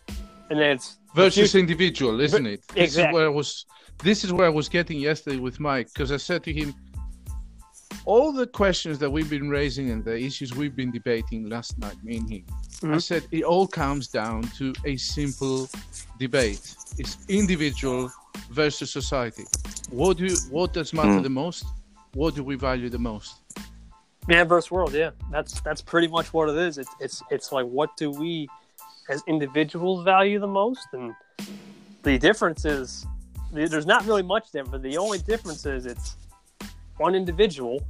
and 0.51 0.59
then 0.59 0.73
it's 0.73 0.99
versus 1.15 1.53
future- 1.53 1.59
individual, 1.59 2.21
isn't 2.21 2.47
it? 2.47 2.67
This 2.69 2.77
is 2.77 2.83
Exactly. 2.97 3.15
where 3.19 3.27
I 3.27 3.31
was. 3.31 3.67
This 4.03 4.25
is 4.25 4.33
where 4.33 4.47
I 4.47 4.51
was 4.51 4.69
getting 4.69 4.99
yesterday 4.99 5.37
with 5.37 5.61
Mike 5.61 5.89
because 5.93 6.11
I 6.11 6.17
said 6.17 6.43
to 6.45 6.53
him, 6.53 6.75
all 8.07 8.33
the 8.33 8.47
questions 8.47 8.99
that 8.99 9.11
we've 9.11 9.29
been 9.29 9.51
raising 9.51 9.91
and 9.91 10.03
the 10.03 10.17
issues 10.17 10.55
we've 10.55 10.75
been 10.75 10.91
debating 10.91 11.49
last 11.51 11.79
night, 11.79 11.97
me 12.03 12.17
and 12.17 12.31
him. 12.31 12.45
I 12.83 12.87
Mhm. 12.87 13.03
said 13.03 13.27
it 13.31 13.43
all 13.45 13.67
comes 13.67 14.09
down 14.09 14.43
to 14.59 14.73
a 14.87 14.97
simple 14.97 15.69
debate: 16.19 16.75
it's 16.97 17.19
individual 17.29 18.11
versus 18.51 18.91
society. 18.91 19.45
What 19.91 20.17
do 20.17 20.35
what 20.51 20.73
does 20.73 20.95
matter 20.95 21.21
Mm. 21.21 21.23
the 21.23 21.29
most? 21.29 21.65
What 22.15 22.35
do 22.35 22.43
we 22.43 22.57
value 22.57 22.89
the 22.89 22.99
most? 22.99 23.35
Man 24.27 24.49
versus 24.49 24.71
world, 24.71 24.95
yeah. 24.95 25.11
That's 25.31 25.61
that's 25.61 25.83
pretty 25.83 26.09
much 26.09 26.33
what 26.33 26.49
it 26.49 26.57
is. 26.57 26.79
It's 26.79 26.95
it's 27.01 27.23
it's 27.31 27.53
like 27.53 27.67
what 27.67 27.95
do 27.99 28.11
we 28.11 28.49
as 29.11 29.23
individuals 29.27 30.05
value 30.05 30.39
the 30.41 30.53
most? 30.63 30.87
And 30.95 31.15
the 32.03 32.17
difference 32.19 32.65
is 32.65 33.07
there's 33.53 33.87
not 33.87 34.07
really 34.07 34.23
much 34.23 34.51
difference. 34.53 34.71
But 34.71 34.83
the 34.83 34.97
only 34.99 35.19
difference 35.19 35.67
is 35.67 35.87
it's 35.87 36.17
one 36.97 37.15
individual, 37.15 37.83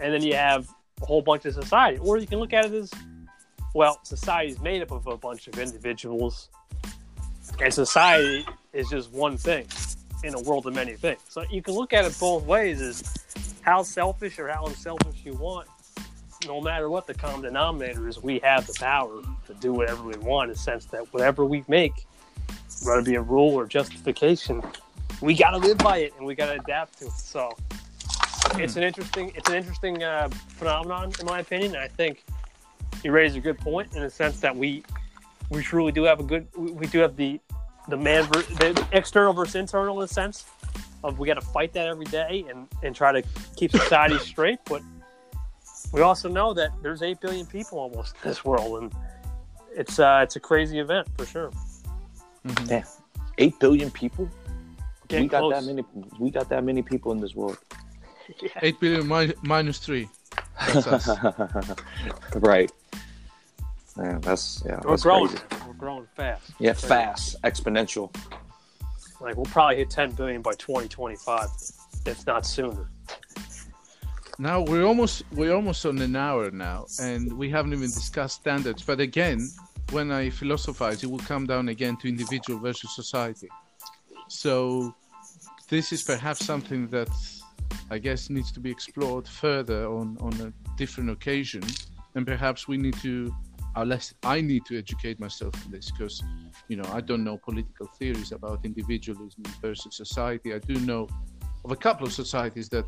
and 0.00 0.12
then 0.12 0.22
you 0.22 0.34
have 0.34 0.68
a 1.02 1.06
whole 1.06 1.22
bunch 1.22 1.44
of 1.44 1.54
society. 1.54 1.98
Or 1.98 2.18
you 2.18 2.26
can 2.26 2.38
look 2.38 2.52
at 2.52 2.66
it 2.66 2.72
as 2.72 2.90
well, 3.74 4.00
society 4.02 4.50
is 4.50 4.60
made 4.60 4.82
up 4.82 4.90
of 4.90 5.06
a 5.06 5.16
bunch 5.16 5.46
of 5.48 5.58
individuals, 5.58 6.50
and 7.60 7.72
society 7.72 8.44
is 8.72 8.88
just 8.88 9.10
one 9.12 9.36
thing 9.36 9.66
in 10.24 10.34
a 10.34 10.40
world 10.40 10.66
of 10.66 10.74
many 10.74 10.94
things. 10.94 11.20
So 11.28 11.44
you 11.50 11.62
can 11.62 11.74
look 11.74 11.92
at 11.92 12.04
it 12.04 12.16
both 12.18 12.44
ways: 12.44 12.80
is 12.80 13.04
how 13.62 13.82
selfish 13.82 14.38
or 14.38 14.48
how 14.48 14.66
unselfish 14.66 15.24
you 15.24 15.34
want. 15.34 15.68
No 16.46 16.60
matter 16.60 16.88
what 16.88 17.06
the 17.06 17.12
common 17.12 17.42
denominator 17.42 18.08
is, 18.08 18.22
we 18.22 18.38
have 18.40 18.66
the 18.66 18.72
power 18.72 19.20
to 19.46 19.54
do 19.54 19.74
whatever 19.74 20.02
we 20.02 20.16
want. 20.16 20.48
In 20.48 20.54
the 20.54 20.58
sense 20.58 20.86
that 20.86 21.12
whatever 21.12 21.44
we 21.44 21.64
make, 21.68 22.06
whether 22.84 23.00
it 23.00 23.06
be 23.06 23.14
a 23.14 23.22
rule 23.22 23.54
or 23.54 23.66
justification, 23.66 24.62
we 25.20 25.34
got 25.34 25.50
to 25.50 25.58
live 25.58 25.78
by 25.78 25.98
it 25.98 26.12
and 26.16 26.26
we 26.26 26.34
got 26.34 26.46
to 26.46 26.60
adapt 26.60 26.98
to 26.98 27.06
it. 27.06 27.12
So 27.12 27.56
it's 28.54 28.76
an 28.76 28.82
interesting, 28.82 29.32
it's 29.34 29.48
an 29.48 29.56
interesting 29.56 30.02
uh, 30.02 30.28
phenomenon 30.48 31.12
in 31.18 31.26
my 31.26 31.40
opinion. 31.40 31.74
And 31.74 31.82
I 31.82 31.88
think 31.88 32.24
you 33.04 33.12
raise 33.12 33.36
a 33.36 33.40
good 33.40 33.58
point 33.58 33.94
in 33.94 34.02
the 34.02 34.10
sense 34.10 34.40
that 34.40 34.56
we 34.56 34.82
we 35.50 35.62
truly 35.62 35.90
do 35.90 36.04
have 36.04 36.20
a 36.20 36.22
good, 36.22 36.46
we, 36.56 36.70
we 36.70 36.86
do 36.86 37.00
have 37.00 37.16
the 37.16 37.40
the 37.88 37.96
man, 37.96 38.24
ver- 38.24 38.42
the 38.42 38.86
external 38.92 39.32
versus 39.32 39.56
internal 39.56 39.98
in 40.00 40.04
a 40.04 40.08
sense 40.08 40.46
of 41.02 41.18
we 41.18 41.26
got 41.26 41.34
to 41.34 41.40
fight 41.40 41.72
that 41.72 41.86
every 41.86 42.04
day 42.06 42.44
and, 42.48 42.68
and 42.82 42.94
try 42.94 43.10
to 43.10 43.26
keep 43.56 43.72
society 43.72 44.18
straight. 44.18 44.58
But 44.66 44.82
we 45.92 46.02
also 46.02 46.28
know 46.28 46.54
that 46.54 46.70
there's 46.82 47.02
eight 47.02 47.20
billion 47.20 47.46
people 47.46 47.78
almost 47.78 48.14
in 48.22 48.28
this 48.28 48.44
world, 48.44 48.82
and 48.82 48.92
it's 49.74 49.98
uh, 49.98 50.20
it's 50.22 50.36
a 50.36 50.40
crazy 50.40 50.78
event 50.78 51.08
for 51.16 51.26
sure. 51.26 51.50
Mm-hmm. 52.46 53.04
Eight 53.38 53.58
billion 53.58 53.90
people. 53.90 54.28
Getting 55.08 55.24
we 55.24 55.28
got 55.28 55.40
close. 55.40 55.54
that 55.54 55.64
many. 55.64 55.84
We 56.18 56.30
got 56.30 56.48
that 56.50 56.64
many 56.64 56.82
people 56.82 57.12
in 57.12 57.18
this 57.20 57.34
world. 57.34 57.58
Eight 58.62 58.78
billion 58.80 59.08
mi- 59.08 59.34
minus 59.42 59.78
three. 59.78 60.08
That's 60.72 60.86
us. 60.86 61.08
right. 62.34 62.70
Yeah, 63.98 64.18
that's 64.20 64.62
yeah. 64.64 64.80
We're 64.84 64.90
that's 64.90 65.02
growing. 65.02 65.28
crazy. 65.28 65.64
We're 65.66 65.72
growing 65.74 66.06
fast. 66.16 66.50
Yeah, 66.58 66.72
Crazy. 66.72 66.86
fast, 66.86 67.42
exponential. 67.42 68.14
Like 69.20 69.36
we'll 69.36 69.46
probably 69.46 69.76
hit 69.76 69.90
10 69.90 70.12
billion 70.12 70.40
by 70.40 70.52
2025, 70.52 71.48
if 72.06 72.26
not 72.26 72.46
sooner. 72.46 72.88
Now 74.38 74.62
we're 74.62 74.84
almost 74.84 75.24
we're 75.32 75.54
almost 75.54 75.84
on 75.84 75.98
an 75.98 76.16
hour 76.16 76.50
now, 76.50 76.86
and 77.00 77.30
we 77.36 77.50
haven't 77.50 77.72
even 77.72 77.88
discussed 77.88 78.36
standards. 78.36 78.82
But 78.82 79.00
again, 79.00 79.50
when 79.90 80.10
I 80.12 80.30
philosophize, 80.30 81.02
it 81.02 81.10
will 81.10 81.18
come 81.18 81.46
down 81.46 81.68
again 81.68 81.96
to 81.98 82.08
individual 82.08 82.60
versus 82.60 82.94
society. 82.94 83.48
So 84.28 84.94
this 85.68 85.92
is 85.92 86.02
perhaps 86.02 86.44
something 86.44 86.88
that 86.88 87.10
I 87.90 87.98
guess 87.98 88.30
needs 88.30 88.52
to 88.52 88.60
be 88.60 88.70
explored 88.70 89.26
further 89.26 89.86
on 89.88 90.16
on 90.20 90.32
a 90.40 90.52
different 90.76 91.10
occasion, 91.10 91.62
and 92.14 92.26
perhaps 92.26 92.68
we 92.68 92.76
need 92.76 92.96
to, 93.02 93.34
unless 93.76 94.14
I 94.22 94.40
need 94.40 94.64
to 94.66 94.78
educate 94.78 95.18
myself 95.18 95.54
on 95.64 95.72
this, 95.72 95.90
because 95.90 96.22
you 96.68 96.76
know 96.76 96.88
I 96.92 97.00
don't 97.00 97.24
know 97.24 97.36
political 97.36 97.86
theories 97.98 98.32
about 98.32 98.64
individualism 98.64 99.42
versus 99.60 99.96
society. 99.96 100.54
I 100.54 100.58
do 100.58 100.74
know 100.80 101.08
of 101.64 101.72
a 101.72 101.76
couple 101.76 102.06
of 102.06 102.12
societies 102.12 102.68
that 102.70 102.86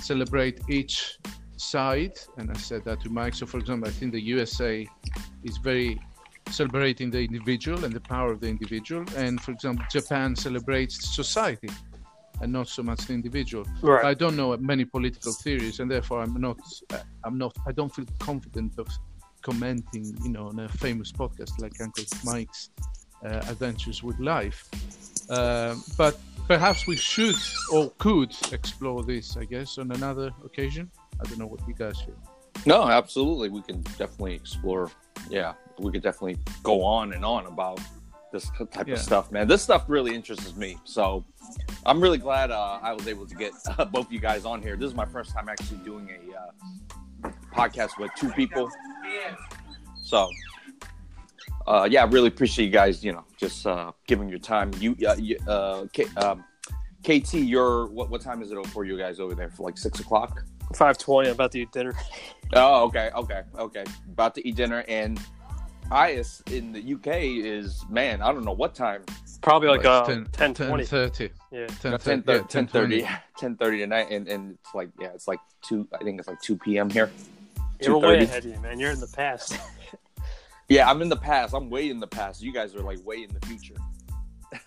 celebrate 0.00 0.60
each 0.68 1.18
side 1.56 2.16
and 2.36 2.50
i 2.50 2.54
said 2.54 2.84
that 2.84 3.00
to 3.00 3.10
mike 3.10 3.34
so 3.34 3.44
for 3.44 3.58
example 3.58 3.88
i 3.88 3.90
think 3.90 4.12
the 4.12 4.20
usa 4.20 4.86
is 5.42 5.56
very 5.58 5.98
celebrating 6.50 7.10
the 7.10 7.20
individual 7.20 7.84
and 7.84 7.92
the 7.94 8.00
power 8.00 8.32
of 8.32 8.40
the 8.40 8.48
individual 8.48 9.04
and 9.16 9.40
for 9.40 9.52
example 9.52 9.84
japan 9.90 10.34
celebrates 10.36 11.14
society 11.14 11.68
and 12.40 12.52
not 12.52 12.68
so 12.68 12.82
much 12.82 13.00
the 13.06 13.12
individual 13.12 13.64
Right. 13.82 14.04
i 14.04 14.14
don't 14.14 14.36
know 14.36 14.56
many 14.56 14.84
political 14.84 15.32
theories 15.32 15.80
and 15.80 15.90
therefore 15.90 16.20
i'm 16.22 16.34
not 16.40 16.58
i'm 17.24 17.38
not 17.38 17.54
i 17.66 17.72
don't 17.72 17.94
feel 17.94 18.06
confident 18.18 18.72
of 18.78 18.86
commenting 19.42 20.04
you 20.22 20.30
know 20.30 20.48
on 20.48 20.58
a 20.60 20.68
famous 20.68 21.12
podcast 21.12 21.52
like 21.60 21.72
uncle 21.80 22.04
mike's 22.24 22.70
uh, 23.24 23.28
adventures 23.48 24.02
with 24.02 24.18
life 24.18 24.68
um, 25.30 25.82
but 25.96 26.18
perhaps 26.46 26.86
we 26.86 26.96
should 26.96 27.36
or 27.72 27.90
could 27.98 28.34
explore 28.52 29.02
this, 29.04 29.36
I 29.36 29.44
guess, 29.44 29.76
on 29.76 29.92
another 29.92 30.30
occasion. 30.44 30.90
I 31.20 31.24
don't 31.24 31.38
know 31.38 31.46
what 31.46 31.60
you 31.68 31.74
guys 31.74 32.00
feel. 32.00 32.16
No, 32.64 32.88
absolutely. 32.88 33.50
We 33.50 33.60
can 33.60 33.82
definitely 33.98 34.34
explore. 34.34 34.90
Yeah, 35.28 35.52
we 35.80 35.92
could 35.92 36.02
definitely 36.02 36.38
go 36.62 36.82
on 36.84 37.12
and 37.12 37.24
on 37.24 37.46
about 37.46 37.80
this 38.32 38.50
type 38.72 38.86
Yeah. 38.86 38.94
of 38.94 39.00
stuff, 39.00 39.32
man. 39.32 39.48
This 39.48 39.62
stuff 39.62 39.84
really 39.88 40.14
interests 40.14 40.54
me. 40.56 40.76
So 40.84 41.24
I'm 41.86 42.00
really 42.00 42.18
glad 42.18 42.50
uh, 42.50 42.78
I 42.82 42.92
was 42.92 43.08
able 43.08 43.26
to 43.26 43.34
get 43.34 43.52
uh, 43.78 43.84
both 43.86 44.10
you 44.12 44.18
guys 44.20 44.44
on 44.44 44.60
here. 44.62 44.76
This 44.76 44.88
is 44.88 44.94
my 44.94 45.06
first 45.06 45.30
time 45.32 45.48
actually 45.48 45.78
doing 45.78 46.10
a 46.10 47.26
uh, 47.26 47.30
podcast 47.54 47.98
with 47.98 48.10
two 48.16 48.30
people. 48.30 48.68
So, 50.02 50.28
uh, 51.66 51.88
yeah, 51.90 52.02
I 52.02 52.06
really 52.06 52.28
appreciate 52.28 52.66
you 52.66 52.72
guys. 52.72 53.04
You 53.04 53.12
know, 53.12 53.24
just 53.36 53.66
uh, 53.66 53.92
giving 54.06 54.28
your 54.28 54.38
time. 54.38 54.70
You, 54.78 54.96
uh, 55.06 55.16
you 55.18 55.36
uh, 55.46 55.84
K, 55.92 56.04
um, 56.16 56.44
KT, 57.04 57.34
you're 57.34 57.86
what? 57.86 58.10
What 58.10 58.20
time 58.20 58.42
is 58.42 58.50
it 58.52 58.66
for 58.68 58.84
you 58.84 58.98
guys 58.98 59.20
over 59.20 59.34
there? 59.34 59.50
For 59.50 59.62
like 59.64 59.78
six 59.78 60.00
o'clock? 60.00 60.44
520. 60.74 61.28
I'm 61.28 61.34
about 61.34 61.52
to 61.52 61.60
eat 61.60 61.72
dinner. 61.72 61.94
Oh, 62.54 62.84
okay, 62.84 63.10
okay, 63.14 63.42
okay. 63.58 63.84
About 64.10 64.34
to 64.36 64.46
eat 64.48 64.56
dinner, 64.56 64.84
and 64.88 65.20
IS 65.92 66.42
in 66.50 66.72
the 66.72 66.94
UK 66.94 67.06
is 67.22 67.84
man. 67.88 68.20
I 68.20 68.32
don't 68.32 68.44
know 68.44 68.52
what 68.52 68.74
time. 68.74 69.04
Probably 69.40 69.68
like 69.68 69.84
uh, 69.84 70.04
10, 70.04 70.26
10, 70.32 70.54
20. 70.54 70.84
30. 70.84 71.30
Yeah. 71.52 71.66
10, 71.66 71.98
10, 71.98 72.22
30, 72.22 72.32
yeah, 72.32 72.42
10 72.48 72.66
10:20. 72.66 73.20
10 73.38 73.56
30 73.56 73.78
tonight, 73.78 74.10
and 74.10 74.28
and 74.28 74.58
it's 74.60 74.74
like 74.74 74.90
yeah, 75.00 75.08
it's 75.14 75.28
like 75.28 75.40
two. 75.62 75.86
I 75.94 76.04
think 76.04 76.18
it's 76.18 76.28
like 76.28 76.40
two 76.40 76.56
p.m. 76.56 76.90
here. 76.90 77.10
You're 77.80 77.98
way 77.98 78.18
ahead 78.24 78.44
of 78.44 78.52
you, 78.52 78.60
man. 78.60 78.80
You're 78.80 78.90
in 78.90 79.00
the 79.00 79.06
past. 79.06 79.58
Yeah, 80.68 80.90
I'm 80.90 81.00
in 81.00 81.08
the 81.08 81.16
past. 81.16 81.54
I'm 81.54 81.70
way 81.70 81.88
in 81.88 81.98
the 81.98 82.06
past. 82.06 82.42
You 82.42 82.52
guys 82.52 82.74
are 82.74 82.82
like 82.82 83.04
way 83.04 83.22
in 83.22 83.30
the 83.32 83.46
future. 83.46 83.74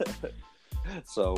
so, 1.05 1.37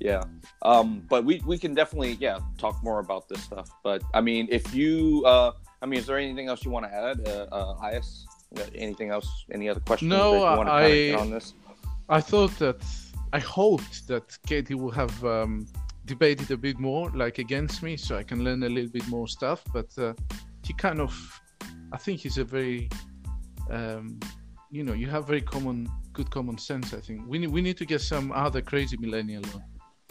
yeah. 0.00 0.24
Um, 0.62 1.02
but 1.10 1.26
we 1.26 1.42
we 1.46 1.58
can 1.58 1.74
definitely 1.74 2.12
yeah 2.18 2.38
talk 2.56 2.82
more 2.82 3.00
about 3.00 3.28
this 3.28 3.42
stuff. 3.42 3.70
But 3.84 4.02
I 4.14 4.22
mean, 4.22 4.48
if 4.50 4.74
you 4.74 5.24
uh, 5.26 5.52
I 5.82 5.86
mean, 5.86 6.00
is 6.00 6.06
there 6.06 6.16
anything 6.16 6.48
else 6.48 6.64
you 6.64 6.70
want 6.70 6.86
to 6.86 6.94
add, 6.94 7.28
uh, 7.28 7.54
uh, 7.54 7.90
IS? 7.92 8.26
Anything 8.74 9.10
else? 9.10 9.44
Any 9.52 9.68
other 9.68 9.80
questions? 9.80 10.08
No, 10.08 10.32
that 10.32 10.38
you 10.38 10.56
want 10.56 10.68
to 10.68 10.72
I- 10.72 10.88
get 11.10 11.18
on 11.20 11.30
this? 11.30 11.54
I 12.08 12.20
thought 12.22 12.58
that, 12.58 12.82
I 13.34 13.38
hoped 13.38 14.08
that 14.08 14.26
KT 14.46 14.74
would 14.74 14.94
have 14.94 15.24
um, 15.24 15.66
debated 16.06 16.50
a 16.50 16.56
bit 16.56 16.78
more, 16.78 17.10
like 17.10 17.38
against 17.38 17.82
me, 17.82 17.98
so 17.98 18.16
I 18.16 18.22
can 18.22 18.42
learn 18.42 18.62
a 18.62 18.68
little 18.68 18.90
bit 18.90 19.06
more 19.08 19.28
stuff. 19.28 19.62
But 19.74 19.90
uh, 19.98 20.14
she 20.64 20.72
kind 20.72 21.00
of 21.00 21.12
I 21.92 21.96
think 21.98 22.20
he's 22.20 22.38
a 22.38 22.44
very, 22.44 22.88
um, 23.70 24.18
you 24.70 24.82
know, 24.84 24.92
you 24.92 25.06
have 25.08 25.26
very 25.26 25.40
common, 25.42 25.88
good 26.12 26.30
common 26.30 26.58
sense. 26.58 26.92
I 26.94 27.00
think 27.00 27.26
we 27.26 27.38
need 27.38 27.50
we 27.50 27.60
need 27.60 27.76
to 27.78 27.84
get 27.84 28.00
some 28.00 28.32
other 28.32 28.60
crazy 28.62 28.96
millennial 28.96 29.44
on, 29.54 29.62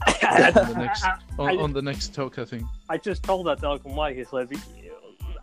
on 0.23 0.53
the 0.53 0.75
next 0.77 1.03
on, 1.39 1.49
I- 1.49 1.55
on 1.61 1.73
the 1.73 1.81
next 1.81 2.13
talk. 2.13 2.37
I 2.39 2.45
think. 2.45 2.63
I 2.89 2.97
just 2.97 3.23
told 3.23 3.47
that 3.47 3.59
to 3.61 3.69
Uncle 3.71 3.93
Mike. 3.93 4.17
He 4.17 4.23
said, 4.23 4.49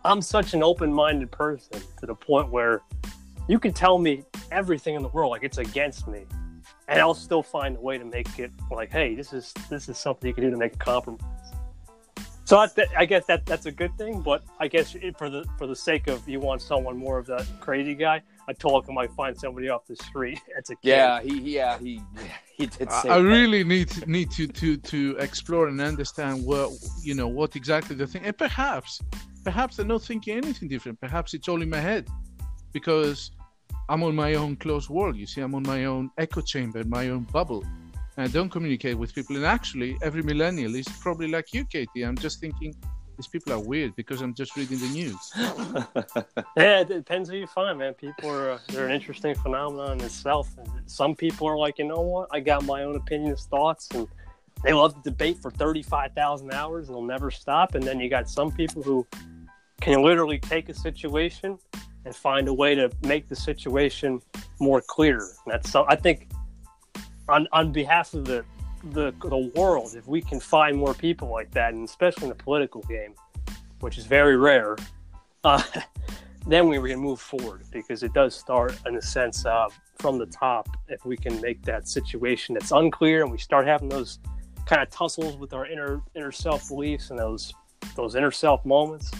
I'm 0.05 0.21
such 0.21 0.53
an 0.53 0.61
open 0.61 0.93
minded 0.93 1.31
person 1.31 1.81
to 1.99 2.05
the 2.05 2.13
point 2.13 2.51
where 2.51 2.83
you 3.47 3.57
can 3.57 3.73
tell 3.73 3.97
me 3.97 4.23
everything 4.51 4.93
in 4.93 5.01
the 5.01 5.09
world, 5.09 5.31
like 5.31 5.43
it's 5.43 5.57
against 5.57 6.07
me, 6.07 6.25
and 6.87 6.99
I'll 6.99 7.15
still 7.15 7.41
find 7.41 7.75
a 7.75 7.81
way 7.81 7.97
to 7.97 8.05
make 8.05 8.37
it 8.37 8.51
like, 8.69 8.91
hey, 8.91 9.15
this 9.15 9.33
is 9.33 9.51
this 9.67 9.89
is 9.89 9.97
something 9.97 10.27
you 10.27 10.33
can 10.33 10.43
do 10.43 10.51
to 10.51 10.57
make 10.57 10.75
a 10.75 10.77
compromise. 10.77 11.21
So 12.43 12.59
I, 12.59 12.67
th- 12.67 12.89
I 12.95 13.05
guess 13.05 13.25
that 13.25 13.47
that's 13.47 13.65
a 13.65 13.71
good 13.71 13.97
thing, 13.97 14.21
but 14.21 14.43
I 14.59 14.67
guess 14.67 14.93
it, 14.93 15.17
for 15.17 15.31
the 15.31 15.43
for 15.57 15.65
the 15.65 15.75
sake 15.75 16.05
of 16.05 16.29
you 16.29 16.39
want 16.39 16.61
someone 16.61 16.95
more 16.95 17.17
of 17.17 17.25
that 17.25 17.47
crazy 17.59 17.95
guy, 17.95 18.21
I 18.47 18.53
told 18.53 18.83
him 18.83 18.91
I 18.91 19.07
might 19.07 19.11
find 19.13 19.35
somebody 19.35 19.69
off 19.69 19.87
the 19.87 19.95
street. 19.95 20.39
It's 20.55 20.69
a 20.69 20.75
kid. 20.75 20.89
Yeah, 20.89 21.21
he 21.21 21.39
yeah 21.39 21.79
he 21.79 21.99
he 22.57 22.67
did 22.67 22.89
I 22.89 23.01
say. 23.01 23.09
I 23.09 23.17
that. 23.17 23.23
really 23.23 23.63
need 23.63 24.07
need 24.07 24.29
to 24.31 24.45
to 24.45 24.77
to 24.77 25.17
explore 25.17 25.67
and 25.67 25.81
understand 25.81 26.45
what 26.45 26.69
you 27.01 27.15
know 27.15 27.27
what 27.27 27.55
exactly 27.55 27.95
the 27.95 28.05
thing, 28.05 28.23
and 28.23 28.37
perhaps 28.37 29.01
perhaps 29.45 29.77
they're 29.77 29.85
not 29.85 30.01
thinking 30.01 30.37
anything 30.37 30.67
different. 30.67 30.99
Perhaps 30.99 31.33
it's 31.35 31.47
all 31.47 31.61
in 31.61 31.69
my 31.69 31.79
head 31.79 32.07
because 32.73 33.31
I'm 33.87 34.03
on 34.03 34.15
my 34.15 34.33
own 34.33 34.57
closed 34.57 34.89
world. 34.89 35.15
You 35.15 35.27
see, 35.27 35.41
I'm 35.41 35.53
on 35.55 35.63
my 35.63 35.85
own 35.85 36.09
echo 36.17 36.41
chamber, 36.41 36.83
my 36.83 37.09
own 37.09 37.23
bubble. 37.31 37.63
And 38.17 38.27
I 38.27 38.31
don't 38.31 38.49
communicate 38.49 38.97
with 38.97 39.13
people. 39.13 39.35
And 39.35 39.45
actually, 39.45 39.97
every 40.01 40.23
millennial 40.23 40.73
is 40.75 40.87
probably 40.99 41.27
like 41.27 41.53
you, 41.53 41.63
KT. 41.65 42.03
I'm 42.03 42.17
just 42.17 42.39
thinking 42.39 42.75
these 43.17 43.27
people 43.27 43.53
are 43.53 43.59
weird 43.59 43.95
because 43.95 44.21
I'm 44.21 44.33
just 44.33 44.57
reading 44.57 44.79
the 44.79 44.89
news. 44.89 45.23
Yeah, 46.57 46.79
it 46.79 46.87
depends 46.87 47.29
who 47.29 47.35
you 47.35 47.47
find, 47.47 47.77
man. 47.79 47.93
People 47.93 48.29
are 48.29 48.59
they're 48.69 48.87
an 48.87 48.91
interesting 48.91 49.35
phenomenon 49.35 49.99
in 49.99 50.05
itself. 50.05 50.49
Some 50.85 51.15
people 51.15 51.47
are 51.47 51.57
like, 51.57 51.77
you 51.79 51.85
know 51.85 52.01
what? 52.01 52.29
I 52.31 52.39
got 52.39 52.63
my 52.63 52.83
own 52.83 52.95
opinions, 52.95 53.45
thoughts, 53.45 53.89
and 53.93 54.07
they 54.63 54.73
love 54.73 54.95
to 54.95 55.01
debate 55.09 55.37
for 55.41 55.51
thirty 55.51 55.83
five 55.83 56.13
thousand 56.13 56.53
hours 56.53 56.87
and 56.87 56.95
they'll 56.95 57.03
never 57.03 57.29
stop. 57.29 57.75
And 57.75 57.83
then 57.83 57.99
you 57.99 58.09
got 58.09 58.29
some 58.29 58.51
people 58.51 58.81
who 58.81 59.05
can 59.81 60.03
literally 60.03 60.39
take 60.39 60.69
a 60.69 60.73
situation 60.73 61.57
and 62.05 62.15
find 62.15 62.47
a 62.47 62.53
way 62.53 62.75
to 62.75 62.91
make 63.01 63.27
the 63.27 63.35
situation 63.35 64.21
more 64.59 64.81
clear. 64.81 65.17
And 65.17 65.53
that's 65.53 65.69
so. 65.69 65.85
I 65.87 65.95
think 65.95 66.29
on 67.27 67.47
on 67.51 67.71
behalf 67.71 68.13
of 68.13 68.25
the 68.25 68.45
the 68.91 69.13
the 69.21 69.51
world, 69.55 69.95
if 69.95 70.07
we 70.07 70.21
can 70.21 70.39
find 70.39 70.77
more 70.77 70.93
people 70.93 71.29
like 71.29 71.51
that, 71.51 71.73
and 71.73 71.87
especially 71.87 72.23
in 72.23 72.29
the 72.29 72.35
political 72.35 72.81
game, 72.83 73.15
which 73.79 73.97
is 73.97 74.05
very 74.05 74.37
rare, 74.37 74.77
uh, 75.43 75.61
then 76.47 76.67
we 76.69 76.89
can 76.89 76.99
move 76.99 77.19
forward 77.19 77.63
because 77.71 78.03
it 78.03 78.13
does 78.13 78.35
start 78.35 78.77
in 78.85 78.95
a 78.95 79.01
sense 79.01 79.45
uh, 79.45 79.67
from 79.97 80.17
the 80.17 80.27
top. 80.27 80.69
If 80.87 81.05
we 81.05 81.17
can 81.17 81.41
make 81.41 81.63
that 81.63 81.87
situation 81.87 82.53
that's 82.53 82.71
unclear 82.71 83.23
and 83.23 83.31
we 83.31 83.39
start 83.39 83.65
having 83.65 83.89
those 83.89 84.19
kind 84.65 84.81
of 84.81 84.89
tussles 84.89 85.37
with 85.37 85.53
our 85.53 85.65
inner 85.65 86.01
inner 86.15 86.31
self 86.31 86.67
beliefs 86.69 87.09
and 87.09 87.19
those 87.19 87.53
those 87.95 88.15
inner 88.15 88.31
self 88.31 88.63
moments, 88.65 89.11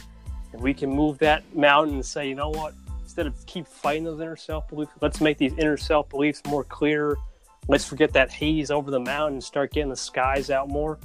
and 0.56 0.64
we 0.64 0.74
can 0.74 0.90
move 0.90 1.18
that 1.18 1.44
mountain 1.54 1.96
and 1.96 2.06
say, 2.06 2.30
you 2.30 2.36
know 2.36 2.50
what? 2.50 2.74
Instead 3.04 3.28
of 3.28 3.46
keep 3.46 3.68
fighting 3.68 4.06
those 4.06 4.22
inner 4.22 4.38
self 4.38 4.70
beliefs, 4.70 4.92
let's 5.02 5.20
make 5.20 5.38
these 5.38 5.54
inner 5.58 5.76
self 5.76 6.10
beliefs 6.10 6.42
more 6.48 6.64
clear. 6.64 7.18
Let's 7.68 7.84
forget 7.84 8.14
that 8.14 8.32
haze 8.32 8.72
over 8.72 8.90
the 8.90 9.00
mountain 9.00 9.34
and 9.36 9.44
start 9.44 9.74
getting 9.74 9.90
the 9.90 9.98
skies 9.98 10.50
out 10.50 10.70
more. 10.70 10.98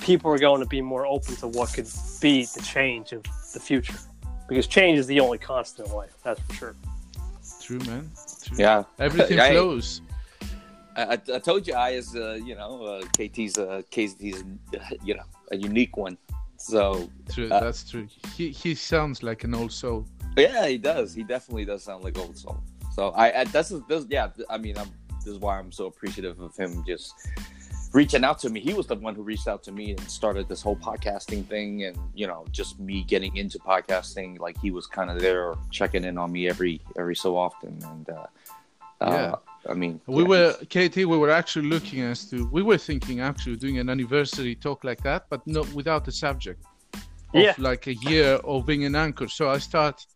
People 0.00 0.30
are 0.30 0.38
going 0.38 0.60
to 0.60 0.66
be 0.66 0.80
more 0.80 1.04
open 1.04 1.34
to 1.36 1.48
what 1.48 1.72
could 1.74 1.88
be 2.20 2.44
the 2.54 2.62
change 2.62 3.12
of 3.12 3.24
the 3.54 3.60
future 3.60 3.96
because 4.48 4.66
change 4.68 4.98
is 4.98 5.06
the 5.08 5.18
only 5.18 5.38
constant 5.38 5.88
in 5.88 5.94
life. 5.94 6.14
That's 6.22 6.40
for 6.42 6.52
sure. 6.54 6.76
True, 7.60 7.78
man. 7.80 8.08
True. 8.44 8.56
Yeah, 8.58 8.84
Everything 9.00 9.40
I- 9.46 9.50
flows. 9.50 10.00
I, 10.94 11.02
I 11.02 11.12
I 11.12 11.38
told 11.40 11.66
you 11.66 11.74
I 11.74 11.90
is 11.90 12.14
uh, 12.14 12.38
you 12.42 12.54
know 12.54 12.84
uh, 12.84 13.02
KT's 13.16 13.58
uh, 13.58 13.82
KT's 13.90 14.44
uh, 14.74 14.78
you 15.04 15.14
know 15.14 15.24
a 15.50 15.56
unique 15.56 15.96
one. 15.96 16.16
So 16.70 17.08
True. 17.32 17.48
Uh, 17.50 17.60
That's 17.60 17.88
true. 17.88 18.06
He 18.36 18.50
he 18.50 18.74
sounds 18.74 19.22
like 19.22 19.44
an 19.44 19.54
old 19.54 19.72
soul. 19.72 20.04
yeah, 20.36 20.66
he 20.66 20.78
does. 20.78 21.14
He 21.14 21.22
definitely 21.22 21.64
does 21.64 21.82
sound 21.84 22.02
like 22.04 22.18
old 22.18 22.36
soul. 22.36 22.58
So 22.94 23.10
I, 23.10 23.40
I 23.40 23.44
that's 23.44 23.70
this, 23.88 24.04
yeah. 24.08 24.28
I 24.50 24.58
mean, 24.58 24.76
I'm 24.78 24.90
this 25.24 25.32
is 25.34 25.38
why 25.38 25.58
I'm 25.58 25.70
so 25.72 25.86
appreciative 25.86 26.40
of 26.40 26.56
him 26.56 26.82
just 26.86 27.14
reaching 27.92 28.24
out 28.24 28.38
to 28.40 28.48
me. 28.50 28.60
He 28.60 28.74
was 28.74 28.86
the 28.86 28.96
one 28.96 29.14
who 29.14 29.22
reached 29.22 29.48
out 29.48 29.62
to 29.64 29.72
me 29.72 29.90
and 29.92 30.00
started 30.10 30.48
this 30.48 30.60
whole 30.62 30.76
podcasting 30.76 31.46
thing, 31.46 31.84
and 31.84 31.96
you 32.14 32.26
know, 32.26 32.44
just 32.50 32.80
me 32.80 33.04
getting 33.04 33.36
into 33.36 33.58
podcasting. 33.58 34.38
Like 34.40 34.56
he 34.60 34.70
was 34.70 34.86
kind 34.86 35.10
of 35.10 35.20
there 35.20 35.54
checking 35.70 36.04
in 36.04 36.18
on 36.18 36.32
me 36.32 36.48
every 36.48 36.80
every 36.98 37.16
so 37.16 37.36
often, 37.36 37.78
and 37.92 38.08
uh, 38.10 38.26
Yeah. 39.02 39.06
uh, 39.08 39.36
I 39.68 39.74
mean, 39.74 40.00
We 40.06 40.22
yeah, 40.22 40.28
were 40.28 40.52
KT. 40.70 40.96
We 40.96 41.16
were 41.24 41.30
actually 41.30 41.68
looking 41.68 42.00
as 42.02 42.28
to 42.30 42.48
we 42.52 42.62
were 42.62 42.78
thinking 42.78 43.20
actually 43.20 43.56
doing 43.56 43.78
an 43.78 43.88
anniversary 43.88 44.54
talk 44.54 44.84
like 44.84 45.02
that, 45.02 45.26
but 45.30 45.46
not 45.46 45.66
without 45.72 46.06
a 46.08 46.12
subject. 46.12 46.62
Of 46.94 47.42
Yeah. 47.42 47.54
like 47.58 47.86
a 47.86 47.94
year 47.94 48.34
of 48.44 48.66
being 48.66 48.84
an 48.84 48.94
anchor. 48.94 49.28
So 49.28 49.50
I 49.50 49.58
start. 49.58 50.06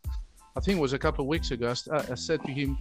I 0.57 0.61
think 0.61 0.79
it 0.79 0.81
was 0.81 0.93
a 0.93 0.99
couple 0.99 1.23
of 1.25 1.29
weeks 1.29 1.51
ago. 1.51 1.71
I, 1.71 1.75
st- 1.75 2.11
I 2.11 2.15
said 2.15 2.41
to 2.45 2.53
him, 2.53 2.79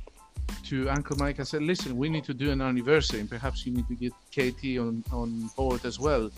to 0.70 0.90
Uncle 0.90 1.16
Mike, 1.18 1.40
I 1.40 1.44
said, 1.44 1.62
"Listen, 1.62 1.96
we 1.98 2.10
need 2.10 2.24
to 2.26 2.34
do 2.34 2.52
an 2.52 2.62
anniversary, 2.62 3.20
and 3.20 3.30
perhaps 3.30 3.66
you 3.66 3.72
need 3.74 3.88
to 3.88 3.96
get 3.96 4.14
KT 4.36 4.64
on 4.80 5.04
on 5.12 5.50
board 5.56 5.86
as 5.86 6.00
well." 6.00 6.30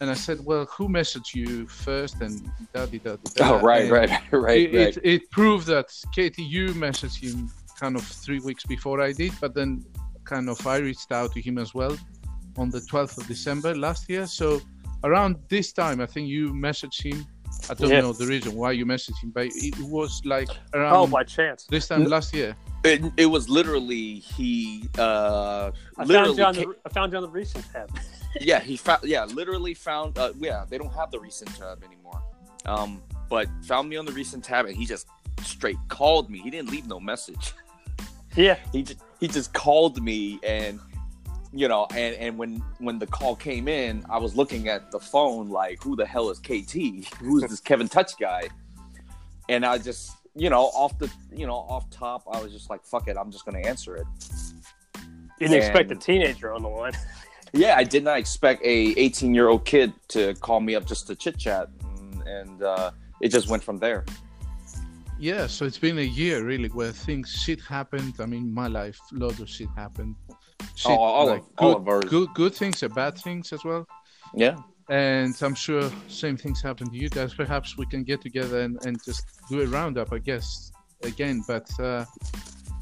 And 0.00 0.10
I 0.10 0.14
said, 0.14 0.44
"Well, 0.44 0.64
who 0.66 0.88
messaged 0.88 1.34
you 1.34 1.66
first?" 1.66 2.20
And 2.20 2.34
da 2.74 2.86
da 2.86 2.98
da 2.98 3.16
da. 3.16 3.50
Oh 3.50 3.60
right, 3.60 3.82
And 3.84 3.92
right, 3.92 4.10
right, 4.32 4.74
it, 4.74 4.76
right. 4.78 4.96
It, 4.96 4.98
it 5.04 5.30
proved 5.30 5.66
that 5.68 5.86
KT, 6.14 6.38
you 6.38 6.68
messaged 6.86 7.18
him 7.26 7.50
kind 7.78 7.96
of 7.96 8.02
three 8.02 8.40
weeks 8.40 8.64
before 8.64 9.00
I 9.00 9.12
did, 9.12 9.32
but 9.40 9.54
then 9.54 9.84
kind 10.24 10.48
of 10.48 10.64
I 10.66 10.76
reached 10.78 11.12
out 11.12 11.32
to 11.32 11.40
him 11.40 11.58
as 11.58 11.74
well 11.74 11.96
on 12.56 12.70
the 12.70 12.80
12th 12.80 13.18
of 13.18 13.26
December 13.26 13.74
last 13.74 14.08
year. 14.08 14.26
So 14.26 14.60
around 15.02 15.36
this 15.48 15.72
time, 15.72 16.00
I 16.00 16.06
think 16.06 16.28
you 16.28 16.52
messaged 16.52 17.02
him. 17.02 17.26
I 17.68 17.74
don't 17.74 17.90
Yeah. 17.90 18.00
know 18.02 18.12
the 18.12 18.26
reason 18.26 18.54
why 18.54 18.72
you 18.72 18.84
messaged 18.86 19.22
him, 19.22 19.30
but 19.30 19.46
it 19.48 19.78
was 19.80 20.20
like 20.24 20.48
around 20.74 20.92
Oh, 20.94 21.06
by 21.06 21.24
chance. 21.24 21.66
this 21.70 21.88
time 21.88 22.04
last 22.04 22.34
year. 22.34 22.56
It, 22.84 23.02
it 23.16 23.26
was 23.26 23.48
literally 23.48 24.18
he 24.18 24.88
uh 24.98 25.70
I 25.98 26.04
found, 26.04 26.08
literally 26.08 26.36
you 26.36 26.44
on 26.44 26.54
the, 26.54 26.74
I 26.84 26.88
found 26.90 27.12
you 27.12 27.16
on 27.18 27.22
the 27.24 27.30
recent 27.30 27.64
tab. 27.72 27.88
yeah 28.40 28.60
he 28.60 28.76
found 28.76 29.04
yeah 29.04 29.24
literally 29.24 29.72
found 29.72 30.18
uh, 30.18 30.32
yeah 30.38 30.64
they 30.68 30.76
don't 30.76 30.92
have 30.92 31.10
the 31.10 31.18
recent 31.20 31.54
tab 31.56 31.82
anymore 31.82 32.20
um 32.66 33.00
but 33.30 33.48
found 33.62 33.88
me 33.88 33.96
on 33.96 34.04
the 34.04 34.12
recent 34.12 34.44
tab 34.44 34.66
and 34.66 34.76
he 34.76 34.84
just 34.84 35.06
straight 35.42 35.78
called 35.88 36.28
me 36.28 36.40
he 36.40 36.50
didn't 36.50 36.68
leave 36.68 36.86
no 36.86 36.98
message 37.00 37.54
Yeah. 38.36 38.58
he 38.72 38.82
just 38.82 39.00
he 39.20 39.28
just 39.28 39.52
called 39.52 40.02
me 40.02 40.40
and 40.42 40.80
you 41.52 41.68
know 41.68 41.86
and 41.94 42.16
and 42.16 42.36
when 42.36 42.56
when 42.78 42.98
the 42.98 43.06
call 43.06 43.36
came 43.36 43.68
in 43.68 44.04
i 44.10 44.18
was 44.18 44.36
looking 44.36 44.68
at 44.68 44.90
the 44.90 44.98
phone 44.98 45.48
like 45.48 45.82
who 45.82 45.94
the 45.94 46.04
hell 46.04 46.28
is 46.30 46.40
kt 46.40 46.72
who's 47.20 47.42
this 47.42 47.60
kevin 47.60 47.88
touch 47.88 48.18
guy 48.18 48.48
and 49.48 49.64
i 49.64 49.78
just 49.78 50.16
you 50.34 50.50
know 50.50 50.64
off 50.74 50.98
the 50.98 51.10
you 51.32 51.46
know 51.46 51.54
off 51.54 51.88
top 51.90 52.24
i 52.32 52.40
was 52.42 52.52
just 52.52 52.70
like 52.70 52.84
fuck 52.84 53.06
it 53.06 53.16
i'm 53.16 53.30
just 53.30 53.44
gonna 53.44 53.60
answer 53.60 53.94
it 53.96 54.06
didn't 55.38 55.54
expect 55.54 55.90
a 55.90 55.96
teenager 55.96 56.52
on 56.52 56.62
the 56.62 56.68
line. 56.68 56.92
yeah 57.52 57.76
i 57.76 57.84
did 57.84 58.02
not 58.02 58.18
expect 58.18 58.60
a 58.64 58.98
18 58.98 59.32
year 59.34 59.48
old 59.48 59.64
kid 59.64 59.92
to 60.08 60.34
call 60.34 60.60
me 60.60 60.74
up 60.74 60.84
just 60.86 61.06
to 61.06 61.14
chit 61.14 61.38
chat 61.38 61.68
and, 61.84 62.22
and 62.26 62.62
uh 62.62 62.90
it 63.20 63.28
just 63.28 63.48
went 63.48 63.62
from 63.62 63.78
there 63.78 64.04
Yeah, 65.18 65.46
so 65.46 65.64
it's 65.64 65.78
been 65.78 65.98
a 65.98 66.02
year 66.02 66.44
really 66.44 66.68
where 66.68 66.92
things 66.92 67.30
shit 67.30 67.60
happened. 67.60 68.14
I 68.20 68.26
mean, 68.26 68.52
my 68.52 68.66
life, 68.66 68.98
loads 69.12 69.40
of 69.40 69.48
shit 69.48 69.68
happened. 69.76 70.16
Shit, 70.74 70.90
Oh, 70.90 70.96
all 70.98 71.28
of- 71.30 71.40
good, 71.56 71.64
all 71.64 71.76
of 71.76 71.88
ours. 71.88 72.04
good, 72.06 72.28
good 72.34 72.54
things 72.54 72.82
and 72.82 72.94
bad 72.94 73.16
things 73.18 73.52
as 73.52 73.64
well. 73.64 73.86
yeah 74.34 74.56
and 74.90 75.34
I'm 75.40 75.54
sure 75.54 75.90
same 76.08 76.36
things 76.36 76.60
happen 76.60 76.90
to 76.90 76.96
you 76.96 77.08
guys. 77.08 77.32
Perhaps 77.32 77.78
we 77.78 77.86
can 77.86 78.04
get 78.04 78.20
together 78.20 78.60
and, 78.60 78.76
and 78.84 79.02
just 79.02 79.24
do 79.48 79.62
a 79.62 79.66
roundup, 79.66 80.12
I 80.12 80.18
guess, 80.18 80.72
again. 81.02 81.42
But 81.48 81.70
uh, 81.80 82.04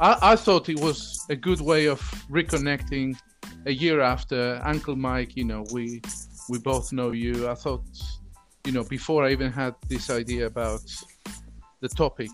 I, 0.01 0.33
I 0.33 0.35
thought 0.37 0.69
it 0.69 0.81
was 0.81 1.25
a 1.31 1.37
good 1.37 1.61
way 1.61 1.87
of 1.87 2.01
reconnecting 2.29 3.17
a 3.67 3.73
year 3.73 4.01
after 4.01 4.61
Uncle 4.65 4.97
Mike. 4.97 5.37
You 5.37 5.45
know, 5.45 5.65
we 5.73 6.03
we 6.49 6.59
both 6.59 6.93
know 6.93 7.13
you. 7.13 7.49
I 7.49 7.55
thought, 7.55 7.85
you 8.67 8.73
know, 8.73 8.83
before 8.83 9.25
I 9.25 9.31
even 9.31 9.53
had 9.53 9.77
this 9.89 10.11
idea 10.11 10.47
about 10.47 10.83
the 11.83 11.89
topic. 11.89 12.31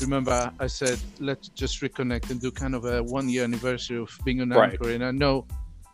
Remember, 0.00 0.50
I 0.58 0.66
said 0.66 0.98
let's 1.20 1.46
just 1.48 1.80
reconnect 1.82 2.30
and 2.30 2.40
do 2.40 2.50
kind 2.50 2.74
of 2.74 2.86
a 2.86 3.02
one-year 3.02 3.44
anniversary 3.44 3.98
of 3.98 4.10
being 4.24 4.40
an 4.40 4.48
Right. 4.50 4.72
anchor. 4.72 4.90
And 4.90 5.04
I 5.04 5.12
know, 5.12 5.46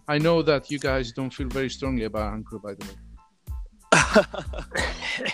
I 0.09 0.19
know 0.19 0.41
that 0.43 0.71
you 0.71 0.79
guys 0.79 1.12
don't 1.12 1.35
feel 1.35 1.49
very 1.49 1.69
strongly 1.69 2.05
about 2.05 2.33
anchor, 2.33 2.59
by 2.59 2.75
the 2.75 2.87
way. 2.87 2.95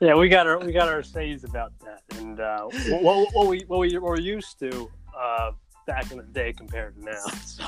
yeah, 0.00 0.14
we 0.14 0.28
got 0.28 0.46
our 0.46 0.58
we 0.58 0.72
got 0.72 0.88
our 0.88 1.02
says 1.02 1.44
about 1.44 1.72
that, 1.80 2.02
and 2.18 2.40
uh, 2.40 2.62
what, 2.88 3.28
what 3.32 3.46
we 3.46 3.60
what 3.68 3.78
we 3.78 3.96
were 3.98 4.18
used 4.18 4.58
to 4.58 4.90
uh, 5.16 5.52
back 5.86 6.10
in 6.10 6.18
the 6.18 6.24
day 6.24 6.52
compared 6.52 6.96
to 6.96 7.04
now. 7.04 7.24
So, 7.44 7.64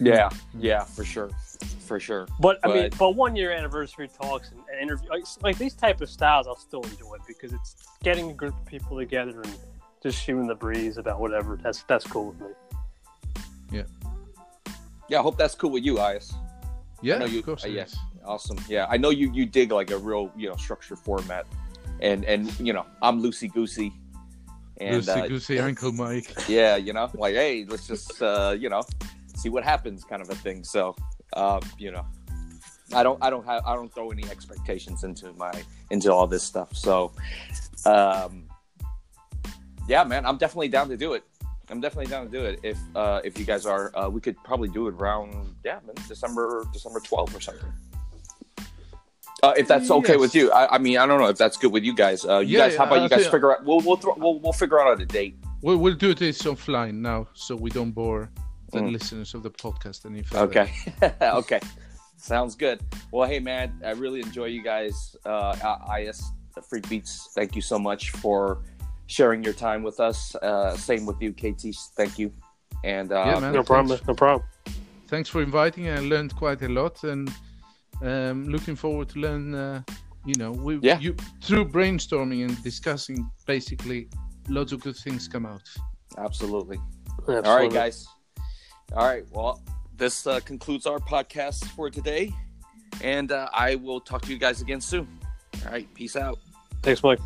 yeah 0.00 0.28
yeah 0.58 0.82
for 0.82 1.04
sure 1.04 1.30
for 1.86 1.98
sure. 2.00 2.26
But 2.38 2.58
I 2.64 2.68
mean, 2.68 2.88
But- 2.90 2.98
but 2.98 3.10
one 3.16 3.36
year 3.36 3.52
anniversary 3.52 4.08
talks 4.08 4.50
and, 4.50 4.60
and 4.72 4.80
interview 4.80 5.08
like, 5.10 5.24
like 5.42 5.58
these 5.58 5.74
type 5.74 6.00
of 6.00 6.08
styles, 6.10 6.46
I'll 6.46 6.56
still 6.56 6.82
enjoy 6.82 7.16
because 7.26 7.52
it's 7.52 7.76
getting 8.02 8.30
a 8.30 8.34
group 8.34 8.54
of 8.54 8.64
people 8.66 8.96
together 8.96 9.40
and 9.42 9.56
just 10.02 10.22
shooting 10.22 10.46
the 10.46 10.54
breeze 10.54 10.96
about 10.98 11.20
whatever. 11.20 11.58
That's 11.62 11.82
that's 11.84 12.06
cool 12.06 12.28
with 12.28 12.40
me. 12.40 12.46
Yeah, 13.72 13.82
Yeah, 15.08 15.20
I 15.20 15.22
hope 15.22 15.36
that's 15.38 15.54
cool 15.54 15.70
with 15.70 15.84
you, 15.84 15.94
Ayas. 15.96 16.32
Yeah, 17.02 17.18
know 17.18 17.24
you- 17.26 17.38
of 17.40 17.44
course. 17.46 17.64
uh, 17.64 17.68
it 17.68 17.74
yeah. 17.74 17.86
Awesome. 18.24 18.58
Yeah, 18.68 18.86
I 18.90 18.96
know 18.98 19.10
you 19.10 19.32
you 19.32 19.46
dig 19.46 19.72
like 19.72 19.90
a 19.90 19.98
real 19.98 20.30
you 20.36 20.48
know 20.48 20.56
structured 20.56 20.98
format, 20.98 21.46
and 22.00 22.24
and 22.26 22.58
you 22.60 22.72
know 22.72 22.84
I'm 23.00 23.22
loosey 23.22 23.50
goosey, 23.52 23.92
and 24.76 25.02
Loosey 25.02 25.08
uh, 25.22 25.26
goosey 25.28 25.58
Uncle, 25.58 25.92
Mike. 25.92 26.32
yeah, 26.48 26.76
you 26.76 26.92
know, 26.92 27.10
like 27.14 27.34
hey, 27.34 27.64
let's 27.66 27.86
just 27.86 28.20
uh, 28.22 28.54
you 28.58 28.68
know 28.68 28.82
see 29.36 29.48
what 29.48 29.64
happens, 29.64 30.04
kind 30.04 30.20
of 30.20 30.28
a 30.28 30.34
thing. 30.34 30.62
So, 30.64 30.94
uh, 31.34 31.60
you 31.78 31.90
know, 31.90 32.04
I 32.92 33.02
don't 33.02 33.22
I 33.22 33.30
don't 33.30 33.44
have 33.46 33.64
I 33.64 33.74
don't 33.74 33.92
throw 33.94 34.10
any 34.10 34.24
expectations 34.24 35.04
into 35.04 35.32
my 35.34 35.52
into 35.90 36.12
all 36.12 36.26
this 36.26 36.42
stuff. 36.42 36.74
So, 36.76 37.12
um, 37.86 38.44
yeah, 39.88 40.04
man, 40.04 40.26
I'm 40.26 40.36
definitely 40.36 40.68
down 40.68 40.88
to 40.88 40.96
do 40.96 41.14
it. 41.14 41.24
I'm 41.68 41.80
definitely 41.80 42.10
down 42.10 42.26
to 42.26 42.30
do 42.30 42.44
it. 42.44 42.60
If 42.62 42.78
uh, 42.96 43.20
if 43.24 43.38
you 43.38 43.44
guys 43.44 43.64
are, 43.64 43.96
uh, 43.96 44.08
we 44.08 44.20
could 44.20 44.36
probably 44.42 44.68
do 44.68 44.88
it 44.88 44.94
around 44.94 45.54
yeah, 45.64 45.78
man, 45.86 45.94
December 46.08 46.64
December 46.72 47.00
12th 47.00 47.36
or 47.36 47.40
something. 47.40 47.72
Uh, 49.42 49.54
if 49.56 49.66
that's 49.68 49.90
okay 49.90 50.12
Yes. 50.12 50.20
with 50.20 50.34
you, 50.34 50.52
I, 50.52 50.74
I 50.74 50.78
mean, 50.78 50.98
I 50.98 51.06
don't 51.06 51.18
know 51.18 51.28
if 51.28 51.38
that's 51.38 51.56
good 51.56 51.72
with 51.72 51.82
you 51.82 51.94
guys. 51.94 52.26
Uh, 52.26 52.40
you 52.40 52.58
Yeah, 52.58 52.68
guys, 52.68 52.76
how 52.76 52.84
about 52.84 52.98
I 52.98 53.02
you 53.04 53.08
guys 53.08 53.26
figure 53.26 53.52
out? 53.52 53.64
We'll 53.64 53.80
we'll, 53.80 53.96
throw, 53.96 54.14
we'll 54.18 54.38
we'll 54.38 54.52
figure 54.52 54.78
out 54.80 55.00
a 55.00 55.06
date. 55.06 55.36
We'll, 55.62 55.78
we'll 55.78 55.94
do 55.94 56.12
this 56.14 56.42
offline 56.42 56.94
now, 56.96 57.28
so 57.34 57.56
we 57.56 57.70
don't 57.70 57.92
bore 57.92 58.30
the 58.70 58.80
Mm. 58.80 58.92
listeners 58.92 59.34
of 59.34 59.42
the 59.42 59.50
podcast 59.50 60.06
any 60.06 60.22
further. 60.22 60.44
Okay. 60.48 60.68
okay. 61.22 61.60
Sounds 62.16 62.54
good. 62.54 62.80
Well, 63.12 63.28
hey, 63.28 63.40
man, 63.40 63.80
I 63.84 63.92
really 63.92 64.20
enjoy 64.20 64.46
you 64.46 64.62
guys. 64.62 65.16
Uh, 65.24 65.76
IS 66.00 66.22
Freak 66.68 66.88
Beats, 66.88 67.30
thank 67.34 67.56
you 67.56 67.62
so 67.62 67.78
much 67.78 68.10
for 68.10 68.62
sharing 69.06 69.42
your 69.42 69.54
time 69.54 69.82
with 69.82 69.98
us. 70.00 70.34
Uh, 70.36 70.76
same 70.76 71.06
with 71.06 71.20
you, 71.22 71.32
KT. 71.32 71.74
Thank 71.96 72.18
you. 72.18 72.32
And 72.84 73.10
uh, 73.12 73.24
Yeah, 73.26 73.40
man. 73.40 73.52
No 73.54 73.62
problem. 73.62 73.88
thanks. 73.96 74.06
No 74.06 74.14
problem. 74.14 74.46
Thanks 75.08 75.28
for 75.28 75.42
inviting. 75.42 75.88
I 75.88 75.98
learned 76.00 76.36
quite 76.36 76.62
a 76.62 76.68
lot, 76.68 77.02
and 77.04 77.28
um, 78.02 78.44
looking 78.48 78.76
forward 78.76 79.08
to 79.10 79.18
learn. 79.18 79.54
Uh, 79.54 79.82
you 80.26 80.34
know, 80.36 80.52
we 80.52 80.78
Yeah. 80.82 80.98
you 81.00 81.16
through 81.42 81.64
brainstorming 81.70 82.44
and 82.46 82.62
discussing, 82.62 83.28
basically, 83.46 84.08
lots 84.48 84.72
of 84.72 84.80
good 84.82 84.96
things 84.96 85.26
come 85.28 85.46
out. 85.46 85.66
absolutely. 86.18 86.78
Absolutely. 87.18 87.48
All 87.50 87.56
right, 87.56 87.72
guys. 87.72 88.06
All 88.92 89.06
right. 89.06 89.24
Well, 89.30 89.62
this 89.96 90.26
uh, 90.26 90.40
concludes 90.40 90.86
our 90.86 90.98
podcast 90.98 91.64
for 91.70 91.90
today. 91.90 92.32
And 93.02 93.32
uh, 93.32 93.48
I 93.52 93.76
will 93.76 94.00
talk 94.00 94.22
to 94.22 94.32
you 94.32 94.38
guys 94.38 94.60
again 94.60 94.80
soon. 94.80 95.06
All 95.64 95.72
right. 95.72 95.92
Peace 95.94 96.16
out. 96.16 96.38
Thanks, 96.82 97.02
Mike. 97.02 97.20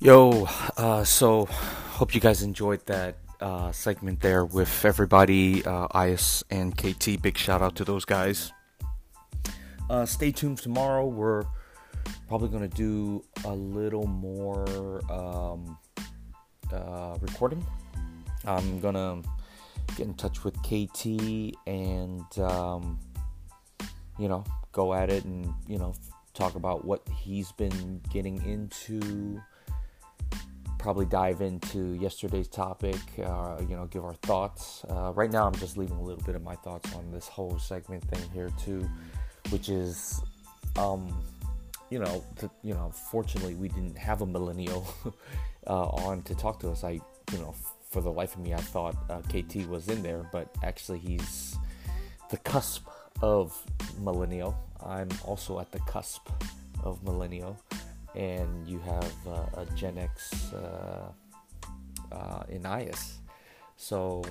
Yo, 0.00 0.46
uh, 0.76 1.02
so 1.02 1.46
hope 1.46 2.14
you 2.14 2.20
guys 2.20 2.42
enjoyed 2.42 2.84
that 2.84 3.16
uh, 3.40 3.72
segment 3.72 4.20
there 4.20 4.44
with 4.44 4.84
everybody, 4.84 5.64
uh, 5.64 5.88
Ias 5.88 6.42
and 6.50 6.76
KT. 6.76 7.22
Big 7.22 7.38
shout 7.38 7.62
out 7.62 7.74
to 7.76 7.84
those 7.84 8.04
guys. 8.04 8.52
Uh, 9.90 10.06
stay 10.06 10.32
tuned 10.32 10.58
tomorrow. 10.58 11.06
We're 11.06 11.44
probably 12.28 12.48
going 12.48 12.68
to 12.68 12.76
do 12.76 13.24
a 13.44 13.54
little 13.54 14.06
more 14.06 15.00
um, 15.12 15.78
uh, 16.72 17.16
recording. 17.20 17.64
I'm 18.44 18.80
going 18.80 18.94
to 18.94 19.28
get 19.96 20.06
in 20.06 20.14
touch 20.14 20.44
with 20.44 20.54
KT 20.62 21.56
and, 21.66 22.38
um, 22.38 22.98
you 24.18 24.28
know, 24.28 24.44
go 24.72 24.94
at 24.94 25.10
it 25.10 25.24
and, 25.24 25.52
you 25.68 25.78
know, 25.78 25.94
talk 26.32 26.54
about 26.54 26.84
what 26.84 27.06
he's 27.22 27.52
been 27.52 28.00
getting 28.10 28.44
into 28.44 29.40
probably 30.84 31.06
dive 31.06 31.40
into 31.40 31.94
yesterday's 31.94 32.46
topic, 32.46 32.98
uh, 33.24 33.56
you 33.66 33.74
know, 33.74 33.86
give 33.86 34.04
our 34.04 34.12
thoughts. 34.16 34.84
Uh, 34.90 35.14
right 35.14 35.32
now, 35.32 35.46
I'm 35.46 35.54
just 35.54 35.78
leaving 35.78 35.96
a 35.96 36.02
little 36.02 36.22
bit 36.24 36.34
of 36.34 36.42
my 36.42 36.56
thoughts 36.56 36.94
on 36.94 37.10
this 37.10 37.26
whole 37.26 37.58
segment 37.58 38.04
thing 38.04 38.20
here 38.34 38.50
too, 38.62 38.86
which 39.50 39.68
is, 39.68 40.22
um, 40.76 41.22
you 41.90 41.98
know, 41.98 42.24
to, 42.36 42.50
you 42.62 42.74
know, 42.74 42.90
fortunately, 42.90 43.54
we 43.54 43.68
didn't 43.68 43.96
have 43.96 44.22
a 44.22 44.26
millennial 44.26 44.86
uh, 45.66 45.86
on 45.88 46.22
to 46.22 46.34
talk 46.34 46.60
to 46.60 46.70
us. 46.70 46.84
I, 46.84 47.00
you 47.32 47.38
know, 47.38 47.54
for 47.90 48.00
the 48.00 48.10
life 48.10 48.34
of 48.34 48.42
me, 48.42 48.54
I 48.54 48.58
thought 48.58 48.96
uh, 49.08 49.20
KT 49.22 49.68
was 49.68 49.88
in 49.88 50.02
there, 50.02 50.28
but 50.32 50.48
actually, 50.62 50.98
he's 50.98 51.56
the 52.30 52.36
cusp 52.38 52.88
of 53.22 53.56
millennial. 54.00 54.56
I'm 54.84 55.08
also 55.24 55.60
at 55.60 55.70
the 55.72 55.78
cusp 55.80 56.28
of 56.82 57.02
millennial 57.02 57.58
and 58.14 58.66
you 58.66 58.78
have 58.80 59.12
uh, 59.26 59.62
a 59.62 59.66
Gen 59.74 59.98
X 59.98 60.52
uh, 60.52 61.08
uh, 62.12 62.42
in 62.48 62.64
IS. 62.64 63.18
So, 63.76 64.24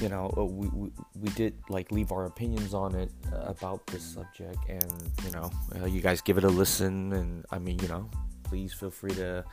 you 0.00 0.08
know, 0.08 0.32
uh, 0.36 0.44
we, 0.44 0.68
we, 0.68 0.90
we 1.20 1.28
did 1.30 1.54
like 1.68 1.90
leave 1.90 2.12
our 2.12 2.26
opinions 2.26 2.74
on 2.74 2.94
it 2.94 3.10
uh, 3.32 3.44
about 3.46 3.86
this 3.86 4.02
subject, 4.02 4.58
and 4.68 4.92
you 5.24 5.30
know, 5.32 5.50
uh, 5.80 5.86
you 5.86 6.00
guys 6.00 6.20
give 6.20 6.38
it 6.38 6.44
a 6.44 6.48
listen. 6.48 7.12
And 7.12 7.44
I 7.50 7.58
mean, 7.58 7.78
you 7.78 7.88
know, 7.88 8.10
please 8.44 8.72
feel 8.74 8.90
free 8.90 9.14
to, 9.14 9.44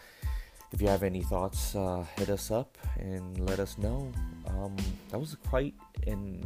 if 0.72 0.82
you 0.82 0.88
have 0.88 1.04
any 1.04 1.22
thoughts, 1.24 1.76
uh, 1.76 2.06
hit 2.18 2.30
us 2.30 2.52
up 2.52 2.78
and 3.00 3.40
let 3.50 3.60
us 3.60 3.78
know. 3.78 4.12
Um, 4.48 4.76
that 5.10 5.20
was 5.20 5.36
quite 5.48 5.76
an 6.08 6.44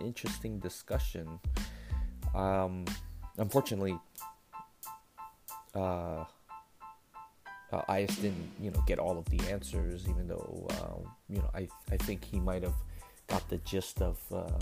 interesting 0.00 0.58
discussion. 0.58 1.38
Um, 2.34 2.84
unfortunately, 3.38 3.96
uh, 5.74 6.24
uh, 7.72 7.82
I 7.88 8.04
just 8.04 8.20
didn't, 8.22 8.50
you 8.60 8.70
know, 8.72 8.82
get 8.86 8.98
all 8.98 9.16
of 9.16 9.24
the 9.26 9.40
answers, 9.48 10.08
even 10.08 10.26
though, 10.26 10.66
uh, 10.70 11.08
you 11.28 11.38
know, 11.38 11.50
I, 11.54 11.68
I 11.92 11.96
think 11.96 12.24
he 12.24 12.40
might 12.40 12.64
have 12.64 12.74
got 13.30 13.48
the 13.48 13.58
gist 13.58 14.02
of 14.02 14.18
um, 14.32 14.58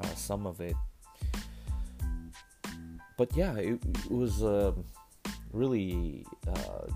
uh, 0.00 0.14
some 0.14 0.46
of 0.46 0.60
it. 0.60 0.76
But 3.18 3.36
yeah, 3.36 3.54
it, 3.56 3.78
it 3.84 4.10
was 4.10 4.42
a 4.42 4.74
really 5.52 6.24
uh, 6.48 6.86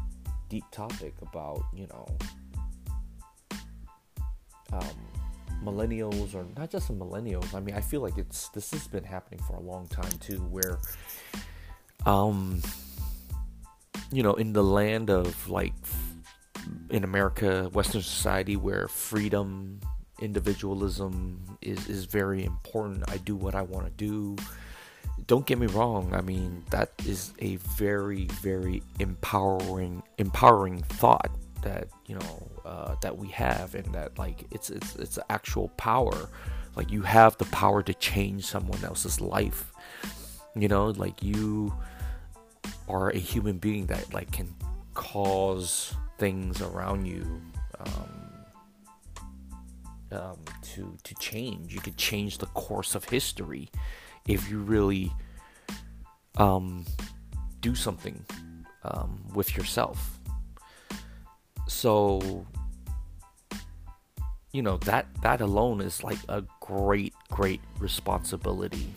deep 0.49 0.65
topic 0.73 1.15
about, 1.21 1.63
you 1.75 1.87
know, 1.89 2.07
um, 4.73 4.97
millennials 5.63 6.35
or 6.35 6.47
not 6.57 6.71
just 6.71 6.91
millennials. 6.97 7.55
I 7.55 7.61
mean, 7.61 7.75
I 7.75 7.81
feel 7.81 8.01
like 8.01 8.17
it's 8.17 8.49
this 8.51 8.71
has 8.71 8.87
been 8.87 9.05
happening 9.05 9.41
for 9.47 9.57
a 9.57 9.61
long 9.61 9.89
time 9.89 10.11
too, 10.21 10.39
where 10.39 10.79
um 12.07 12.63
you 14.13 14.23
know 14.23 14.35
in 14.35 14.53
the 14.53 14.63
land 14.63 15.11
of 15.11 15.51
like 15.51 15.75
in 16.91 17.03
america 17.03 17.69
western 17.73 18.01
society 18.01 18.57
where 18.57 18.87
freedom 18.87 19.81
individualism 20.21 21.59
is 21.63 21.89
is 21.89 22.05
very 22.05 22.45
important. 22.45 23.05
I 23.09 23.19
do 23.19 23.37
what 23.37 23.55
i 23.55 23.63
want 23.63 23.87
to 23.87 23.93
do. 23.93 24.37
Don't 25.27 25.47
get 25.47 25.59
me 25.59 25.67
wrong 25.67 26.13
i 26.15 26.21
mean 26.21 26.63
that 26.71 26.93
is 27.07 27.33
a 27.39 27.57
very 27.57 28.27
very 28.43 28.83
empowering 29.01 30.03
empowering 30.19 30.83
thought 30.83 31.31
that 31.63 31.89
you 32.07 32.15
know 32.15 32.49
uh, 32.65 32.95
that 33.01 33.17
we 33.17 33.29
have 33.29 33.75
and 33.75 33.93
that 33.95 34.19
like 34.19 34.45
it's 34.51 34.71
it's 34.71 34.97
it's 34.97 35.19
actual 35.29 35.69
power. 35.77 36.29
Like 36.77 36.91
you 36.91 37.03
have 37.03 37.37
the 37.39 37.47
power 37.47 37.83
to 37.83 37.95
change 37.95 38.45
someone 38.45 38.85
else's 38.85 39.21
life. 39.21 39.73
You 40.55 40.69
know 40.69 40.87
like 40.91 41.23
you 41.23 41.75
are 42.89 43.11
a 43.11 43.19
human 43.19 43.59
being 43.59 43.87
that 43.87 44.13
like 44.13 44.31
can 44.31 44.55
cause 44.95 45.95
things 46.19 46.63
around 46.63 47.07
you 47.07 47.43
um, 47.81 48.26
um, 50.17 50.39
to 50.75 50.97
to 51.03 51.15
change. 51.17 51.75
You 51.75 51.81
could 51.81 51.97
change 51.97 52.39
the 52.39 52.47
course 52.47 52.95
of 52.95 53.05
history 53.05 53.71
if 54.27 54.51
you 54.51 54.59
really 54.59 55.13
um, 56.37 56.85
do 57.61 57.75
something 57.75 58.25
um, 58.85 59.23
with 59.35 59.57
yourself. 59.57 60.19
So 61.69 62.47
you 64.57 64.63
know 64.63 64.79
that 64.79 65.07
that 65.23 65.43
alone 65.43 65.83
is 65.83 66.03
like 66.03 66.19
a 66.31 66.43
great 66.61 67.13
great 67.31 67.61
responsibility 67.79 68.89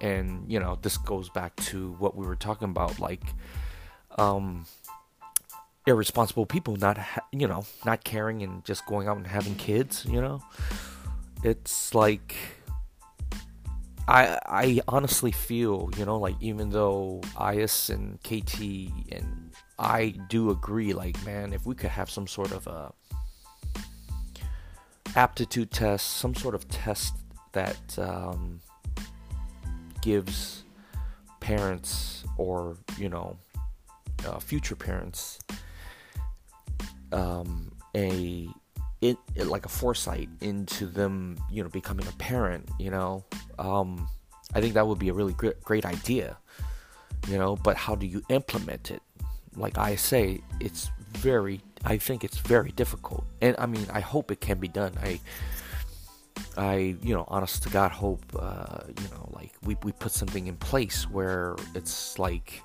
and 0.00 0.50
you 0.50 0.58
know 0.58 0.78
this 0.80 0.96
goes 0.96 1.28
back 1.28 1.54
to 1.56 1.92
what 1.98 2.16
we 2.16 2.26
were 2.26 2.34
talking 2.34 2.70
about 2.70 2.98
like 2.98 3.22
um 4.18 4.64
irresponsible 5.90 6.46
people 6.46 6.76
not 6.76 6.96
ha- 6.96 7.26
you 7.32 7.46
know 7.46 7.64
not 7.84 8.02
caring 8.04 8.42
and 8.42 8.64
just 8.64 8.86
going 8.86 9.08
out 9.08 9.16
and 9.16 9.26
having 9.26 9.54
kids 9.56 10.06
you 10.08 10.20
know? 10.20 10.40
It's 11.42 11.94
like 11.94 12.34
I 14.10 14.38
I 14.44 14.80
honestly 14.88 15.30
feel, 15.30 15.90
you 15.96 16.04
know, 16.04 16.18
like 16.18 16.36
even 16.40 16.70
though 16.70 17.20
IS 17.52 17.90
and 17.90 18.20
KT 18.22 18.60
and 19.12 19.52
I 19.78 20.14
do 20.28 20.50
agree, 20.50 20.92
like 20.92 21.24
man, 21.24 21.52
if 21.52 21.64
we 21.64 21.74
could 21.74 21.90
have 21.90 22.10
some 22.10 22.26
sort 22.26 22.50
of 22.50 22.66
a 22.66 22.92
aptitude 25.14 25.70
test, 25.70 26.06
some 26.16 26.34
sort 26.34 26.54
of 26.54 26.68
test 26.68 27.14
that 27.52 27.98
um, 27.98 28.60
gives 30.02 30.64
parents 31.38 32.24
or 32.36 32.76
you 32.98 33.08
know 33.08 33.36
uh, 34.26 34.40
future 34.40 34.76
parents 34.76 35.38
um, 37.12 37.72
a 37.96 38.48
it, 39.00 39.16
it, 39.34 39.46
like 39.46 39.64
a 39.64 39.68
foresight 39.68 40.28
into 40.40 40.86
them 40.86 41.36
you 41.50 41.62
know 41.62 41.68
becoming 41.68 42.06
a 42.06 42.12
parent 42.12 42.68
you 42.78 42.90
know? 42.90 43.24
Um, 43.58 44.08
i 44.54 44.60
think 44.60 44.74
that 44.74 44.86
would 44.86 44.98
be 44.98 45.08
a 45.08 45.12
really 45.14 45.32
great, 45.32 45.60
great 45.62 45.86
idea 45.86 46.36
you 47.28 47.38
know 47.38 47.56
but 47.56 47.76
how 47.76 47.94
do 47.94 48.06
you 48.06 48.22
implement 48.28 48.90
it? 48.90 49.02
Like 49.56 49.78
i 49.78 49.96
say 49.96 50.40
it's 50.60 50.90
very 51.12 51.60
i 51.84 51.96
think 51.98 52.24
it's 52.24 52.38
very 52.38 52.72
difficult. 52.72 53.24
And 53.40 53.56
i 53.58 53.66
mean 53.66 53.86
i 53.92 54.00
hope 54.00 54.30
it 54.30 54.40
can 54.40 54.58
be 54.58 54.68
done. 54.68 54.92
I 55.02 55.20
I, 56.56 56.96
you 57.02 57.14
know, 57.14 57.24
honest 57.28 57.62
to 57.64 57.70
God, 57.70 57.92
hope, 57.92 58.24
uh, 58.38 58.80
you 58.88 59.08
know, 59.10 59.28
like 59.32 59.52
we, 59.62 59.76
we 59.82 59.92
put 59.92 60.12
something 60.12 60.46
in 60.46 60.56
place 60.56 61.08
where 61.08 61.56
it's 61.74 62.18
like 62.18 62.62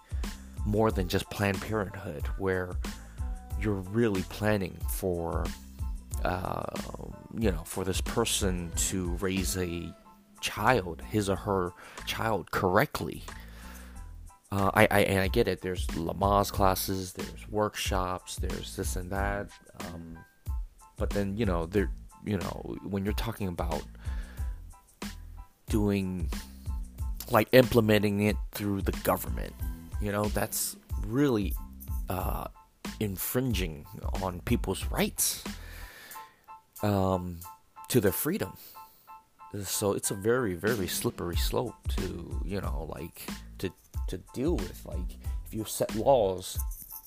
more 0.65 0.91
than 0.91 1.07
just 1.07 1.29
Planned 1.29 1.61
Parenthood, 1.61 2.25
where 2.37 2.71
you're 3.59 3.73
really 3.73 4.23
planning 4.23 4.77
for, 4.89 5.45
uh, 6.23 6.63
you 7.37 7.51
know, 7.51 7.63
for 7.65 7.83
this 7.83 8.01
person 8.01 8.71
to 8.75 9.09
raise 9.21 9.57
a 9.57 9.93
child, 10.41 11.01
his 11.09 11.29
or 11.29 11.35
her 11.35 11.73
child, 12.05 12.51
correctly. 12.51 13.23
Uh, 14.51 14.71
I, 14.73 14.87
I 14.91 14.99
and 15.01 15.19
I 15.19 15.27
get 15.27 15.47
it. 15.47 15.61
There's 15.61 15.87
Lamaze 15.87 16.51
classes, 16.51 17.13
there's 17.13 17.49
workshops, 17.49 18.37
there's 18.37 18.75
this 18.75 18.95
and 18.95 19.09
that. 19.11 19.49
Um, 19.81 20.17
but 20.97 21.09
then 21.09 21.35
you 21.35 21.45
know 21.45 21.65
there 21.65 21.91
you 22.25 22.37
know, 22.37 22.75
when 22.83 23.05
you're 23.05 23.13
talking 23.13 23.47
about 23.47 23.83
doing 25.69 26.29
like 27.31 27.47
implementing 27.51 28.21
it 28.21 28.35
through 28.51 28.81
the 28.81 28.91
government, 29.03 29.53
you 30.01 30.11
know, 30.11 30.25
that's 30.25 30.75
really 31.05 31.53
uh, 32.09 32.47
infringing 32.99 33.85
on 34.21 34.41
people's 34.41 34.85
rights 34.85 35.43
um, 36.83 37.39
to 37.89 37.99
their 37.99 38.11
freedom. 38.11 38.57
So 39.63 39.93
it's 39.93 40.11
a 40.11 40.15
very, 40.15 40.53
very 40.53 40.87
slippery 40.87 41.37
slope 41.37 41.75
to, 41.97 42.41
you 42.43 42.59
know, 42.59 42.89
like 42.93 43.27
to 43.59 43.71
to 44.09 44.17
deal 44.33 44.55
with. 44.55 44.85
Like 44.85 45.17
if 45.45 45.53
you 45.53 45.63
set 45.63 45.95
laws 45.95 46.59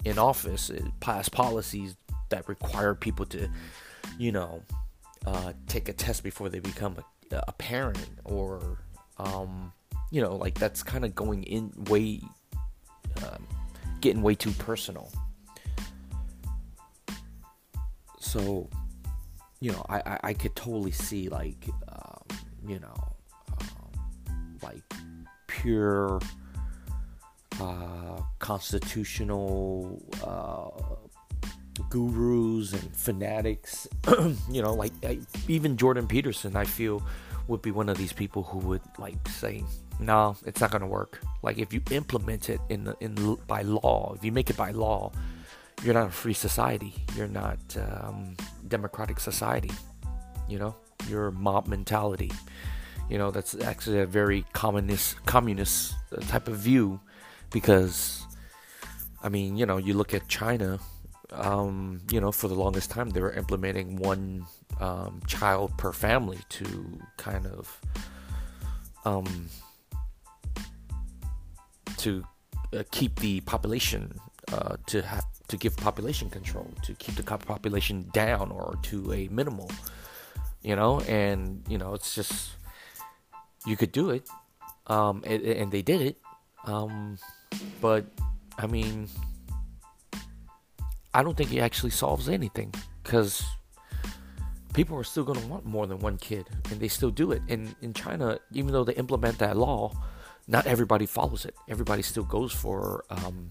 in 0.05 0.19
office, 0.19 0.71
pass 1.01 1.29
policies 1.29 1.97
that 2.31 2.49
require 2.49 2.95
people 2.95 3.27
to, 3.27 3.51
you 4.19 4.33
know, 4.33 4.63
uh, 5.27 5.53
take 5.67 5.89
a 5.89 5.93
test 5.93 6.23
before 6.23 6.49
they 6.49 6.59
become 6.59 6.97
a, 7.33 7.45
a 7.49 7.53
parent 7.53 7.99
or 8.25 8.79
um, 9.19 9.73
you 10.11 10.23
know 10.23 10.37
like 10.37 10.55
that's 10.55 10.83
kind 10.83 11.05
of 11.05 11.15
going 11.15 11.43
in 11.45 11.73
way 11.89 12.21
um, 13.25 13.47
getting 14.01 14.23
way 14.23 14.35
too 14.35 14.53
personal 14.53 15.11
so 18.21 18.69
you 19.61 19.73
know 19.73 19.85
i 19.89 19.99
i, 20.07 20.19
I 20.25 20.33
could 20.35 20.55
totally 20.55 20.93
see 20.93 21.29
like 21.29 21.69
um, 21.89 22.39
you 22.67 22.79
know 22.79 22.95
um, 23.53 24.59
like 24.63 24.83
pure 25.47 26.21
uh, 27.61 28.21
constitutional 28.39 30.01
uh, 30.25 31.09
gurus 31.91 32.73
and 32.73 32.95
fanatics. 32.95 33.89
you 34.51 34.63
know, 34.63 34.75
like 34.75 34.93
I, 35.05 35.19
even 35.49 35.77
Jordan 35.77 36.07
Peterson, 36.07 36.57
I 36.57 36.65
feel 36.65 37.03
would 37.49 37.63
be 37.63 37.71
one 37.71 37.89
of 37.89 37.97
these 37.97 38.13
people 38.13 38.43
who 38.43 38.59
would 38.59 38.83
like 38.99 39.17
say, 39.29 39.65
"No, 39.99 40.37
it's 40.47 40.61
not 40.61 40.71
going 40.71 40.83
to 40.83 40.87
work." 40.87 41.21
Like 41.43 41.59
if 41.59 41.73
you 41.73 41.81
implement 41.91 42.51
it 42.51 42.61
in 42.69 42.85
the, 42.85 42.97
in 43.01 43.39
by 43.47 43.63
law, 43.63 44.15
if 44.15 44.25
you 44.25 44.33
make 44.33 44.51
it 44.51 44.57
by 44.57 44.71
law, 44.71 45.11
you're 45.83 45.95
not 45.95 46.09
a 46.09 46.11
free 46.11 46.35
society. 46.35 46.95
You're 47.17 47.29
not 47.29 47.59
um, 47.77 48.37
democratic 48.67 49.21
society. 49.21 49.71
You 50.49 50.59
know, 50.59 50.75
you're 51.09 51.31
mob 51.31 51.67
mentality. 51.67 52.33
You 53.09 53.19
know, 53.19 53.31
that's 53.31 53.55
actually 53.61 54.01
a 54.01 54.07
very 54.07 54.45
communist 54.53 55.25
communist 55.25 55.95
type 56.29 56.49
of 56.49 56.57
view, 56.57 57.01
because 57.51 58.27
I 59.23 59.29
mean, 59.29 59.57
you 59.57 59.67
know, 59.67 59.79
you 59.79 59.95
look 59.95 60.15
at 60.15 60.29
China 60.29 60.79
um, 61.33 62.01
you 62.11 62.21
know, 62.21 62.33
for 62.33 62.49
the 62.49 62.55
longest 62.55 62.91
time, 62.91 63.11
they 63.11 63.21
were 63.21 63.33
implementing 63.33 63.97
one 63.97 64.47
um, 64.81 65.21
child 65.27 65.77
per 65.77 65.93
family 65.93 66.39
to 66.51 67.01
kind 67.17 67.47
of 67.47 67.81
um, 69.05 69.49
to 71.99 72.25
uh, 72.73 72.83
keep 72.91 73.19
the 73.21 73.41
population 73.41 74.19
uh, 74.53 74.77
to 74.87 75.03
have 75.03 75.25
to 75.49 75.57
give 75.57 75.77
population 75.77 76.31
control 76.31 76.71
to 76.83 76.95
keep 76.95 77.15
the 77.17 77.23
population 77.23 78.09
down 78.13 78.51
or 78.51 78.79
to 78.83 79.13
a 79.13 79.29
minimal 79.29 79.71
you 80.63 80.77
know 80.77 81.01
and 81.03 81.63
you 81.69 81.79
know 81.79 81.95
it's 81.95 82.15
just 82.15 82.51
you 83.67 83.77
could 83.77 83.93
do 83.93 84.11
it 84.11 84.29
um, 84.87 85.23
and, 85.27 85.43
and 85.43 85.73
they 85.73 85.83
did 85.83 86.01
it 86.01 86.17
um, 86.65 87.19
but 87.81 88.07
i 88.59 88.67
mean 88.67 89.09
I 91.15 91.23
don't 91.23 91.37
think 91.37 91.53
it 91.53 91.59
actually 91.59 91.91
solves 91.91 92.29
anything 92.29 92.73
because 93.03 93.43
people 94.75 94.97
are 94.97 95.05
still 95.05 95.25
going 95.25 95.41
to 95.41 95.47
want 95.47 95.65
more 95.65 95.87
than 95.87 95.99
one 95.99 96.19
kid 96.19 96.47
and 96.71 96.79
they 96.79 96.89
still 96.89 97.11
do 97.11 97.33
it. 97.33 97.43
And 97.49 97.75
in 97.81 97.95
China, 97.95 98.39
even 98.53 98.73
though 98.73 98.85
they 98.85 98.95
implement 98.95 99.39
that 99.39 99.57
law, 99.57 99.93
not 100.47 100.67
everybody 100.67 101.07
follows 101.07 101.45
it. 101.45 101.55
Everybody 101.69 102.03
still 102.03 102.25
goes 102.25 102.53
for, 102.53 103.05
um, 103.11 103.51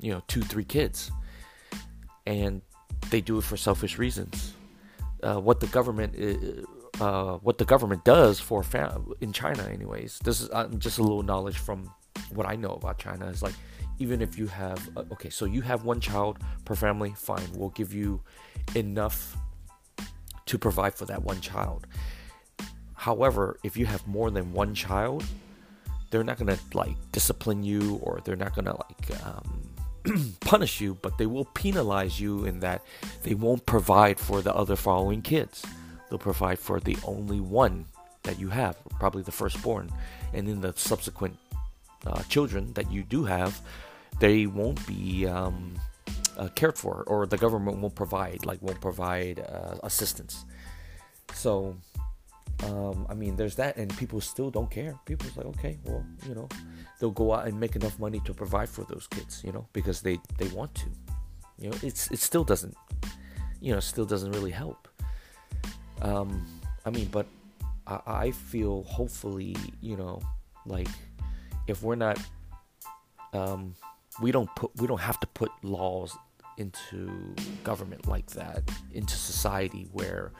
you 0.00 0.12
know, 0.12 0.22
two, 0.28 0.42
three 0.42 0.64
kids. 0.64 1.10
And 2.26 2.62
they 3.10 3.20
do 3.20 3.38
it 3.38 3.44
for 3.44 3.56
selfish 3.56 3.98
reasons. 3.98 4.54
Uh, 5.22 5.40
what 5.40 5.60
the 5.60 5.66
government 5.68 6.16
uh, 7.00 7.38
what 7.38 7.58
the 7.58 7.64
government 7.64 8.04
does 8.04 8.40
for 8.40 8.62
fam- 8.62 9.12
in 9.20 9.32
China, 9.32 9.62
anyways. 9.64 10.18
This 10.24 10.40
is 10.40 10.50
uh, 10.50 10.68
just 10.78 10.98
a 10.98 11.02
little 11.02 11.22
knowledge 11.22 11.58
from 11.58 11.90
what 12.34 12.46
I 12.46 12.56
know 12.56 12.70
about 12.70 12.98
China. 12.98 13.26
Is 13.26 13.42
like 13.42 13.54
even 13.98 14.20
if 14.20 14.36
you 14.36 14.46
have 14.48 14.80
uh, 14.96 15.04
okay 15.12 15.30
so 15.30 15.44
you 15.44 15.60
have 15.60 15.84
one 15.84 16.00
child 16.00 16.38
per 16.64 16.74
family 16.74 17.14
fine 17.16 17.46
we'll 17.54 17.70
give 17.70 17.94
you 17.94 18.20
enough 18.74 19.36
to 20.46 20.58
provide 20.58 20.94
for 20.94 21.04
that 21.06 21.22
one 21.22 21.40
child 21.40 21.86
however 22.94 23.56
if 23.62 23.76
you 23.76 23.86
have 23.86 24.04
more 24.06 24.30
than 24.30 24.52
one 24.52 24.74
child 24.74 25.24
they're 26.10 26.24
not 26.24 26.36
gonna 26.36 26.58
like 26.74 26.96
discipline 27.12 27.62
you 27.62 27.96
or 28.02 28.20
they're 28.24 28.36
not 28.36 28.54
gonna 28.54 28.74
like 28.74 29.24
um, 29.24 29.61
punish 30.40 30.80
you 30.80 30.98
but 31.02 31.18
they 31.18 31.26
will 31.26 31.44
penalize 31.44 32.20
you 32.20 32.44
in 32.44 32.60
that 32.60 32.82
they 33.22 33.34
won't 33.34 33.64
provide 33.66 34.18
for 34.18 34.42
the 34.42 34.54
other 34.54 34.76
following 34.76 35.22
kids 35.22 35.64
they'll 36.08 36.18
provide 36.18 36.58
for 36.58 36.80
the 36.80 36.96
only 37.04 37.40
one 37.40 37.84
that 38.22 38.38
you 38.38 38.48
have 38.48 38.76
probably 38.98 39.22
the 39.22 39.32
firstborn 39.32 39.90
and 40.32 40.48
then 40.48 40.60
the 40.60 40.72
subsequent 40.76 41.36
uh, 42.06 42.22
children 42.24 42.72
that 42.74 42.90
you 42.90 43.02
do 43.02 43.24
have 43.24 43.60
they 44.18 44.46
won't 44.46 44.84
be 44.86 45.26
um, 45.26 45.74
uh, 46.36 46.48
cared 46.54 46.76
for, 46.76 47.04
or 47.06 47.26
the 47.26 47.36
government 47.36 47.78
won't 47.78 47.94
provide, 47.94 48.44
like 48.44 48.60
won't 48.62 48.80
provide 48.80 49.40
uh, 49.40 49.76
assistance. 49.82 50.44
So, 51.34 51.76
um, 52.64 53.06
I 53.08 53.14
mean, 53.14 53.36
there's 53.36 53.56
that, 53.56 53.76
and 53.76 53.94
people 53.96 54.20
still 54.20 54.50
don't 54.50 54.70
care. 54.70 54.98
People's 55.04 55.36
like, 55.36 55.46
okay, 55.46 55.78
well, 55.84 56.04
you 56.28 56.34
know, 56.34 56.48
they'll 57.00 57.10
go 57.10 57.32
out 57.32 57.46
and 57.46 57.58
make 57.58 57.76
enough 57.76 57.98
money 57.98 58.20
to 58.24 58.32
provide 58.34 58.68
for 58.68 58.84
those 58.84 59.06
kids, 59.08 59.42
you 59.44 59.52
know, 59.52 59.66
because 59.72 60.00
they 60.00 60.18
they 60.38 60.48
want 60.48 60.74
to. 60.76 60.86
You 61.58 61.70
know, 61.70 61.76
it's 61.82 62.10
it 62.10 62.18
still 62.18 62.44
doesn't, 62.44 62.76
you 63.60 63.72
know, 63.72 63.80
still 63.80 64.04
doesn't 64.04 64.32
really 64.32 64.50
help. 64.50 64.88
Um, 66.02 66.46
I 66.84 66.90
mean, 66.90 67.08
but 67.10 67.26
I, 67.86 68.00
I 68.06 68.30
feel 68.30 68.82
hopefully, 68.84 69.56
you 69.80 69.96
know, 69.96 70.20
like 70.66 70.88
if 71.66 71.82
we're 71.82 71.96
not 71.96 72.18
um, 73.32 73.74
we 74.20 74.30
don't 74.30 74.54
put 74.56 74.70
we 74.76 74.86
don't 74.86 75.00
have 75.00 75.18
to 75.20 75.26
put 75.28 75.50
laws 75.62 76.16
into 76.58 77.34
government 77.64 78.06
like 78.06 78.26
that 78.32 78.62
into 78.92 79.16
society 79.16 79.88
where 79.92 80.32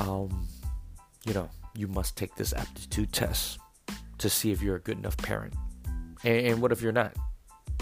um 0.00 0.46
you 1.24 1.34
know 1.34 1.48
you 1.74 1.86
must 1.86 2.16
take 2.16 2.34
this 2.34 2.52
aptitude 2.52 3.12
test 3.12 3.58
to 4.18 4.28
see 4.28 4.50
if 4.50 4.60
you're 4.60 4.76
a 4.76 4.80
good 4.80 4.98
enough 4.98 5.16
parent. 5.16 5.54
And, 6.24 6.46
and 6.46 6.62
what 6.62 6.72
if 6.72 6.82
you're 6.82 6.92
not? 6.92 7.14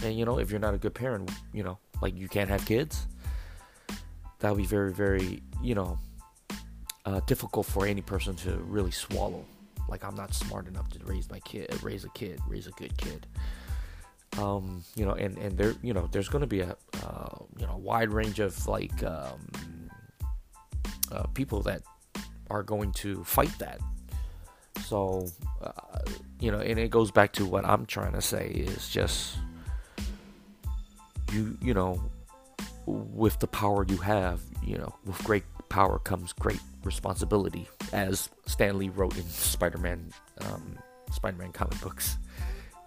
And 0.03 0.17
you 0.17 0.25
know 0.25 0.39
if 0.39 0.51
you're 0.51 0.61
not 0.61 0.75
a 0.75 0.79
good 0.79 0.95
parent 0.95 1.31
you 1.53 1.63
know 1.63 1.79
like 2.01 2.17
you 2.17 2.29
can't 2.29 2.51
have 2.51 2.65
kids? 2.67 3.07
That 4.41 4.51
would 4.51 4.59
be 4.59 4.67
very 4.67 4.93
very 4.93 5.43
you 5.63 5.75
know 5.75 5.99
uh, 7.05 7.21
difficult 7.27 7.67
for 7.67 7.87
any 7.87 8.03
person 8.03 8.37
to 8.37 8.57
really 8.59 8.91
swallow. 8.91 9.45
Like 9.89 10.05
I'm 10.05 10.15
not 10.15 10.35
smart 10.35 10.69
enough 10.69 10.91
to 10.91 10.99
raise 11.05 11.31
my 11.31 11.41
kid, 11.41 11.75
raise 11.83 12.05
a 12.05 12.11
kid, 12.11 12.39
raise 12.47 12.67
a 12.67 12.73
good 12.73 12.97
kid. 12.99 13.27
Um, 14.37 14.85
you 14.95 15.07
know, 15.07 15.13
and 15.13 15.39
and 15.39 15.57
there, 15.57 15.75
you 15.83 15.95
know, 15.95 16.09
there's 16.13 16.29
going 16.29 16.43
to 16.43 16.47
be 16.47 16.61
a 16.61 16.77
uh, 17.03 17.39
you 17.57 17.67
know 17.67 17.79
wide 17.79 18.13
range 18.13 18.41
of 18.41 18.67
like 18.69 19.03
um, 19.03 19.91
uh, 21.11 21.27
people 21.29 21.63
that 21.63 21.83
are 22.51 22.63
going 22.63 22.93
to 22.93 23.25
fight 23.25 23.57
that. 23.59 23.81
So, 24.87 25.27
uh, 25.63 25.73
you 26.41 26.51
know, 26.51 26.59
and 26.59 26.79
it 26.79 26.91
goes 26.91 27.11
back 27.11 27.33
to 27.35 27.45
what 27.45 27.65
I'm 27.65 27.87
trying 27.87 28.13
to 28.13 28.23
say 28.23 28.49
is 28.49 28.89
just 28.89 29.37
you, 31.33 31.59
you 31.61 31.75
know, 31.75 32.01
with 32.87 33.39
the 33.39 33.47
power 33.47 33.85
you 33.87 33.99
have, 33.99 34.41
you 34.63 34.79
know, 34.79 34.95
with 35.05 35.23
great 35.25 35.45
power 35.69 35.99
comes 35.99 36.33
great 36.33 36.61
responsibility, 36.85 37.69
as 37.93 38.31
Stan 38.47 38.79
Lee 38.79 38.89
wrote 38.89 39.17
in 39.17 39.25
Spider-Man, 39.25 40.11
um, 40.43 40.79
Spider-Man 41.13 41.53
comic 41.53 41.79
books, 41.83 42.17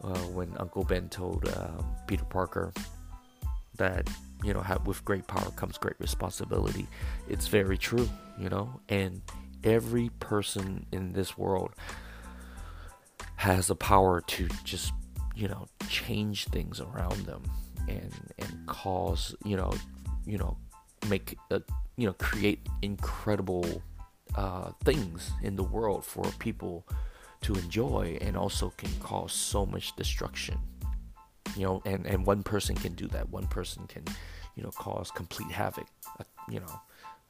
uh, 0.03 0.17
when 0.29 0.51
Uncle 0.57 0.83
Ben 0.83 1.07
told 1.09 1.47
um, 1.49 1.85
Peter 2.07 2.25
Parker 2.25 2.73
that 3.77 4.09
you 4.43 4.53
know, 4.53 4.61
have, 4.61 4.87
with 4.87 5.03
great 5.05 5.27
power 5.27 5.51
comes 5.51 5.77
great 5.77 5.95
responsibility. 5.99 6.87
It's 7.29 7.47
very 7.47 7.77
true, 7.77 8.09
you 8.39 8.49
know, 8.49 8.79
and 8.89 9.21
every 9.63 10.09
person 10.19 10.85
in 10.91 11.13
this 11.13 11.37
world 11.37 11.73
has 13.37 13.67
the 13.67 13.75
power 13.75 14.21
to 14.21 14.47
just, 14.63 14.93
you 15.35 15.47
know, 15.47 15.67
change 15.89 16.45
things 16.45 16.79
around 16.79 17.25
them 17.25 17.43
and 17.87 18.13
and 18.37 18.67
cause, 18.67 19.35
you 19.43 19.57
know, 19.57 19.71
you 20.25 20.37
know, 20.37 20.57
make 21.09 21.37
a, 21.49 21.61
you 21.97 22.07
know, 22.07 22.13
create 22.13 22.59
incredible 22.81 23.81
uh, 24.35 24.71
things 24.83 25.31
in 25.41 25.55
the 25.55 25.63
world 25.63 26.05
for 26.05 26.23
people 26.39 26.85
to 27.41 27.53
enjoy 27.55 28.17
and 28.21 28.37
also 28.37 28.71
can 28.77 28.91
cause 28.99 29.33
so 29.33 29.65
much 29.65 29.95
destruction. 29.95 30.57
You 31.57 31.65
know 31.65 31.81
and 31.85 32.05
and 32.05 32.25
one 32.25 32.43
person 32.43 32.75
can 32.75 32.93
do 32.93 33.07
that. 33.07 33.29
One 33.29 33.47
person 33.47 33.85
can 33.87 34.03
you 34.55 34.63
know 34.63 34.71
cause 34.71 35.11
complete 35.11 35.51
havoc. 35.51 35.87
Uh, 36.19 36.23
you 36.49 36.59
know 36.59 36.81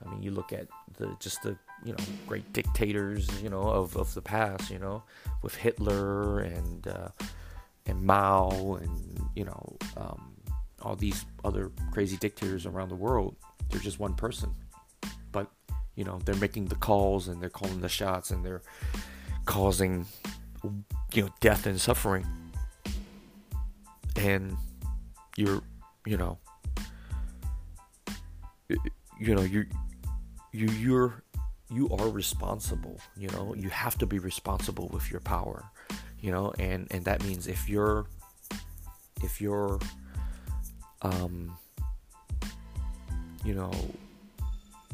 i 0.05 0.09
mean 0.09 0.21
you 0.23 0.31
look 0.31 0.53
at 0.53 0.67
the 0.97 1.15
just 1.19 1.41
the 1.43 1.57
you 1.83 1.91
know 1.91 2.03
great 2.27 2.51
dictators 2.53 3.27
you 3.41 3.49
know 3.49 3.61
of, 3.61 3.95
of 3.95 4.13
the 4.13 4.21
past 4.21 4.69
you 4.69 4.77
know 4.77 5.01
with 5.41 5.55
hitler 5.55 6.39
and 6.39 6.87
uh, 6.87 7.09
and 7.87 8.01
mao 8.03 8.79
and 8.81 9.19
you 9.35 9.45
know 9.45 9.77
um, 9.97 10.31
all 10.81 10.95
these 10.95 11.25
other 11.43 11.71
crazy 11.91 12.17
dictators 12.17 12.65
around 12.65 12.89
the 12.89 12.95
world. 12.95 13.35
They're 13.69 13.79
just 13.79 13.99
one 13.99 14.13
person. 14.15 14.53
But 15.31 15.49
you 15.95 16.03
know 16.03 16.19
they're 16.25 16.35
making 16.35 16.65
the 16.65 16.75
calls 16.75 17.27
and 17.27 17.41
they're 17.41 17.49
calling 17.49 17.81
the 17.81 17.89
shots 17.89 18.31
and 18.31 18.45
they're 18.45 18.61
causing 19.45 20.05
you 21.13 21.23
know 21.23 21.29
death 21.39 21.65
and 21.65 21.79
suffering. 21.79 22.25
And 24.15 24.57
you're 25.37 25.61
you 26.05 26.17
know 26.17 26.37
you 28.69 29.35
know 29.35 29.41
you 29.41 29.65
you 30.51 30.67
you're 30.69 31.23
you 31.71 31.89
are 31.89 32.09
responsible 32.09 32.99
you 33.17 33.29
know? 33.29 33.53
You 33.55 33.69
have 33.69 33.97
to 33.99 34.05
be 34.05 34.19
responsible 34.19 34.89
with 34.89 35.09
your 35.11 35.21
power 35.21 35.63
you 36.19 36.31
know? 36.31 36.53
And 36.59 36.87
and 36.91 37.05
that 37.05 37.23
means 37.23 37.47
if 37.47 37.67
you're 37.67 38.05
if 39.23 39.41
you're 39.41 39.79
um 41.01 41.57
you 43.43 43.53
know 43.53 43.71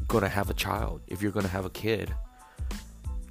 gonna 0.06 0.28
have 0.28 0.48
a 0.48 0.54
child 0.54 1.02
if 1.06 1.20
you're 1.20 1.32
gonna 1.32 1.48
have 1.48 1.66
a 1.66 1.70
kid 1.70 2.14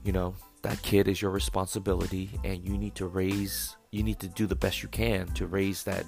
you 0.03 0.11
know 0.11 0.35
that 0.61 0.81
kid 0.81 1.07
is 1.07 1.21
your 1.21 1.31
responsibility 1.31 2.29
and 2.43 2.63
you 2.63 2.77
need 2.77 2.93
to 2.95 3.07
raise 3.07 3.75
you 3.91 4.03
need 4.03 4.19
to 4.19 4.27
do 4.27 4.45
the 4.45 4.55
best 4.55 4.83
you 4.83 4.89
can 4.89 5.27
to 5.29 5.47
raise 5.47 5.83
that 5.83 6.05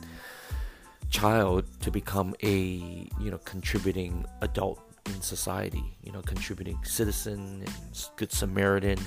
child 1.10 1.66
to 1.82 1.90
become 1.90 2.36
a 2.44 2.56
you 3.20 3.32
know 3.32 3.40
contributing 3.40 4.26
adult 4.42 4.80
in 5.10 5.22
society 5.22 5.98
you 6.04 6.12
know 6.12 6.22
contributing 6.22 6.78
citizen 6.84 7.66
good 8.16 8.32
samaritan 8.32 8.98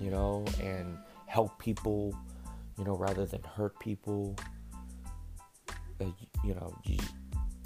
you 0.00 0.10
know 0.10 0.44
and 0.62 0.96
help 1.26 1.58
people 1.58 2.14
you 2.78 2.84
know 2.84 2.96
rather 2.96 3.26
than 3.26 3.42
hurt 3.42 3.78
people. 3.78 4.36
Uh, 6.00 6.04
you 6.44 6.54
know 6.54 6.72
you, 6.84 6.96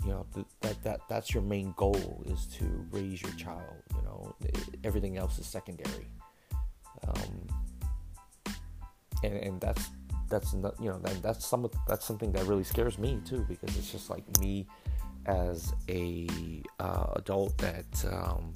you 0.02 0.08
know 0.08 0.26
that 0.62 0.82
that 0.82 1.00
that's 1.08 1.34
your 1.34 1.42
main 1.42 1.74
goal 1.76 2.24
is 2.26 2.46
to 2.46 2.64
raise 2.90 3.20
your 3.22 3.32
child 3.32 3.82
you 3.94 4.02
know. 4.02 4.34
Everything 4.84 5.16
else 5.18 5.38
is 5.38 5.46
secondary. 5.46 6.08
Um, 7.06 7.46
and 9.22 9.34
and 9.34 9.60
that's 9.60 9.90
that's 10.28 10.54
not 10.54 10.74
you 10.80 10.88
know 10.88 10.98
that, 11.00 11.22
that's 11.22 11.46
some 11.46 11.70
that's 11.86 12.06
something 12.06 12.32
that 12.32 12.44
really 12.46 12.64
scares 12.64 12.98
me 12.98 13.20
too 13.24 13.44
because 13.48 13.76
it's 13.76 13.92
just 13.92 14.08
like 14.08 14.24
me 14.40 14.66
as 15.26 15.72
a 15.88 16.28
uh, 16.80 17.12
adult 17.16 17.56
that 17.58 18.04
um, 18.10 18.54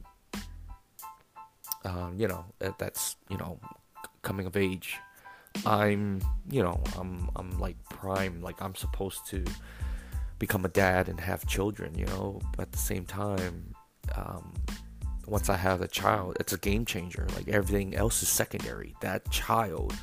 um, 1.84 2.14
you 2.18 2.28
know 2.28 2.44
that, 2.59 2.78
that's 2.78 3.16
you 3.28 3.36
know 3.36 3.59
coming 4.22 4.47
of 4.47 4.56
age. 4.56 4.97
I'm 5.64 6.20
you 6.51 6.62
know 6.62 6.82
i'm 6.98 7.30
i'm 7.36 7.59
like 7.59 7.76
prime 7.88 8.43
like 8.43 8.60
i'm 8.60 8.74
supposed 8.74 9.26
to 9.28 9.43
become 10.38 10.64
a 10.66 10.68
dad 10.68 11.09
and 11.09 11.18
have 11.18 11.47
children 11.47 11.97
you 11.97 12.05
know? 12.06 12.40
But 12.56 12.64
at 12.64 12.72
the 12.72 12.78
same 12.78 13.06
time 13.06 13.74
um, 14.14 14.52
once 15.26 15.48
i 15.48 15.56
have 15.56 15.80
a 15.80 15.88
child 15.88 16.36
it's 16.40 16.52
a 16.52 16.59
game 16.59 16.84
changer. 16.84 17.26
Like 17.34 17.48
everything 17.48 17.94
else 17.97 18.22
is 18.22 18.28
secondary. 18.28 18.94
That 19.01 19.30
child 19.30 19.94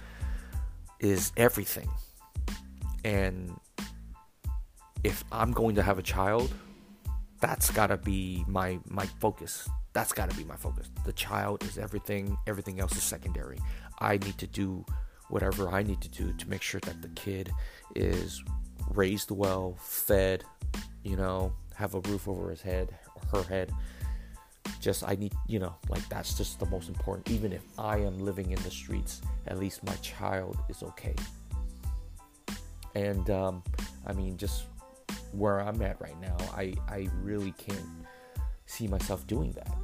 is 1.00 1.32
everything. 1.38 1.90
And 3.04 3.60
if 5.04 5.24
I'm 5.32 5.52
going 5.52 5.76
to 5.76 5.84
have 5.84 6.00
a 6.00 6.02
child, 6.02 6.54
that's 7.40 7.72
gotta 7.72 7.98
be 7.98 8.44
my 8.48 8.80
my 8.88 9.06
focus. 9.20 9.68
That's 9.94 10.14
gotta 10.14 10.36
be 10.36 10.44
my 10.44 10.56
focus. 10.56 10.90
The 11.06 11.14
child 11.14 11.64
is 11.64 11.78
everything. 11.78 12.38
Everything 12.48 12.80
else 12.80 12.96
is 12.96 13.04
secondary. 13.04 13.60
I 14.00 14.18
need 14.18 14.38
to 14.38 14.48
do 14.48 14.86
whatever 15.30 15.70
I 15.70 15.84
need 15.84 16.02
to 16.02 16.10
do 16.10 16.34
to 16.34 16.50
make 16.50 16.62
sure 16.62 16.80
that 16.82 17.02
the 17.02 17.10
kid 17.10 17.52
is 17.96 18.44
raised 18.92 19.32
well, 19.32 19.76
fed, 19.80 20.44
you 21.04 21.16
know, 21.16 21.54
have 21.76 21.96
a 21.96 22.00
roof 22.02 22.28
over 22.28 22.50
his 22.50 22.62
head, 22.62 22.96
her 23.32 23.44
head, 23.44 23.72
just 24.84 25.08
I 25.08 25.16
need 25.16 25.34
you 25.48 25.60
know 25.60 25.76
like 25.90 26.08
that's 26.10 26.36
just 26.36 26.60
the 26.60 26.66
most 26.66 26.90
important 26.90 27.30
even 27.30 27.54
if 27.54 27.62
I 27.80 27.98
am 27.98 28.20
living 28.20 28.52
in 28.52 28.62
the 28.64 28.72
streets 28.72 29.22
at 29.48 29.58
least 29.58 29.84
my 29.84 29.96
child 29.96 30.58
is 30.70 30.84
okay 30.84 31.16
and 32.94 33.30
um, 33.30 33.64
I 34.06 34.14
mean 34.14 34.38
just 34.38 34.66
where 35.34 35.60
I'm 35.60 35.82
at 35.82 36.00
right 36.02 36.20
now 36.22 36.38
I 36.56 36.74
I 36.88 37.10
really 37.22 37.54
can't 37.58 37.86
see 38.66 38.88
myself 38.88 39.26
doing 39.28 39.52
that. 39.54 39.76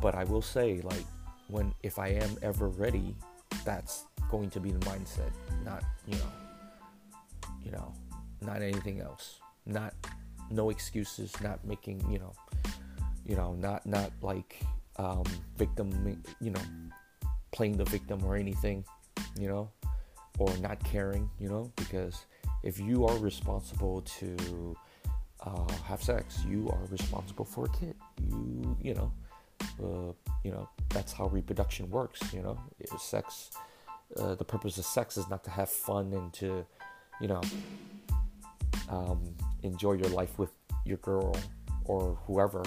But 0.00 0.14
I 0.14 0.24
will 0.24 0.42
say 0.42 0.80
like 0.82 1.04
when 1.48 1.74
if 1.82 1.98
I 1.98 2.08
am 2.08 2.36
ever 2.42 2.68
ready 2.68 3.16
that's 3.64 4.04
going 4.30 4.50
to 4.50 4.60
be 4.60 4.70
the 4.70 4.78
mindset 4.86 5.30
not 5.64 5.84
you 6.06 6.14
know 6.14 6.32
you 7.64 7.70
know 7.72 7.92
not 8.40 8.62
anything 8.62 9.00
else. 9.00 9.40
Not 9.66 9.94
no 10.50 10.70
excuses 10.70 11.32
not 11.40 11.64
making 11.64 12.04
you 12.10 12.18
know 12.18 12.32
you 13.24 13.36
know, 13.36 13.54
not 13.54 13.84
not 13.86 14.10
like 14.22 14.60
um, 14.96 15.24
victim, 15.56 16.22
you 16.40 16.50
know, 16.50 16.60
playing 17.52 17.76
the 17.76 17.84
victim 17.84 18.24
or 18.24 18.36
anything, 18.36 18.84
you 19.38 19.48
know, 19.48 19.70
or 20.38 20.54
not 20.58 20.82
caring, 20.84 21.30
you 21.38 21.48
know, 21.48 21.70
because 21.76 22.26
if 22.62 22.78
you 22.78 23.06
are 23.06 23.16
responsible 23.18 24.02
to 24.02 24.76
uh, 25.44 25.72
have 25.84 26.02
sex, 26.02 26.40
you 26.48 26.68
are 26.70 26.84
responsible 26.90 27.44
for 27.44 27.66
a 27.66 27.68
kid. 27.70 27.94
You, 28.28 28.76
you 28.80 28.94
know, 28.94 29.12
uh, 29.82 30.12
you 30.44 30.50
know, 30.50 30.68
that's 30.90 31.12
how 31.12 31.26
reproduction 31.26 31.90
works. 31.90 32.20
You 32.32 32.42
know, 32.42 32.58
sex. 32.98 33.50
Uh, 34.16 34.34
the 34.34 34.44
purpose 34.44 34.76
of 34.76 34.84
sex 34.84 35.16
is 35.16 35.28
not 35.30 35.42
to 35.42 35.50
have 35.50 35.70
fun 35.70 36.12
and 36.12 36.32
to, 36.34 36.66
you 37.20 37.28
know, 37.28 37.40
um, 38.90 39.34
enjoy 39.62 39.92
your 39.92 40.10
life 40.10 40.38
with 40.38 40.50
your 40.84 40.98
girl 40.98 41.34
or 41.86 42.18
whoever 42.26 42.62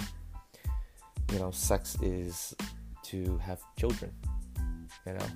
you 1.32 1.38
know, 1.38 1.50
sex 1.50 1.96
is 2.02 2.54
to 3.02 3.38
have 3.38 3.60
children. 3.76 4.12
You 5.06 5.14
know, 5.14 5.26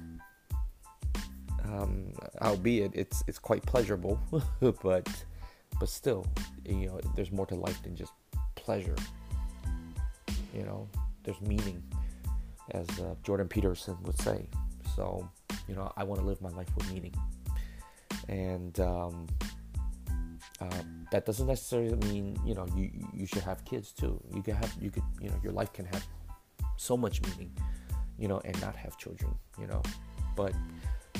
um, 1.72 2.12
albeit 2.40 2.92
it's 2.94 3.22
it's 3.26 3.38
quite 3.38 3.64
pleasurable, 3.64 4.18
but 4.82 5.08
but 5.78 5.88
still, 5.88 6.26
you 6.64 6.86
know, 6.86 7.00
there's 7.14 7.32
more 7.32 7.46
to 7.46 7.54
life 7.54 7.82
than 7.82 7.96
just 7.96 8.12
pleasure. 8.54 8.96
You 10.54 10.64
know, 10.64 10.88
there's 11.22 11.40
meaning, 11.40 11.82
as 12.72 12.88
uh, 12.98 13.14
Jordan 13.22 13.48
Peterson 13.48 13.96
would 14.02 14.20
say. 14.20 14.46
So, 14.96 15.28
you 15.68 15.74
know, 15.74 15.92
I 15.96 16.02
want 16.04 16.20
to 16.20 16.26
live 16.26 16.40
my 16.42 16.50
life 16.50 16.68
with 16.76 16.92
meaning, 16.92 17.14
and 18.28 18.78
um, 18.80 19.26
uh, 20.60 20.82
that 21.12 21.24
doesn't 21.24 21.46
necessarily 21.46 21.96
mean 22.12 22.38
you 22.44 22.54
know 22.54 22.66
you 22.76 22.90
you 23.14 23.26
should 23.26 23.42
have 23.42 23.64
kids 23.64 23.92
too. 23.92 24.20
You 24.34 24.42
can 24.42 24.56
have 24.56 24.74
you 24.80 24.90
could 24.90 25.04
you 25.20 25.28
know 25.28 25.38
your 25.42 25.52
life 25.52 25.72
can 25.72 25.86
have 25.86 26.04
so 26.76 26.96
much 26.96 27.22
meaning. 27.22 27.52
you 28.20 28.28
know, 28.28 28.40
and 28.44 28.60
not 28.60 28.76
have 28.76 28.96
children, 28.98 29.34
you 29.58 29.66
know. 29.66 29.82
But 30.36 30.52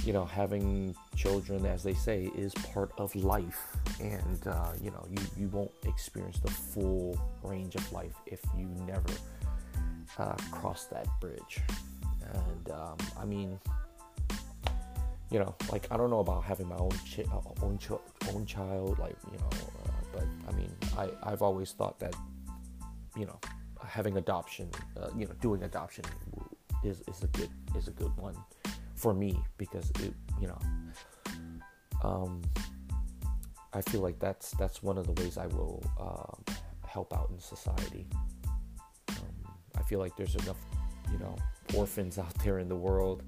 you 0.05 0.13
know, 0.13 0.25
having 0.25 0.95
children, 1.17 1.67
as 1.67 1.83
they 1.83 1.95
say, 1.95 2.31
is 2.35 2.55
part 2.73 2.91
of 2.99 3.15
life, 3.15 3.77
and 4.01 4.47
uh, 4.47 4.73
you 4.83 4.91
know, 4.91 5.07
you 5.11 5.23
you 5.37 5.49
won't 5.49 5.73
experience 5.85 6.39
the 6.39 6.51
full 6.51 7.19
range 7.43 7.75
of 7.75 7.93
life 7.93 8.15
if 8.27 8.41
you 8.57 8.67
never 8.87 9.13
uh, 10.19 10.35
cross 10.51 10.85
that 10.87 11.07
bridge. 11.21 11.61
And 12.33 12.71
um, 12.71 12.97
I 13.19 13.25
mean, 13.25 13.59
you 15.31 15.39
know, 15.39 15.55
like 15.71 15.87
I 15.91 15.97
don't 15.97 16.11
know 16.11 16.21
about 16.21 16.45
having 16.45 16.69
my 16.69 16.77
own 16.77 16.93
chi- 17.15 17.25
uh, 17.31 17.65
own 17.65 17.79
ch- 17.79 18.33
own 18.33 18.47
child, 18.47 18.99
like 18.99 19.17
you 19.31 19.39
know, 19.39 19.51
uh, 19.85 19.91
but 20.13 20.25
I 20.49 20.53
mean, 20.57 20.73
I 20.97 21.11
I've 21.23 21.43
always 21.43 21.73
thought 21.73 21.99
that, 22.01 22.15
you 23.17 23.27
know, 23.27 23.39
having 23.87 24.17
adoption, 24.17 24.71
uh, 24.97 25.09
you 25.17 25.27
know, 25.27 25.35
doing 25.43 25.63
adoption 25.65 26.05
is 26.85 27.03
is 27.07 27.23
a 27.23 27.27
good 27.29 27.51
is 27.77 27.89
a 27.89 27.93
good 27.93 28.17
one 28.17 28.37
for 29.01 29.15
me 29.15 29.43
because 29.57 29.91
it, 30.03 30.13
you 30.41 30.47
know, 30.47 30.59
um, 32.05 32.43
I 33.73 33.81
feel 33.81 34.01
like 34.01 34.19
that's 34.19 34.51
that's 34.53 34.83
one 34.83 34.99
of 34.99 35.07
the 35.07 35.23
ways 35.23 35.39
I 35.39 35.47
will 35.47 35.83
um, 35.99 36.57
help 36.87 37.15
out 37.15 37.31
in 37.31 37.41
society. 37.41 38.07
Um, 39.09 39.55
I 39.77 39.83
feel 39.83 40.01
like 40.01 40.17
there's 40.17 40.35
enough, 40.35 40.59
you 41.11 41.19
know, 41.19 41.35
orphans 41.75 42.19
out 42.25 42.35
there 42.45 42.59
in 42.59 42.69
the 42.69 42.77
world 42.77 43.23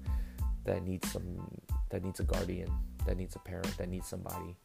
that 0.65 0.83
need 0.83 1.03
some 1.05 1.49
that 1.89 2.03
needs 2.03 2.19
a 2.19 2.23
guardian, 2.23 2.71
that 3.07 3.17
needs 3.17 3.35
a 3.35 3.39
parent, 3.39 3.75
that 3.77 3.89
needs 3.89 4.07
somebody, 4.07 4.55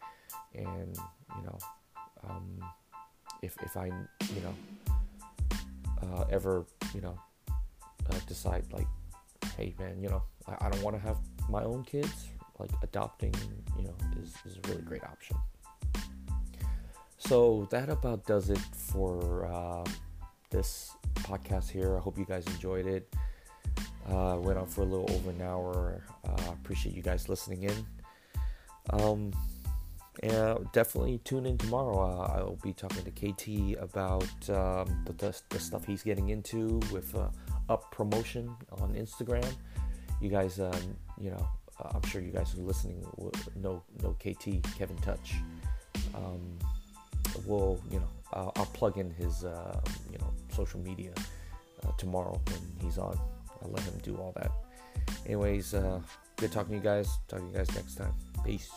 and 0.55 0.97
you 1.37 1.43
know, 1.45 1.59
um, 2.29 2.63
if 3.43 3.57
if 3.63 3.77
I 3.77 3.87
you 3.87 4.43
know 4.43 4.55
uh, 6.03 6.25
ever 6.31 6.67
you 6.95 7.01
know 7.01 7.19
uh, 8.11 8.19
decide 8.27 8.65
like, 8.73 8.87
hey 9.57 9.75
man, 9.79 10.01
you 10.01 10.09
know, 10.09 10.23
I, 10.47 10.67
I 10.67 10.71
don't 10.71 10.83
want 10.83 10.97
to 10.97 11.03
have 11.03 11.19
my 11.49 11.63
own 11.65 11.85
kids, 11.85 12.29
like 12.59 12.71
adopting, 12.83 13.35
you 13.77 13.85
know, 13.85 13.95
is 14.23 14.35
is 14.45 14.57
a 14.57 14.69
really 14.69 14.83
great 14.83 15.05
option. 15.05 15.37
So 17.19 17.67
that 17.71 17.89
about 17.89 18.27
does 18.27 18.49
it 18.51 18.59
for 18.59 19.47
uh, 19.47 19.85
this 20.51 20.93
podcast 21.17 21.71
here. 21.71 21.97
I 21.97 22.01
hope 22.01 22.17
you 22.17 22.25
guys 22.25 22.47
enjoyed 22.47 22.87
it. 22.87 23.13
Uh, 24.09 24.39
went 24.41 24.59
on 24.59 24.67
for 24.67 24.83
a 24.83 24.85
little 24.85 25.11
over 25.11 25.31
an 25.31 25.43
hour. 25.43 26.03
Uh, 26.27 26.53
appreciate 26.53 26.95
you 26.95 27.03
guys 27.03 27.29
listening 27.29 27.65
in. 27.65 27.87
Um, 28.91 29.33
and 30.23 30.73
definitely 30.73 31.19
tune 31.25 31.47
in 31.47 31.59
tomorrow. 31.59 32.01
Uh, 32.01 32.39
I'll 32.39 32.59
be 32.63 32.73
talking 32.73 33.05
to 33.05 33.11
KT 33.11 33.79
about 33.81 34.25
um, 34.49 35.05
the, 35.05 35.13
the, 35.17 35.43
the, 35.51 35.61
stuff 35.61 35.85
he's 35.85 36.03
getting 36.03 36.31
into 36.31 36.81
with 36.93 37.15
uh, 37.15 37.29
up 37.69 37.91
promotion 37.91 38.55
on 38.81 38.95
Instagram. 38.95 39.51
You 40.21 40.29
guys, 40.29 40.59
uh, 40.59 40.77
you 41.21 41.31
know, 41.31 41.49
uh, 41.81 41.91
I'm 41.95 42.03
sure 42.09 42.21
you 42.21 42.33
guys 42.33 42.53
who 42.53 42.63
are 42.63 42.67
listening 42.67 43.07
know 43.57 43.83
know 44.03 44.17
KT 44.19 44.63
Kevin 44.77 44.97
Touch. 44.99 45.35
Um, 46.15 46.59
will 47.47 47.81
you 47.91 48.01
know, 48.01 48.09
I'll 48.33 48.71
plug 48.73 48.99
in 48.99 49.11
his 49.11 49.45
uh, 49.45 49.81
you 50.11 50.19
know 50.19 50.31
social 50.55 50.81
media 50.81 51.13
uh, 51.85 51.93
tomorrow 51.97 52.41
when 52.47 52.61
he's 52.81 52.99
on. 52.99 53.19
I'll 53.63 53.71
let 53.71 53.83
him 53.83 53.99
do 54.03 54.17
all 54.17 54.33
that. 54.37 54.51
Anyways, 55.27 55.75
uh, 55.75 56.01
good 56.37 56.53
talking 56.53 56.71
to 56.71 56.77
you 56.77 56.83
guys. 56.83 57.09
Talk 57.29 57.41
to 57.41 57.47
you 57.47 57.53
guys 57.53 57.75
next 57.75 57.97
time. 57.97 58.13
Peace. 58.45 58.71